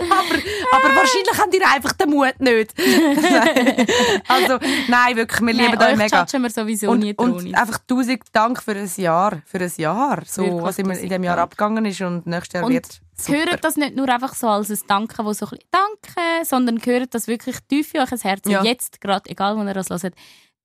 Aber, 0.00 0.34
aber 0.72 0.96
wahrscheinlich 0.96 1.38
haben 1.38 1.50
die 1.50 1.62
einfach 1.62 1.92
den 1.92 2.10
Mut 2.10 2.40
nicht. 2.40 2.74
also, 4.28 4.58
nein, 4.88 5.16
wirklich, 5.16 5.40
wir 5.40 5.52
lieben 5.54 5.74
Nein, 5.74 5.92
euch 5.92 5.96
mega. 5.98 6.20
judgen 6.20 6.42
wir 6.42 6.50
sowieso 6.50 6.94
nie 6.94 7.14
Und, 7.14 7.18
und 7.18 7.32
Drohnis. 7.38 7.54
einfach 7.54 7.78
tausend 7.86 8.22
Dank 8.32 8.62
für 8.62 8.72
ein 8.72 8.90
Jahr. 8.96 9.42
Für 9.46 9.58
ein 9.58 9.72
Jahr. 9.76 10.22
So, 10.26 10.42
Wirklich 10.42 10.62
was 10.62 10.78
immer 10.78 10.94
in 10.98 11.08
diesem 11.08 11.24
Jahr 11.24 11.36
Dank. 11.36 11.44
abgegangen 11.52 11.84
ist 11.84 12.00
und 12.00 12.26
nächstes 12.26 12.54
Jahr 12.54 12.64
Und 12.64 12.72
wird 12.72 13.00
super. 13.16 13.38
Hört 13.38 13.64
das 13.64 13.76
nicht 13.76 13.96
nur 13.96 14.08
einfach 14.08 14.34
so 14.34 14.48
als 14.48 14.70
ein 14.70 14.78
Danke, 14.86 15.24
wo 15.24 15.32
so 15.32 15.46
ein 15.46 15.50
bisschen 15.50 15.68
Danke, 15.70 16.44
sondern 16.44 16.80
hört 16.84 17.14
das 17.14 17.26
wirklich 17.28 17.56
tief 17.68 17.94
in 17.94 18.00
euch 18.00 18.10
Herz. 18.24 18.42
Ja. 18.48 18.62
Jetzt 18.62 19.00
gerade, 19.00 19.28
egal 19.30 19.56
wo 19.56 19.62
ihr 19.62 19.74
das 19.74 19.90
hört, 19.90 20.14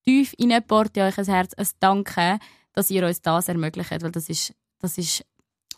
tief 0.04 0.34
reinbohrt 0.40 0.96
in 0.98 1.04
euch 1.04 1.18
Herz 1.18 1.54
ein 1.56 1.68
Danke, 1.80 2.40
dass 2.74 2.90
ihr 2.90 3.06
uns 3.06 3.22
das 3.22 3.48
ermöglicht. 3.48 3.92
Weil 3.92 4.12
das 4.12 4.30
ist, 4.30 4.54
das 4.80 4.98
ist 4.98 5.24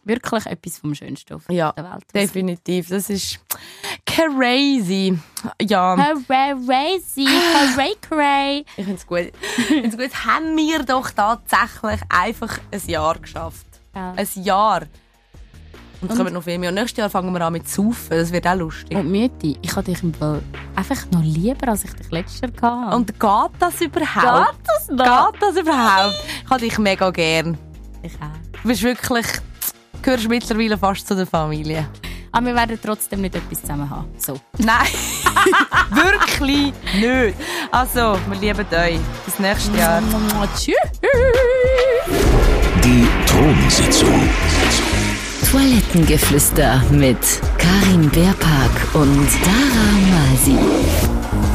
wirklich 0.06 0.46
etwas 0.46 0.78
vom 0.80 0.94
Schönsten 0.96 1.34
auf 1.34 1.44
Ja, 1.50 1.72
der 1.74 1.84
Welt. 1.84 2.04
Definitiv, 2.14 2.90
das 2.90 3.10
ist 3.10 3.40
crazy. 4.06 5.18
Ja, 5.62 5.96
Crazy, 6.26 7.26
cray 7.76 7.96
cray. 8.02 8.66
ich 8.78 8.86
finde 8.86 8.94
es 8.96 9.08
gut. 9.08 9.32
Ich 9.58 9.66
find's 9.66 9.98
gut. 9.98 10.26
Haben 10.26 10.56
wir 10.58 10.84
doch 10.84 11.10
tatsächlich 11.12 12.02
einfach 12.10 12.60
ein 12.72 12.82
Jahr 12.88 13.20
geschafft. 13.20 13.66
Ja. 13.96 14.14
Ein 14.16 14.28
Jahr. 14.36 14.82
Und 16.02 16.12
es 16.12 16.18
kommen 16.18 16.34
noch 16.34 16.44
viel 16.44 16.58
mehr. 16.60 16.70
Und 16.70 16.76
nächstes 16.76 16.98
Jahr 16.98 17.10
fangen 17.10 17.34
wir 17.34 17.42
an 17.42 17.54
mit 17.54 17.68
Saufen. 17.68 18.10
Das 18.18 18.32
wird 18.32 18.46
auch 18.46 18.56
lustig. 18.56 18.96
Und 18.98 19.10
Mütti, 19.10 19.58
ich 19.62 19.72
habe 19.76 19.84
dich 19.84 20.04
im 20.04 20.14
Fall 20.14 20.42
einfach 20.76 21.10
noch 21.12 21.22
lieber, 21.24 21.70
als 21.70 21.86
ich 21.86 21.94
dich 21.94 22.12
letztes 22.12 22.42
Jahr 22.42 22.82
hatte. 22.86 22.96
Und 22.96 23.08
geht 23.20 23.52
das 23.60 23.82
überhaupt? 23.82 24.52
geht 24.52 24.68
das 24.68 24.88
noch? 24.90 25.32
Geht 25.32 25.42
das 25.42 25.58
überhaupt? 25.58 26.16
Ich 26.44 26.50
habe 26.50 26.60
dich 26.60 26.78
mega 26.78 27.10
gern. 27.10 27.58
Ich 28.04 28.14
auch. 28.16 28.60
Du 28.62 28.68
bist 28.68 28.84
wirklich... 28.84 29.26
gehörst 30.06 30.30
mittlerweile 30.30 30.78
fast 30.78 31.08
zu 31.08 31.16
der 31.16 31.26
Familie. 31.26 31.88
Aber 32.32 32.46
wir 32.48 32.56
werden 32.56 32.78
trotzdem 32.84 33.22
nicht 33.22 33.36
etwas 33.36 33.62
zusammen 33.62 33.90
haben. 33.90 34.08
So. 34.18 34.40
Nein, 34.58 34.88
wirklich 35.90 36.74
nicht. 36.94 37.36
Also, 37.72 38.18
wir 38.28 38.40
lieben 38.40 38.66
euch. 38.72 39.00
Bis 39.26 39.40
nächstes 39.40 39.76
Jahr. 39.78 40.02
Tschüss. 40.56 40.76
Die 42.84 43.08
Thronsitzung. 43.26 44.30
Toilettengeflüster 45.50 46.84
mit 46.92 47.18
Karin 47.58 48.10
Beerpark 48.10 48.96
und 48.96 49.30
Dara 49.44 49.88
Masi. 50.12 51.55